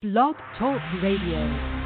Blog 0.00 0.36
Talk 0.56 0.80
Radio. 1.02 1.77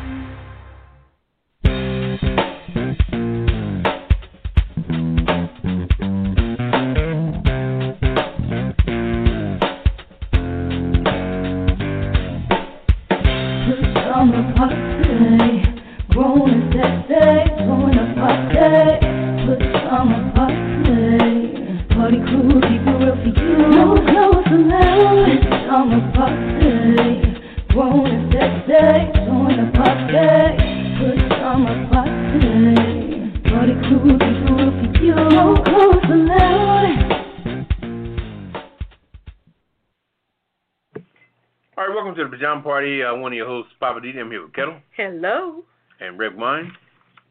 Welcome 42.64 42.86
to 42.86 42.96
the 42.96 43.02
Party. 43.02 43.02
Uh, 43.02 43.14
one 43.20 43.32
of 43.32 43.36
your 43.36 43.46
hosts, 43.46 43.72
Papa 43.80 44.00
D. 44.00 44.12
I'm 44.18 44.30
here 44.30 44.42
with 44.42 44.52
Ketel 44.52 44.80
Hello. 44.96 45.64
and 46.00 46.18
Redwine. 46.18 46.72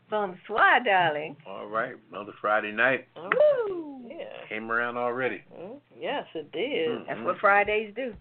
Bonsoir, 0.10 0.80
darling. 0.84 1.38
All 1.48 1.68
right, 1.68 1.94
another 2.12 2.34
Friday 2.42 2.72
night 2.72 3.08
Woo. 3.16 4.02
Yeah. 4.10 4.26
came 4.50 4.70
around 4.72 4.98
already. 4.98 5.42
Mm, 5.58 5.78
Yes, 5.98 6.26
it 6.36 6.52
did. 6.52 6.90
Mm, 6.90 7.08
That's 7.08 7.20
mm. 7.20 7.24
what 7.26 7.38
Fridays 7.40 7.94
do. 7.96 8.14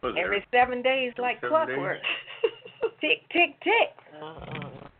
What's 0.00 0.16
it, 0.16 0.20
Every 0.20 0.44
seven 0.50 0.82
days, 0.82 1.12
like 1.18 1.36
seven 1.36 1.50
clockwork. 1.50 1.98
tick, 3.00 3.18
tick, 3.30 3.60
tick. 3.62 3.90
Uh, 4.20 4.34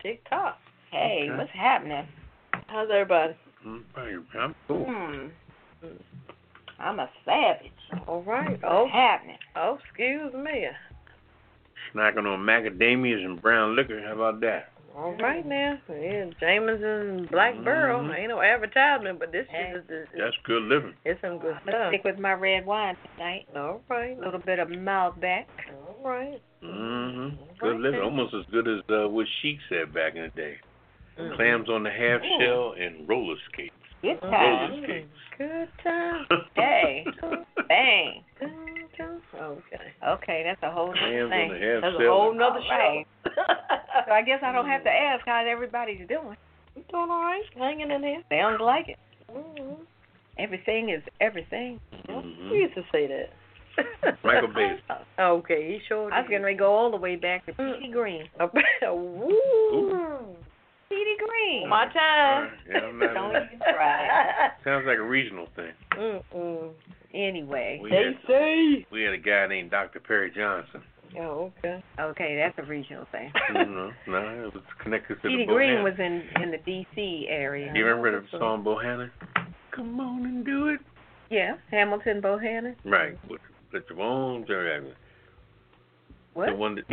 tick 0.02 0.28
tock. 0.28 0.58
Hey, 0.92 1.26
Okay. 1.28 1.36
what's 1.38 1.50
happening? 1.52 2.06
How's 2.68 2.88
everybody? 2.92 3.34
Mm, 3.66 3.82
I'm 4.38 4.54
cool. 4.68 4.84
Hmm. 4.88 5.26
I'm 6.78 6.98
a 7.00 7.10
savage. 7.24 7.72
All 8.06 8.22
right. 8.22 8.50
What's 8.50 8.62
Oh, 8.66 8.86
happening? 8.90 9.36
oh, 9.56 9.78
excuse 9.84 10.32
me. 10.34 10.66
Snacking 11.94 12.26
on 12.26 12.40
macadamias 12.40 13.24
and 13.24 13.40
brown 13.40 13.76
liquor. 13.76 14.00
How 14.06 14.14
about 14.14 14.40
that? 14.40 14.72
All 14.96 15.12
right 15.20 15.46
now. 15.46 15.78
Yeah, 15.88 16.26
Jameson 16.40 17.26
Black 17.30 17.54
Barrel. 17.64 18.00
Mhm. 18.02 18.18
Ain't 18.18 18.28
no 18.28 18.40
advertisement, 18.42 19.18
but 19.20 19.30
this 19.32 19.46
Hey. 19.48 19.72
is 19.76 19.88
is- 19.88 20.08
That's 20.16 20.36
good 20.42 20.62
living. 20.64 20.94
it's 21.04 21.20
some 21.20 21.38
good 21.38 21.54
I'm 21.54 21.64
gonna 21.64 21.78
stuff. 21.78 21.88
stick 21.90 22.04
with 22.04 22.18
my 22.18 22.32
red 22.34 22.66
wine 22.66 22.96
tonight. 23.16 23.46
All 23.54 23.82
right. 23.88 24.16
A 24.16 24.20
little 24.20 24.40
bit 24.40 24.58
of 24.58 24.68
Malbec. 24.68 25.44
All 25.86 26.00
right. 26.04 26.40
Mm-hmm. 26.62 27.28
Good 27.60 27.66
right, 27.70 27.76
living. 27.80 27.92
then. 28.00 28.02
Almost 28.02 28.34
as 28.34 28.44
good 28.46 28.66
as 28.68 28.80
uh, 28.90 29.08
what 29.08 29.26
Chic 29.40 29.58
said 29.68 29.94
back 29.94 30.16
in 30.16 30.22
the 30.22 30.28
day. 30.30 30.58
Mm. 31.18 31.36
Clams 31.36 31.68
on 31.68 31.82
the 31.84 31.90
half 31.90 32.22
Ooh. 32.22 32.40
shell 32.40 32.72
and 32.78 33.08
roller 33.08 33.36
skates. 33.52 33.74
Good 34.02 34.20
Mm. 34.20 34.30
time. 34.30 34.70
Roller. 34.70 35.02
Good 35.38 35.68
time. 35.82 36.26
Hey. 36.54 37.04
Bang. 37.68 38.24
Good 38.38 38.96
time. 38.96 39.20
Okay. 39.34 39.92
Okay, 40.06 40.42
that's 40.44 40.62
a 40.62 40.70
whole 40.70 40.92
nother 40.94 41.28
thing. 41.28 41.48
the 41.52 41.58
half 41.58 41.82
That's 41.82 41.96
a 41.96 42.08
whole 42.10 42.32
nother 42.34 42.60
All 42.60 42.68
right. 42.70 43.06
show. 43.24 43.30
So 44.06 44.12
I 44.12 44.22
guess 44.22 44.40
I 44.42 44.52
don't 44.52 44.66
have 44.68 44.84
to 44.84 44.90
ask 44.90 45.24
how 45.26 45.44
everybody's 45.46 46.06
doing. 46.08 46.36
You 46.76 46.82
doing 46.90 47.10
all 47.10 47.20
right? 47.22 47.42
Hanging 47.56 47.90
in 47.90 48.00
there. 48.00 48.22
Sounds 48.30 48.60
like 48.60 48.88
it. 48.88 48.98
Mm-hmm. 49.32 49.82
Everything 50.38 50.88
is 50.90 51.02
everything. 51.20 51.80
Mhm. 52.08 52.48
Who 52.48 52.54
used 52.54 52.74
to 52.74 52.82
say 52.92 53.06
that? 53.06 53.30
Michael 54.24 54.48
Bates. 54.48 54.82
Okay, 55.18 55.72
he 55.72 55.80
sure. 55.88 56.12
I 56.12 56.20
was 56.20 56.28
getting 56.28 56.44
ready 56.44 56.56
to 56.56 56.58
go 56.60 56.72
all 56.74 56.90
the 56.90 56.96
way 56.96 57.16
back 57.16 57.46
to 57.46 57.52
Petey 57.52 57.90
Greene. 57.92 58.28
Woo. 58.82 60.36
Petey 60.90 61.16
Greene. 61.18 61.68
My 61.68 61.84
All 61.86 61.90
time. 61.92 62.42
right. 62.44 62.52
Yeah, 62.68 62.90
not- 62.92 63.14
Don't 63.14 63.36
even 63.36 63.58
try. 63.60 64.50
Sounds 64.64 64.84
like 64.86 64.98
a 64.98 65.02
regional 65.02 65.46
thing. 65.56 65.72
Mm-mm. 65.96 66.70
Anyway, 67.14 67.80
We 67.82 67.90
They 67.90 67.96
had, 68.04 68.18
say. 68.28 68.86
we 68.92 69.02
had 69.02 69.14
a 69.14 69.18
guy 69.18 69.46
named 69.48 69.70
Dr. 69.70 70.00
Perry 70.00 70.30
Johnson. 70.34 70.82
Oh, 71.18 71.52
okay. 71.58 71.82
okay, 71.98 72.36
that's 72.36 72.56
a 72.64 72.70
regional 72.70 73.04
thing. 73.10 73.32
no, 73.52 73.90
no, 74.06 74.18
it 74.46 74.54
was 74.54 74.62
connected 74.82 75.16
to 75.22 75.28
Petey 75.28 75.44
the 75.44 75.52
Greene 75.52 75.78
Bohannon. 75.78 75.82
was 75.84 75.94
in 75.98 76.22
in 76.42 76.50
the 76.52 76.58
D.C. 76.58 77.26
area. 77.28 77.72
Do 77.72 77.78
you 77.80 77.84
remember 77.86 78.20
the 78.20 78.38
song 78.38 78.62
Bohannon? 78.62 79.10
Come 79.72 79.98
on 79.98 80.24
and 80.24 80.44
do 80.44 80.68
it. 80.68 80.78
Yeah, 81.28 81.56
Hamilton 81.72 82.20
Bohannon. 82.22 82.76
Right. 82.84 83.18
Put, 83.28 83.40
put 83.72 83.90
your 83.90 84.00
arms 84.00 84.48
around 84.50 84.86
it. 84.86 84.96
What? 86.34 86.46
The 86.50 86.54
one 86.54 86.76
that 86.76 86.84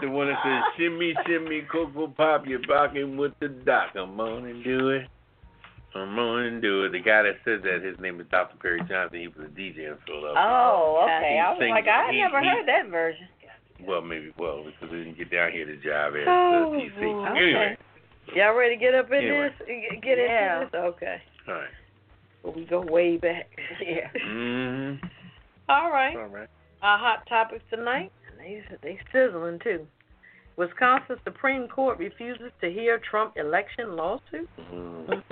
the 0.00 0.08
one 0.10 0.28
that 0.28 0.38
says 0.44 0.62
shimmy 0.76 1.14
shimmy 1.26 1.62
cocoa 1.70 2.08
pop 2.08 2.46
you're 2.46 2.60
rocking 2.68 3.16
with 3.16 3.32
the 3.40 3.48
doc. 3.48 3.92
Come 3.94 4.18
on 4.20 4.46
and 4.46 4.64
do 4.64 4.88
it. 4.90 5.06
Come 5.92 6.18
on 6.18 6.42
and 6.44 6.62
do 6.62 6.84
it. 6.84 6.92
The 6.92 7.00
guy 7.00 7.22
that 7.22 7.36
said 7.44 7.62
that 7.64 7.82
his 7.84 7.98
name 8.00 8.18
is 8.20 8.26
Dr. 8.30 8.56
Perry 8.56 8.80
Johnson. 8.88 9.20
He 9.20 9.28
was 9.28 9.36
a 9.46 9.50
DJ 9.50 9.90
in 9.92 9.96
Philadelphia. 10.06 10.34
Oh, 10.38 11.02
okay. 11.04 11.38
I 11.38 11.50
was 11.50 11.58
Sing- 11.60 11.70
like, 11.70 11.86
I 11.86 12.10
he- 12.12 12.18
never 12.20 12.40
he- 12.40 12.48
heard 12.48 12.66
that 12.66 12.86
version. 12.88 13.28
Well, 13.86 14.00
maybe 14.00 14.32
well 14.38 14.64
because 14.64 14.90
we 14.92 14.98
didn't 15.04 15.18
get 15.18 15.30
down 15.30 15.50
here 15.52 15.66
to 15.66 15.76
jive 15.76 16.22
at 16.22 16.28
Oh, 16.28 16.72
DC. 16.78 16.94
boy. 17.00 17.24
Anyway, 17.36 17.76
Y'all 18.34 18.54
ready 18.54 18.76
to 18.76 18.80
get 18.80 18.94
up 18.94 19.08
in 19.10 19.18
Anyway. 19.18 19.52
this? 19.58 19.66
G- 19.66 19.98
Get 20.00 20.16
Yeah. 20.18 20.60
into 20.62 20.70
this? 20.70 20.80
Okay. 20.80 21.22
all 21.48 21.54
right. 21.54 21.68
Well, 22.44 22.52
we 22.54 22.64
go 22.64 22.80
way 22.80 23.16
back. 23.18 23.50
Yeah. 23.84 24.08
Mm-hmm. 24.24 25.04
All 25.68 25.90
right. 25.90 26.16
All 26.16 26.26
right. 26.28 26.48
Our 26.80 26.98
hot 26.98 27.26
topics 27.28 27.64
tonight. 27.70 28.12
And 28.44 28.78
They 28.82 28.88
they 28.94 28.98
sizzling 29.12 29.58
too. 29.62 29.86
Wisconsin 30.56 31.16
Supreme 31.24 31.66
Court 31.68 31.98
refuses 31.98 32.50
to 32.60 32.70
hear 32.70 32.98
Trump 33.10 33.36
election 33.36 33.96
lawsuit. 33.96 34.48
Mm. 34.70 35.22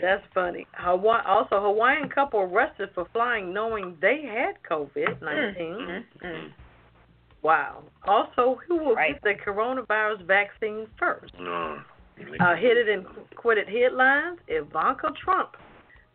That's 0.00 0.22
funny. 0.34 0.66
Hawaii, 0.74 1.22
also, 1.26 1.60
Hawaiian 1.60 2.08
couple 2.08 2.40
arrested 2.40 2.90
for 2.94 3.06
flying 3.12 3.52
knowing 3.52 3.96
they 4.00 4.22
had 4.22 4.54
COVID 4.68 5.20
19. 5.22 5.64
Mm, 5.64 6.04
mm. 6.24 6.52
Wow. 7.42 7.84
Also, 8.06 8.60
who 8.66 8.76
will 8.76 8.94
Right. 8.94 9.20
get 9.22 9.22
the 9.22 9.50
coronavirus 9.50 10.22
vaccine 10.22 10.86
first? 10.98 11.32
No. 11.38 11.80
Uh, 12.40 12.56
hit 12.56 12.76
it 12.76 12.88
and 12.88 13.06
quit 13.36 13.58
it 13.58 13.68
headlines. 13.68 14.38
Ivanka 14.48 15.12
Trump 15.22 15.56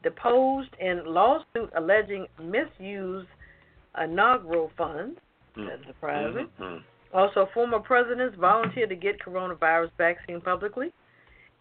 deposed 0.04 0.70
in 0.80 1.06
lawsuit 1.06 1.72
alleging 1.76 2.28
misused 2.40 3.30
inaugural 4.02 4.70
funds. 4.78 5.20
Mm. 5.58 5.68
That's 5.68 5.86
surprising. 5.86 6.50
Mhm. 6.60 6.84
Also, 7.14 7.48
former 7.54 7.80
presidents 7.80 8.36
volunteered 8.38 8.90
to 8.90 8.96
get 8.96 9.20
coronavirus 9.20 9.92
vaccine 9.98 10.42
publicly. 10.42 10.92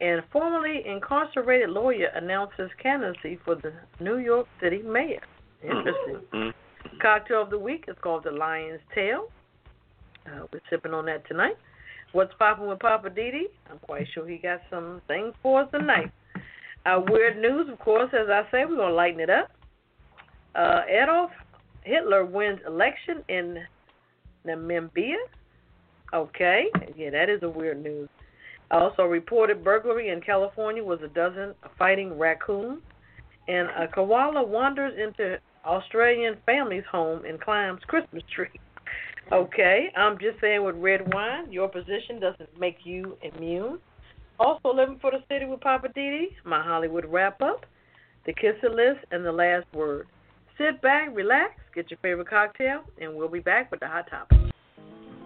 And 0.01 0.25
formerly 0.33 0.87
incarcerated 0.87 1.71
lawyer 1.71 2.09
announces 2.15 2.71
candidacy 2.83 3.37
for 3.45 3.55
the 3.55 3.73
New 4.01 4.17
York 4.17 4.49
City 4.61 4.83
mayor. 4.83 5.21
Interesting. 5.63 6.21
Mhm. 6.33 6.55
Cocktail 7.01 7.43
of 7.43 7.51
the 7.51 7.59
week 7.59 7.85
is 7.87 7.97
called 7.99 8.25
the 8.25 8.31
Lion's 8.31 8.81
Tail. 8.95 9.31
Uh, 10.27 10.47
we're 10.53 10.61
sipping 10.71 10.95
on 10.95 11.05
that 11.07 11.25
tonight. 11.27 11.57
What's 12.13 12.35
popping 12.35 12.67
with 12.67 12.81
Poppa 12.81 13.11
DD? 13.11 13.49
I'm 13.71 13.79
quite 13.79 14.07
sure 14.09 14.27
he 14.27 14.39
got 14.39 14.61
some 14.71 15.01
things 15.09 15.35
for 15.43 15.63
us 15.63 15.71
tonight. 15.71 16.11
Uh, 16.85 17.01
weird 17.09 17.39
news, 17.39 17.69
of 17.69 17.79
course, 17.79 18.13
as 18.13 18.29
I 18.29 18.43
say, 18.51 18.65
we're 18.65 18.77
going 18.77 18.89
to 18.89 18.95
lighten 18.95 19.21
it 19.21 19.31
up. 19.31 19.51
Uh, 20.55 20.83
Adolf 20.89 21.31
Hitler 21.85 22.25
wins 22.25 22.61
election 22.67 23.25
in 23.29 23.67
Namibia. 24.47 25.17
Okay, 26.15 26.67
yeah, 26.97 27.11
that 27.11 27.31
is 27.31 27.43
a 27.43 27.49
weird 27.49 27.83
news. 27.83 28.09
Also, 28.71 29.05
reported 29.05 29.63
burglary 29.63 30.09
in 30.09 30.21
California 30.21 30.83
was 30.83 31.01
a 31.03 31.09
dozen 31.09 31.55
fighting 31.79 32.19
raccoons. 32.19 32.81
And 33.49 33.69
a 33.71 33.89
koala 33.89 34.43
wanders 34.43 34.95
into 35.03 35.39
Australian 35.65 36.37
family's 36.47 36.85
home 36.91 37.25
and 37.25 37.41
climbs 37.41 37.81
Christmas 37.87 38.23
tree. 38.35 38.49
Okay, 39.31 39.89
I'm 39.97 40.19
just 40.19 40.41
saying 40.41 40.65
with 40.65 40.77
Redwine, 40.77 41.53
your 41.53 41.69
position 41.69 42.21
doesn't 42.21 42.59
make 42.59 42.79
you 42.85 43.17
immune. 43.23 43.79
Also 44.39 44.75
living 44.75 44.99
for 45.01 45.11
the 45.11 45.23
city 45.29 45.45
with 45.45 45.61
Poppa 45.61 45.89
DD, 45.89 46.27
my 46.45 46.63
Hollywood 46.63 47.05
wrap 47.07 47.41
up, 47.41 47.65
the 48.27 48.33
kisser 48.33 48.71
list, 48.71 49.05
and 49.11 49.25
the 49.25 49.33
last 49.33 49.67
word. 49.73 50.07
Sit 50.59 50.83
back, 50.83 51.09
relax, 51.15 51.55
get 51.75 51.91
your 51.91 51.99
favorite 51.99 52.29
cocktail, 52.29 52.83
and 53.01 53.15
we'll 53.15 53.29
be 53.29 53.41
back 53.41 53.71
with 53.71 53.81
the 53.81 53.89
hot 53.89 54.09
topic. 54.11 54.42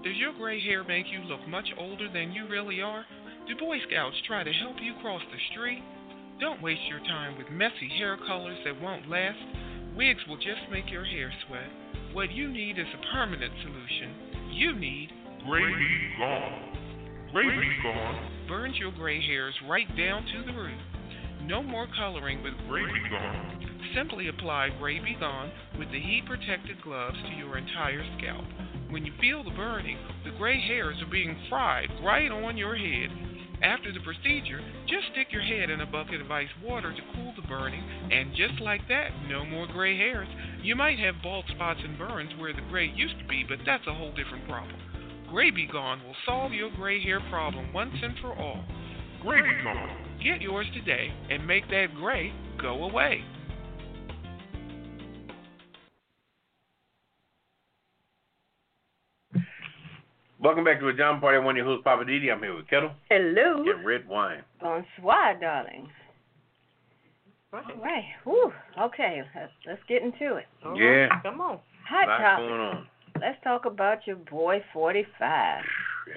Does 0.07 0.17
your 0.19 0.35
gray 0.35 0.63
hair 0.63 0.85
make 0.85 1.07
you 1.11 1.19
look 1.27 1.41
much 1.49 1.67
older 1.77 2.07
than 2.07 2.31
you 2.31 2.47
really 2.47 2.81
are? 2.81 3.05
Do 3.49 3.57
Boy 3.57 3.79
Scouts 3.89 4.15
try 4.25 4.45
to 4.45 4.53
help 4.53 4.77
you 4.81 4.95
cross 5.03 5.21
the 5.33 5.39
street? 5.51 5.83
Don't 6.39 6.63
waste 6.63 6.87
your 6.89 7.01
time 7.01 7.37
with 7.37 7.51
messy 7.51 7.91
hair 7.99 8.17
colors 8.25 8.57
that 8.65 8.81
won't 8.81 9.11
last. 9.11 9.37
Wigs 9.97 10.21
will 10.29 10.37
just 10.37 10.63
make 10.71 10.89
your 10.93 11.05
hair 11.05 11.33
sweat. 11.49 11.67
What 12.13 12.31
you 12.31 12.47
need 12.47 12.79
is 12.79 12.87
a 12.87 13.13
permanent 13.13 13.53
solution. 13.63 14.53
You 14.53 14.79
need 14.79 15.11
Gray 15.45 15.75
Gone. 16.21 17.29
Gray 17.33 17.69
Gone. 17.83 18.47
burns 18.47 18.79
your 18.79 18.93
gray 18.93 19.21
hairs 19.21 19.55
right 19.69 19.89
down 19.97 20.23
to 20.23 20.47
the 20.47 20.57
root. 20.57 20.79
No 21.47 21.63
more 21.63 21.87
coloring 21.97 22.43
with 22.43 22.55
Gray 22.69 22.83
Be 22.83 23.09
Gone. 23.09 23.79
Simply 23.95 24.27
apply 24.27 24.71
Gray 24.81 24.99
Be 24.99 25.15
Gone 25.15 25.53
with 25.79 25.89
the 25.93 26.01
heat 26.01 26.25
protected 26.27 26.83
gloves 26.83 27.17
to 27.23 27.37
your 27.37 27.57
entire 27.57 28.03
scalp. 28.19 28.45
When 28.91 29.07
you 29.07 29.13
feel 29.21 29.45
the 29.45 29.51
burning, 29.51 29.97
the 30.25 30.37
gray 30.39 30.61
hairs 30.61 30.97
are 31.01 31.11
being 31.11 31.39
fried 31.49 31.89
right 32.03 32.33
on 32.33 32.57
your 32.57 32.75
head. 32.75 33.11
After 33.63 33.93
the 33.93 34.01
procedure, 34.01 34.61
just 34.89 35.07
stick 35.13 35.29
your 35.31 35.43
head 35.43 35.71
in 35.71 35.83
a 35.83 35.87
bucket 35.87 36.21
of 36.21 36.33
ice 36.33 36.51
water 36.65 36.93
to 36.93 37.15
cool 37.15 37.33
the 37.37 37.47
burning, 37.47 37.85
and 38.11 38.35
just 38.35 38.61
like 38.61 38.83
that, 38.89 39.11
no 39.29 39.47
more 39.47 39.69
gray 39.69 39.97
hairs. 39.97 40.29
You 40.63 40.75
might 40.75 40.99
have 40.99 41.23
bald 41.23 41.45
spots 41.55 41.81
and 41.85 41.97
burns 41.97 42.33
where 42.41 42.55
the 42.55 42.67
gray 42.71 42.91
used 42.93 43.21
to 43.21 43.29
be, 43.29 43.45
but 43.49 43.59
that's 43.65 43.87
a 43.87 43.95
whole 43.95 44.13
different 44.17 44.49
problem. 44.49 44.77
Gray 45.31 45.53
Be 45.53 45.69
Gone 45.71 46.03
will 46.05 46.17
solve 46.27 46.53
your 46.53 46.71
gray 46.75 47.01
hair 47.01 47.21
problem 47.31 47.73
once 47.73 47.95
and 48.03 48.19
for 48.21 48.35
all. 48.35 48.65
Gray 49.23 49.43
Be 49.43 49.63
Gone. 49.63 50.06
Get 50.27 50.43
yours 50.43 50.67
today 50.75 51.13
and 51.31 51.47
make 51.47 51.69
that 51.69 51.95
gray 51.95 52.33
go 52.61 52.83
away. 52.83 53.23
Welcome 60.41 60.65
back 60.65 60.81
to 60.81 60.89
a 60.89 60.93
John 60.93 61.21
Party. 61.21 61.39
One 61.39 61.55
of 61.55 61.57
your 61.57 61.67
hosts, 61.67 61.85
Poppa 61.85 62.05
DD. 62.05 62.31
I'm 62.31 62.41
here 62.41 62.55
with 62.55 62.69
Ketel. 62.69 62.91
Hello. 63.09 63.65
Get 63.65 63.85
Redwine. 63.85 64.43
Bonsoir, 64.61 65.39
darling. 65.41 65.89
Right. 67.53 67.65
right. 67.83 68.05
Whew. 68.25 68.53
Okay, 68.81 69.23
let's, 69.35 69.53
let's 69.67 69.81
get 69.89 70.03
into 70.03 70.37
it. 70.37 70.45
All 70.65 70.77
Yeah. 70.79 71.07
right, 71.07 71.23
Come 71.23 71.41
on. 71.41 71.59
Hot 71.89 72.07
topic. 72.19 72.49
going 72.49 72.61
on 72.61 72.87
Let's 73.21 73.39
talk 73.43 73.65
about 73.65 74.07
your 74.07 74.17
boy 74.17 74.63
45. 74.75 75.65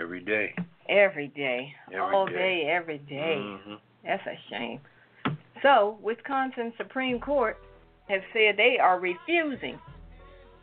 every 0.01 0.19
day. 0.19 0.53
Every 0.89 1.27
day. 1.29 1.73
Every 1.93 1.99
all 2.15 2.25
day. 2.25 2.33
day, 2.33 2.69
every 2.69 2.97
day. 2.97 3.35
Mhm. 3.37 3.77
That's 4.03 4.25
a 4.25 4.37
shame. 4.49 4.79
So, 5.61 5.97
Wisconsin 6.01 6.73
Supreme 6.77 7.19
Court 7.19 7.57
has 8.07 8.21
said 8.33 8.55
they 8.57 8.77
are 8.81 8.99
refusing 8.99 9.79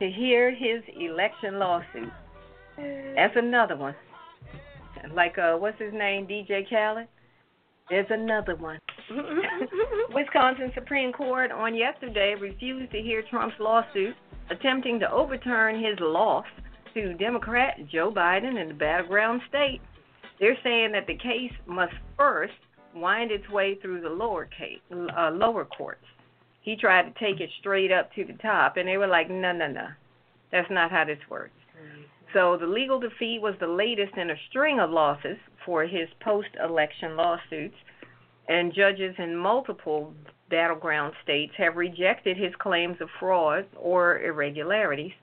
to 0.01 0.11
hear 0.11 0.51
his 0.51 0.83
election 0.99 1.59
lawsuit. 1.59 2.11
That's 3.15 3.37
another 3.37 3.77
one. 3.77 3.95
Like 5.15 5.39
uh 5.39 5.57
what's 5.57 5.81
his 5.81 5.93
name, 5.93 6.27
DJ 6.27 6.69
Khaled? 6.69 7.07
There's 7.89 8.07
another 8.11 8.57
one. 8.57 8.79
Wisconsin 10.13 10.73
Supreme 10.75 11.13
Court 11.13 11.53
on 11.53 11.75
yesterday 11.75 12.35
refused 12.39 12.91
to 12.93 13.01
hear 13.01 13.23
Trump's 13.31 13.55
lawsuit 13.61 14.15
attempting 14.51 14.99
to 15.01 15.11
overturn 15.11 15.77
his 15.77 15.99
loss 16.01 16.47
to 16.95 17.15
Democrat 17.15 17.79
Joe 17.91 18.11
Biden 18.11 18.61
in 18.61 18.69
the 18.69 18.75
battleground 18.75 19.41
state. 19.49 19.81
They're 20.41 20.59
saying 20.65 20.93
that 20.93 21.07
the 21.07 21.17
case 21.17 21.53
must 21.67 21.95
first 22.17 22.55
wind 22.97 23.31
its 23.31 23.49
way 23.49 23.75
through 23.77 24.01
the 24.01 24.09
lower 24.09 24.47
case, 24.47 24.81
uh, 24.91 25.31
lower 25.31 25.65
courts. 25.65 26.05
He 26.63 26.77
tried 26.77 27.03
to 27.03 27.21
take 27.21 27.41
it 27.41 27.51
straight 27.61 27.93
up 27.93 28.13
to 28.15 28.25
the 28.25 28.33
top, 28.35 28.77
and 28.77 28.89
they 28.89 28.97
were 28.97 29.07
like, 29.07 29.31
"No, 29.31 29.53
no, 29.53 29.69
no, 29.69 29.89
that's 30.51 30.71
not 30.71 30.91
how 30.91 31.05
this 31.05 31.21
works." 31.29 31.53
So 32.33 32.57
the 32.57 32.67
legal 32.67 32.99
defeat 32.99 33.41
was 33.41 33.55
the 33.61 33.69
latest 33.69 34.17
in 34.17 34.31
a 34.31 34.37
string 34.49 34.81
of 34.81 34.91
losses 34.91 35.39
for 35.65 35.85
his 35.85 36.09
post-election 36.21 37.17
lawsuits, 37.17 37.77
and 38.49 38.75
judges 38.75 39.15
in 39.19 39.37
multiple 39.37 40.13
battleground 40.49 41.15
states 41.23 41.55
have 41.57 41.77
rejected 41.77 42.37
his 42.37 42.55
claims 42.57 43.01
of 43.01 43.09
fraud 43.19 43.67
or 43.77 44.21
irregularities, 44.21 45.15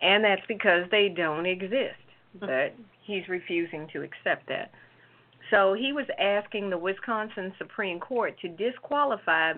and 0.00 0.24
that's 0.24 0.46
because 0.46 0.88
they 0.90 1.08
don't 1.08 1.46
exist. 1.46 1.98
But 2.34 2.74
he's 3.02 3.28
refusing 3.28 3.88
to 3.88 4.02
accept 4.02 4.46
that. 4.48 4.70
So 5.50 5.74
he 5.74 5.92
was 5.92 6.06
asking 6.18 6.70
the 6.70 6.78
Wisconsin 6.78 7.52
Supreme 7.58 8.00
Court 8.00 8.38
to 8.40 8.48
disqualify 8.48 9.52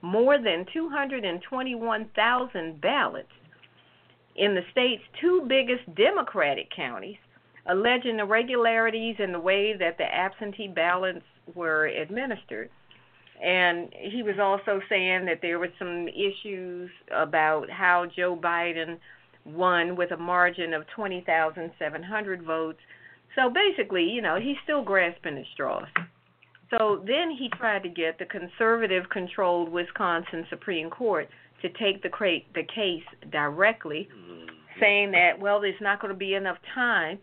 more 0.00 0.38
than 0.38 0.64
221,000 0.72 2.80
ballots 2.80 3.32
in 4.36 4.54
the 4.54 4.62
state's 4.70 5.02
two 5.20 5.44
biggest 5.48 5.94
Democratic 5.94 6.70
counties, 6.70 7.16
alleging 7.66 8.18
irregularities 8.18 9.16
in 9.18 9.32
the 9.32 9.40
way 9.40 9.76
that 9.76 9.98
the 9.98 10.04
absentee 10.04 10.68
ballots 10.68 11.24
were 11.54 11.86
administered. 11.86 12.70
And 13.42 13.92
he 13.98 14.22
was 14.22 14.38
also 14.38 14.80
saying 14.88 15.24
that 15.26 15.40
there 15.42 15.58
were 15.58 15.72
some 15.78 16.08
issues 16.08 16.90
about 17.10 17.68
how 17.70 18.06
Joe 18.06 18.36
Biden 18.36 18.98
won 19.44 19.96
with 19.96 20.12
a 20.12 20.16
margin 20.16 20.72
of 20.72 20.86
20,700 20.94 22.42
votes. 22.42 22.78
So 23.34 23.50
basically, 23.50 24.04
you 24.04 24.22
know, 24.22 24.38
he's 24.40 24.56
still 24.62 24.82
grasping 24.82 25.38
at 25.38 25.44
straws. 25.52 25.88
So 26.70 27.02
then 27.06 27.30
he 27.30 27.48
tried 27.56 27.82
to 27.82 27.88
get 27.88 28.18
the 28.18 28.24
conservative 28.24 29.08
controlled 29.10 29.70
Wisconsin 29.70 30.46
Supreme 30.50 30.90
Court 30.90 31.28
to 31.62 31.68
take 31.70 32.02
the 32.02 32.08
cra- 32.08 32.40
the 32.54 32.62
case 32.62 33.04
directly, 33.30 34.08
mm-hmm. 34.14 34.46
saying 34.80 35.12
that 35.12 35.38
well, 35.38 35.60
there's 35.60 35.80
not 35.80 36.00
going 36.00 36.12
to 36.12 36.18
be 36.18 36.34
enough 36.34 36.58
time 36.74 37.18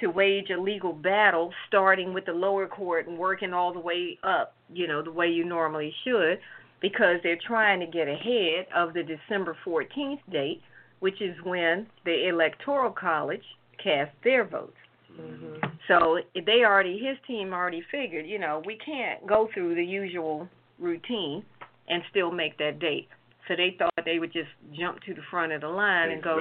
to 0.00 0.08
wage 0.08 0.50
a 0.50 0.60
legal 0.60 0.92
battle, 0.92 1.52
starting 1.68 2.12
with 2.12 2.26
the 2.26 2.32
lower 2.32 2.66
court 2.66 3.06
and 3.06 3.18
working 3.18 3.52
all 3.52 3.72
the 3.72 3.80
way 3.80 4.18
up, 4.22 4.54
you 4.72 4.88
know, 4.88 5.02
the 5.02 5.12
way 5.12 5.28
you 5.28 5.44
normally 5.44 5.94
should, 6.04 6.38
because 6.80 7.16
they're 7.22 7.38
trying 7.46 7.80
to 7.80 7.86
get 7.86 8.08
ahead 8.08 8.66
of 8.74 8.92
the 8.92 9.02
December 9.02 9.56
14th 9.64 10.18
date, 10.32 10.60
which 11.00 11.20
is 11.20 11.36
when 11.44 11.86
the 12.04 12.28
Electoral 12.28 12.90
College 12.90 13.44
cast 13.82 14.10
their 14.24 14.44
votes. 14.44 14.76
Mm-hmm. 15.20 15.66
So 15.88 16.18
they 16.34 16.64
already, 16.64 16.98
his 16.98 17.16
team 17.26 17.52
already 17.52 17.82
figured, 17.90 18.26
you 18.26 18.38
know, 18.38 18.62
we 18.64 18.78
can't 18.84 19.26
go 19.26 19.48
through 19.52 19.74
the 19.74 19.84
usual 19.84 20.48
routine 20.78 21.44
and 21.88 22.02
still 22.10 22.30
make 22.30 22.58
that 22.58 22.78
date. 22.78 23.08
So 23.48 23.54
they 23.56 23.76
thought 23.78 23.92
they 24.06 24.18
would 24.18 24.32
just 24.32 24.48
jump 24.72 25.00
to 25.02 25.12
the 25.12 25.20
front 25.30 25.52
of 25.52 25.60
the 25.60 25.68
line 25.68 26.10
and 26.10 26.22
go 26.22 26.38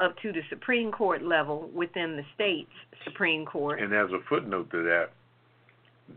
up 0.00 0.16
to 0.22 0.32
the 0.32 0.42
Supreme 0.48 0.92
Court 0.92 1.22
level 1.22 1.68
within 1.74 2.16
the 2.16 2.22
state's 2.34 2.70
Supreme 3.02 3.44
Court. 3.44 3.80
And 3.80 3.92
as 3.92 4.10
a 4.10 4.20
footnote 4.28 4.70
to 4.70 4.84
that, 4.84 5.10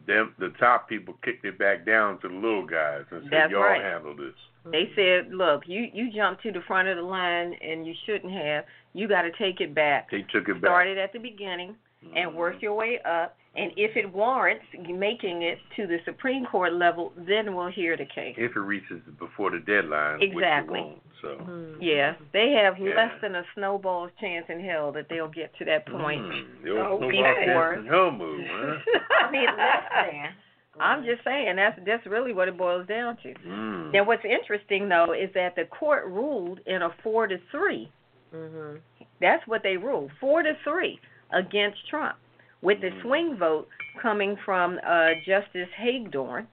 them 0.06 0.36
the 0.38 0.50
top 0.60 0.88
people 0.88 1.16
kicked 1.24 1.46
it 1.46 1.58
back 1.58 1.86
down 1.86 2.20
to 2.22 2.28
the 2.28 2.36
little 2.36 2.68
guys 2.68 3.06
and 3.10 3.24
said, 3.24 3.32
That's 3.32 3.52
"Y'all 3.52 3.62
right. 3.62 3.82
handle 3.82 4.16
this." 4.16 4.36
They 4.66 4.92
said, 4.96 5.34
"Look, 5.34 5.64
you 5.66 5.88
you 5.94 6.12
jumped 6.14 6.44
to 6.44 6.52
the 6.52 6.60
front 6.68 6.90
of 6.90 6.98
the 6.98 7.04
line 7.04 7.54
and 7.62 7.88
you 7.88 7.94
shouldn't 8.06 8.34
have. 8.34 8.66
You 8.94 9.08
got 9.08 9.22
to 9.22 9.32
take 9.40 9.62
it 9.62 9.74
back. 9.74 10.12
They 10.12 10.24
took 10.24 10.50
it 10.50 10.62
back. 10.62 10.70
Start 10.70 10.88
it 10.88 10.98
at 10.98 11.14
the 11.14 11.20
beginning 11.20 11.76
and 12.16 12.34
work 12.36 12.56
your 12.62 12.74
way 12.74 13.00
up. 13.06 13.36
And 13.56 13.72
if 13.76 13.98
it 13.98 14.14
warrants 14.14 14.66
making 14.88 15.42
it 15.42 15.58
to 15.78 15.88
the 15.88 15.98
Supreme 16.06 16.46
Court 16.46 16.74
level, 16.74 17.12
then 17.18 17.56
we'll 17.56 17.72
hear 17.72 17.98
the 17.98 18.06
case." 18.06 18.36
If 18.38 18.56
it 18.56 18.60
reaches 18.60 19.02
before 19.18 19.50
the 19.52 19.60
deadline, 19.60 20.22
Exactly. 20.22 20.82
Which 21.22 21.32
it 21.32 21.42
won't, 21.42 21.78
so. 21.78 21.78
Yeah, 21.80 22.14
they 22.34 22.52
have 22.52 22.78
Yeah. 22.78 22.94
less 22.96 23.20
than 23.22 23.34
a 23.34 23.44
snowball's 23.56 24.12
chance 24.20 24.46
in 24.50 24.60
hell 24.60 24.92
that 24.92 25.10
they'll 25.10 25.28
get 25.28 25.56
to 25.56 25.66
that 25.66 25.88
point. 25.88 26.22
Mm, 26.22 26.62
the 26.64 26.70
Oh, 26.80 26.88
old 26.92 27.00
snowball 27.12 27.36
before. 27.36 27.74
chance 27.76 27.88
hell 27.88 28.12
move, 28.12 28.46
huh? 28.48 28.78
I 29.26 29.32
mean, 29.32 29.50
listen. 29.50 30.34
I'm 30.80 31.04
just 31.04 31.24
saying 31.24 31.56
that's 31.56 31.80
that's 31.84 32.06
really 32.06 32.34
what 32.34 32.48
it 32.48 32.56
boils 32.56 32.86
down 32.86 33.18
to. 33.24 33.34
Mm. 33.34 33.92
Now, 33.94 34.04
what's 34.04 34.24
interesting 34.24 34.88
though 34.88 35.14
is 35.14 35.32
that 35.34 35.56
the 35.56 35.66
court 35.66 36.06
ruled 36.06 36.60
in 36.68 36.84
a 36.84 36.92
four 37.02 37.26
to 37.26 37.40
three. 37.50 37.90
Mhm. 38.32 38.82
That's 39.20 39.48
what 39.48 39.64
they 39.64 39.78
ruled, 39.78 40.12
four 40.20 40.44
to 40.44 40.54
three 40.64 41.00
against 41.32 41.88
Trump, 41.90 42.18
with 42.62 42.82
the 42.82 42.90
hmm. 42.90 43.02
swing 43.02 43.38
vote 43.38 43.68
coming 44.02 44.38
from 44.46 44.80
uh, 44.86 45.10
Justice 45.26 45.70
Hagedorn, 45.78 46.48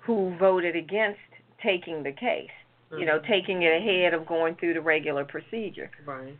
who 0.00 0.36
voted 0.38 0.76
against 0.76 1.20
taking 1.62 2.02
the 2.02 2.12
case. 2.12 2.50
You 2.90 3.04
know, 3.04 3.18
hmm. 3.18 3.30
taking 3.30 3.62
it 3.62 3.82
ahead 3.82 4.14
of 4.14 4.26
going 4.26 4.54
through 4.54 4.72
the 4.72 4.80
regular 4.80 5.22
procedure. 5.22 5.90
Right. 6.06 6.34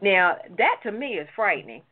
Now, 0.00 0.36
that 0.56 0.76
to 0.84 0.92
me 0.92 1.14
is 1.14 1.26
frightening 1.34 1.82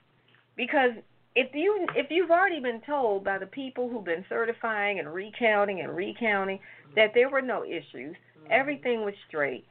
because 0.57 0.93
if 1.35 1.53
you 1.53 1.87
if 1.97 2.07
you've 2.11 2.31
already 2.31 2.61
been 2.61 2.81
told 2.87 3.25
by 3.25 3.39
the 3.39 3.47
people 3.47 3.89
who've 3.89 4.05
been 4.05 4.25
certifying 4.29 5.01
and 5.01 5.13
recounting 5.13 5.81
and 5.81 5.97
recounting 5.97 6.59
hmm. 6.59 6.95
that 6.95 7.15
there 7.15 7.29
were 7.29 7.43
no 7.43 7.65
issues, 7.65 8.15
everything 8.51 9.05
was 9.05 9.15
straight, 9.27 9.65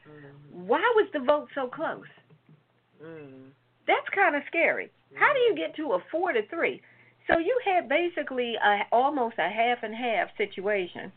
why 0.51 0.84
was 0.96 1.08
the 1.13 1.20
vote 1.20 1.48
so 1.55 1.67
close? 1.67 2.03
Mm. 3.01 3.51
That's 3.88 4.08
kind 4.13 4.36
of 4.36 4.44
scary. 4.48 4.89
How 5.15 5.32
do 5.34 5.39
you 5.39 5.56
get 5.56 5.75
to 5.77 5.94
a 5.94 6.00
4 6.12 6.34
to 6.34 6.42
3? 6.48 6.82
So 7.27 7.39
you 7.39 7.58
had 7.65 7.89
basically 7.89 8.56
a 8.56 8.82
almost 8.92 9.36
a 9.39 9.50
half 9.50 9.80
and 9.82 9.96
half 9.96 10.30
situation 10.38 11.12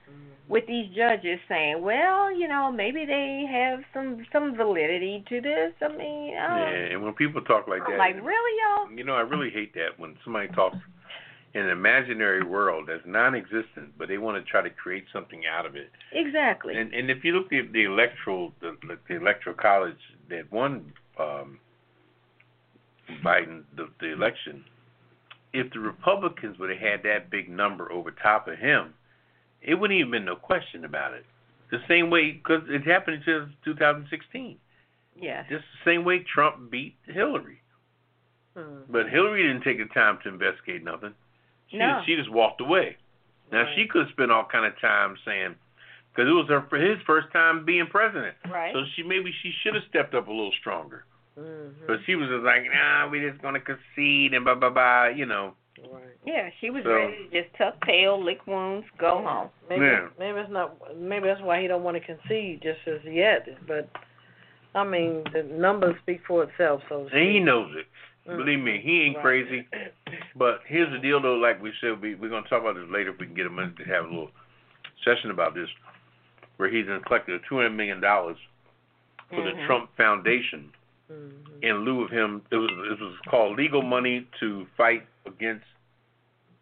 with 0.49 0.67
these 0.67 0.89
judges 0.97 1.39
saying, 1.49 1.83
"Well, 1.83 2.33
you 2.33 2.49
know, 2.49 2.73
maybe 2.73 3.05
they 3.05 3.45
have 3.51 3.85
some 3.93 4.25
some 4.33 4.57
validity 4.57 5.23
to 5.29 5.41
this." 5.43 5.75
I 5.83 5.89
mean, 5.89 6.37
I 6.37 6.49
don't- 6.49 6.73
Yeah, 6.73 6.93
and 6.95 7.03
when 7.05 7.13
people 7.13 7.43
talk 7.43 7.69
like 7.69 7.83
I'm 7.83 7.93
that, 7.93 7.99
like, 7.99 8.15
really, 8.23 8.61
y'all? 8.63 8.91
you 8.91 9.05
know, 9.05 9.15
I 9.15 9.21
really 9.21 9.51
hate 9.51 9.75
that 9.75 9.99
when 9.99 10.17
somebody 10.25 10.49
talks 10.49 10.79
in 11.53 11.63
an 11.63 11.71
imaginary 11.71 12.43
world 12.43 12.87
that's 12.89 13.05
non-existent, 13.05 13.93
but 13.99 14.09
they 14.09 14.17
want 14.19 14.43
to 14.43 14.51
try 14.51 14.63
to 14.63 14.71
create 14.71 15.05
something 15.13 15.43
out 15.47 15.67
of 15.67 15.77
it. 15.77 15.91
Exactly. 16.13 16.75
And 16.75 16.95
and 16.95 17.11
if 17.11 17.23
you 17.23 17.33
look 17.33 17.53
at 17.53 17.73
the 17.73 17.85
electoral 17.85 18.55
the, 18.61 18.79
the 19.09 19.17
electoral 19.17 19.55
college 19.57 20.01
that 20.31 20.51
won 20.51 20.93
um, 21.19 21.59
Biden 23.25 23.63
the, 23.77 23.89
the 24.01 24.13
election, 24.13 24.65
if 25.53 25.73
the 25.73 25.81
Republicans 25.81 26.59
would 26.59 26.71
have 26.71 26.79
had 26.79 27.03
that 27.05 27.31
big 27.31 27.49
number 27.49 27.91
over 27.91 28.11
top 28.11 28.49
of 28.49 28.59
him, 28.59 28.95
it 29.63 29.75
wouldn't 29.75 29.99
even 29.99 30.11
been 30.11 30.25
no 30.25 30.37
question 30.37 30.85
about 30.85 31.15
it. 31.15 31.25
The 31.71 31.79
same 31.89 32.11
way, 32.11 32.33
because 32.33 32.63
it 32.69 32.85
happened 32.87 33.23
in 33.27 33.53
2016. 33.65 34.57
Yeah. 35.21 35.43
Just 35.49 35.65
the 35.85 35.91
same 35.91 36.05
way 36.05 36.21
Trump 36.21 36.71
beat 36.71 36.95
Hillary. 37.07 37.61
Hmm. 38.57 38.83
But 38.89 39.09
Hillary 39.11 39.43
didn't 39.43 39.63
take 39.63 39.79
the 39.79 39.93
time 39.93 40.19
to 40.23 40.29
investigate 40.29 40.85
nothing. 40.85 41.15
She 41.71 41.77
No. 41.77 41.97
just, 41.97 42.07
she 42.07 42.17
just 42.17 42.31
walked 42.31 42.61
away. 42.61 42.97
Now 43.53 43.63
Right. 43.65 43.75
she 43.77 43.87
could 43.87 44.03
have 44.03 44.11
spent 44.13 44.31
all 44.31 44.45
kind 44.45 44.65
of 44.67 44.79
time 44.81 45.17
saying, 45.25 45.57
because 46.15 46.29
it 46.29 46.33
was 46.33 46.49
her 46.49 46.61
his 46.79 47.01
first 47.07 47.31
time 47.33 47.65
being 47.65 47.87
president. 47.87 48.37
Right. 48.49 48.73
So 48.73 48.85
she 48.95 49.03
maybe 49.03 49.33
she 49.43 49.53
should 49.63 49.75
have 49.75 49.85
stepped 49.89 50.15
up 50.15 50.29
a 50.29 50.31
little 50.31 50.53
stronger. 50.61 51.05
Mhm. 51.39 51.87
But 51.87 52.01
she 52.05 52.15
was 52.17 52.29
just 52.29 52.43
like, 52.45 52.65
nah, 52.65 53.09
we 53.09 53.21
just 53.21 53.41
gonna 53.43 53.61
concede 53.61 54.35
and 54.35 54.45
blah 54.45 54.55
blah 54.57 54.71
blah, 54.71 55.07
you 55.07 55.27
know. 55.27 55.55
Right. 55.93 56.03
yeah, 56.25 56.51
she 56.61 56.71
was 56.71 56.83
So- 56.83 56.91
ready 56.97 57.29
to 57.31 57.43
just 57.43 57.55
tuck 57.57 57.81
tail, 57.87 58.21
lick 58.21 58.45
wounds, 58.49 58.85
go 58.99 59.23
home. 59.23 59.49
Maybe 59.71 59.85
Yeah. 59.87 60.09
maybe 60.19 60.41
it's 60.41 60.51
not. 60.51 60.75
Maybe 60.97 61.27
that's 61.29 61.41
why 61.41 61.61
he 61.61 61.69
don't 61.69 61.85
want 61.85 61.97
to 61.97 62.01
concede 62.01 62.63
just 62.63 62.81
as 62.89 63.05
yet. 63.05 63.47
But 63.67 63.89
I 64.75 64.83
mean, 64.85 65.23
the 65.33 65.45
numbers 65.45 65.97
speak 66.01 66.25
for 66.27 66.43
itself. 66.43 66.83
So 66.89 67.07
And 67.13 67.29
he 67.31 67.39
knows 67.41 67.75
it. 67.77 67.87
Mm. 68.29 68.37
Believe 68.39 68.61
me, 68.61 68.81
he 68.81 69.03
ain't 69.03 69.17
Right. 69.17 69.23
crazy. 69.23 69.67
But 70.35 70.63
here's 70.67 70.91
the 70.91 70.99
deal, 70.99 71.21
though. 71.21 71.37
Like 71.37 71.63
we 71.63 71.73
said, 71.81 72.01
we, 72.03 72.15
we're 72.17 72.29
going 72.29 72.43
to 72.43 72.49
talk 72.49 72.61
about 72.61 72.75
this 72.75 72.89
later 72.91 73.11
if 73.11 73.19
we 73.19 73.27
can 73.27 73.35
get 73.35 73.47
a 73.47 73.51
minute 73.51 73.77
to 73.79 73.85
have 73.85 74.05
a 74.05 74.09
little 74.09 74.31
session 75.05 75.31
about 75.31 75.55
this, 75.55 75.71
where 76.59 76.69
he's 76.69 76.87
collected 77.07 77.41
two 77.49 77.57
hundred 77.57 77.71
million 77.71 78.01
dollars 78.01 78.37
for 79.31 79.37
Mhm. 79.37 79.57
the 79.57 79.67
Trump 79.67 79.97
Foundation 79.97 80.73
Mhm. 81.11 81.63
in 81.63 81.77
lieu 81.85 82.03
of 82.05 82.11
him. 82.11 82.43
It 82.51 82.57
was 82.57 82.71
it 82.71 83.01
was 83.01 83.15
called 83.29 83.57
legal 83.57 83.83
money 83.83 84.27
to 84.41 84.67
fight 84.77 85.05
against 85.27 85.67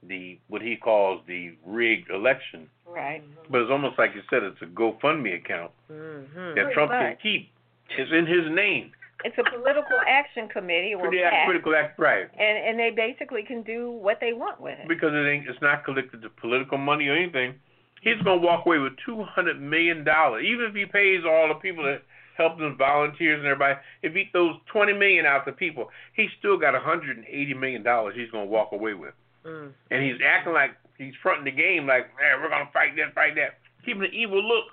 the 0.03 0.39
what 0.49 0.63
he 0.63 0.77
calls 0.77 1.21
the 1.27 1.53
rigged 1.65 2.11
election. 2.11 2.69
Right. 2.87 3.23
But 3.51 3.63
it's 3.63 3.71
almost 3.71 3.99
like 3.99 4.15
you 4.15 4.23
said, 4.31 4.43
it's 4.45 4.63
a 4.63 4.67
GoFundMe 4.67 5.35
account 5.35 5.73
Mhm. 5.91 6.55
that 6.55 6.55
Pretty 6.55 6.73
Trump 6.75 6.93
can 6.93 7.17
keep. 7.17 7.51
It's 7.91 8.11
in 8.13 8.27
his 8.27 8.49
name. 8.51 8.93
It's 9.25 9.37
a 9.39 9.45
political 9.45 9.99
action 10.07 10.49
committee 10.49 10.95
or 10.95 11.01
Pretty 11.09 11.23
PAC, 11.23 11.47
critical 11.47 11.75
act, 11.75 11.99
right? 11.99 12.29
and 12.39 12.59
and 12.59 12.79
they 12.79 12.91
basically 12.91 13.43
can 13.43 13.63
do 13.63 13.91
what 13.91 14.21
they 14.21 14.33
want 14.33 14.61
with 14.61 14.79
it. 14.79 14.87
because 14.89 15.13
it 15.15 15.27
ain't 15.27 15.49
it's 15.49 15.61
not 15.61 15.85
collected 15.85 16.23
to 16.23 16.29
political 16.31 16.79
money 16.79 17.09
or 17.09 17.15
anything. 17.15 17.59
He's 18.03 18.21
gonna 18.23 18.41
walk 18.41 18.67
away 18.67 18.79
with 18.79 18.97
two 18.99 19.23
hundred 19.25 19.61
million 19.61 20.05
dollars, 20.05 20.45
even 20.45 20.67
if 20.67 20.75
he 20.75 20.85
pays 20.87 21.25
all 21.25 21.49
the 21.49 21.55
people 21.55 21.83
that 21.85 22.03
helped 22.37 22.61
him, 22.61 22.77
volunteers 22.77 23.39
and 23.39 23.47
everybody. 23.47 23.79
If 24.03 24.15
he 24.15 24.25
throws 24.33 24.57
twenty 24.73 24.93
million 24.93 25.27
out 25.27 25.45
to 25.47 25.53
people, 25.53 25.91
he's 26.15 26.31
still 26.39 26.57
got 26.59 26.75
a 26.75 26.81
hundred 26.81 27.17
and 27.17 27.27
eighty 27.27 27.55
million 27.55 27.83
dollars 27.83 28.15
he's 28.17 28.31
gonna 28.31 28.47
walk 28.47 28.73
away 28.73 28.95
with, 28.95 29.15
Mm. 29.45 29.73
and 29.91 30.03
he's 30.05 30.21
acting 30.27 30.53
like 30.53 30.71
he's 30.99 31.15
fronting 31.23 31.45
the 31.45 31.51
game, 31.51 31.87
like 31.87 32.07
man, 32.21 32.41
we're 32.43 32.49
gonna 32.49 32.71
fight 32.73 32.97
this, 32.97 33.07
fight 33.15 33.35
that, 33.37 33.59
keeping 33.85 34.03
an 34.05 34.13
evil 34.13 34.43
look, 34.43 34.65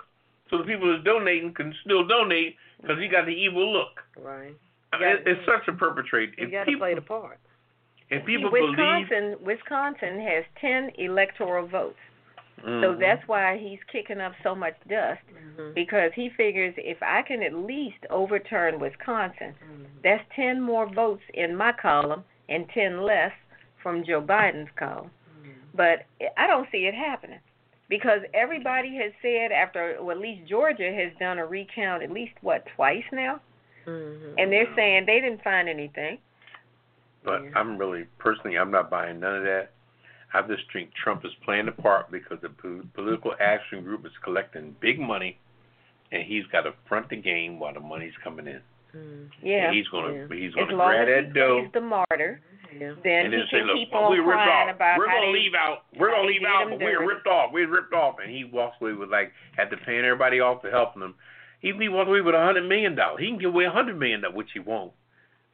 so 0.50 0.58
the 0.58 0.64
people 0.64 0.90
that's 0.92 1.04
donating 1.04 1.52
can 1.54 1.74
still 1.84 2.06
donate 2.06 2.56
because 2.80 2.98
he 2.98 3.08
got 3.08 3.24
the 3.26 3.32
evil 3.32 3.72
look. 3.72 4.00
Right. 4.16 4.54
I 4.92 4.98
mean, 4.98 5.08
it, 5.08 5.22
it's 5.26 5.40
such 5.46 5.66
a 5.68 5.72
perpetrate. 5.76 6.34
You 6.38 6.50
got 6.50 6.64
to 6.64 6.78
play 6.78 6.94
the 6.94 7.00
part. 7.00 7.40
if 8.10 8.24
people 8.26 8.50
believe, 8.50 8.70
Wisconsin, 8.78 9.36
Wisconsin 9.44 10.20
has 10.20 10.44
ten 10.60 10.90
electoral 10.98 11.66
votes, 11.66 11.98
so 12.62 12.94
Mhm. 12.94 12.98
that's 12.98 13.26
why 13.28 13.56
he's 13.58 13.82
kicking 13.84 14.20
up 14.20 14.34
so 14.42 14.54
much 14.54 14.76
dust 14.88 15.22
Mhm. 15.56 15.74
because 15.74 16.12
he 16.14 16.28
figures 16.30 16.74
if 16.76 17.02
I 17.02 17.22
can 17.22 17.42
at 17.42 17.52
least 17.52 18.06
overturn 18.10 18.78
Wisconsin, 18.78 19.54
Mhm. 19.54 19.86
that's 20.02 20.24
ten 20.34 20.60
more 20.60 20.86
votes 20.86 21.24
in 21.34 21.56
my 21.56 21.72
column 21.72 22.24
and 22.48 22.68
ten 22.70 23.02
less 23.02 23.32
from 23.78 24.04
Joe 24.04 24.22
Biden's 24.22 24.70
column. 24.76 25.10
But 25.74 26.06
I 26.36 26.46
don't 26.46 26.70
see 26.70 26.86
it 26.86 26.94
happening 26.94 27.40
because 27.88 28.22
everybody 28.32 28.94
has 28.96 29.12
said 29.20 29.50
after, 29.50 30.00
well, 30.00 30.12
at 30.16 30.22
least 30.22 30.48
Georgia 30.48 30.92
has 30.92 31.12
done 31.14 31.38
a 31.38 31.44
recount 31.44 32.02
at 32.02 32.12
least 32.12 32.34
what 32.42 32.64
twice 32.66 33.04
now, 33.10 33.40
Mhm. 33.84 34.34
and 34.38 34.52
they're 34.52 34.72
saying 34.76 35.06
they 35.06 35.20
didn't 35.20 35.42
find 35.42 35.68
anything. 35.68 36.18
But 37.24 37.42
Yeah. 37.42 37.50
I'm 37.56 37.76
really 37.76 38.04
personally, 38.18 38.56
I'm 38.56 38.70
not 38.70 38.88
buying 38.88 39.18
none 39.18 39.36
of 39.36 39.42
that. 39.44 39.72
I 40.34 40.42
just 40.42 40.64
think 40.72 40.90
Trump 40.94 41.24
is 41.24 41.30
playing 41.44 41.66
the 41.66 41.72
part 41.72 42.10
because 42.10 42.38
the 42.42 42.48
political 42.94 43.34
action 43.40 43.82
group 43.84 44.04
is 44.04 44.12
collecting 44.22 44.74
big 44.80 44.98
money, 44.98 45.38
and 46.10 46.24
he's 46.24 46.44
got 46.50 46.62
to 46.62 46.72
front 46.88 47.08
the 47.08 47.16
game 47.16 47.58
while 47.60 47.72
the 47.72 47.80
money's 47.80 48.16
coming 48.22 48.46
in. 48.48 48.60
Mhm. 48.94 49.30
Yeah, 49.42 49.66
And 49.68 49.76
he's 49.76 49.88
gonna 49.88 50.12
Yeah. 50.12 50.26
he's 50.30 50.54
gonna 50.54 50.74
long 50.74 50.88
grab 50.90 51.08
as 51.08 51.08
he 51.08 51.14
that 51.22 51.32
dough 51.34 51.62
He's 51.62 51.72
the 51.72 51.80
martyr, 51.80 52.40
Yeah. 52.72 52.94
then 53.02 53.24
and 53.26 53.34
he 53.34 53.40
then 53.40 53.48
say, 53.48 53.62
"Look, 53.62 53.92
well, 53.92 54.10
we 54.10 54.18
ripped 54.20 54.38
off. 54.40 54.70
about 54.70 54.98
We're 54.98 55.06
gonna 55.06 55.26
leave 55.30 55.54
out. 55.54 55.84
We're 55.96 56.10
gonna 56.10 56.26
leave 56.28 56.44
out, 56.44 56.70
but 56.70 56.78
we're 56.80 57.04
ripped 57.04 57.26
off. 57.26 57.52
We're 57.52 57.66
ripped 57.68 57.92
off." 57.92 58.18
And 58.20 58.30
he 58.30 58.44
walks 58.44 58.80
away 58.80 58.92
with 58.92 59.10
like 59.10 59.32
after 59.58 59.76
paying 59.76 60.04
everybody 60.04 60.40
off 60.40 60.62
for 60.62 60.70
helping 60.70 61.02
him. 61.02 61.14
Even 61.62 61.80
he 61.80 61.88
walks 61.88 62.08
away 62.08 62.20
with 62.20 62.34
a 62.34 62.44
hundred 62.44 62.64
million 62.68 62.94
dollars. 62.94 63.20
He 63.20 63.28
can 63.28 63.38
give 63.38 63.52
away 63.54 63.64
a 63.64 63.70
hundred 63.70 63.98
million 63.98 64.20
dollars, 64.20 64.36
which 64.36 64.52
he 64.52 64.60
won't. 64.60 64.92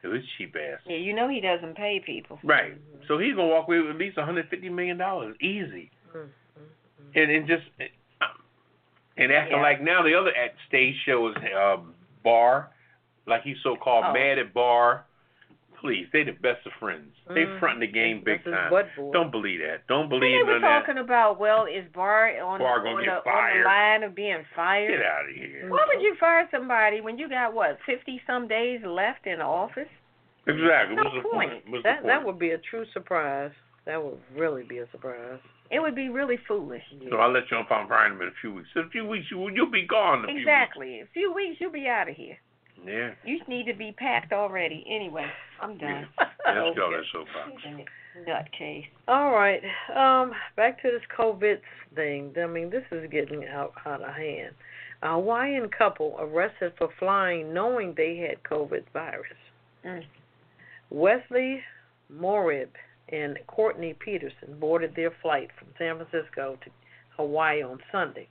His 0.01 0.23
cheap 0.37 0.55
ass. 0.55 0.79
Yeah, 0.87 0.97
you 0.97 1.13
know 1.13 1.27
he 1.29 1.39
doesn't 1.41 1.75
pay 1.75 2.01
people. 2.03 2.39
Right. 2.43 2.73
So 3.07 3.17
he's 3.19 3.35
gonna 3.35 3.47
walk 3.49 3.67
away 3.67 3.79
with 3.79 3.91
at 3.91 3.97
least 3.97 4.17
150 4.17 4.69
million 4.69 4.97
dollars, 4.97 5.35
easy. 5.41 5.91
Mhm. 6.15 6.29
And 7.15 7.31
and 7.31 7.47
just 7.47 7.63
and 9.17 9.31
acting 9.31 9.57
Yeah. 9.57 9.61
like 9.61 9.81
now 9.81 10.01
the 10.01 10.15
other 10.15 10.33
at 10.35 10.55
stage 10.67 10.95
show 11.05 11.27
is 11.29 11.35
uh, 11.37 11.77
Barr, 12.23 12.71
like 13.27 13.43
he's 13.43 13.57
so 13.63 13.75
called 13.75 14.05
Oh. 14.07 14.13
mad 14.13 14.39
at 14.39 14.53
Barr. 14.53 15.05
Please, 15.81 16.05
they 16.13 16.23
the 16.23 16.31
best 16.31 16.63
of 16.67 16.73
friends. 16.79 17.09
They 17.27 17.43
Mhm. 17.43 17.59
fronting 17.59 17.79
the 17.81 17.87
game 17.87 18.21
big 18.21 18.43
time. 18.43 18.71
Don't 19.11 19.31
believe 19.31 19.61
that. 19.61 19.87
Don't 19.87 20.09
believe 20.09 20.21
they 20.31 20.43
were 20.43 20.45
none 20.45 20.55
of 20.57 20.61
that. 20.61 20.79
talking 20.85 20.97
about, 20.99 21.39
well, 21.39 21.65
is 21.65 21.85
Barr 21.91 22.39
on, 22.39 22.59
gonna 22.59 22.69
on, 22.69 23.03
get 23.03 23.23
the, 23.23 23.29
on 23.29 23.57
the 23.57 23.63
line 23.65 24.03
of 24.03 24.13
being 24.13 24.45
fired? 24.55 24.91
Get 24.91 25.01
out 25.01 25.25
of 25.27 25.35
here. 25.35 25.67
Why 25.69 25.83
would 25.87 26.01
you 26.03 26.15
fire 26.15 26.47
somebody 26.51 27.01
when 27.01 27.17
you 27.17 27.27
got 27.27 27.53
what 27.53 27.79
fifty 27.81 28.21
some 28.27 28.47
days 28.47 28.83
left 28.85 29.25
in 29.25 29.41
office? 29.41 29.89
Exactly. 30.45 30.95
No 30.95 31.03
What's 31.03 31.15
the 31.15 31.21
point. 31.23 31.65
point? 31.65 31.83
That 31.83 32.01
the 32.03 32.07
that 32.07 32.23
would 32.23 32.37
be 32.37 32.51
a 32.51 32.59
true 32.59 32.85
surprise. 32.93 33.51
That 33.85 34.03
would 34.03 34.19
really 34.35 34.63
be 34.63 34.77
a 34.77 34.87
surprise. 34.91 35.39
It 35.71 35.79
would 35.79 35.95
be 35.95 36.09
really 36.09 36.37
foolish. 36.37 36.83
So 37.09 37.17
I'll 37.17 37.31
let 37.31 37.49
you 37.49 37.57
know 37.57 37.63
if 37.63 37.71
I'm 37.71 37.87
firing 37.87 38.13
him 38.13 38.21
in 38.21 38.27
a 38.27 38.31
few 38.41 38.53
weeks. 38.53 38.69
In 38.75 38.83
a 38.83 38.89
few 38.89 39.05
weeks, 39.07 39.31
you, 39.31 39.49
you'll 39.49 39.71
be 39.71 39.87
gone. 39.87 40.19
In 40.19 40.25
a 40.25 40.27
few 40.27 40.37
Exactly. 40.41 40.99
A 40.99 41.05
few 41.07 41.33
weeks, 41.33 41.59
you'll 41.59 41.71
be 41.71 41.87
out 41.87 42.07
of 42.09 42.15
here. 42.15 42.37
Yeah. 42.83 43.11
You 43.23 43.39
need 43.47 43.67
to 43.67 43.73
be 43.73 43.91
packed 43.91 44.33
already. 44.33 44.83
Anyway, 44.89 45.25
I'm 45.61 45.77
done. 45.77 46.07
Let's 46.19 46.75
go. 46.75 46.85
Okay. 46.87 46.95
That's 46.95 47.07
so 47.13 47.25
far. 47.33 47.49
He's 47.49 47.85
a 48.25 48.29
nutcase. 48.29 48.85
All 49.07 49.31
right. 49.31 49.61
Um, 49.95 50.31
back 50.55 50.81
to 50.81 50.89
this 50.91 51.01
COVID 51.17 51.59
thing. 51.95 52.33
I 52.41 52.47
mean, 52.47 52.69
this 52.69 52.83
is 52.91 53.09
getting 53.11 53.45
out 53.45 53.73
out 53.85 54.01
of 54.01 54.13
hand. 54.13 54.53
A 55.03 55.13
Hawaiian 55.13 55.69
couple 55.69 56.15
arrested 56.19 56.73
for 56.77 56.89
flying 56.99 57.53
knowing 57.53 57.93
they 57.95 58.17
had 58.17 58.43
COVID 58.43 58.83
virus. 58.93 59.37
Mm. 59.85 60.03
Wesley 60.89 61.61
Mureb 62.13 62.69
and 63.09 63.37
Courtney 63.47 63.95
Peterson 63.99 64.59
boarded 64.59 64.95
their 64.95 65.11
flight 65.21 65.49
from 65.57 65.69
San 65.77 65.97
Francisco 65.97 66.57
to 66.63 66.71
Hawaii 67.17 67.63
on 67.63 67.79
Sunday. 67.91 68.27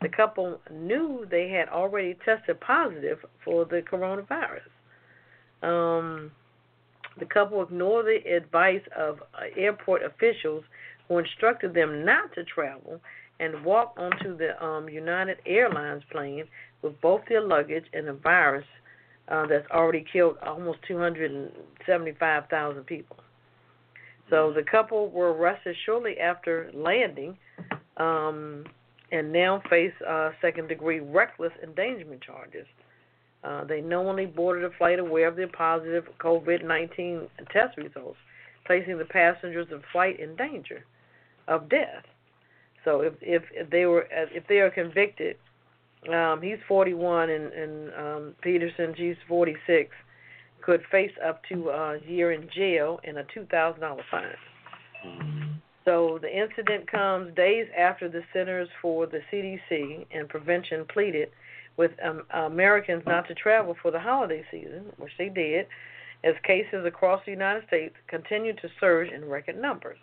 The 0.00 0.08
couple 0.08 0.60
knew 0.70 1.26
they 1.30 1.48
had 1.48 1.68
already 1.68 2.16
tested 2.24 2.60
positive 2.60 3.18
for 3.44 3.64
the 3.64 3.82
coronavirus. 3.82 4.68
Um, 5.62 6.30
the 7.18 7.26
couple 7.26 7.62
ignored 7.62 8.06
the 8.06 8.20
advice 8.34 8.82
of 8.96 9.20
uh, 9.34 9.42
airport 9.56 10.02
officials 10.02 10.64
who 11.08 11.18
instructed 11.18 11.74
them 11.74 12.04
not 12.04 12.32
to 12.34 12.44
travel 12.44 13.00
and 13.40 13.64
walked 13.64 13.98
onto 13.98 14.36
the 14.36 14.62
um, 14.64 14.88
United 14.88 15.38
Airlines 15.46 16.02
plane 16.10 16.44
with 16.82 17.00
both 17.00 17.22
their 17.28 17.40
luggage 17.40 17.86
and 17.92 18.08
a 18.08 18.12
virus 18.12 18.66
uh, 19.28 19.46
that's 19.46 19.68
already 19.70 20.04
killed 20.12 20.36
almost 20.44 20.78
275,000 20.86 22.84
people. 22.84 23.16
So 24.30 24.52
the 24.54 24.62
couple 24.62 25.10
were 25.10 25.32
arrested 25.32 25.76
shortly 25.84 26.18
after 26.18 26.70
landing 26.74 27.36
um, 27.96 28.64
and 29.12 29.32
now 29.32 29.62
face 29.70 29.92
uh, 30.08 30.30
second 30.40 30.68
degree 30.68 31.00
reckless 31.00 31.52
endangerment 31.62 32.22
charges. 32.22 32.66
Uh, 33.44 33.62
they 33.64 33.80
knowingly 33.80 34.26
boarded 34.26 34.64
a 34.64 34.70
flight 34.78 34.98
aware 34.98 35.28
of 35.28 35.36
their 35.36 35.48
positive 35.48 36.04
COVID 36.18 36.64
19 36.64 37.28
test 37.52 37.76
results, 37.76 38.16
placing 38.66 38.96
the 38.98 39.04
passengers 39.04 39.66
of 39.70 39.82
flight 39.92 40.18
in 40.18 40.34
danger 40.36 40.84
of 41.46 41.68
death. 41.68 42.04
So 42.84 43.00
if 43.00 43.14
if, 43.20 43.42
if 43.52 43.70
they 43.70 43.84
were 43.84 44.06
if 44.10 44.46
they 44.48 44.60
are 44.60 44.70
convicted, 44.70 45.36
um, 46.12 46.40
he's 46.42 46.58
41 46.66 47.30
and 47.30 47.52
and 47.52 47.94
um, 47.94 48.34
Peterson 48.40 48.94
she's 48.96 49.16
46, 49.28 49.90
could 50.62 50.82
face 50.90 51.12
up 51.26 51.42
to 51.50 51.68
a 51.68 51.98
year 52.06 52.32
in 52.32 52.48
jail 52.54 52.98
and 53.04 53.18
a 53.18 53.24
two 53.34 53.46
thousand 53.50 53.82
dollar 53.82 54.02
fine. 54.10 54.24
So 55.84 56.18
the 56.22 56.34
incident 56.34 56.90
comes 56.90 57.34
days 57.34 57.66
after 57.78 58.08
the 58.08 58.22
Centers 58.32 58.68
for 58.80 59.06
the 59.06 59.20
CDC 59.30 60.06
and 60.10 60.26
Prevention 60.30 60.86
pleaded 60.86 61.28
with 61.76 61.92
um, 62.04 62.22
Americans 62.32 63.02
not 63.06 63.26
to 63.28 63.34
travel 63.34 63.76
for 63.80 63.90
the 63.90 64.00
holiday 64.00 64.44
season, 64.50 64.84
which 64.98 65.12
they 65.18 65.28
did, 65.28 65.66
as 66.22 66.34
cases 66.44 66.86
across 66.86 67.22
the 67.24 67.32
United 67.32 67.66
States 67.66 67.94
continue 68.08 68.54
to 68.54 68.68
surge 68.80 69.10
in 69.10 69.24
record 69.24 69.60
numbers. 69.60 69.98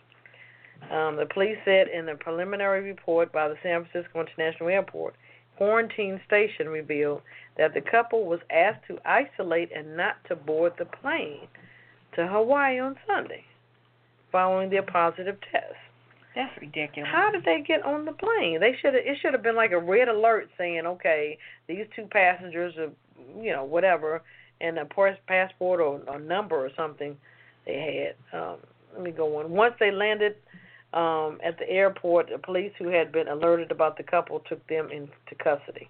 Um, 0.91 1.15
the 1.15 1.27
police 1.31 1.57
said 1.63 1.87
in 1.87 2.09
a 2.09 2.15
preliminary 2.15 2.81
report 2.81 3.31
by 3.31 3.47
the 3.47 3.55
San 3.63 3.85
Francisco 3.85 4.21
International 4.21 4.69
Airport 4.69 5.15
quarantine 5.57 6.19
station 6.25 6.67
revealed 6.69 7.21
that 7.57 7.73
the 7.73 7.81
couple 7.81 8.25
was 8.25 8.39
asked 8.49 8.85
to 8.87 8.97
isolate 9.05 9.69
and 9.75 9.95
not 9.95 10.15
to 10.27 10.35
board 10.35 10.73
the 10.79 10.85
plane 10.85 11.47
to 12.15 12.27
Hawaii 12.27 12.79
on 12.79 12.95
Sunday 13.05 13.45
following 14.31 14.69
their 14.69 14.83
positive 14.83 15.37
test. 15.51 15.75
That's 16.35 16.51
ridiculous. 16.61 17.09
How 17.11 17.29
did 17.31 17.43
they 17.43 17.61
get 17.61 17.83
on 17.83 18.05
the 18.05 18.13
plane? 18.13 18.59
They 18.59 18.75
should 18.81 18.93
have. 18.93 19.03
It 19.05 19.17
should 19.21 19.33
have 19.33 19.43
been 19.43 19.55
like 19.55 19.71
a 19.71 19.79
red 19.79 20.07
alert 20.07 20.49
saying, 20.57 20.85
"Okay, 20.85 21.37
these 21.67 21.85
two 21.95 22.05
passengers 22.05 22.73
are, 22.77 22.91
you 23.41 23.51
know, 23.51 23.65
whatever, 23.65 24.23
and 24.61 24.77
a 24.77 24.85
passport 25.27 25.81
or 25.81 26.01
a 26.07 26.19
number 26.19 26.55
or 26.55 26.69
something 26.75 27.17
they 27.65 28.13
had." 28.31 28.39
Um, 28.39 28.57
let 28.93 29.03
me 29.03 29.11
go 29.11 29.39
on. 29.39 29.51
Once 29.51 29.75
they 29.79 29.91
landed 29.91 30.35
um, 30.93 31.39
at 31.43 31.57
the 31.59 31.69
airport, 31.69 32.29
the 32.29 32.37
police 32.37 32.71
who 32.77 32.87
had 32.87 33.11
been 33.11 33.27
alerted 33.27 33.71
about 33.71 33.97
the 33.97 34.03
couple 34.03 34.39
took 34.39 34.65
them 34.67 34.89
into 34.91 35.35
custody. 35.43 35.89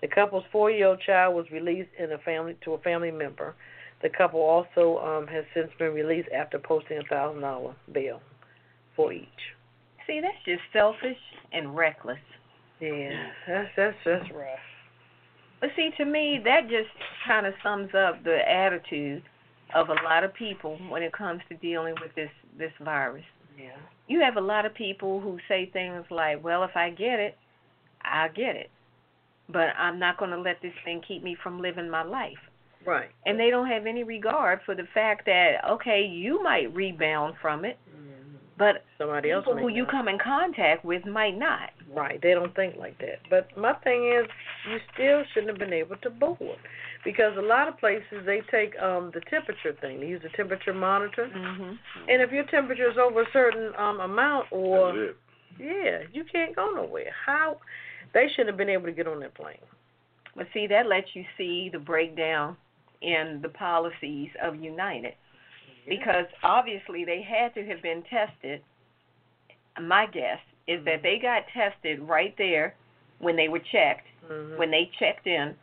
The 0.00 0.08
couple's 0.08 0.44
four-year-old 0.52 1.00
child 1.00 1.34
was 1.34 1.50
released 1.50 1.88
in 1.98 2.12
a 2.12 2.18
family 2.18 2.56
to 2.64 2.74
a 2.74 2.78
family 2.78 3.10
member. 3.10 3.54
The 4.02 4.10
couple 4.10 4.40
also 4.40 4.98
um, 4.98 5.26
has 5.26 5.44
since 5.54 5.70
been 5.78 5.94
released 5.94 6.28
after 6.34 6.58
posting 6.58 6.98
a 6.98 7.02
thousand 7.02 7.40
dollar 7.40 7.74
bail 7.92 8.20
for 8.94 9.12
each. 9.12 9.55
See, 10.06 10.20
that's 10.20 10.44
just 10.44 10.62
selfish 10.72 11.18
and 11.52 11.76
reckless. 11.76 12.18
Yeah, 12.80 13.28
that's 13.46 13.70
that's 13.76 13.96
that's 14.04 14.30
rough. 14.34 14.58
But 15.60 15.70
see, 15.74 15.90
to 15.96 16.04
me, 16.04 16.38
that 16.44 16.68
just 16.68 16.90
kind 17.26 17.46
of 17.46 17.54
sums 17.62 17.90
up 17.94 18.22
the 18.22 18.38
attitude 18.48 19.22
of 19.74 19.88
a 19.88 19.94
lot 20.04 20.22
of 20.22 20.34
people 20.34 20.78
when 20.88 21.02
it 21.02 21.12
comes 21.12 21.40
to 21.48 21.56
dealing 21.56 21.94
with 22.00 22.14
this 22.14 22.30
this 22.58 22.72
virus. 22.82 23.24
Yeah. 23.58 23.76
You 24.06 24.20
have 24.20 24.36
a 24.36 24.40
lot 24.40 24.66
of 24.66 24.74
people 24.74 25.20
who 25.20 25.38
say 25.48 25.70
things 25.72 26.04
like, 26.10 26.44
"Well, 26.44 26.62
if 26.64 26.76
I 26.76 26.90
get 26.90 27.18
it, 27.18 27.36
I'll 28.02 28.32
get 28.32 28.54
it, 28.54 28.70
but 29.48 29.70
I'm 29.78 29.98
not 29.98 30.18
going 30.18 30.30
to 30.30 30.40
let 30.40 30.60
this 30.62 30.74
thing 30.84 31.02
keep 31.06 31.22
me 31.22 31.36
from 31.42 31.60
living 31.60 31.88
my 31.88 32.02
life." 32.02 32.38
Right. 32.84 33.10
And 33.24 33.40
they 33.40 33.50
don't 33.50 33.66
have 33.66 33.86
any 33.86 34.04
regard 34.04 34.60
for 34.64 34.74
the 34.74 34.86
fact 34.94 35.24
that 35.26 35.64
okay, 35.68 36.04
you 36.04 36.42
might 36.42 36.72
rebound 36.74 37.34
from 37.40 37.64
it, 37.64 37.78
mm-hmm. 37.88 38.15
But 38.58 38.84
Somebody 38.98 39.30
else. 39.30 39.44
people 39.44 39.56
may 39.56 39.62
who 39.62 39.68
you 39.68 39.82
not. 39.82 39.90
come 39.90 40.08
in 40.08 40.18
contact 40.18 40.84
with 40.84 41.04
might 41.06 41.38
not. 41.38 41.70
Right. 41.94 42.20
They 42.22 42.32
don't 42.32 42.54
think 42.54 42.76
like 42.76 42.98
that. 42.98 43.20
But 43.28 43.48
my 43.56 43.74
thing 43.84 44.12
is, 44.18 44.26
you 44.70 44.78
still 44.94 45.22
shouldn't 45.32 45.50
have 45.50 45.58
been 45.58 45.74
able 45.74 45.96
to 45.96 46.10
board 46.10 46.58
because 47.04 47.36
a 47.38 47.42
lot 47.42 47.68
of 47.68 47.78
places 47.78 48.24
they 48.24 48.40
take 48.50 48.72
um 48.80 49.10
the 49.14 49.20
temperature 49.30 49.74
thing. 49.80 50.00
They 50.00 50.06
use 50.06 50.22
the 50.22 50.30
temperature 50.36 50.74
monitor, 50.74 51.28
mm-hmm. 51.34 51.72
and 52.08 52.22
if 52.22 52.32
your 52.32 52.44
temperature 52.46 52.90
is 52.90 52.96
over 52.98 53.22
a 53.22 53.26
certain 53.32 53.72
um 53.78 54.00
amount, 54.00 54.46
or 54.50 54.92
That's 54.92 55.10
it. 55.10 55.16
yeah, 55.60 55.98
you 56.12 56.24
can't 56.30 56.56
go 56.56 56.72
nowhere. 56.74 57.12
How? 57.24 57.58
They 58.14 58.26
shouldn't 58.30 58.48
have 58.48 58.56
been 58.56 58.70
able 58.70 58.86
to 58.86 58.92
get 58.92 59.06
on 59.06 59.20
that 59.20 59.34
plane. 59.34 59.58
But 60.34 60.46
see, 60.52 60.66
that 60.68 60.86
lets 60.86 61.08
you 61.14 61.24
see 61.36 61.70
the 61.72 61.78
breakdown 61.78 62.56
in 63.02 63.40
the 63.42 63.48
policies 63.50 64.30
of 64.42 64.56
United. 64.56 65.14
Mm-hmm. 65.86 65.98
Because 65.98 66.26
obviously 66.42 67.04
they 67.04 67.22
had 67.22 67.54
to 67.54 67.64
have 67.66 67.82
been 67.82 68.02
tested. 68.10 68.62
My 69.80 70.06
guess 70.06 70.40
is 70.66 70.84
that 70.84 70.96
mm-hmm. 70.96 71.02
they 71.02 71.18
got 71.18 71.42
tested 71.52 72.00
right 72.00 72.34
there 72.38 72.74
when 73.18 73.36
they 73.36 73.48
were 73.48 73.60
checked, 73.60 74.06
Mhm. 74.28 74.58
when 74.58 74.70
they 74.70 74.90
checked 74.98 75.26
in, 75.26 75.54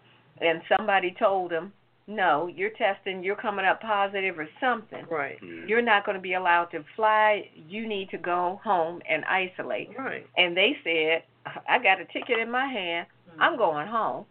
and 0.42 0.62
somebody 0.68 1.12
told 1.12 1.52
them, 1.52 1.74
no, 2.08 2.48
you're 2.48 2.72
testing, 2.72 3.24
you're 3.24 3.36
coming 3.36 3.66
up 3.66 3.82
positive 3.82 4.38
or 4.38 4.48
something. 4.60 5.06
Right. 5.10 5.38
Yeah. 5.42 5.66
You're 5.68 5.82
not 5.82 6.06
going 6.06 6.16
to 6.16 6.22
be 6.22 6.34
allowed 6.34 6.66
to 6.72 6.84
fly. 6.96 7.50
You 7.56 7.88
need 7.88 8.10
to 8.10 8.18
go 8.18 8.60
home 8.64 9.02
and 9.10 9.24
isolate. 9.26 9.90
Right. 9.98 10.28
And 10.38 10.56
they 10.56 10.78
said, 10.84 11.24
I 11.68 11.80
got 11.80 12.02
a 12.02 12.06
ticket 12.06 12.40
in 12.40 12.52
my 12.52 12.68
hand. 12.68 13.08
I'm 13.40 13.52
mm-hmm. 13.52 13.60
going 13.60 13.88
home. 13.88 14.26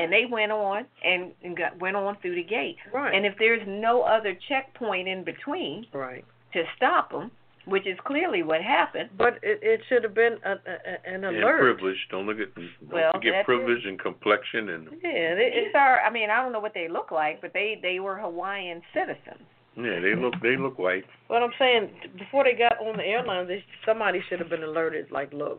And 0.00 0.12
they 0.12 0.24
went 0.30 0.52
on 0.52 0.84
and, 1.04 1.32
and 1.42 1.56
got, 1.56 1.78
went 1.80 1.96
on 1.96 2.16
through 2.20 2.34
the 2.36 2.42
gate. 2.44 2.76
Right. 2.92 3.14
And 3.14 3.24
if 3.26 3.34
there's 3.38 3.62
no 3.66 4.02
other 4.02 4.36
checkpoint 4.48 5.08
in 5.08 5.24
between 5.24 5.86
right. 5.92 6.24
to 6.52 6.62
stop 6.76 7.10
them, 7.10 7.30
which 7.66 7.84
is 7.86 7.98
clearly 8.06 8.42
what 8.44 8.62
happened, 8.62 9.10
But 9.18 9.40
it 9.42 9.58
it 9.60 9.80
should 9.88 10.04
have 10.04 10.14
been 10.14 10.38
a, 10.44 10.52
a, 10.52 11.10
an 11.12 11.24
And 11.24 11.24
alert. 11.24 11.58
privilege. 11.60 11.96
Don't 12.12 12.26
look 12.26 12.38
at 12.38 12.54
don't 12.54 12.70
Well, 12.92 13.10
forget 13.12 13.32
that's 13.34 13.44
privilege 13.46 13.84
and 13.84 13.98
complexion 13.98 14.68
and 14.68 14.84
Yeah. 15.02 15.34
They, 15.34 15.50
these 15.64 15.74
are, 15.74 16.00
I 16.00 16.10
mean, 16.10 16.30
I 16.30 16.40
don't 16.42 16.52
know 16.52 16.60
what 16.60 16.74
they 16.74 16.86
look 16.88 17.10
like, 17.10 17.40
but 17.40 17.52
they 17.52 17.78
they 17.82 17.98
were 17.98 18.16
Hawaiian 18.18 18.82
citizens. 18.94 19.42
yeah, 19.76 19.98
they 19.98 20.14
look 20.14 20.34
they 20.42 20.56
look 20.56 20.78
white. 20.78 21.04
What 21.26 21.42
I'm 21.42 21.50
saying, 21.58 21.90
before 22.16 22.44
they 22.44 22.54
got 22.54 22.78
on 22.78 22.96
the 22.98 23.04
airline, 23.04 23.48
they, 23.48 23.64
somebody 23.84 24.20
should 24.28 24.38
have 24.38 24.48
been 24.48 24.62
alerted. 24.62 25.10
Like, 25.10 25.32
look, 25.32 25.58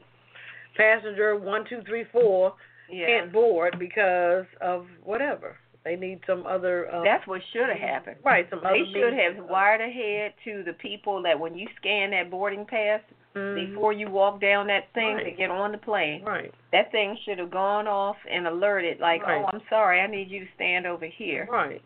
passenger 0.78 1.36
one 1.36 1.66
two 1.70 1.82
three 1.88 2.06
four 2.12 2.54
Yeah. 2.90 3.06
can't 3.08 3.34
board 3.34 3.78
because 3.80 4.46
of 4.62 4.88
whatever. 5.04 5.58
They 5.84 5.96
need 5.96 6.20
some 6.28 6.46
other. 6.46 6.94
Um, 6.94 7.04
That's 7.06 7.26
what 7.28 7.42
should 7.54 7.70
have 7.70 7.78
happened. 7.78 8.18
right. 8.24 8.46
Some 8.50 8.62
They 8.62 8.84
should 8.92 9.14
have 9.14 9.46
wired 9.50 9.80
ahead 9.82 10.34
to 10.44 10.64
the 10.64 10.74
people 10.74 11.22
that 11.24 11.40
when 11.40 11.58
you 11.58 11.68
scan 11.78 12.12
that 12.12 12.30
boarding 12.30 12.66
pass 12.66 13.00
Mhm. 13.36 13.56
before 13.70 13.94
you 13.94 14.10
walk 14.10 14.42
down 14.42 14.68
that 14.68 14.90
thing 14.94 15.18
to 15.20 15.32
get 15.32 15.50
on 15.50 15.72
the 15.72 15.78
plane, 15.78 16.24
Right. 16.26 16.54
that 16.72 16.92
thing 16.92 17.16
should 17.24 17.40
have 17.40 17.52
gone 17.52 17.88
off 17.88 18.18
and 18.30 18.48
alerted 18.48 19.00
like, 19.00 19.26
Right. 19.26 19.42
"Oh, 19.42 19.50
I'm 19.54 19.62
sorry, 19.70 20.02
I 20.02 20.08
need 20.08 20.30
you 20.30 20.46
to 20.46 20.52
stand 20.54 20.86
over 20.86 21.06
here." 21.06 21.48
Right. 21.50 21.82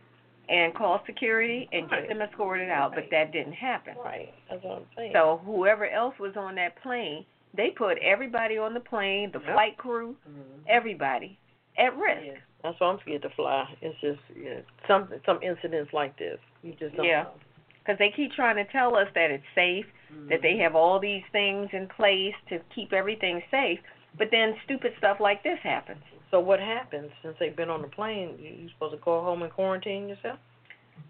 and 0.49 0.73
call 0.75 1.01
security 1.05 1.69
and 1.71 1.89
get 1.89 2.09
them 2.09 2.21
escorted 2.21 2.69
out, 2.69 2.93
but 2.93 3.09
that 3.09 3.31
didn't 3.31 3.53
happen. 3.53 3.95
Right. 4.03 4.33
That's 4.49 4.61
what 4.63 4.77
I'm 4.79 4.85
saying. 4.97 5.13
So 5.13 5.37
whoever 5.45 5.87
else 5.87 6.17
was 6.19 6.35
on 6.35 6.55
that 6.55 6.75
plane, 6.77 7.25
they 7.53 7.69
put 7.71 7.97
everybody 7.99 8.57
on 8.57 8.73
the 8.73 8.79
plane, 8.79 9.31
the 9.31 9.39
Yep. 9.39 9.53
flight 9.53 9.77
crew, 9.77 10.15
Mhm. 10.27 10.63
everybody 10.67 11.37
at 11.77 11.95
risk. 11.95 12.25
Yeah. 12.25 12.37
That's 12.63 12.79
why 12.79 12.87
I'm 12.87 12.99
scared 12.99 13.23
to 13.23 13.29
fly. 13.31 13.67
It's 13.81 13.99
just 13.99 14.21
yeah, 14.35 14.59
some 14.87 15.11
some 15.25 15.41
incidents 15.41 15.93
like 15.93 16.15
this. 16.17 16.39
You 16.63 16.73
just 16.73 16.95
don't 16.95 17.05
Yeah. 17.05 17.23
know. 17.23 17.33
Because 17.79 17.97
they 17.97 18.11
keep 18.11 18.33
trying 18.33 18.57
to 18.57 18.65
tell 18.65 18.95
us 18.95 19.11
that 19.15 19.31
it's 19.31 19.47
safe, 19.55 19.87
that 20.27 20.41
they 20.43 20.57
have 20.57 20.75
all 20.75 20.99
these 20.99 21.25
things 21.31 21.73
in 21.73 21.87
place 21.87 22.35
to 22.49 22.59
keep 22.69 22.93
everything 22.93 23.41
safe, 23.49 23.79
but 24.17 24.29
then 24.29 24.59
stupid 24.63 24.95
stuff 24.97 25.19
like 25.19 25.41
this 25.41 25.59
happens. 25.61 26.03
So 26.29 26.39
what 26.39 26.59
happens 26.59 27.11
since 27.23 27.35
they've 27.39 27.55
been 27.55 27.71
on 27.71 27.81
the 27.81 27.87
plane? 27.87 28.37
You, 28.39 28.49
you 28.51 28.69
supposed 28.69 28.93
to 28.93 28.99
go 28.99 29.21
home 29.21 29.41
and 29.41 29.51
quarantine 29.51 30.07
yourself? 30.07 30.37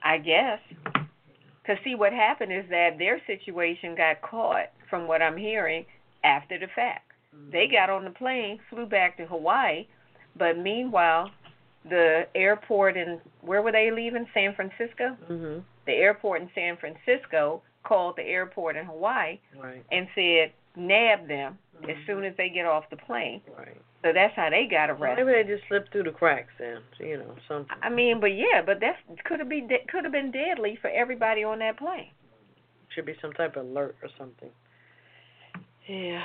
I 0.01 0.17
guess. 0.17 0.61
Because, 1.61 1.77
see, 1.83 1.95
what 1.95 2.13
happened 2.13 2.51
is 2.51 2.67
that 2.69 2.97
their 2.97 3.19
situation 3.27 3.93
got 3.93 4.21
caught, 4.21 4.71
from 4.89 5.07
what 5.07 5.21
I'm 5.21 5.37
hearing, 5.37 5.85
after 6.23 6.57
the 6.59 6.67
fact. 6.75 7.11
They 7.51 7.67
got 7.67 7.89
on 7.89 8.03
the 8.03 8.11
plane, 8.11 8.59
flew 8.69 8.85
back 8.85 9.15
to 9.17 9.25
Hawaii, 9.25 9.87
but 10.35 10.57
meanwhile, 10.57 11.31
the 11.89 12.27
airport 12.35 12.97
in, 12.97 13.19
where 13.41 13.61
were 13.61 13.71
they 13.71 13.89
leaving? 13.89 14.27
San 14.33 14.53
Francisco? 14.53 15.15
Mhm. 15.29 15.63
The 15.85 15.93
airport 15.93 16.41
in 16.41 16.49
San 16.53 16.75
Francisco 16.77 17.61
called 17.83 18.17
the 18.17 18.23
airport 18.23 18.75
in 18.75 18.85
Hawaii 18.85 19.39
Right. 19.55 19.83
and 19.91 20.07
said, 20.13 20.51
nab 20.75 21.27
them 21.27 21.57
as 21.89 21.95
soon 22.05 22.23
as 22.25 22.35
they 22.35 22.49
get 22.49 22.65
off 22.65 22.89
the 22.89 22.97
plane. 22.97 23.41
Right. 23.57 23.77
So 24.03 24.11
that's 24.13 24.35
how 24.35 24.49
they 24.49 24.65
got 24.67 24.89
arrested. 24.89 25.25
maybe 25.25 25.43
they 25.43 25.55
just 25.55 25.67
slipped 25.67 25.91
through 25.91 26.03
the 26.03 26.11
cracks 26.11 26.53
then. 26.57 26.81
So, 26.97 27.03
you 27.05 27.17
know, 27.17 27.35
something. 27.47 27.77
I 27.81 27.89
mean, 27.89 28.19
but 28.19 28.33
yeah, 28.33 28.61
but 28.61 28.79
that 28.81 28.97
could 29.23 29.39
have 29.39 29.49
been 29.49 29.69
could 29.87 30.03
have 30.03 30.11
been 30.13 30.31
deadly 30.31 30.75
for 30.75 30.89
everybody 30.89 31.43
on 31.43 31.59
that 31.59 31.77
plane. 31.77 32.11
Should 32.89 33.05
be 33.05 33.15
some 33.21 33.31
type 33.33 33.55
of 33.55 33.65
alert 33.65 33.95
or 34.03 34.09
something. 34.17 34.49
Yeah. 35.87 36.21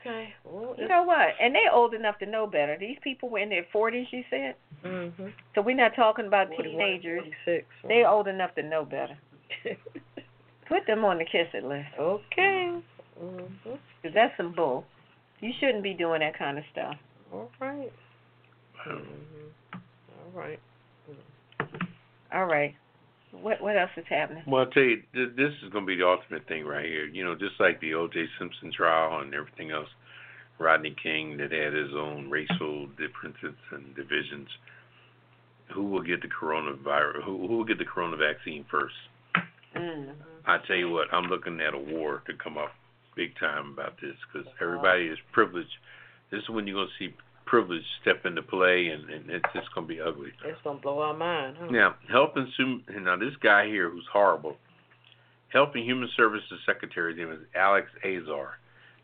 Okay. 0.00 0.32
Well, 0.44 0.74
You 0.78 0.86
know 0.88 1.02
what? 1.02 1.28
And 1.40 1.54
they're 1.54 1.72
old 1.72 1.94
enough 1.94 2.18
to 2.20 2.26
know 2.26 2.46
better. 2.46 2.76
These 2.78 2.98
people 3.02 3.28
were 3.28 3.40
in 3.40 3.48
their 3.48 3.64
forties, 3.72 4.06
you 4.12 4.22
said. 4.30 4.54
Mhm. 4.84 5.32
So 5.54 5.62
we're 5.62 5.74
not 5.76 5.94
talking 5.96 6.26
about 6.26 6.48
41, 6.48 6.78
teenagers. 6.78 7.22
46. 7.22 7.66
They're 7.88 8.08
old 8.08 8.28
enough 8.28 8.54
to 8.54 8.62
know 8.62 8.84
better. 8.84 9.16
Put 10.68 10.86
them 10.86 11.04
on 11.04 11.18
the 11.18 11.24
kiss 11.24 11.48
it 11.54 11.64
list, 11.64 11.88
okay. 11.98 12.72
Mhm. 13.20 13.78
because 14.02 14.14
that's 14.14 14.36
some 14.36 14.52
bull. 14.52 14.84
You 15.40 15.52
shouldn't 15.60 15.82
be 15.82 15.94
doing 15.94 16.20
that 16.20 16.34
kind 16.36 16.58
of 16.58 16.64
stuff. 16.72 16.96
All 17.32 17.50
right. 17.60 17.92
Mm-hmm. 18.86 19.78
All 20.18 20.30
right. 20.40 20.60
All 22.32 22.44
right. 22.46 22.74
What 23.42 23.60
what 23.60 23.76
else 23.76 23.90
is 23.96 24.04
happening? 24.08 24.42
Well, 24.46 24.64
I'll 24.64 24.70
tell 24.70 24.82
you, 24.82 25.02
th- 25.14 25.36
this 25.36 25.52
is 25.64 25.72
going 25.72 25.84
to 25.84 25.86
be 25.86 25.96
the 25.96 26.06
ultimate 26.06 26.46
thing 26.48 26.64
right 26.64 26.84
here. 26.84 27.06
You 27.06 27.24
know, 27.24 27.34
just 27.34 27.60
like 27.60 27.80
the 27.80 27.94
O.J. 27.94 28.26
Simpson 28.38 28.72
trial 28.72 29.20
and 29.20 29.34
everything 29.34 29.70
else, 29.70 29.88
Rodney 30.58 30.94
King 31.02 31.36
that 31.38 31.52
had 31.52 31.74
his 31.74 31.92
own 31.94 32.30
racial 32.30 32.86
differences 32.98 33.56
and 33.72 33.94
divisions. 33.94 34.48
Who 35.74 35.84
will 35.84 36.02
get 36.02 36.22
the 36.22 36.28
coronavirus? 36.28 37.24
Who, 37.24 37.48
who 37.48 37.56
will 37.58 37.64
get 37.64 37.78
the 37.78 37.84
corona 37.84 38.16
vaccine 38.16 38.64
first? 38.70 38.94
Mm. 39.74 40.14
I 40.46 40.58
tell 40.66 40.76
you 40.76 40.90
what, 40.90 41.12
I'm 41.12 41.24
looking 41.24 41.60
at 41.60 41.74
a 41.74 41.78
war 41.78 42.22
to 42.26 42.32
come 42.34 42.56
up 42.56 42.70
big 43.16 43.36
time 43.40 43.72
about 43.72 44.00
this 44.00 44.14
because 44.32 44.46
everybody 44.60 45.06
is 45.06 45.18
privileged. 45.32 45.74
This 46.30 46.42
is 46.42 46.48
when 46.50 46.66
you're 46.66 46.76
going 46.76 46.88
to 46.88 47.04
see 47.04 47.14
privilege 47.46 47.84
step 48.02 48.26
into 48.26 48.42
play, 48.42 48.88
and, 48.88 49.08
and 49.08 49.30
it's 49.30 49.44
just 49.54 49.72
going 49.74 49.86
to 49.86 49.94
be 49.94 50.00
ugly. 50.00 50.30
It's 50.44 50.60
gonna 50.62 50.80
blow 50.80 51.00
our 51.00 51.14
mind, 51.14 51.56
huh? 51.58 51.66
Now, 51.70 51.94
health 52.10 52.32
and 52.36 53.04
now 53.04 53.16
this 53.16 53.34
guy 53.42 53.66
here 53.66 53.88
who's 53.88 54.06
horrible, 54.12 54.56
Health 55.48 55.70
and 55.74 55.84
Human 55.84 56.08
Services 56.16 56.58
Secretary. 56.66 57.12
His 57.14 57.18
name 57.18 57.32
is 57.32 57.40
Alex 57.54 57.88
Azar. 58.04 58.58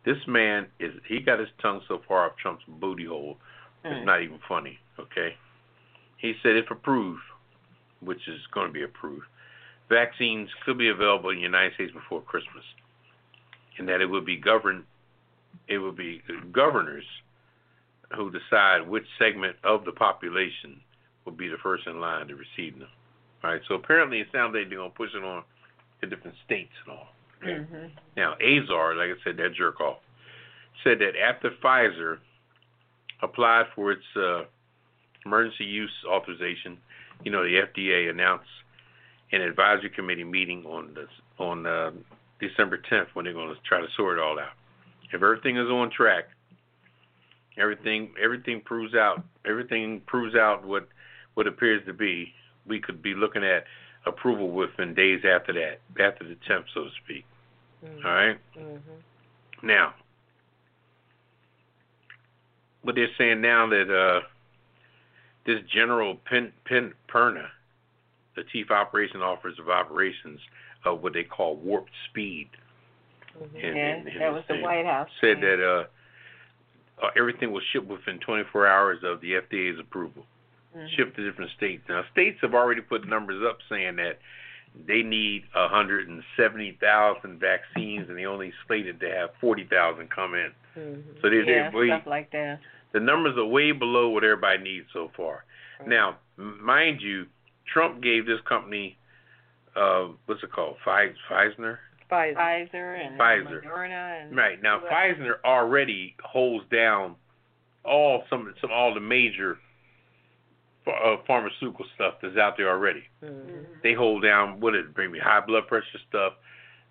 This 0.05 0.19
man 0.27 0.67
is 0.81 0.93
he 1.09 1.21
got 1.21 1.39
his 1.39 1.49
tongue 1.63 1.81
so 1.87 2.01
far 2.07 2.27
up 2.27 2.37
Trump's 2.37 2.65
booty 2.67 3.07
hole. 3.07 3.39
It's 3.85 3.95
Mm. 3.95 4.05
not 4.05 4.23
even 4.23 4.39
funny. 4.49 4.79
Okay. 4.99 5.37
He 6.19 6.35
said 6.43 6.57
if 6.57 6.71
approved, 6.71 7.23
which 8.01 8.29
is 8.29 8.41
going 8.53 8.67
to 8.69 8.73
be 8.73 8.83
approved, 8.83 9.27
vaccines 9.89 10.49
could 10.65 10.79
be 10.79 10.89
available 10.89 11.31
in 11.31 11.37
the 11.37 11.43
United 11.43 11.75
States 11.75 11.93
before 11.93 12.21
Christmas, 12.23 12.65
and 13.79 13.89
that 13.89 14.01
it 14.01 14.07
would 14.07 14.25
be 14.25 14.37
governed. 14.37 14.85
It 15.69 15.79
would 15.79 15.97
be 15.97 16.23
governors 16.51 17.05
who 18.15 18.31
decide 18.31 18.87
which 18.89 19.07
segment 19.19 19.57
of 19.65 19.85
the 19.85 19.93
population 19.93 20.81
will 21.25 21.33
be 21.33 21.49
the 21.49 21.59
first 21.63 21.87
in 21.87 22.01
line 22.01 22.29
to 22.29 22.35
receive 22.37 22.79
them. 22.79 22.89
All 23.43 23.51
right. 23.51 23.63
So 23.69 23.75
apparently, 23.75 24.21
it 24.21 24.29
sounds 24.33 24.55
like 24.55 24.69
they're 24.69 24.79
going 24.79 24.91
to 24.91 24.97
push 24.97 25.11
it 25.15 25.25
on 25.25 25.43
to 26.01 26.07
different 26.09 26.37
states 26.45 26.73
and 26.85 26.97
all. 26.97 27.09
Mhm. 27.43 27.91
Now, 28.17 28.35
Azar, 28.35 28.95
like 28.95 29.11
I 29.11 29.23
said, 29.25 29.37
that 29.39 29.55
jerk 29.55 29.81
off, 29.81 29.99
said 30.85 30.99
that 31.01 31.17
after 31.21 31.51
Pfizer 31.51 32.19
applied 33.21 33.67
for 33.75 33.93
its 33.93 34.05
uh, 34.17 34.45
emergency 35.25 35.65
use 35.65 35.93
authorization, 36.07 36.79
you 37.25 37.31
know, 37.31 37.43
the 37.43 37.57
FDA 37.63 38.11
announced 38.11 38.49
an 39.33 39.41
advisory 39.41 39.91
committee 39.91 40.25
meeting 40.25 40.65
on 40.67 40.95
this, 40.95 41.09
on 41.39 41.67
uh, 41.67 41.91
December 42.41 42.79
10th 42.79 43.09
when 43.15 43.25
they're 43.25 43.35
going 43.35 43.55
to 43.55 43.61
try 43.63 43.81
to 43.81 43.89
sort 43.97 44.19
it 44.19 44.23
all 44.23 44.39
out. 44.39 44.53
If 45.13 45.23
everything 45.23 45.57
is 45.57 45.69
on 45.69 45.91
track, 45.91 46.25
everything 47.59 48.15
everything 48.23 48.61
proves 48.61 48.95
out 48.95 49.23
everything 49.45 50.01
proves 50.07 50.35
out 50.35 50.65
what 50.65 50.89
what 51.35 51.47
appears 51.47 51.85
to 51.87 51.93
be, 51.95 52.33
we 52.67 52.79
could 52.81 53.01
be 53.03 53.15
looking 53.15 53.43
at 53.45 53.65
approval 54.05 54.51
within 54.51 54.93
days 54.95 55.25
after 55.25 55.53
that, 55.55 55.81
after 55.99 56.25
the 56.29 56.35
10th, 56.47 56.65
so 56.75 56.85
to 56.85 56.91
speak. 57.05 57.25
Mhm. 57.85 58.05
All 58.05 58.11
right. 58.13 58.39
Mhm. 58.55 58.81
Now, 59.63 59.95
what 62.83 62.95
they're 62.97 63.09
saying 63.17 63.41
now 63.41 63.67
that 63.69 63.91
uh, 63.91 64.21
this 65.45 65.63
General 65.63 66.17
Pen, 66.17 66.53
Pen 66.65 66.93
Perna, 67.09 67.49
the 68.35 68.45
Chief 68.45 68.71
Operation 68.71 69.23
Officer 69.23 69.63
of 69.63 69.69
Operations 69.71 70.41
of 70.85 71.03
what 71.03 71.13
they 71.13 71.25
call 71.25 71.57
warp 71.57 71.87
speed, 72.11 72.49
Mhm. 73.39 73.55
in- 73.55 73.77
Yeah, 73.77 73.95
in- 73.97 74.09
in 74.09 74.19
that 74.19 74.33
was 74.35 74.45
the 74.49 74.59
White 74.61 74.85
House. 74.85 75.09
said 75.21 75.41
thing. 75.41 75.59
that 75.59 75.61
uh, 75.67 75.87
uh, 77.03 77.09
everything 77.17 77.51
was 77.53 77.63
shipped 77.73 77.87
within 77.89 78.19
24 78.21 78.67
hours 78.67 78.99
of 79.03 79.21
the 79.21 79.33
FDA's 79.35 79.79
approval. 79.81 80.25
Mhm. 80.77 80.89
Shipped 80.97 81.17
to 81.17 81.25
different 81.25 81.51
states. 81.53 81.83
Now, 81.89 82.05
states 82.13 82.39
have 82.41 82.55
already 82.55 82.81
put 82.81 83.07
numbers 83.07 83.43
up 83.45 83.59
saying 83.69 83.97
that 83.97 84.19
they 84.87 85.03
need 85.03 85.45
170,000 85.55 87.39
vaccines, 87.39 88.09
and 88.09 88.17
they 88.19 88.25
only 88.25 88.53
slated 88.67 89.01
to 89.01 89.11
have 89.11 89.35
40,000 89.41 90.09
come 90.11 90.35
in. 90.35 90.53
Mhm. 90.77 91.21
So 91.21 91.29
they, 91.29 91.39
yeah, 91.39 91.45
they're 91.45 91.71
way, 91.73 91.89
stuff 91.89 92.07
like 92.07 92.31
that. 92.31 92.61
the 92.93 93.01
numbers 93.01 93.37
are 93.37 93.45
way 93.45 93.73
below 93.73 94.09
what 94.11 94.25
everybody 94.25 94.63
needs 94.63 94.91
so 94.93 95.09
far. 95.17 95.45
Right. 95.81 95.89
Now, 95.89 96.19
m- 96.39 96.63
mind 96.65 97.03
you, 97.03 97.27
Trump 97.67 98.01
gave 98.03 98.27
this 98.27 98.41
company, 98.43 98.97
uh, 99.77 100.09
what's 100.27 100.43
it 100.43 100.53
called, 100.53 100.79
Pfiz- 100.85 101.17
Pfizer? 102.13 102.37
Pfizer. 102.37 102.71
Pfizer 102.73 103.07
and 103.07 103.19
Pfizer. 103.21 103.65
Moderna 103.65 104.23
and 104.23 104.37
Right 104.37 104.63
now, 104.63 104.81
Pfizer 104.81 105.35
already 105.45 106.15
holds 106.23 106.65
down 106.71 107.17
all 107.85 108.25
some 108.31 108.53
some 108.61 108.71
all 108.71 108.95
the 108.95 109.01
major 109.01 109.59
ph- 110.85 110.97
uh, 111.05 111.17
pharmaceutical 111.27 111.85
stuff 111.95 112.15
that's 112.23 112.37
out 112.37 112.57
there 112.57 112.69
already. 112.71 113.05
Mhm. 113.23 113.83
They 113.83 113.95
hold 113.95 114.23
down 114.23 114.61
what 114.61 114.75
it 114.75 114.95
bring 114.95 115.11
me 115.11 115.19
high 115.19 115.41
blood 115.41 115.67
pressure 115.67 115.99
stuff, 116.09 116.35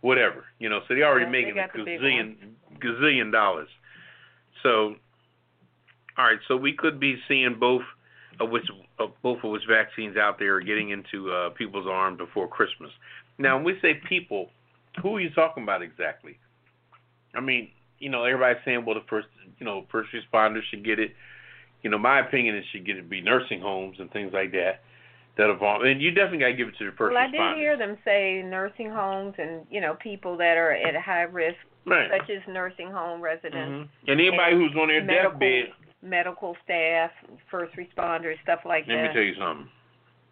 whatever 0.01 0.45
you 0.59 0.69
know. 0.69 0.81
So 0.87 0.95
they 0.95 1.03
already 1.03 1.25
Yeah, 1.25 1.31
they 1.31 1.37
making 1.43 1.51
a 1.51 1.55
got 1.67 1.73
the 1.73 1.83
big 1.83 2.01
gazillion 2.01 2.35
gazillion 2.79 3.31
dollars. 3.31 3.69
So, 4.63 4.95
all 6.17 6.25
right, 6.25 6.39
so 6.47 6.57
we 6.57 6.73
could 6.73 6.99
be 6.99 7.21
seeing 7.27 7.55
both 7.55 7.83
of 8.39 8.49
which 8.49 8.69
of 8.99 9.13
both 9.21 9.43
of 9.43 9.51
which 9.51 9.65
vaccines 9.65 10.17
out 10.17 10.39
there 10.39 10.55
are 10.55 10.61
getting 10.61 10.89
into 10.89 11.31
uh, 11.31 11.49
people's 11.51 11.87
arms 11.87 12.17
before 12.17 12.47
Christmas. 12.47 12.91
Now, 13.37 13.55
when 13.55 13.63
we 13.63 13.79
say 13.79 13.95
people, 13.95 14.51
who 15.01 15.15
are 15.15 15.19
you 15.19 15.29
talking 15.31 15.63
about 15.63 15.81
exactly? 15.81 16.37
I 17.33 17.39
mean, 17.39 17.69
you 17.99 18.09
know, 18.09 18.23
everybody's 18.23 18.61
saying, 18.65 18.83
well, 18.85 18.95
the 18.95 19.05
first, 19.09 19.27
you 19.59 19.65
know, 19.65 19.85
first 19.91 20.09
responders 20.11 20.63
should 20.69 20.83
get 20.83 20.99
it. 20.99 21.13
You 21.83 21.89
know, 21.89 21.97
my 21.97 22.19
opinion 22.19 22.55
is 22.57 22.65
should 22.71 22.85
get 22.85 22.97
it 22.97 23.09
be 23.09 23.21
nursing 23.21 23.61
homes 23.61 23.97
and 23.99 24.11
things 24.11 24.33
like 24.33 24.51
that. 24.51 24.81
That 25.37 25.47
have 25.47 25.61
all, 25.63 25.87
and 25.87 26.01
you 26.01 26.11
definitely 26.11 26.39
got 26.39 26.47
to 26.47 26.53
give 26.53 26.67
it 26.67 26.77
to 26.77 26.85
the 26.85 26.91
first 26.97 27.13
well, 27.13 27.23
I 27.23 27.31
did 27.31 27.57
hear 27.57 27.77
them 27.77 27.97
say 28.03 28.43
nursing 28.45 28.89
homes 28.89 29.33
and 29.37 29.65
you 29.71 29.79
know 29.79 29.95
people 29.95 30.35
that 30.37 30.57
are 30.57 30.73
at 30.73 30.93
high 31.01 31.21
risk, 31.21 31.55
right. 31.85 32.11
such 32.11 32.29
as 32.29 32.41
nursing 32.49 32.91
home 32.91 33.21
residents, 33.21 33.55
Mhm. 33.55 34.09
And 34.09 34.19
anybody 34.19 34.51
and 34.51 34.61
who's 34.61 34.75
on 34.75 34.89
their 34.89 35.01
medical 35.01 35.31
deathbed, 35.31 35.73
medical 36.01 36.57
staff, 36.65 37.11
first 37.49 37.73
responders, 37.77 38.41
stuff 38.43 38.59
like 38.65 38.85
that. 38.87 38.93
let 38.93 39.03
me 39.03 39.13
tell 39.13 39.23
you 39.23 39.35
something. 39.35 39.69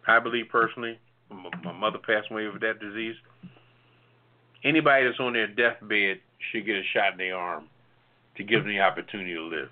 I 0.06 0.18
believe 0.18 0.50
personally, 0.50 0.98
my 1.64 1.72
mother 1.72 1.98
passed 1.98 2.30
away 2.30 2.46
with 2.48 2.60
that 2.60 2.78
disease. 2.78 3.16
Anybody 4.62 5.06
that's 5.06 5.20
on 5.20 5.32
their 5.32 5.46
deathbed 5.46 6.20
should 6.50 6.66
get 6.66 6.76
a 6.76 6.82
shot 6.92 7.12
in 7.12 7.18
their 7.18 7.36
arm 7.36 7.68
to 8.36 8.42
give 8.44 8.62
them 8.64 8.72
the 8.72 8.80
opportunity 8.80 9.34
to 9.34 9.42
live. 9.42 9.70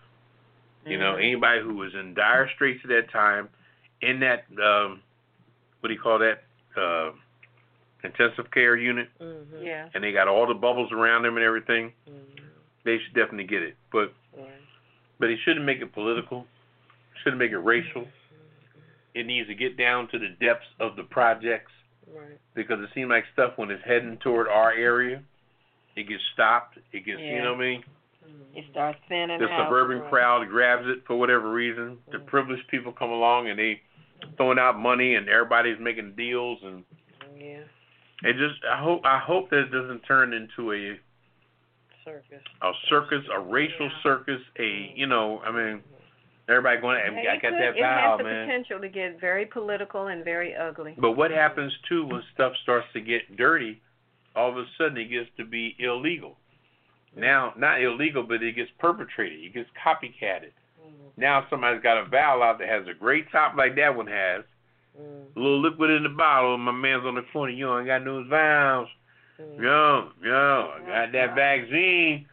You 0.87 0.98
know, 0.98 1.14
Mhm. 1.14 1.24
anybody 1.24 1.61
who 1.61 1.74
was 1.74 1.94
in 1.94 2.14
dire 2.14 2.48
straits 2.55 2.81
at 2.85 2.88
that 2.88 3.11
time, 3.11 3.48
in 4.01 4.20
that 4.20 4.44
um, 4.62 5.03
what 5.81 5.88
do 5.88 5.94
you 5.94 6.01
call 6.01 6.18
that 6.18 6.44
uh, 6.77 7.11
intensive 8.05 8.48
care 8.53 8.77
unit, 8.77 9.09
Mhm. 9.20 9.64
Yeah. 9.64 9.88
and 9.92 10.05
they 10.05 10.12
got 10.12 10.29
all 10.29 10.46
the 10.46 10.55
bubbles 10.55 10.92
around 10.92 11.22
them 11.22 11.37
and 11.37 11.44
everything, 11.44 11.92
Mhm. 12.09 12.40
they 12.85 12.98
should 13.01 13.12
definitely 13.14 13.44
get 13.44 13.62
it. 13.62 13.77
But 13.90 14.12
Right. 14.37 14.48
but 15.18 15.31
it 15.31 15.38
shouldn't 15.40 15.66
make 15.66 15.81
it 15.81 15.92
political. 15.92 16.46
Shouldn't 17.22 17.38
make 17.40 17.51
it 17.51 17.59
racial. 17.59 18.09
It 19.14 19.27
needs 19.27 19.48
to 19.48 19.55
get 19.55 19.77
down 19.77 20.07
to 20.09 20.18
the 20.18 20.29
depths 20.29 20.68
of 20.79 20.94
the 20.94 21.03
projects 21.03 21.72
Right. 22.14 22.38
because 22.55 22.81
it 22.81 22.90
seems 22.94 23.09
like 23.11 23.25
stuff 23.33 23.53
when 23.57 23.71
it's 23.71 23.83
heading 23.85 24.18
toward 24.18 24.49
our 24.49 24.73
area, 24.73 25.23
it 25.97 26.09
gets 26.09 26.23
stopped. 26.35 26.79
It 26.92 27.05
gets, 27.05 27.21
you 27.21 27.42
know 27.42 27.53
what 27.55 27.61
I 27.64 27.68
mean? 27.68 27.85
Mm-hmm. 28.29 28.59
It 28.59 28.64
starts 28.71 28.99
thinning 29.09 29.38
The 29.40 29.49
out. 29.49 29.66
suburban 29.66 30.01
right. 30.01 30.11
crowd 30.11 30.49
grabs 30.49 30.87
it 30.87 31.05
for 31.07 31.16
whatever 31.16 31.51
reason. 31.51 31.99
The 32.11 32.18
Mhm. 32.18 32.27
privileged 32.27 32.68
people 32.68 32.92
come 32.92 33.11
along 33.11 33.49
and 33.49 33.59
they 33.59 33.81
throwing 34.37 34.59
out 34.59 34.79
money 34.79 35.14
and 35.14 35.29
everybody's 35.29 35.79
making 35.79 36.12
deals 36.14 36.62
and 36.64 36.85
Yeah. 37.37 37.62
it 38.25 38.37
just 38.37 38.64
I 38.64 38.77
hope 38.79 39.05
I 39.05 39.18
hope 39.18 39.51
that 39.51 39.61
it 39.61 39.71
doesn't 39.71 40.01
turn 40.05 40.33
into 40.33 40.73
a 40.73 40.99
Circus. 42.05 42.42
a 42.62 42.73
circus, 42.88 43.25
a 43.33 43.38
racial 43.40 43.87
Yeah. 43.87 44.03
circus, 44.03 44.42
a 44.57 44.61
mm-hmm. 44.62 44.97
you 44.97 45.07
know, 45.07 45.40
I 45.44 45.51
mean 45.51 45.79
mm-hmm. 45.79 45.94
Everybody 46.48 46.80
going 46.80 46.98
Yeah, 47.22 47.32
I 47.32 47.37
got 47.37 47.52
that 47.52 47.76
It 47.76 47.84
has 47.84 48.18
the 48.18 48.24
man. 48.24 48.46
potential 48.46 48.80
to 48.80 48.88
get 48.88 49.20
very 49.20 49.46
political 49.46 50.06
and 50.08 50.24
very 50.24 50.54
ugly. 50.56 50.94
But 50.96 51.12
what 51.12 51.30
happens 51.30 51.72
too 51.88 52.06
when 52.06 52.22
stuff 52.34 52.52
starts 52.62 52.87
to 52.94 53.00
get 53.00 53.37
dirty, 53.37 53.80
all 54.34 54.50
of 54.50 54.56
a 54.56 54.64
sudden 54.76 54.96
it 54.98 55.06
gets 55.06 55.28
to 55.37 55.44
be 55.44 55.76
illegal. 55.78 56.37
Now, 57.16 57.52
not 57.56 57.82
illegal, 57.82 58.22
but 58.22 58.42
it 58.42 58.52
gets 58.54 58.70
perpetrated. 58.78 59.40
It 59.40 59.54
gets 59.54 59.70
copycatted. 59.82 60.52
Mhm. 60.80 61.11
Now 61.16 61.46
somebody's 61.50 61.82
got 61.82 61.98
a 61.98 62.04
valve 62.04 62.42
out 62.42 62.58
that 62.58 62.68
has 62.68 62.87
a 62.87 62.94
great 62.94 63.30
top 63.30 63.56
like 63.56 63.74
that 63.76 63.94
one 63.94 64.06
has, 64.06 64.44
Mhm. 64.98 65.37
a 65.37 65.38
little 65.38 65.61
liquid 65.61 65.90
in 65.90 66.02
the 66.02 66.08
bottle, 66.11 66.54
and 66.54 66.62
my 66.62 66.72
man's 66.72 67.04
on 67.04 67.14
the 67.16 67.22
corner, 67.22 67.52
yo, 67.52 67.76
I 67.76 67.84
got 67.84 68.04
those 68.04 68.26
valves. 68.26 68.90
Mhm. 69.40 69.62
Yo, 69.62 70.12
yo, 70.22 70.72
I 70.76 70.78
got 70.87 71.12
that 71.12 71.34
vaccine. 71.34 72.28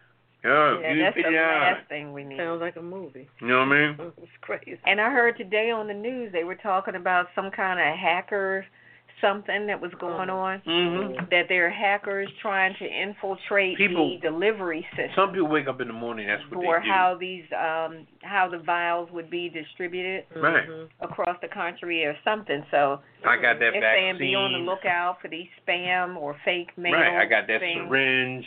Yo, 0.46 0.80
Yeah, 0.82 0.96
that's 1.12 1.16
the 1.18 1.32
last 1.32 1.90
thing 1.90 2.14
we 2.14 2.24
need. 2.24 2.38
Sounds 2.38 2.62
like 2.62 2.76
a 2.76 2.82
movie. 2.82 3.28
You 3.42 3.48
know 3.48 3.60
what 3.66 3.76
I 3.76 3.88
mean? 3.88 3.98
It's 4.22 4.32
crazy. 4.42 4.78
And 4.86 5.02
I 5.02 5.10
heard 5.12 5.38
today 5.38 5.72
on 5.72 5.88
the 5.88 5.94
news 5.94 6.32
they 6.32 6.44
were 6.44 6.56
talking 6.56 6.96
about 6.96 7.28
some 7.36 7.50
kind 7.52 7.80
of 7.80 7.98
hacker 7.98 8.66
something 9.22 9.66
that 9.68 9.80
was 9.82 9.92
going 9.98 10.30
on. 10.30 10.62
Mm-hmm. 10.68 11.26
That 11.32 11.44
there 11.48 11.68
are 11.68 11.70
hackers 11.70 12.28
trying 12.42 12.76
to 12.80 12.86
infiltrate 12.86 13.78
People- 13.78 14.20
the 14.22 14.30
delivery 14.30 14.86
system 14.92 15.10
Some 15.16 15.32
people 15.32 15.48
wake 15.48 15.68
up 15.70 15.80
in 15.80 15.88
the 15.88 15.94
morning, 15.94 16.28
that's 16.28 16.44
what 16.52 16.62
for 16.64 16.80
they 16.82 16.86
do. 16.86 16.92
how 16.92 17.18
these 17.18 17.46
um 17.54 18.06
how 18.22 18.50
the 18.52 18.58
vials 18.60 19.10
would 19.14 19.30
be 19.30 19.48
distributed 19.50 20.26
Right. 20.36 20.68
Mhm. 20.68 20.90
across 21.00 21.38
the 21.42 21.48
country 21.48 22.04
or 22.04 22.16
something. 22.26 22.66
So 22.72 23.00
I 23.26 23.38
got 23.38 23.58
that 23.60 23.72
they're 23.72 23.82
saying 23.82 24.14
vaccine. 24.16 24.32
be 24.32 24.36
on 24.36 24.52
the 24.52 24.60
lookout 24.60 25.22
for 25.22 25.30
these 25.30 25.48
spam 25.66 26.18
or 26.18 26.36
fake 26.44 26.78
mail. 26.78 26.94
Right, 26.94 27.16
I 27.18 27.26
got 27.26 27.48
that 27.48 27.62
things. 27.62 27.88
syringe. 27.88 28.46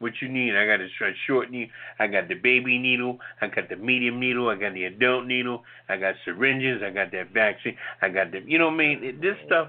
What 0.00 0.12
you 0.22 0.28
need? 0.28 0.56
I 0.56 0.66
got 0.66 0.80
a 0.80 0.88
sh- 0.88 1.16
short 1.26 1.50
needle. 1.50 1.70
I 1.98 2.06
got 2.06 2.26
the 2.28 2.34
baby 2.34 2.78
needle. 2.78 3.20
I 3.42 3.48
got 3.48 3.68
the 3.68 3.76
medium 3.76 4.18
needle. 4.18 4.48
I 4.48 4.54
got 4.56 4.72
the 4.72 4.84
adult 4.84 5.26
needle. 5.26 5.62
I 5.90 5.98
got 5.98 6.14
syringes. 6.24 6.82
I 6.82 6.88
got 6.90 7.12
that 7.12 7.30
vaccine. 7.32 7.76
I 8.00 8.08
got 8.08 8.32
the. 8.32 8.40
You 8.40 8.58
know 8.58 8.66
what 8.66 8.74
I 8.74 8.78
mean? 8.78 9.18
This 9.20 9.36
stuff, 9.44 9.68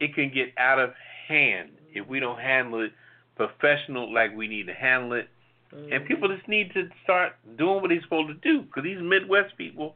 it 0.00 0.14
can 0.14 0.30
get 0.32 0.54
out 0.56 0.78
of 0.78 0.94
hand 1.28 1.70
if 1.92 2.06
we 2.08 2.20
don't 2.20 2.40
handle 2.40 2.80
it 2.82 2.92
professional 3.36 4.12
like 4.12 4.34
we 4.34 4.48
need 4.48 4.66
to 4.66 4.74
handle 4.74 5.12
it. 5.12 5.28
Mhm. 5.74 5.94
And 5.94 6.06
people 6.06 6.28
just 6.34 6.48
need 6.48 6.72
to 6.72 6.88
start 7.04 7.34
doing 7.56 7.82
what 7.82 7.88
they're 7.90 8.00
supposed 8.02 8.28
to 8.28 8.34
do. 8.34 8.62
Because 8.62 8.84
these 8.84 9.00
Midwest 9.00 9.56
people 9.58 9.94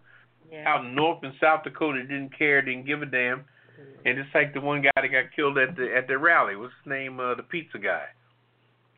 Yeah. 0.53 0.68
out 0.68 0.85
in 0.85 0.94
North 0.94 1.22
and 1.24 1.35
South 1.40 1.64
Dakota 1.64 2.03
didn't 2.03 2.37
care, 2.37 2.61
didn't 2.61 2.85
give 2.85 3.00
a 3.03 3.07
damn. 3.07 3.44
And 4.05 4.18
it's 4.18 4.33
like 4.35 4.53
the 4.53 4.61
one 4.61 4.83
guy 4.83 4.90
that 4.94 5.09
got 5.09 5.33
killed 5.35 5.57
at 5.57 5.74
the 5.74 5.94
at 5.96 6.07
the 6.07 6.18
rally. 6.18 6.55
What's 6.55 6.74
his 6.85 6.87
name? 6.90 7.18
Uh, 7.18 7.35
the 7.35 7.42
pizza 7.42 7.79
guy, 7.79 8.07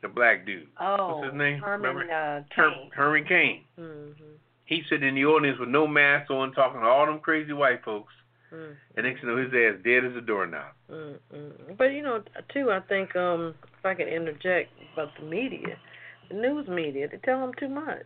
the 0.01 0.07
black 0.07 0.45
dude. 0.45 0.67
Oh, 0.79 1.17
What's 1.17 1.31
his 1.31 1.37
name? 1.37 1.59
Herman 1.59 1.95
Remember? 1.95 2.13
uh, 2.13 2.43
Her- 2.55 2.71
Cain. 2.71 2.91
Herman 2.93 3.23
Cain. 3.25 3.63
Mhm. 3.79 4.13
He 4.65 4.83
sitting 4.89 5.07
in 5.09 5.15
the 5.15 5.25
audience 5.25 5.57
with 5.59 5.69
no 5.69 5.87
mask 5.87 6.29
on, 6.29 6.51
talking 6.53 6.81
to 6.81 6.85
all 6.87 7.05
them 7.05 7.19
crazy 7.19 7.53
white 7.53 7.83
folks. 7.83 8.13
Mhm. 8.51 8.75
And 8.95 9.05
next 9.05 9.21
thing 9.21 9.29
you 9.29 9.35
know, 9.35 9.41
his 9.43 9.53
ass 9.75 9.81
dead 9.83 10.05
as 10.05 10.15
a 10.15 10.21
doorknob. 10.21 10.71
Mm-mm. 10.91 11.77
But 11.77 11.93
you 11.93 12.01
know, 12.01 12.23
too, 12.49 12.71
I 12.71 12.79
think 12.81 13.15
um, 13.15 13.55
if 13.79 13.85
I 13.85 13.93
can 13.93 14.07
interject 14.07 14.71
about 14.93 15.09
the 15.19 15.25
media, 15.25 15.77
the 16.29 16.35
news 16.35 16.67
media, 16.67 17.07
they 17.07 17.17
tell 17.17 17.39
them 17.41 17.53
too 17.55 17.69
much. 17.69 18.05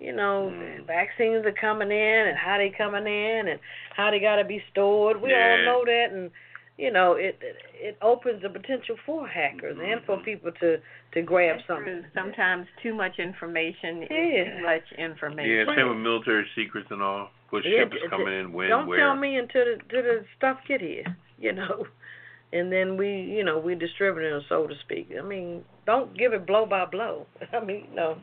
You 0.00 0.12
know, 0.12 0.50
Mm. 0.52 0.84
vaccines 0.86 1.46
are 1.46 1.52
coming 1.52 1.90
in 1.90 2.26
and 2.28 2.36
how 2.36 2.58
they 2.58 2.70
coming 2.70 3.06
in 3.06 3.48
and 3.48 3.60
how 3.96 4.10
they 4.10 4.18
got 4.18 4.36
to 4.36 4.44
be 4.44 4.62
stored. 4.70 5.20
We 5.20 5.32
all 5.32 5.58
know 5.64 5.84
that, 5.84 6.10
and 6.12 6.30
you 6.76 6.90
know, 6.90 7.12
it 7.12 7.38
it, 7.40 7.56
it 7.74 7.98
opens 8.02 8.42
the 8.42 8.48
potential 8.48 8.96
for 9.06 9.28
hackers 9.28 9.78
and 9.80 10.04
for 10.04 10.16
mm-hmm. 10.16 10.24
people 10.24 10.52
to 10.60 10.78
to 11.12 11.22
grab 11.22 11.56
That's 11.56 11.68
something. 11.68 12.02
true. 12.02 12.10
Sometimes 12.14 12.66
too 12.82 12.94
much 12.94 13.18
information 13.18 14.02
Yeah. 14.10 14.16
is 14.16 14.58
too 14.58 14.62
much 14.62 14.86
information. 14.98 15.50
Yeah, 15.50 15.60
information. 15.60 15.74
same 15.76 15.88
with 15.88 15.98
military 15.98 16.46
secrets 16.56 16.88
and 16.90 17.02
all. 17.02 17.30
What 17.50 17.64
Yeah, 17.64 17.84
ships 17.84 17.96
d- 18.02 18.08
coming 18.10 18.34
in, 18.34 18.52
when, 18.52 18.68
Don't 18.68 18.88
where. 18.88 18.98
tell 18.98 19.14
me 19.14 19.36
until 19.36 19.64
the, 19.64 19.78
till 19.88 20.02
the 20.02 20.24
stuff 20.36 20.58
get 20.66 20.80
here, 20.80 21.04
you 21.38 21.52
know, 21.52 21.86
and 22.52 22.72
then 22.72 22.96
we, 22.96 23.08
you 23.22 23.44
know, 23.44 23.60
we 23.60 23.76
distribute 23.76 24.24
it, 24.24 24.42
so 24.48 24.66
to 24.66 24.74
speak. 24.80 25.10
I 25.16 25.22
mean, 25.22 25.64
don't 25.86 26.18
give 26.18 26.32
it 26.32 26.46
blow 26.46 26.66
by 26.66 26.84
blow. 26.86 27.26
I 27.52 27.64
mean, 27.64 27.86
no, 27.94 28.16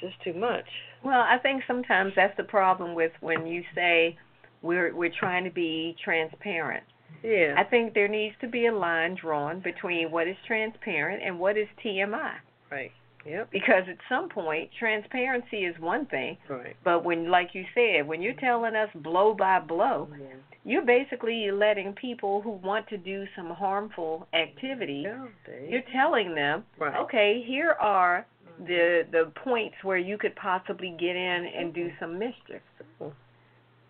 it's 0.00 0.12
just 0.12 0.22
too 0.22 0.38
much. 0.38 0.66
Well, 1.04 1.20
I 1.20 1.38
think 1.42 1.64
sometimes 1.66 2.12
that's 2.14 2.36
the 2.36 2.44
problem 2.44 2.94
with 2.94 3.10
when 3.20 3.44
you 3.48 3.64
say 3.74 4.16
we're 4.62 4.94
we're 4.94 5.10
trying 5.18 5.42
to 5.42 5.50
be 5.50 5.96
transparent. 6.04 6.84
Yeah. 7.22 7.54
I 7.56 7.64
think 7.64 7.94
there 7.94 8.08
needs 8.08 8.34
to 8.40 8.48
be 8.48 8.66
a 8.66 8.72
line 8.74 9.14
drawn 9.14 9.60
between 9.60 10.10
what 10.10 10.26
is 10.28 10.36
transparent 10.46 11.22
and 11.22 11.38
what 11.38 11.56
is 11.56 11.68
TMI. 11.84 12.34
right. 12.70 12.92
Yep. 13.24 13.52
Because 13.52 13.84
at 13.88 13.98
some 14.08 14.28
point, 14.28 14.70
transparency 14.76 15.64
is 15.64 15.78
one 15.78 16.06
thing, 16.06 16.36
Right. 16.48 16.74
but 16.82 17.04
when, 17.04 17.30
like 17.30 17.54
you 17.54 17.64
said, 17.72 18.08
when 18.08 18.20
you're 18.20 18.32
telling 18.34 18.74
us 18.74 18.90
blow 18.96 19.32
by 19.32 19.60
blow, 19.60 20.08
Yeah. 20.10 20.26
you're 20.64 20.82
basically 20.82 21.48
letting 21.52 21.92
people 21.92 22.40
who 22.40 22.50
want 22.50 22.88
to 22.88 22.98
do 22.98 23.28
some 23.36 23.50
harmful 23.50 24.26
activity, 24.32 25.04
Yeah. 25.06 25.26
you're 25.68 25.82
telling 25.92 26.34
them, 26.34 26.66
Right. 26.78 26.96
okay, 26.96 27.40
here 27.42 27.76
are 27.78 28.26
the 28.58 29.06
the 29.12 29.26
points 29.36 29.76
where 29.84 29.98
you 29.98 30.18
could 30.18 30.34
possibly 30.34 30.90
get 30.90 31.14
in 31.14 31.46
and 31.46 31.72
do 31.72 31.92
some 32.00 32.18
mischief. 32.18 32.62
Mhm. 33.00 33.12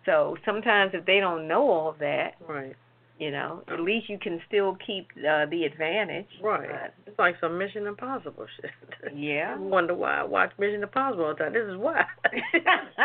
So 0.05 0.37
sometimes 0.45 0.93
if 0.93 1.05
they 1.05 1.19
don't 1.19 1.47
know 1.47 1.69
all 1.71 1.91
that, 1.93 2.35
Right. 2.47 2.75
You 3.23 3.31
know, 3.31 3.63
at 3.71 3.79
least 3.79 4.09
you 4.09 4.19
can 4.19 4.41
still 4.45 4.75
keep 4.85 5.07
uh, 5.17 5.45
the 5.45 5.63
advantage. 5.63 6.27
Right. 6.43 6.91
It's 7.07 7.17
like 7.17 7.35
some 7.39 7.57
Mission 7.57 7.87
Impossible 7.87 8.45
shit. 8.59 8.71
Yeah. 9.15 9.55
I 9.57 9.59
wonder 9.61 9.95
why 9.95 10.19
I 10.19 10.23
watch 10.23 10.51
Mission 10.59 10.83
Impossible 10.83 11.23
all 11.23 11.33
the 11.33 11.39
time. 11.39 11.53
This 11.53 11.63
is 11.63 11.77
why. 11.77 12.03
you 12.43 12.59
just 12.59 12.99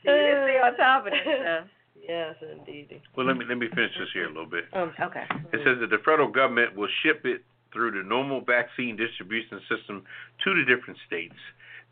stay 0.00 0.60
on 0.64 0.76
top 0.78 1.04
of 1.06 1.12
this 1.12 1.20
stuff. 1.20 1.66
Yes, 2.08 2.36
indeed. 2.40 3.02
Well, 3.14 3.26
let 3.26 3.36
me 3.36 3.44
let 3.46 3.58
me 3.58 3.66
finish 3.68 3.92
this 3.98 4.08
here 4.14 4.24
a 4.24 4.28
little 4.28 4.46
bit. 4.46 4.64
Um, 4.72 4.94
Okay. 4.98 5.24
It 5.52 5.60
says 5.62 5.76
that 5.80 5.90
the 5.90 5.98
federal 6.02 6.30
government 6.30 6.74
will 6.74 6.88
ship 7.02 7.26
it 7.26 7.44
through 7.74 7.90
the 7.90 8.02
normal 8.08 8.40
vaccine 8.40 8.96
distribution 8.96 9.60
system 9.68 10.04
to 10.44 10.54
the 10.54 10.64
different 10.64 10.98
states. 11.06 11.36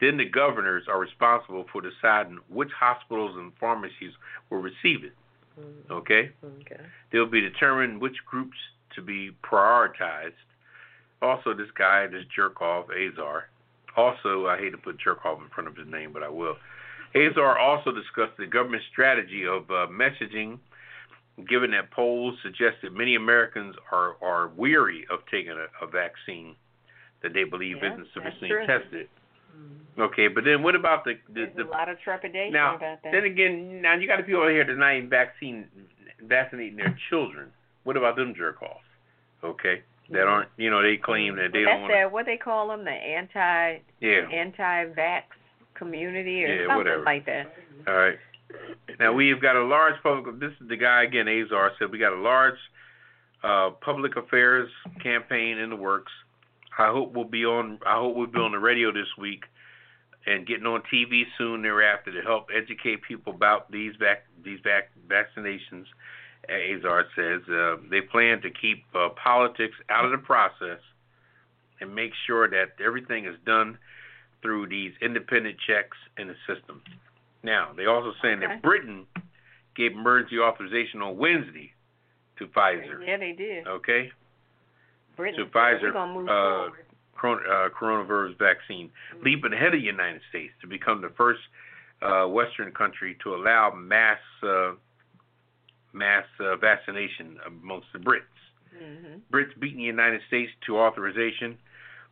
Then 0.00 0.16
the 0.16 0.24
governors 0.24 0.84
are 0.88 0.98
responsible 0.98 1.66
for 1.70 1.82
deciding 1.82 2.38
which 2.48 2.70
hospitals 2.72 3.36
and 3.36 3.52
pharmacies 3.60 4.12
will 4.48 4.58
receive 4.62 5.04
it. 5.04 5.12
Mm, 5.58 5.90
Okay? 5.90 6.30
Okay. 6.60 6.82
They'll 7.12 7.26
be 7.26 7.40
determined 7.40 8.00
which 8.00 8.16
groups 8.26 8.56
to 8.94 9.02
be 9.02 9.30
prioritized. 9.42 10.32
Also, 11.22 11.54
this 11.54 11.70
guy, 11.76 12.06
this 12.06 12.24
jerk 12.34 12.60
off, 12.60 12.86
Azar. 12.90 13.48
Also, 13.96 14.46
I 14.46 14.58
hate 14.58 14.70
to 14.70 14.78
put 14.78 14.98
jerk 14.98 15.24
off 15.24 15.40
in 15.40 15.48
front 15.48 15.68
of 15.68 15.76
his 15.76 15.86
name, 15.88 16.12
but 16.12 16.22
I 16.22 16.28
will. 16.28 16.56
Azar 17.14 17.58
also 17.58 17.92
discussed 17.92 18.36
the 18.38 18.46
government 18.46 18.82
strategy 18.90 19.46
of 19.46 19.70
uh, 19.70 19.86
messaging, 19.86 20.58
given 21.48 21.70
that 21.70 21.90
polls 21.90 22.34
suggest 22.42 22.76
that 22.82 22.92
many 22.92 23.14
Americans 23.14 23.76
are, 23.92 24.16
are 24.22 24.48
weary 24.56 25.06
of 25.10 25.20
taking 25.30 25.52
a, 25.52 25.84
a 25.84 25.88
vaccine 25.88 26.56
that 27.22 27.32
they 27.32 27.44
believe 27.44 27.78
Yeah, 27.82 27.94
isn't 27.94 28.08
sufficiently 28.12 28.50
tested. 28.66 29.08
Okay, 29.98 30.26
but 30.28 30.44
then 30.44 30.62
what 30.62 30.74
about 30.74 31.04
the 31.04 31.14
the, 31.28 31.32
There's 31.46 31.56
the 31.56 31.64
a 31.64 31.70
lot 31.70 31.88
of 31.88 32.00
trepidation 32.00 32.52
now, 32.52 32.76
about 32.76 33.02
that. 33.04 33.12
then 33.12 33.24
again, 33.24 33.80
now 33.80 33.94
you 33.94 34.08
got 34.08 34.16
the 34.16 34.24
people 34.24 34.46
here 34.48 34.64
that 34.64 34.76
not 34.76 34.96
even 34.96 35.08
vaccine 35.08 35.66
vaccinating 36.22 36.76
their 36.76 36.96
children. 37.10 37.48
What 37.84 37.96
about 37.96 38.16
them 38.16 38.34
jerk 38.36 38.60
offs? 38.62 38.80
Okay, 39.44 39.82
that 40.10 40.26
aren't 40.26 40.48
you 40.56 40.68
know 40.70 40.82
they 40.82 40.96
claim 40.96 41.36
that 41.36 41.52
they 41.52 41.60
Well, 41.64 41.78
don't 41.78 41.80
that's 41.80 41.80
want 41.82 41.92
that 41.92 42.12
what 42.12 42.26
they 42.26 42.36
call 42.36 42.68
them, 42.68 42.84
the 42.84 42.90
anti. 42.90 43.78
Yeah. 44.00 44.26
anti-vax 44.32 45.22
community 45.74 46.44
or 46.44 46.48
Yeah, 46.48 46.60
something 46.66 46.76
whatever. 46.76 47.04
like 47.04 47.26
that. 47.26 47.54
All 47.86 47.94
right. 47.94 48.18
Now 48.98 49.12
we've 49.12 49.40
got 49.40 49.56
a 49.56 49.64
large 49.64 49.94
public. 50.02 50.40
This 50.40 50.52
is 50.60 50.68
the 50.68 50.76
guy 50.76 51.04
again. 51.04 51.28
Azar 51.28 51.72
said 51.78 51.90
we 51.90 51.98
got 51.98 52.12
a 52.12 52.20
large 52.20 52.58
uh, 53.42 53.70
public 53.80 54.16
affairs 54.16 54.68
campaign 55.02 55.58
in 55.58 55.70
the 55.70 55.76
works. 55.76 56.12
I 56.78 56.90
hope 56.90 57.12
we'll 57.12 57.24
be 57.24 57.44
on. 57.44 57.78
I 57.86 57.96
hope 57.98 58.16
we'll 58.16 58.26
be 58.26 58.38
on 58.38 58.52
the 58.52 58.58
radio 58.58 58.92
this 58.92 59.06
week 59.18 59.44
and 60.26 60.46
getting 60.46 60.66
on 60.66 60.82
TV 60.92 61.22
soon 61.38 61.62
thereafter 61.62 62.12
to 62.12 62.22
help 62.22 62.48
educate 62.54 63.02
people 63.02 63.34
about 63.34 63.70
these 63.70 63.92
vac 63.98 64.24
these 64.44 64.58
vac 64.64 64.90
vaccinations. 65.08 65.84
Azar 66.48 67.06
says 67.16 67.40
uh, 67.48 67.76
they 67.90 68.02
plan 68.02 68.42
to 68.42 68.50
keep 68.50 68.84
uh, 68.94 69.08
politics 69.22 69.76
out 69.88 70.04
of 70.04 70.10
the 70.10 70.18
process 70.18 70.78
and 71.80 71.94
make 71.94 72.12
sure 72.26 72.48
that 72.48 72.72
everything 72.84 73.24
is 73.24 73.36
done 73.46 73.78
through 74.42 74.66
these 74.68 74.92
independent 75.00 75.56
checks 75.66 75.96
in 76.18 76.28
the 76.28 76.34
system. 76.46 76.82
Now, 77.42 77.72
they 77.74 77.86
also 77.86 78.12
saying 78.22 78.38
Okay. 78.38 78.46
that 78.46 78.62
Britain 78.62 79.06
gave 79.74 79.92
emergency 79.92 80.38
authorization 80.38 81.00
on 81.00 81.16
Wednesday 81.16 81.72
to 82.38 82.46
Pfizer. 82.46 83.06
Yeah, 83.06 83.16
they 83.16 83.32
did. 83.32 83.66
Okay, 83.66 84.12
Britain 85.16 85.40
to 85.40 85.46
Pfizer, 85.46 85.82
We're 85.82 85.92
gonna 85.92 86.14
move 86.14 86.28
uh, 86.28 86.68
uh, 87.22 87.68
coronavirus 87.70 88.38
vaccine, 88.38 88.90
leaping 89.22 89.52
ahead 89.52 89.68
of 89.68 89.80
the 89.80 89.86
United 89.86 90.20
States 90.28 90.52
to 90.60 90.66
become 90.66 91.00
the 91.00 91.10
first 91.16 91.40
uh, 92.02 92.26
Western 92.26 92.72
country 92.72 93.16
to 93.22 93.34
allow 93.34 93.72
mass 93.74 94.18
uh, 94.42 94.72
mass 95.92 96.24
uh, 96.40 96.56
vaccination 96.56 97.38
amongst 97.46 97.86
the 97.92 97.98
Brits. 97.98 98.22
hmm 98.76 99.18
Brits 99.32 99.58
beating 99.58 99.78
the 99.78 99.84
United 99.84 100.20
States 100.28 100.50
to 100.66 100.78
authorization 100.78 101.56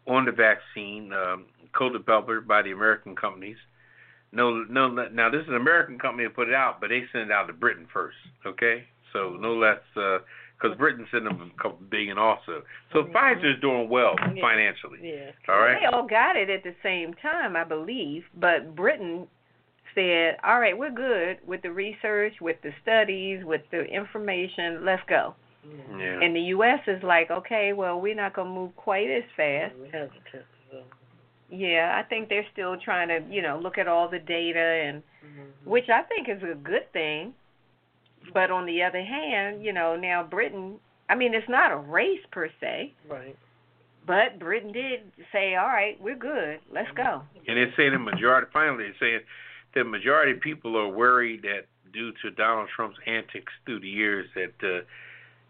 on 0.06 0.24
the 0.24 0.32
vaccine, 0.32 1.12
um, 1.12 1.46
co-developed 1.72 2.46
by 2.46 2.62
the 2.62 2.72
American 2.72 3.14
companies. 3.14 3.56
No, 4.32 4.64
no. 4.64 4.88
Now 4.88 5.30
this 5.30 5.42
is 5.42 5.48
an 5.48 5.56
American 5.56 5.98
company 5.98 6.26
that 6.26 6.34
put 6.34 6.48
it 6.48 6.54
out, 6.54 6.80
but 6.80 6.88
they 6.88 7.02
sent 7.12 7.24
it 7.24 7.30
out 7.30 7.46
to 7.48 7.52
Britain 7.52 7.86
first. 7.92 8.16
Okay, 8.46 8.84
so 9.12 9.36
no 9.38 9.54
less 9.54 9.80
because 10.62 10.76
Britain 10.78 11.06
sent 11.10 11.24
them 11.24 11.52
a 11.54 11.62
couple 11.62 11.78
billion 11.90 12.18
also. 12.18 12.62
So 12.92 13.04
Mhm. 13.04 13.12
Pfizer's 13.12 13.60
doing 13.60 13.88
well 13.88 14.14
Yeah. 14.20 14.40
financially. 14.40 14.98
Yeah. 15.02 15.32
All 15.48 15.60
right. 15.60 15.80
They 15.80 15.86
all 15.86 16.04
got 16.04 16.36
it 16.36 16.50
at 16.50 16.62
the 16.62 16.74
same 16.82 17.14
time, 17.14 17.56
I 17.56 17.64
believe, 17.64 18.28
but 18.34 18.74
Britain 18.74 19.28
said, 19.94 20.38
"All 20.42 20.60
right, 20.60 20.76
we're 20.76 20.90
good 20.90 21.38
with 21.46 21.62
the 21.62 21.72
research, 21.72 22.40
with 22.40 22.60
the 22.62 22.72
studies, 22.82 23.44
with 23.44 23.68
the 23.70 23.84
information. 23.84 24.84
Let's 24.84 25.02
go." 25.04 25.34
Yeah. 25.96 26.20
And 26.20 26.34
the 26.34 26.40
U.S. 26.56 26.86
is 26.88 27.02
like, 27.02 27.30
"Okay, 27.30 27.72
well, 27.72 28.00
we're 28.00 28.14
not 28.14 28.32
gonna 28.32 28.50
move 28.50 28.74
quite 28.76 29.10
as 29.10 29.24
fast." 29.36 29.74
We 29.76 29.88
hesitant. 29.88 30.46
So. 30.70 30.82
Yeah, 31.50 31.96
I 31.96 32.02
think 32.02 32.28
they're 32.28 32.46
still 32.52 32.76
trying 32.78 33.08
to, 33.08 33.20
you 33.28 33.42
know, 33.42 33.58
look 33.58 33.78
at 33.78 33.86
all 33.86 34.08
the 34.08 34.18
data 34.18 34.58
and 34.58 35.02
Mhm. 35.22 35.66
which 35.66 35.88
I 35.90 36.02
think 36.02 36.28
is 36.28 36.42
a 36.42 36.54
good 36.54 36.90
thing. 36.92 37.34
But 38.32 38.50
on 38.50 38.66
the 38.66 38.82
other 38.82 39.02
hand, 39.02 39.64
you 39.64 39.72
know, 39.72 39.96
now 39.96 40.22
Britain, 40.22 40.78
I 41.08 41.14
mean, 41.14 41.34
it's 41.34 41.48
not 41.48 41.72
a 41.72 41.76
race 41.76 42.24
per 42.30 42.48
se, 42.60 42.92
Right. 43.08 43.36
but 44.06 44.38
Britain 44.38 44.72
did 44.72 45.10
say, 45.32 45.54
"All 45.56 45.66
right, 45.66 46.00
we're 46.00 46.14
good. 46.16 46.60
Let's 46.70 46.90
go." 46.92 47.22
And 47.46 47.56
they're 47.56 47.72
saying 47.76 47.92
the 47.92 47.98
majority. 47.98 48.48
Finally, 48.52 48.84
they're 48.84 48.94
saying 48.98 49.20
the 49.74 49.84
majority 49.84 50.32
of 50.32 50.40
people 50.40 50.76
are 50.76 50.88
worried 50.88 51.42
that 51.42 51.66
due 51.92 52.12
to 52.22 52.30
Donald 52.30 52.68
Trump's 52.70 52.98
antics 53.06 53.52
through 53.66 53.80
the 53.80 53.88
years 53.88 54.28
that 54.34 54.54
uh, 54.64 54.82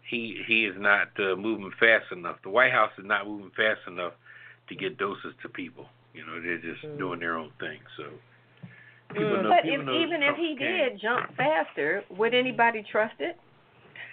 he 0.03 0.43
he 0.45 0.65
is 0.65 0.75
not 0.77 1.09
uh, 1.19 1.35
moving 1.35 1.71
fast 1.79 2.11
enough. 2.11 2.41
The 2.41 2.49
White 2.49 2.71
House 2.71 2.91
is 2.97 3.05
not 3.05 3.25
moving 3.27 3.51
fast 3.51 3.81
enough 3.87 4.13
to 4.67 4.75
get 4.75 4.97
doses 4.97 5.33
to 5.41 5.49
people. 5.49 5.87
You 6.13 6.25
know, 6.25 6.39
they're 6.41 6.57
just 6.57 6.83
Mm. 6.83 6.97
doing 6.97 7.19
their 7.19 7.37
own 7.37 7.51
thing. 7.59 7.79
So 7.97 8.05
people 9.13 9.43
know. 9.43 9.49
But 9.49 9.63
people 9.63 9.79
if 9.81 9.85
know 9.85 9.99
even 10.01 10.23
if 10.23 10.35
he 10.35 10.55
game. 10.57 10.89
did 10.91 11.01
jump 11.01 11.35
faster, 11.37 12.03
would 12.17 12.33
anybody 12.33 12.83
trust 12.91 13.15
it? 13.19 13.37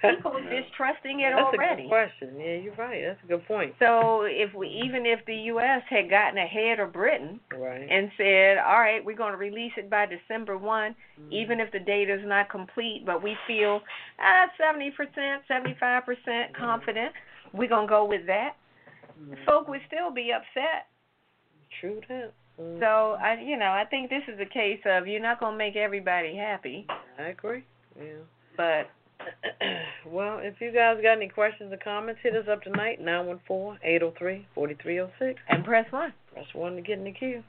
people 0.17 0.33
are 0.33 0.41
distrusting 0.63 1.21
it 1.21 1.33
That's 1.37 1.53
already. 1.55 1.83
a 1.83 1.85
good 1.85 1.89
question. 1.89 2.41
Yeah, 2.41 2.57
you're 2.57 2.75
right. 2.77 3.03
That's 3.07 3.21
a 3.23 3.27
good 3.27 3.47
point. 3.47 3.75
So 3.79 4.23
if 4.25 4.55
we, 4.55 4.67
even 4.69 5.05
if 5.05 5.21
the 5.27 5.35
U.S. 5.53 5.83
had 5.91 6.09
gotten 6.09 6.39
ahead 6.39 6.81
of 6.81 6.91
Britain 6.95 7.39
Right. 7.53 7.87
and 7.91 8.11
said, 8.17 8.57
all 8.59 8.81
right, 8.81 9.05
we're 9.05 9.15
going 9.17 9.33
to 9.33 9.37
release 9.37 9.73
it 9.77 9.91
by 9.91 10.07
December 10.07 10.57
one, 10.57 10.95
Mm-hmm. 11.21 11.33
even 11.35 11.61
if 11.61 11.71
the 11.71 11.81
data 11.81 12.15
is 12.15 12.23
not 12.25 12.49
complete, 12.49 13.03
but 13.05 13.23
we 13.23 13.37
feel 13.47 13.83
ah 14.21 14.47
seventy 14.57 14.91
percent, 14.91 15.43
seventy 15.47 15.77
five 15.79 16.07
percent 16.07 16.53
Mm-hmm. 16.55 16.65
confident, 16.65 17.13
we're 17.53 17.69
gonna 17.69 17.87
go 17.87 18.07
with 18.07 18.27
that. 18.27 18.57
Folk 19.45 19.69
would 19.69 19.83
still 19.87 20.11
be 20.11 20.33
upset. 20.33 20.87
True 21.79 22.01
that. 22.09 22.33
So 22.81 23.17
I, 23.21 23.41
you 23.45 23.57
know, 23.57 23.71
I 23.71 23.85
think 23.89 24.11
this 24.11 24.23
is 24.29 24.39
a 24.41 24.47
case 24.47 24.81
of 24.87 25.07
you're 25.07 25.21
not 25.21 25.41
gonna 25.41 25.57
make 25.57 25.77
everybody 25.77 26.37
happy, 26.37 26.87
I 27.19 27.23
agree. 27.29 27.65
Yeah. 27.99 28.23
but 28.57 28.91
well, 30.07 30.39
if 30.43 30.61
you 30.61 30.73
guys 30.73 30.99
got 31.03 31.13
any 31.17 31.29
questions 31.29 31.73
or 31.73 31.77
comments, 31.77 32.21
hit 32.23 32.35
us 32.35 32.47
up 32.51 32.63
tonight, 32.63 33.01
nine 33.01 33.27
one 33.27 33.41
four 33.47 33.79
eight 33.83 34.01
zero 34.01 34.13
three 34.19 34.47
forty 34.55 34.75
three 34.83 34.95
zero 34.95 35.11
six. 35.19 35.41
and 35.49 35.65
press 35.65 35.91
one. 35.93 36.13
Press 36.33 36.47
one 36.55 36.77
to 36.77 36.83
get 36.83 36.99
in 36.99 37.05
the 37.05 37.13
queue. 37.13 37.43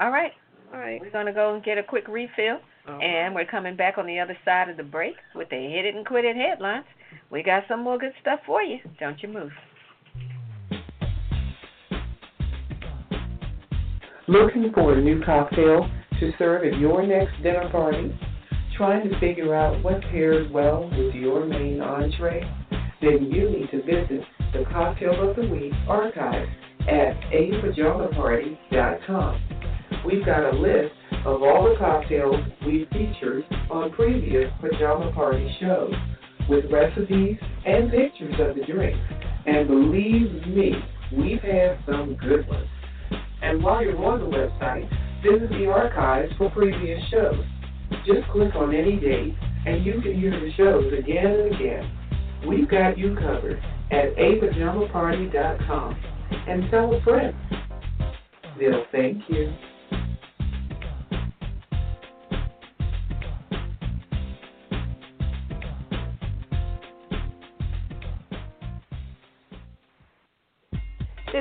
All 0.00 0.10
right, 0.10 0.32
All 0.72 0.78
right. 0.80 1.00
we're 1.00 1.10
gonna 1.10 1.32
go 1.34 1.54
and 1.54 1.62
get 1.64 1.76
a 1.78 1.82
quick 1.82 2.08
refill. 2.08 2.58
All 2.88 3.00
And 3.02 3.34
we're 3.34 3.44
coming 3.44 3.76
back 3.76 3.98
on 3.98 4.06
the 4.06 4.18
other 4.18 4.36
side 4.44 4.70
of 4.70 4.76
the 4.78 4.82
break 4.82 5.14
with 5.34 5.50
the 5.50 5.56
hit 5.56 5.84
it 5.84 5.94
and 5.94 6.06
quit 6.06 6.24
it 6.24 6.36
headlines. 6.36 6.86
We 7.30 7.42
got 7.42 7.64
some 7.68 7.80
more 7.82 7.98
good 7.98 8.14
stuff 8.22 8.40
for 8.46 8.62
you. 8.62 8.78
Don't 8.98 9.22
you 9.22 9.28
move. 9.28 9.52
Looking 14.28 14.70
for 14.74 14.92
a 14.92 15.00
new 15.00 15.22
cocktail 15.24 15.88
to 16.20 16.32
serve 16.38 16.70
at 16.70 16.78
your 16.78 17.02
next 17.06 17.42
dinner 17.42 17.66
party? 17.70 18.14
Trying 18.76 19.08
to 19.08 19.18
figure 19.18 19.54
out 19.54 19.82
what 19.82 20.02
pairs 20.02 20.46
well 20.52 20.90
with 20.90 21.14
your 21.14 21.46
main 21.46 21.80
entree? 21.80 22.42
Then 23.00 23.30
you 23.32 23.48
need 23.48 23.70
to 23.70 23.82
visit 23.82 24.20
the 24.52 24.66
Cocktail 24.70 25.30
of 25.30 25.34
the 25.34 25.48
Week 25.48 25.72
archive 25.88 26.46
at 26.82 27.18
apajamaparty.com. 27.32 29.42
We've 30.04 30.26
got 30.26 30.52
a 30.52 30.56
list 30.58 30.92
of 31.24 31.42
all 31.42 31.70
the 31.70 31.76
cocktails 31.78 32.36
we've 32.66 32.86
featured 32.88 33.44
on 33.70 33.92
previous 33.92 34.52
Pajama 34.60 35.10
Party 35.12 35.56
shows 35.58 35.94
with 36.50 36.70
recipes 36.70 37.38
and 37.64 37.90
pictures 37.90 38.34
of 38.40 38.56
the 38.56 38.64
drinks. 38.70 39.00
And 39.46 39.66
believe 39.66 40.46
me, 40.48 40.74
we've 41.16 41.40
had 41.40 41.78
some 41.86 42.14
good 42.16 42.46
ones. 42.46 42.68
And 43.42 43.62
while 43.62 43.82
you're 43.82 44.04
on 44.04 44.20
the 44.20 44.26
website, 44.26 44.88
visit 45.22 45.50
the 45.50 45.66
archives 45.66 46.32
for 46.36 46.50
previous 46.50 47.00
shows. 47.10 47.44
Just 48.06 48.28
click 48.30 48.54
on 48.54 48.74
any 48.74 48.96
date 48.96 49.34
and 49.66 49.84
you 49.84 50.00
can 50.00 50.18
hear 50.18 50.30
the 50.30 50.52
shows 50.56 50.92
again 50.92 51.26
and 51.26 51.54
again. 51.54 51.98
We've 52.46 52.68
got 52.68 52.96
you 52.98 53.14
covered 53.16 53.62
at 53.90 54.14
apajamaparty.com 54.16 56.02
and 56.48 56.70
tell 56.70 56.94
a 56.94 57.00
friend. 57.02 57.34
They'll 58.58 58.84
thank 58.92 59.22
you. 59.28 59.52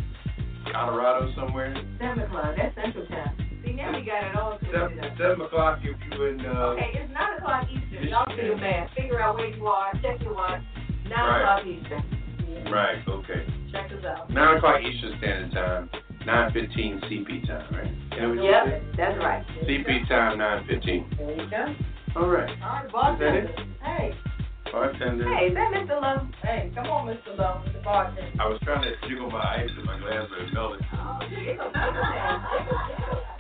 Colorado 0.72 1.32
somewhere. 1.34 1.74
7 2.00 2.20
o'clock, 2.20 2.54
that's 2.56 2.74
Central 2.76 3.06
Time. 3.08 3.36
See, 3.64 3.72
now 3.72 3.92
we 3.98 4.04
got 4.04 4.24
it 4.24 4.36
all 4.36 4.58
Seven, 4.70 5.00
seven 5.18 5.40
o'clock 5.40 5.78
if 5.82 5.96
you're 6.12 6.28
in. 6.34 6.40
Uh, 6.44 6.76
Okay, 6.76 6.90
it's 6.94 7.12
9 7.12 7.38
o'clock 7.38 7.66
Eastern. 7.72 8.08
Y'all 8.08 8.36
do 8.36 8.48
the 8.50 8.56
math. 8.56 8.90
Figure 8.94 9.20
out 9.20 9.36
where 9.36 9.48
you 9.48 9.66
are. 9.66 9.92
Check 10.02 10.20
your 10.22 10.34
watch. 10.34 10.60
9 11.08 11.10
Right. 11.10 11.40
o'clock 11.40 11.66
Eastern. 11.66 12.70
Right. 12.72 13.08
Okay. 13.08 13.46
Check 13.72 13.90
us 13.92 14.04
out. 14.04 14.30
Nine 14.30 14.56
o'clock 14.58 14.80
Eastern 14.82 15.18
Standard 15.18 15.52
Time. 15.52 15.90
Nine 16.26 16.52
fifteen 16.52 17.00
CP 17.04 17.46
time. 17.46 17.74
Right. 17.74 17.86
Is 17.86 18.36
that 18.38 18.42
Yep, 18.42 18.82
that's 18.96 19.18
right. 19.18 19.44
CP 19.64 20.08
time 20.08 20.38
nine 20.38 20.66
fifteen. 20.66 21.06
There 21.18 21.30
you 21.32 21.50
go. 21.50 21.74
All 22.16 22.28
right. 22.28 22.48
All 22.62 22.68
right, 22.70 22.84
Is 22.84 22.90
that 22.90 22.92
bartender. 22.92 23.38
it? 23.38 23.58
Hey, 23.82 24.14
Bartender. 24.72 25.24
Hey, 25.34 25.46
is 25.48 25.54
that 25.54 25.70
Mr. 25.72 26.00
Lowe? 26.00 26.26
hey, 26.42 26.70
come 26.74 26.86
on, 26.86 27.06
Mr. 27.08 27.36
Lowe, 27.38 27.62
the 27.72 27.80
bartender. 27.80 28.30
I 28.40 28.46
was 28.48 28.58
trying 28.64 28.82
to 28.82 29.08
jiggle 29.08 29.30
my 29.30 29.40
ice 29.62 29.70
in 29.78 29.84
my 29.84 29.98
glass, 30.00 30.26
but 30.30 30.38
it 30.46 30.52
melted. 30.54 30.80
Oh, 30.94 31.18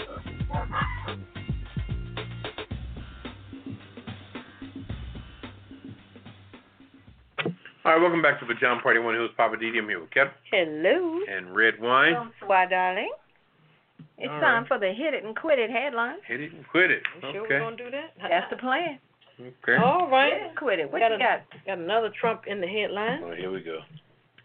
All 7.84 7.92
right, 7.92 8.00
welcome 8.00 8.22
back 8.22 8.40
to 8.40 8.46
Pajama 8.46 8.80
Party. 8.80 8.98
One 8.98 9.14
who's 9.14 9.30
Poppa 9.36 9.56
DD. 9.56 9.78
I'm 9.78 9.88
here 9.88 10.00
with 10.00 10.10
Kevin 10.10 10.32
Hello. 10.50 11.20
and 11.30 11.54
Redwine. 11.54 12.30
Why, 12.46 12.66
darling? 12.66 13.12
It's 14.16 14.30
All 14.32 14.40
time 14.40 14.62
right. 14.62 14.68
for 14.68 14.78
the 14.78 14.92
hit 14.92 15.12
it 15.12 15.24
and 15.24 15.36
quit 15.36 15.58
it 15.58 15.70
headline. 15.70 16.16
Hit 16.26 16.40
it 16.40 16.52
and 16.52 16.66
quit 16.68 16.90
it. 16.90 17.02
You 17.22 17.32
sure 17.32 17.42
we're 17.42 17.58
gonna 17.60 17.76
do 17.76 17.90
that? 17.90 18.14
That's 18.22 18.48
the 18.50 18.56
plan. 18.56 18.98
Okay. 19.38 19.76
All 19.82 20.08
Hit 20.08 20.32
it 20.32 20.42
and 20.48 20.56
quit 20.56 20.78
it. 20.78 20.90
What 20.90 21.00
Got 21.00 21.08
you 21.10 21.16
a- 21.16 21.18
got? 21.18 21.40
Got 21.66 21.78
another 21.78 22.10
Trump 22.18 22.42
in 22.46 22.60
the 22.60 22.66
headline. 22.66 23.20
Well, 23.22 23.34
here 23.36 23.50
we 23.50 23.60
go. 23.60 23.80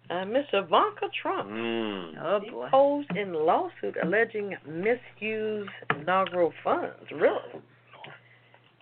Uh, 0.09 0.25
Miss 0.25 0.45
Ivanka 0.51 1.07
Trump 1.21 1.49
Mm. 1.49 2.17
Oh 2.21 2.39
boy. 2.39 2.65
deposed 2.65 3.15
in 3.15 3.33
lawsuit 3.33 3.95
alleging 4.03 4.57
misused 4.65 5.69
inaugural 5.95 6.51
funds. 6.63 7.09
Really? 7.11 7.39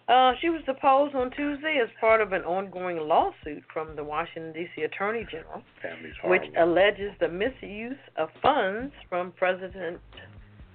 Uh, 0.08 0.32
she 0.40 0.50
was 0.50 0.62
deposed 0.66 1.14
on 1.16 1.30
Tuesday 1.32 1.80
as 1.84 1.90
part 2.00 2.22
of 2.22 2.32
an 2.32 2.42
ongoing 2.44 2.98
lawsuit 2.98 3.64
from 3.74 3.94
the 3.98 4.04
Washington 4.04 4.54
D.C. 4.54 4.84
Attorney 4.84 5.26
General, 5.30 5.62
which 6.30 6.44
alleges 6.58 7.12
the 7.20 7.28
misuse 7.28 7.98
of 8.16 8.30
funds 8.42 8.94
from 9.10 9.34
President 9.34 10.00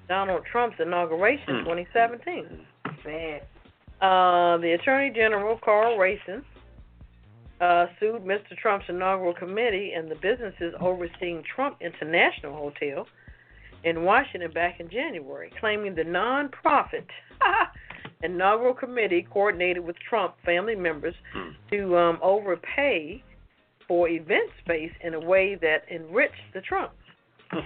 Donald 0.06 0.44
Trump's 0.50 0.76
inauguration 0.80 1.48
in 1.48 1.64
Hmm. 1.64 1.70
2017. 1.70 2.66
Bad. 3.04 3.42
Uh, 4.02 4.58
the 4.58 4.72
Attorney 4.72 5.10
General, 5.14 5.58
Karl 5.64 5.96
Racine, 5.96 6.44
uh, 7.60 7.86
sued 7.98 8.22
Mr. 8.24 8.54
Trump's 8.60 8.86
inaugural 8.90 9.32
committee 9.32 9.92
and 9.96 10.10
the 10.10 10.16
businesses 10.16 10.74
overseeing 10.80 11.42
Trump 11.44 11.76
International 11.80 12.52
Hotel 12.54 13.06
in 13.84 14.02
Washington 14.04 14.50
back 14.52 14.78
in 14.78 14.90
January, 14.90 15.50
claiming 15.58 15.94
the 15.94 16.02
nonprofit 16.04 17.06
inaugural 18.22 18.74
committee 18.74 19.26
coordinated 19.30 19.84
with 19.84 19.96
Trump 20.08 20.34
family 20.44 20.76
members 20.76 21.14
Hmm. 21.32 21.50
to 21.70 21.96
um, 21.96 22.18
overpay 22.22 23.22
for 23.88 24.08
event 24.08 24.50
space 24.64 24.92
in 25.02 25.14
a 25.14 25.20
way 25.20 25.54
that 25.56 25.84
enriched 25.90 26.52
the 26.54 26.60
Trumps. 26.60 26.94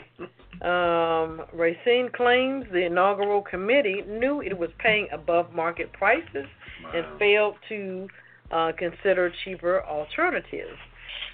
Um, 0.62 1.42
Racine 1.52 2.08
claims 2.16 2.64
the 2.72 2.86
inaugural 2.86 3.42
committee 3.42 4.02
knew 4.08 4.40
it 4.40 4.56
was 4.56 4.70
paying 4.78 5.06
above 5.12 5.52
market 5.52 5.92
prices 5.92 6.46
and 6.94 7.04
failed 7.18 7.56
to 7.68 8.08
uh, 8.50 8.72
consider 8.78 9.30
cheaper 9.44 9.84
alternatives. 9.84 10.78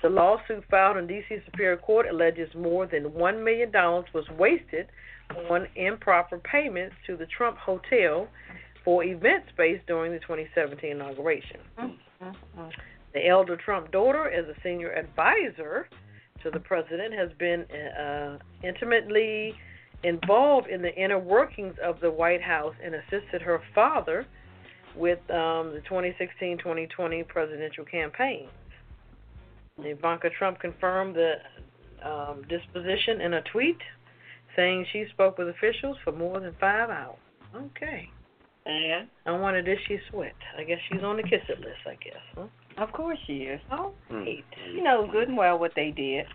The 0.03 0.09
lawsuit 0.09 0.65
filed 0.69 0.97
in 0.97 1.07
D.C. 1.07 1.37
Superior 1.47 1.77
Court 1.77 2.07
alleges 2.11 2.53
more 2.57 2.87
than 2.87 3.05
$1 3.05 3.45
million 3.45 3.71
was 3.73 4.25
wasted 4.37 4.89
on 5.49 5.69
improper 5.77 6.39
payments 6.39 6.97
to 7.07 7.17
the 7.17 7.27
Trump 7.27 7.57
Hotel 7.59 8.27
for 8.85 9.05
event 9.05 9.45
space 9.53 9.81
during 9.87 10.13
the 10.13 10.19
2017 10.21 10.91
inauguration. 10.91 11.61
Mm-hmm. 11.79 12.63
The 13.15 13.29
elder 13.29 13.57
Trump 13.57 13.93
daughter, 13.93 14.31
as 14.31 14.47
a 14.49 14.55
senior 14.63 14.91
advisor 14.93 15.89
to 16.43 16.51
the 16.51 16.61
president, 16.61 17.15
has 17.15 17.31
been 17.39 17.63
uh, 17.71 18.39
intimately 18.65 19.55
involved 20.03 20.69
in 20.69 20.83
the 20.83 20.95
inner 20.95 21.19
workings 21.19 21.75
of 21.83 22.01
the 22.01 22.11
White 22.11 22.43
House 22.43 22.75
and 22.83 22.95
assisted 22.95 23.43
her 23.43 23.61
father 23.75 24.27
with 24.97 25.19
um, 25.31 25.73
the 25.73 25.83
2016-2020 25.89 27.27
presidential 27.29 27.85
campaign. 27.85 28.49
Ivanka 29.79 30.31
Trump 30.31 30.61
confirmed 30.61 31.17
the 31.17 31.35
um, 32.07 32.43
disposition 32.49 33.21
in 33.21 33.35
a 33.35 33.43
tweet, 33.43 33.79
saying 34.57 34.87
she 34.93 35.07
spoke 35.11 35.39
with 35.39 35.49
officials 35.49 35.97
for 36.05 36.13
more 36.13 36.41
than 36.41 36.55
five 36.61 36.91
hours. 36.91 37.17
Okay. 37.55 38.11
And 38.65 39.09
I 39.27 39.33
wanted 39.33 39.65
did 39.65 39.79
she 39.89 39.99
sweat? 40.11 40.35
I 40.57 40.65
guess 40.65 40.79
she's 40.91 41.03
on 41.03 41.17
the 41.17 41.23
kiss 41.23 41.43
it 41.49 41.61
list. 41.61 41.81
I 41.87 41.95
guess. 41.95 42.23
Huh? 42.37 42.47
of 42.79 42.93
course 42.93 43.19
she 43.27 43.39
is. 43.39 43.61
Oh, 43.71 43.93
hmm. 44.09 44.23
great. 44.23 44.45
She 44.73 44.81
knows 44.81 45.09
good 45.11 45.29
and 45.29 45.37
well 45.37 45.59
what 45.59 45.73
they 45.75 45.91
did. 45.91 46.27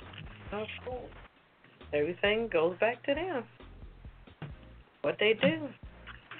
Oh, 0.52 0.62
of 0.62 0.68
course. 0.86 1.12
Everything 1.94 2.50
goes 2.52 2.78
back 2.80 3.04
to 3.06 3.16
them. 3.16 3.44
What 5.02 5.18
they 5.20 5.34
do. 5.42 5.68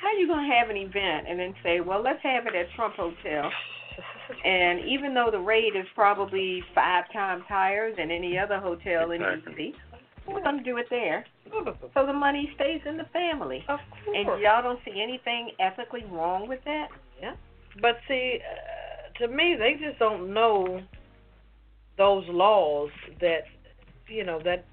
How 0.02 0.12
you 0.18 0.28
gonna 0.28 0.48
have 0.54 0.70
an 0.70 0.78
event 0.78 1.28
and 1.28 1.40
then 1.40 1.56
say, 1.64 1.80
well, 1.80 2.04
let's 2.04 2.22
have 2.22 2.46
it 2.48 2.56
at 2.56 2.68
Trump 2.76 2.96
Hotel? 2.96 3.50
And 4.46 4.82
even 4.82 5.14
though 5.14 5.30
the 5.32 5.40
rate 5.40 5.76
is 5.76 5.86
probably 5.96 6.62
five 6.76 7.06
times 7.14 7.44
higher 7.48 7.96
than 7.96 8.12
any 8.12 8.38
other 8.38 8.60
hotel 8.60 9.12
in 9.12 9.22
DC, 9.22 9.74
we're 10.28 10.44
gonna 10.44 10.64
do 10.64 10.78
it 10.78 10.88
there. 10.90 11.26
So 11.94 12.06
the 12.06 12.14
money 12.14 12.52
stays 12.56 12.82
in 12.86 12.98
the 12.98 13.06
family. 13.14 13.64
Of 13.68 13.80
course. 14.04 14.18
And 14.18 14.28
y'all 14.42 14.62
don't 14.62 14.80
see 14.86 15.02
anything 15.02 15.52
ethically 15.60 16.04
wrong 16.12 16.48
with 16.48 16.60
that? 16.66 16.88
Yeah. 17.22 17.36
But 17.82 17.98
see, 18.08 18.40
uh, 18.42 19.20
to 19.20 19.28
me, 19.34 19.56
they 19.58 19.74
just 19.84 20.00
don't 20.00 20.34
know 20.34 20.82
those 21.98 22.26
laws 22.28 22.90
that, 23.22 23.44
you 24.08 24.24
know, 24.24 24.40
that, 24.44 24.66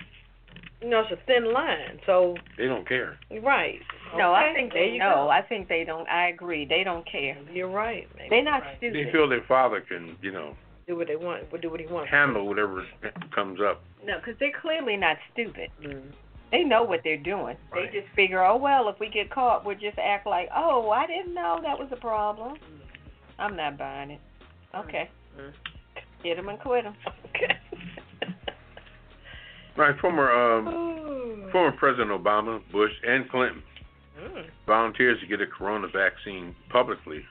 you 0.83 0.91
know, 0.91 1.01
it's 1.01 1.13
a 1.13 1.25
thin 1.27 1.53
line. 1.53 2.01
So, 2.05 2.37
They 2.59 2.67
don't 2.67 2.87
care. 2.87 3.19
right. 3.43 3.81
No, 4.17 4.33
I 4.35 4.53
think 4.55 4.73
they 4.73 4.91
you 4.93 4.99
know. 4.99 5.25
go. 5.25 5.29
I 5.29 5.43
think 5.43 5.69
they 5.69 5.83
don't. 5.85 6.09
I 6.09 6.29
agree. 6.29 6.67
They 6.67 6.85
don't 6.85 7.11
care. 7.11 7.37
You're 7.53 7.71
right. 7.71 8.07
Maybe 8.17 8.29
They're 8.31 8.45
not 8.45 8.63
right. 8.63 8.77
stupid. 8.79 9.07
They 9.07 9.11
feel 9.11 9.29
their 9.29 9.43
father 9.49 9.81
can, 9.81 10.17
you 10.21 10.31
know, 10.31 10.55
Do 10.87 10.97
what 10.97 11.07
they 11.09 11.16
want. 11.16 11.45
Do 11.62 11.70
what 11.70 11.80
he 11.80 11.87
wants. 11.87 12.11
handle 12.11 12.47
whatever 12.47 12.85
comes 13.35 13.59
up. 13.61 13.82
No, 14.05 14.18
because 14.18 14.35
they're 14.39 14.53
clearly 14.61 14.97
not 14.97 15.16
stupid. 15.32 15.70
Mm. 15.82 16.12
They 16.53 16.62
know 16.62 16.82
what 16.85 17.01
they're 17.03 17.16
doing. 17.16 17.57
Right. 17.72 17.91
They 17.91 18.01
just 18.01 18.12
figure, 18.14 18.45
oh 18.45 18.57
well, 18.57 18.89
if 18.89 19.01
we 19.01 19.09
get 19.09 19.30
caught, 19.30 19.64
we'll 19.64 19.78
just 19.78 19.99
act 19.99 20.26
like, 20.26 20.49
oh, 20.55 20.91
I 20.91 21.07
didn't 21.07 21.35
know 21.35 21.59
that 21.62 21.78
was 21.78 21.89
a 21.91 21.97
problem. 21.97 22.59
I'm 23.39 23.57
not 23.57 23.78
buying 23.78 24.11
it. 24.12 24.20
Okay, 24.74 25.09
Mm. 25.39 25.53
hit 26.22 26.39
'em 26.39 26.49
and 26.49 26.61
quit 26.61 26.85
'em. 26.85 26.95
Okay. 27.35 27.59
Right, 29.76 29.99
former 30.01 30.30
um, 30.30 31.49
former 31.51 31.72
President 31.76 32.11
Obama, 32.11 32.61
Bush, 32.70 32.93
and 33.07 33.28
Clinton 33.30 33.62
Mm. 34.22 34.47
volunteers 34.64 35.18
to 35.20 35.26
get 35.26 35.41
a 35.41 35.47
corona 35.49 35.89
vaccine 35.89 36.55
publicly 36.68 37.24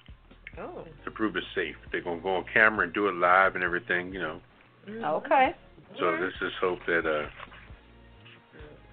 Oh. 0.59 0.85
to 1.05 1.11
prove 1.11 1.35
it's 1.35 1.45
safe. 1.55 1.75
They're 1.91 2.01
gonna 2.01 2.21
go 2.21 2.35
on 2.37 2.45
camera 2.53 2.85
and 2.85 2.93
do 2.93 3.07
it 3.07 3.15
live 3.15 3.55
and 3.55 3.63
everything, 3.63 4.13
you 4.13 4.19
know. 4.21 4.39
Mm. 4.87 5.03
Okay. 5.25 5.55
So 5.99 6.05
let's 6.21 6.37
just 6.39 6.55
hope 6.61 6.79
that 6.87 7.05
uh 7.05 7.27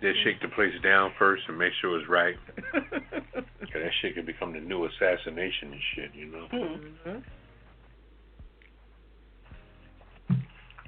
they 0.01 0.13
shake 0.25 0.41
the 0.41 0.49
place 0.49 0.73
down 0.83 1.13
first 1.19 1.43
and 1.49 1.59
make 1.59 1.73
sure 1.81 1.99
it's 2.01 2.09
right. 2.09 2.37
'Cause 2.73 3.83
that 3.83 3.91
shit 4.01 4.15
could 4.15 4.25
become 4.27 4.53
the 4.55 4.61
new 4.61 4.87
assassination 4.87 5.73
and 5.73 5.81
shit, 5.95 6.15
you 6.15 6.27
know. 6.27 6.47
Hmm. 6.51 7.11
Mhm. 7.11 7.23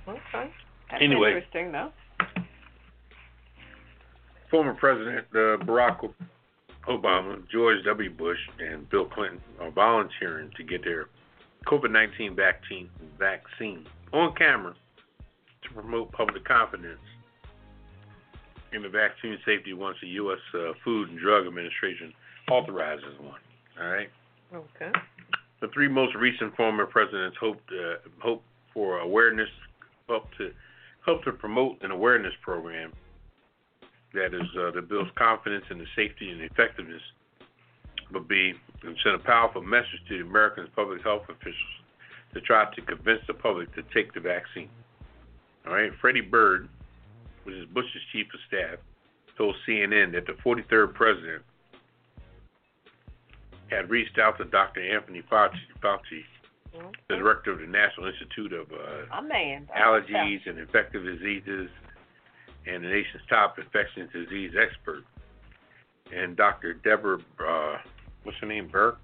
Okay. 0.09 0.51
That's 0.91 1.03
Anyway. 1.03 1.35
interesting 1.35 1.73
though. 1.73 1.93
Former 4.51 4.75
President 4.75 5.27
uh, 5.33 5.57
Barack 5.65 6.13
Obama, 6.89 7.43
George 7.51 7.85
W. 7.85 8.11
Bush, 8.11 8.39
and 8.59 8.89
Bill 8.91 9.07
Clinton 9.07 9.41
are 9.61 9.71
volunteering 9.71 10.51
to 10.57 10.65
get 10.65 10.85
their 10.85 11.07
COVID-19 11.67 12.35
vaccine 12.35 12.91
vaccine 13.19 13.87
on 14.13 14.35
camera 14.35 14.75
to 15.63 15.75
promote 15.75 16.11
public 16.13 16.45
confidence 16.45 16.99
in 18.73 18.83
the 18.83 18.89
vaccine 18.89 19.39
safety 19.47 19.73
once 19.73 19.97
the 20.03 20.09
U.S. 20.09 20.39
Uh, 20.55 20.73
Food 20.85 21.11
and 21.11 21.19
Drug 21.19 21.47
Administration 21.47 22.13
authorizes 22.51 23.19
one. 23.21 23.41
All 23.81 23.89
right. 23.89 24.09
Okay. 24.53 24.91
The 25.61 25.69
three 25.69 25.89
most 25.89 26.15
recent 26.17 26.57
former 26.57 26.87
presidents 26.87 27.37
hoped 27.41 27.71
uh, 27.71 28.09
hope 28.21 28.43
for 28.75 28.99
awareness, 28.99 29.49
help 30.09 30.27
to 30.39 30.51
help 31.07 31.23
to 31.25 31.33
promote 31.33 31.77
an 31.83 31.91
awareness 31.91 32.33
program 32.43 32.93
that 34.15 34.35
is 34.35 34.49
uh, 34.59 34.71
that 34.73 34.89
builds 34.89 35.11
confidence 35.17 35.65
in 35.71 35.79
the 35.79 35.87
safety 35.97 36.31
and 36.31 36.41
effectiveness, 36.43 37.03
but 38.11 38.29
be 38.29 38.55
and 38.83 38.97
send 39.03 39.15
a 39.15 39.19
powerful 39.19 39.63
message 39.63 40.03
to 40.09 40.19
the 40.19 40.25
American 40.25 40.67
public 40.75 41.03
health 41.03 41.23
officials 41.29 41.77
to 42.35 42.41
try 42.41 42.67
to 42.75 42.83
convince 42.83 43.21
the 43.27 43.35
public 43.35 43.73
to 43.75 43.83
take 43.95 44.13
the 44.15 44.21
vaccine. 44.21 44.69
All 45.67 45.75
right, 45.75 45.93
Freddy 46.01 46.23
Ford, 46.29 46.69
which 47.45 47.55
is 47.55 47.67
Bush's 47.67 48.03
chief 48.11 48.27
of 48.35 48.41
staff, 48.49 48.79
told 49.39 49.55
CNN 49.69 50.13
that 50.13 50.27
the 50.27 50.33
43rd 50.45 50.95
president 50.95 51.43
had 53.71 53.89
reached 53.89 54.19
out 54.19 54.37
to 54.39 54.45
Dr. 54.45 54.81
Anthony 54.81 55.23
Fauci, 55.31 55.55
Fauci 55.83 56.25
the 57.09 57.17
director 57.17 57.53
of 57.53 57.59
the 57.61 57.67
National 57.67 58.07
Institute 58.07 58.53
of 58.53 58.67
uh, 58.73 59.21
man. 59.23 59.69
Allergies 59.77 60.41
and 60.47 60.59
Infectious 60.59 61.03
Diseases 61.05 61.69
and 62.67 62.85
the 62.85 62.89
nation's 62.89 63.23
top 63.29 63.59
infectious 63.59 64.09
disease 64.13 64.53
expert. 64.59 65.05
And 66.15 66.37
Dr. 66.37 66.75
Deborah, 66.75 67.19
uh, 67.41 67.79
what's 68.25 68.39
her 68.39 68.47
name, 68.47 68.69
Burke? 68.69 68.99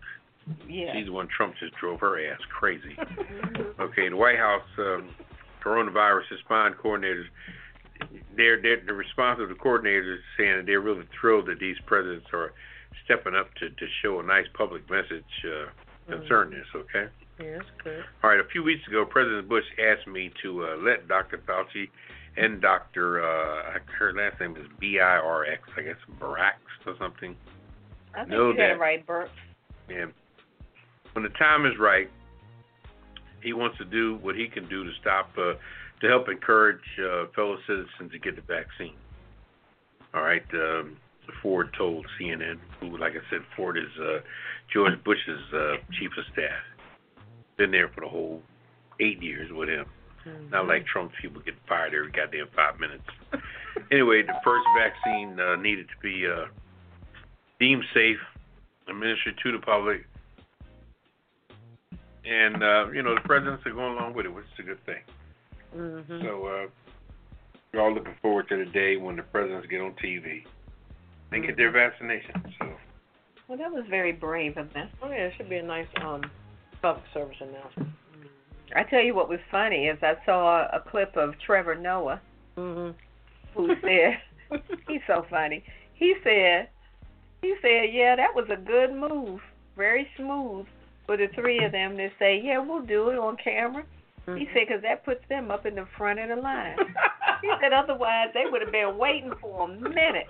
Yeah. 0.69 0.93
She's 0.95 1.07
the 1.07 1.13
one 1.13 1.29
Trump 1.29 1.55
just 1.59 1.75
drove 1.75 2.01
her 2.01 2.19
ass 2.31 2.41
crazy. 2.49 2.97
okay, 3.81 4.09
the 4.09 4.17
White 4.17 4.39
House 4.39 4.63
um, 4.79 5.11
coronavirus 5.65 6.31
response 6.31 6.75
coordinators, 6.83 7.25
they're, 8.37 8.61
they're, 8.61 8.83
the 8.87 8.95
response 8.95 9.41
of 9.43 9.49
the 9.49 9.55
coordinators 9.55 10.15
is 10.15 10.21
saying 10.37 10.57
that 10.57 10.67
they're 10.67 10.81
really 10.81 11.05
thrilled 11.21 11.47
that 11.47 11.59
these 11.59 11.77
presidents 11.87 12.27
are 12.33 12.53
stepping 13.05 13.35
up 13.35 13.55
to, 13.57 13.71
to 13.71 13.87
show 14.03 14.21
a 14.21 14.23
nice 14.23 14.47
public 14.55 14.89
message 14.91 15.25
uh, 15.45 15.67
concerning 16.09 16.59
this, 16.59 16.67
okay? 16.75 17.11
Yeah, 17.41 17.59
that's 17.59 17.71
good. 17.85 18.05
All 18.23 18.31
right, 18.31 18.41
a 18.41 18.49
few 18.51 18.63
weeks 18.63 18.87
ago, 18.89 19.05
President 19.05 19.49
Bush 19.49 19.65
asked 19.79 20.07
me 20.07 20.31
to 20.43 20.65
uh, 20.65 20.77
let 20.77 21.09
Dr. 21.09 21.39
Fauci 21.39 21.89
and 22.39 22.61
Dr. 22.61 23.23
Uh, 23.23 23.79
her 23.99 24.13
last 24.13 24.41
name 24.41 24.57
is 24.57 24.67
B 24.79 25.01
I 25.01 25.17
R 25.19 25.45
X, 25.45 25.63
I 25.77 25.83
guess 25.83 25.97
Barax 26.21 26.55
or 26.87 26.95
something. 26.99 27.37
I 28.15 28.21
think 28.21 28.31
know 28.31 28.51
you 28.51 28.57
got 28.57 28.59
that- 28.59 28.71
it 28.73 28.79
right, 28.79 29.07
Bert. 29.07 29.31
And 29.89 30.13
when 31.13 31.23
the 31.23 31.31
time 31.31 31.67
is 31.67 31.79
right, 31.79 32.11
he 33.43 33.53
wants 33.53 33.79
to 33.79 33.85
do 33.85 34.17
what 34.17 34.37
he 34.37 34.49
can 34.49 34.69
do 34.69 34.85
to 34.85 34.91
stop, 35.01 35.31
uh, 35.39 35.55
to 36.01 36.09
help 36.09 36.29
encourage 36.29 36.85
uh, 36.99 37.27
fellow 37.35 37.57
citizens 37.67 38.13
to 38.13 38.19
get 38.19 38.37
the 38.37 38.43
vaccine. 38.43 38.95
All 40.15 40.23
right, 40.23 40.45
um, 40.55 40.97
Ford 41.43 41.73
told 41.77 42.07
CNN, 42.19 42.59
who, 42.81 42.97
like 42.99 43.13
I 43.13 43.31
said, 43.31 43.41
Ford 43.57 43.77
is 43.77 43.99
uh, 44.01 44.19
George 44.73 45.03
Bush's 45.05 45.53
uh, 45.53 45.77
chief 45.99 46.11
of 46.17 46.25
staff. 46.33 46.63
Been 47.57 47.71
there 47.71 47.89
for 47.89 48.03
the 48.03 48.09
whole 48.09 48.43
eight 49.01 49.23
years 49.23 49.51
with 49.53 49.69
him. 49.69 49.87
Not 50.51 50.67
like 50.67 50.87
Trump 50.87 51.13
people 51.21 51.43
get 51.43 51.55
fired 51.69 51.95
every 51.95 52.11
goddamn 52.11 52.49
five 52.55 52.81
minutes. 52.81 53.05
anyway, 53.93 54.23
the 54.23 54.35
first 54.45 54.67
vaccine 54.77 55.39
uh, 55.39 55.57
needed 55.57 55.87
to 55.89 56.03
be 56.03 56.27
uh, 56.27 56.47
deemed 57.61 57.85
safe, 57.93 58.19
administered 58.89 59.39
to 59.43 59.53
the 59.53 59.59
public, 59.59 60.07
and 62.25 62.63
uh, 62.63 62.91
you 62.93 63.03
know 63.03 63.15
the 63.15 63.21
presidents 63.25 63.65
are 63.67 63.73
going 63.73 63.97
along 63.97 64.15
with 64.15 64.27
it, 64.27 64.35
which 64.35 64.45
is 64.45 64.61
a 64.61 64.63
good 64.63 64.85
thing. 64.87 65.03
Mm-hmm. 65.77 66.23
So 66.23 66.47
uh, 66.47 66.67
we're 67.73 67.81
all 67.81 67.95
looking 67.95 68.15
forward 68.23 68.49
to 68.49 68.57
the 68.57 68.71
day 68.71 68.97
when 68.97 69.17
the 69.17 69.23
presidents 69.23 69.67
get 69.71 69.81
on 69.81 69.95
TV 70.03 70.45
and 71.33 71.45
get 71.45 71.57
their 71.57 71.71
vaccination. 71.71 72.35
So 72.59 72.67
Well, 73.49 73.59
that 73.59 73.71
was 73.71 73.85
very 73.91 74.13
brave 74.13 74.57
of 74.57 74.73
them. 74.73 74.89
Oh 75.03 75.11
yeah, 75.11 75.27
it 75.27 75.35
should 75.37 75.51
be 75.51 75.57
a 75.57 75.63
nice 75.63 75.89
um 76.03 76.23
public 76.81 77.05
service 77.13 77.37
announcement. 77.41 77.91
I 78.75 78.83
tell 78.85 79.01
you 79.03 79.15
what 79.15 79.29
was 79.29 79.41
funny 79.51 79.87
is 79.87 79.99
I 80.03 80.15
saw 80.27 80.67
a 80.73 80.81
clip 80.81 81.17
of 81.17 81.35
Trevor 81.45 81.75
Noah 81.75 82.21
Mhm. 82.57 82.95
who 83.55 83.75
said 83.81 84.21
he's 84.89 85.01
so 85.07 85.27
funny. 85.31 85.63
He 85.95 86.15
said 86.23 86.69
he 87.43 87.55
said, 87.63 87.93
Yeah, 87.93 88.17
that 88.17 88.35
was 88.35 88.47
a 88.51 88.57
good 88.57 88.93
move. 88.93 89.41
Very 89.77 90.09
smooth 90.17 90.67
for 91.07 91.17
the 91.17 91.29
three 91.35 91.63
of 91.65 91.73
them 91.73 91.97
to 91.97 92.11
say, 92.19 92.41
Yeah, 92.43 92.59
we'll 92.59 92.83
do 92.83 93.11
it 93.11 93.19
on 93.19 93.37
camera. 93.37 93.85
He 94.37 94.47
said, 94.53 94.67
because 94.69 94.83
that 94.83 95.07
puts 95.07 95.27
them 95.31 95.51
up 95.51 95.65
in 95.65 95.75
the 95.75 95.87
front 95.97 96.19
of 96.19 96.29
the 96.29 96.37
line. 96.37 96.77
He 97.41 97.51
said, 97.63 97.73
otherwise 97.73 98.29
they 98.35 98.45
would 98.45 98.61
have 98.61 98.71
been 98.71 98.99
waiting 98.99 99.33
for 99.41 99.65
a 99.65 99.69
minute. 99.69 100.27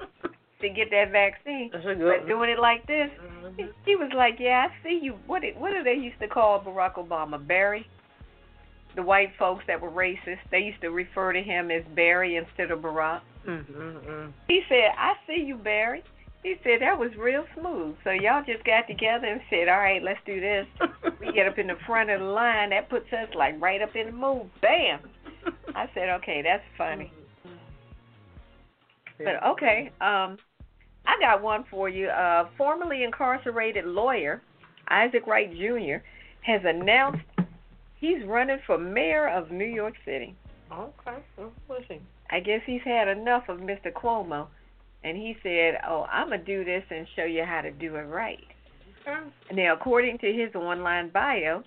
to 0.60 0.68
get 0.68 0.90
that 0.90 1.10
vaccine. 1.12 1.70
That's 1.72 1.84
a 1.84 1.88
But 1.94 1.98
good. 1.98 2.26
doing 2.28 2.50
it 2.50 2.58
like 2.58 2.84
this, 2.86 3.10
he, 3.56 3.62
Mhm. 3.62 3.72
he 3.84 3.94
was 3.96 4.10
like, 4.12 4.40
"Yeah, 4.40 4.68
I 4.68 4.82
see 4.82 4.98
you." 5.00 5.12
What 5.28 5.42
did, 5.42 5.56
what 5.56 5.72
do 5.72 5.84
they 5.84 5.94
used 5.94 6.18
to 6.18 6.26
call 6.26 6.60
Barack 6.60 6.94
Obama? 6.94 7.38
Barry. 7.44 7.86
The 8.98 9.04
white 9.04 9.30
folks 9.38 9.62
that 9.68 9.80
were 9.80 9.92
racist, 9.92 10.40
they 10.50 10.58
used 10.58 10.80
to 10.80 10.88
refer 10.88 11.32
to 11.32 11.40
him 11.40 11.70
as 11.70 11.84
Barry 11.94 12.34
instead 12.34 12.72
of 12.72 12.80
Barack. 12.80 13.20
Mm-hmm. 13.46 14.30
He 14.48 14.62
said, 14.68 14.90
"I 14.98 15.12
see 15.24 15.44
you, 15.44 15.54
Barry." 15.54 16.02
He 16.42 16.56
said 16.64 16.80
that 16.80 16.98
was 16.98 17.10
real 17.16 17.44
smooth. 17.56 17.94
So 18.02 18.10
y'all 18.10 18.42
just 18.44 18.64
got 18.64 18.88
together 18.88 19.28
and 19.28 19.40
said, 19.48 19.68
"All 19.68 19.78
right, 19.78 20.02
let's 20.02 20.18
do 20.26 20.40
this." 20.40 20.66
We 21.20 21.32
get 21.32 21.46
up 21.46 21.58
in 21.58 21.68
the 21.68 21.76
front 21.86 22.10
of 22.10 22.18
the 22.18 22.26
line. 22.26 22.70
That 22.70 22.90
puts 22.90 23.06
us 23.12 23.28
like 23.36 23.60
right 23.60 23.80
up 23.80 23.94
in 23.94 24.06
the 24.06 24.12
mood. 24.12 24.50
Bam. 24.60 24.98
I 25.76 25.88
said, 25.94 26.08
"Okay, 26.18 26.42
that's 26.42 26.64
funny." 26.76 27.12
But 29.16 29.44
okay, 29.50 29.92
um, 30.00 30.38
I 31.06 31.16
got 31.20 31.40
one 31.40 31.66
for 31.70 31.88
you. 31.88 32.08
Uh, 32.08 32.48
formerly 32.56 33.04
incarcerated 33.04 33.84
lawyer 33.84 34.42
Isaac 34.88 35.24
Wright 35.28 35.52
Jr. 35.52 36.02
has 36.40 36.62
announced 36.64 37.22
he's 37.98 38.24
running 38.24 38.58
for 38.66 38.78
mayor 38.78 39.28
of 39.28 39.50
New 39.50 39.64
York 39.66 39.94
City. 40.04 40.34
Okay. 40.72 41.18
Well, 41.36 41.52
What's 41.66 41.84
he? 41.88 42.00
I 42.30 42.40
guess 42.40 42.60
he's 42.66 42.82
had 42.84 43.08
enough 43.08 43.48
of 43.48 43.58
Mr. 43.58 43.92
Cuomo, 43.92 44.48
and 45.02 45.16
he 45.16 45.36
said, 45.42 45.80
"Oh, 45.86 46.06
I'm 46.10 46.28
gonna 46.30 46.44
do 46.44 46.64
this 46.64 46.84
and 46.90 47.06
show 47.16 47.24
you 47.24 47.44
how 47.44 47.62
to 47.62 47.70
do 47.70 47.96
it 47.96 48.02
right." 48.02 48.44
Okay. 49.06 49.18
Now, 49.52 49.72
according 49.74 50.18
to 50.18 50.32
his 50.32 50.54
online 50.54 51.08
bio, 51.08 51.62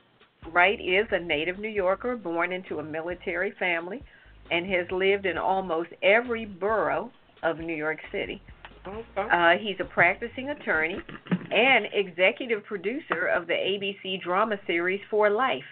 Wright 0.52 0.80
is 0.80 1.08
a 1.12 1.20
native 1.20 1.60
New 1.60 1.70
Yorker 1.70 2.16
born 2.16 2.52
into 2.52 2.80
a 2.80 2.84
military 2.84 3.52
family 3.52 4.04
and 4.52 4.66
has 4.68 4.90
lived 4.92 5.26
in 5.26 5.38
almost 5.38 5.90
every 6.04 6.46
borough 6.46 7.12
of 7.44 7.60
New 7.60 7.76
York 7.76 8.00
City. 8.12 8.42
Okay. 8.86 9.06
Uh, 9.16 9.58
he's 9.58 9.80
a 9.80 9.86
practicing 9.86 10.50
attorney 10.50 11.00
and 11.52 11.88
executive 11.94 12.64
producer 12.66 13.28
of 13.28 13.48
the 13.48 13.54
ABC 13.54 14.22
drama 14.22 14.60
series 14.66 15.02
For 15.10 15.30
Life, 15.30 15.66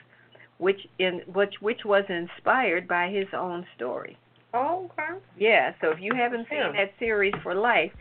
which 0.60 0.80
in 1.00 1.22
which 1.34 1.56
which 1.62 1.84
was 1.84 2.06
inspired 2.10 2.88
by 2.88 3.10
his 3.10 3.28
own 3.34 3.66
story. 3.76 4.18
Oh, 4.54 4.90
okay. 4.92 5.20
Yeah, 5.38 5.74
so 5.82 5.92
if 5.92 6.00
you 6.00 6.14
haven't 6.16 6.48
seen 6.50 6.60
Yeah. 6.60 6.72
that 6.74 6.94
series 7.00 7.34
For 7.44 7.54
Life, 7.56 7.92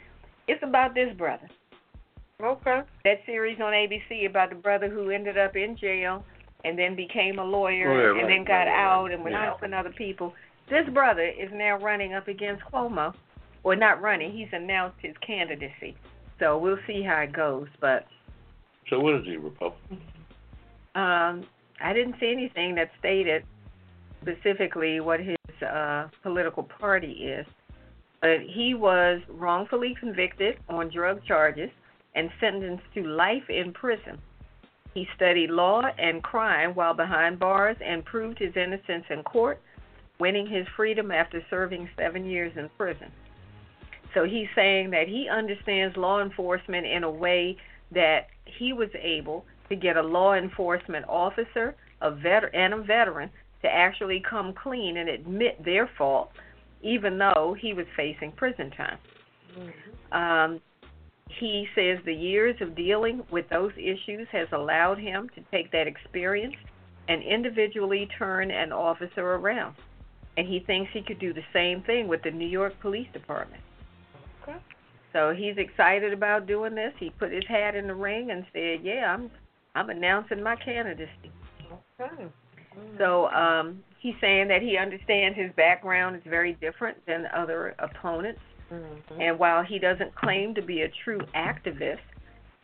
it's 0.46 0.62
about 0.62 0.94
this 0.94 1.14
brother. 1.16 1.48
Okay. 2.42 2.82
That 3.04 3.20
series 3.26 3.60
on 3.60 3.72
ABC 3.72 4.26
about 4.26 4.50
the 4.50 4.56
brother 4.56 4.88
who 4.88 5.10
ended 5.10 5.36
up 5.36 5.56
in 5.56 5.76
jail 5.76 6.24
and 6.64 6.78
then 6.78 6.94
became 6.94 7.38
a 7.38 7.44
lawyer 7.44 7.90
Oh, 7.90 7.96
yeah, 7.96 8.08
and 8.10 8.16
right, 8.18 8.26
then 8.28 8.44
got 8.44 8.52
right, 8.52 8.66
right, 8.66 8.84
out 8.84 9.04
right. 9.04 9.14
and 9.14 9.24
was 9.24 9.32
Yeah. 9.32 9.44
helping 9.44 9.74
other 9.74 9.90
people. 9.90 10.34
This 10.70 10.88
brother 10.90 11.22
is 11.24 11.50
now 11.52 11.76
running 11.78 12.14
up 12.14 12.28
against 12.28 12.64
Cuomo. 12.66 13.14
Or 13.64 13.74
not 13.74 14.00
running, 14.00 14.30
he's 14.32 14.52
announced 14.52 14.98
his 15.02 15.16
candidacy. 15.18 15.96
So 16.38 16.56
we'll 16.58 16.78
see 16.86 17.02
how 17.02 17.20
it 17.22 17.32
goes. 17.32 17.66
But 17.80 18.06
So 18.88 19.00
what 19.00 19.14
is 19.16 19.24
he, 19.26 19.36
Republican? 19.36 20.00
um 20.94 21.44
I 21.80 21.92
didn't 21.92 22.16
see 22.20 22.30
anything 22.30 22.74
that 22.76 22.90
stated 22.98 23.44
specifically 24.22 25.00
what 25.00 25.20
his 25.20 25.36
uh 25.62 26.08
political 26.22 26.62
party 26.62 27.12
is. 27.12 27.46
But 28.20 28.40
he 28.40 28.74
was 28.74 29.20
wrongfully 29.28 29.96
convicted 29.98 30.58
on 30.68 30.88
drug 30.88 31.24
charges 31.24 31.70
and 32.14 32.30
sentenced 32.40 32.82
to 32.94 33.04
life 33.04 33.48
in 33.48 33.72
prison. 33.72 34.18
He 34.94 35.06
studied 35.14 35.50
law 35.50 35.82
and 35.98 36.22
crime 36.22 36.74
while 36.74 36.94
behind 36.94 37.38
bars 37.38 37.76
and 37.84 38.04
proved 38.04 38.38
his 38.38 38.56
innocence 38.56 39.04
in 39.10 39.22
court, 39.22 39.60
winning 40.18 40.46
his 40.46 40.66
freedom 40.74 41.12
after 41.12 41.40
serving 41.48 41.88
seven 41.96 42.24
years 42.24 42.52
in 42.56 42.68
prison. 42.76 43.12
So 44.14 44.24
he's 44.24 44.48
saying 44.56 44.90
that 44.90 45.06
he 45.06 45.28
understands 45.28 45.96
law 45.96 46.20
enforcement 46.20 46.86
in 46.86 47.04
a 47.04 47.10
way 47.10 47.56
that 47.92 48.28
he 48.46 48.72
was 48.72 48.88
able 49.00 49.44
to 49.68 49.76
get 49.76 49.96
a 49.96 50.02
law 50.02 50.34
enforcement 50.34 51.04
officer, 51.08 51.74
a 52.00 52.10
vet 52.10 52.44
and 52.54 52.74
a 52.74 52.82
veteran 52.82 53.30
to 53.62 53.68
actually 53.68 54.22
come 54.28 54.52
clean 54.52 54.98
and 54.98 55.08
admit 55.08 55.62
their 55.64 55.90
fault, 55.98 56.30
even 56.82 57.18
though 57.18 57.56
he 57.58 57.72
was 57.72 57.86
facing 57.96 58.32
prison 58.32 58.70
time. 58.70 58.98
Um, 60.12 60.60
he 61.28 61.66
says 61.74 61.98
the 62.04 62.14
years 62.14 62.56
of 62.60 62.74
dealing 62.74 63.22
with 63.30 63.48
those 63.48 63.72
issues 63.76 64.28
has 64.32 64.48
allowed 64.52 64.98
him 64.98 65.28
to 65.34 65.42
take 65.50 65.70
that 65.72 65.86
experience 65.86 66.54
and 67.08 67.22
individually 67.22 68.08
turn 68.18 68.50
an 68.50 68.72
officer 68.72 69.34
around. 69.34 69.74
And 70.36 70.46
he 70.46 70.60
thinks 70.60 70.90
he 70.92 71.02
could 71.02 71.18
do 71.18 71.32
the 71.32 71.42
same 71.52 71.82
thing 71.82 72.06
with 72.06 72.22
the 72.22 72.30
New 72.30 72.46
York 72.46 72.78
Police 72.80 73.08
Department. 73.12 73.62
Okay. 74.42 74.58
So 75.12 75.34
he's 75.34 75.56
excited 75.56 76.12
about 76.12 76.46
doing 76.46 76.74
this. 76.74 76.92
He 76.98 77.10
put 77.10 77.32
his 77.32 77.44
hat 77.48 77.74
in 77.74 77.88
the 77.88 77.94
ring 77.94 78.30
and 78.30 78.46
said, 78.52 78.80
"Yeah, 78.82 79.14
I'm 79.14 79.30
I'm 79.74 79.90
announcing 79.90 80.42
my 80.42 80.56
candidacy." 80.56 81.32
Okay. 82.00 82.26
So 82.96 83.28
um, 83.28 83.82
he's 84.00 84.14
saying 84.20 84.48
that 84.48 84.62
he 84.62 84.76
understands 84.76 85.36
his 85.36 85.50
background 85.56 86.16
is 86.16 86.22
very 86.26 86.54
different 86.60 87.04
than 87.06 87.26
other 87.34 87.74
opponents. 87.78 88.40
Mm-hmm. 88.72 89.20
And 89.20 89.38
while 89.38 89.64
he 89.64 89.78
doesn't 89.78 90.14
claim 90.14 90.54
to 90.54 90.62
be 90.62 90.82
a 90.82 90.88
true 91.04 91.20
activist, 91.34 91.98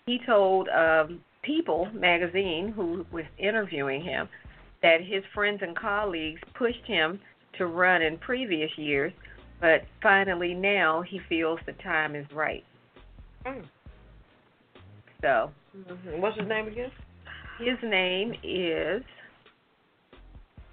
he 0.06 0.20
told 0.26 0.68
um, 0.68 1.20
People 1.42 1.88
magazine, 1.92 2.72
who 2.74 3.04
was 3.12 3.24
interviewing 3.38 4.02
him, 4.02 4.28
that 4.82 5.00
his 5.02 5.22
friends 5.34 5.60
and 5.62 5.76
colleagues 5.76 6.40
pushed 6.54 6.84
him 6.86 7.20
to 7.58 7.66
run 7.66 8.02
in 8.02 8.18
previous 8.18 8.70
years, 8.76 9.12
but 9.60 9.82
finally 10.02 10.54
now 10.54 11.02
he 11.02 11.20
feels 11.28 11.58
the 11.66 11.72
time 11.74 12.14
is 12.14 12.26
right. 12.34 12.64
Mm. 13.46 13.64
So 15.22 15.50
Mhm. 15.76 16.20
What's 16.20 16.38
his 16.38 16.48
name 16.48 16.68
again? 16.68 16.90
his 17.58 17.78
name 17.82 18.34
is. 18.42 19.02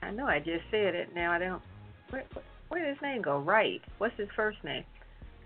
I 0.02 0.12
know 0.12 0.26
I 0.26 0.40
just 0.40 0.64
said 0.72 0.96
it. 0.96 1.14
Now 1.14 1.32
I 1.32 1.40
don't. 1.40 1.62
Where, 2.10 2.24
where 2.70 2.84
did 2.84 2.90
his 2.90 3.02
name 3.02 3.22
go? 3.22 3.40
Wright. 3.40 3.82
What's 3.98 4.18
his 4.18 4.30
first 4.36 4.64
name? 4.64 4.84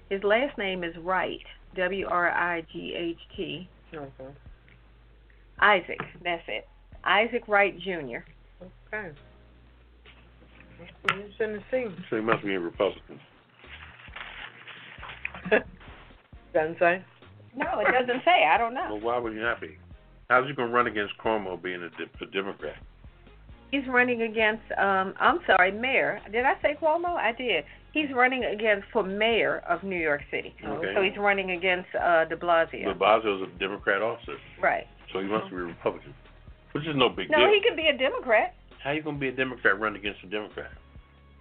His 0.10 0.24
last 0.24 0.58
name 0.58 0.84
is 0.84 0.96
Wright. 0.98 1.44
W 1.76 2.08
R 2.08 2.30
I 2.32 2.62
G 2.72 2.94
H 2.98 3.18
T. 3.36 3.70
Okay. 3.94 4.34
Isaac. 5.60 6.00
That's 6.24 6.44
it. 6.48 6.68
Isaac 7.04 7.48
Wright 7.48 7.78
Jr. 7.80 8.24
Okay. 8.94 9.12
Must 10.80 10.92
be 11.08 11.14
interesting 11.16 11.54
to 11.54 11.64
see. 11.72 11.86
So 12.10 12.16
he 12.18 12.22
must 12.22 12.44
be 12.44 12.56
a 12.56 12.60
Republican. 12.60 13.20
Doesn't 16.54 16.80
say. 16.80 17.04
No, 17.56 17.80
it 17.80 17.92
doesn't 17.92 18.24
say. 18.26 18.46
I 18.46 18.58
don't 18.58 18.74
know. 18.74 18.88
Well, 18.92 19.02
why 19.02 19.18
would 19.18 19.34
he 19.34 19.40
not 19.40 19.62
be? 19.62 19.78
How's 20.30 20.48
he 20.48 20.54
going 20.54 20.70
to 20.70 20.76
run 20.76 20.88
against 20.88 21.14
Cuomo 21.24 21.62
being 21.62 21.82
a, 21.84 21.90
de- 21.90 22.24
a 22.24 22.28
Democrat? 22.32 22.76
He's 23.72 23.88
running 23.88 24.24
against. 24.24 24.64
Um, 24.78 25.14
I'm 25.20 25.40
sorry, 25.46 25.72
mayor. 25.72 26.20
Did 26.32 26.46
I 26.46 26.54
say 26.62 26.78
Cuomo? 26.82 27.16
I 27.16 27.32
did. 27.32 27.64
He's 27.94 28.12
running 28.14 28.44
against 28.44 28.88
for 28.92 29.04
mayor 29.04 29.64
of 29.70 29.84
New 29.84 29.98
York 29.98 30.22
City. 30.30 30.54
Okay. 30.64 30.94
So 30.96 31.02
he's 31.02 31.18
running 31.18 31.52
against 31.52 31.88
uh, 31.96 32.26
De 32.26 32.36
Blasio. 32.36 32.86
But 32.86 33.00
Bozio's 33.00 33.50
a 33.50 33.60
Democrat 33.60 34.02
also, 34.02 34.34
right. 34.62 34.86
so 35.14 35.20
he 35.20 35.28
must 35.28 35.50
be 35.50 35.56
a 35.56 35.60
Republican, 35.60 36.14
which 36.74 36.86
is 36.86 36.96
no 36.96 37.08
big 37.08 37.30
No, 37.32 37.38
deal. 37.38 37.48
No, 37.48 37.54
he 37.54 37.62
could 37.62 37.78
be 37.78 37.88
a 37.88 37.98
Democrat. 37.98 38.54
How 38.84 38.92
you 38.92 39.02
going 39.02 39.16
to 39.16 39.20
be 39.20 39.30
a 39.30 39.32
Democrat 39.32 39.80
run 39.80 39.96
against 39.96 40.20
a 40.24 40.28
Democrat? 40.28 40.72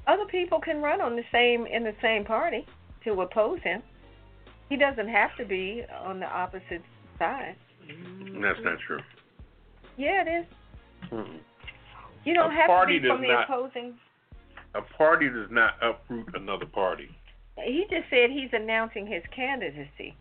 Other 0.07 0.27
people 0.27 0.61
can 0.61 0.81
run 0.81 1.01
on 1.01 1.17
the 1.17 1.25
same 1.33 1.67
in 1.67 1.83
the 1.83 1.95
same 2.01 2.25
party 2.25 2.67
to 3.05 3.21
oppose 3.21 3.59
him. 3.63 3.83
He 4.69 4.77
doesn't 4.77 5.09
have 5.09 5.31
to 5.39 5.45
be 5.45 5.83
on 6.05 6.21
the 6.21 6.27
opposite 6.27 6.83
side. 7.19 7.57
Mm-hmm. 7.87 8.41
That's 8.43 8.59
not 8.63 8.79
true. 8.87 9.01
Yeah, 9.97 10.23
it 10.27 10.41
is. 10.41 11.11
Mm-mm. 11.13 11.39
You 12.25 12.35
don't 12.35 12.51
A 12.53 12.55
have 12.55 12.89
to 12.89 13.01
be 13.01 13.07
from 13.07 13.21
the 13.23 13.29
not- 13.29 13.45
opposing. 13.45 13.95
A 14.75 14.83
party 14.97 15.29
does 15.29 15.49
not 15.51 15.75
uproot 15.83 16.35
another 16.35 16.67
party. 16.67 17.09
He 17.65 17.85
just 17.89 18.11
said 18.11 18.31
he's 18.31 18.49
announcing 18.53 19.07
his 19.07 19.23
candidacy. 19.35 20.17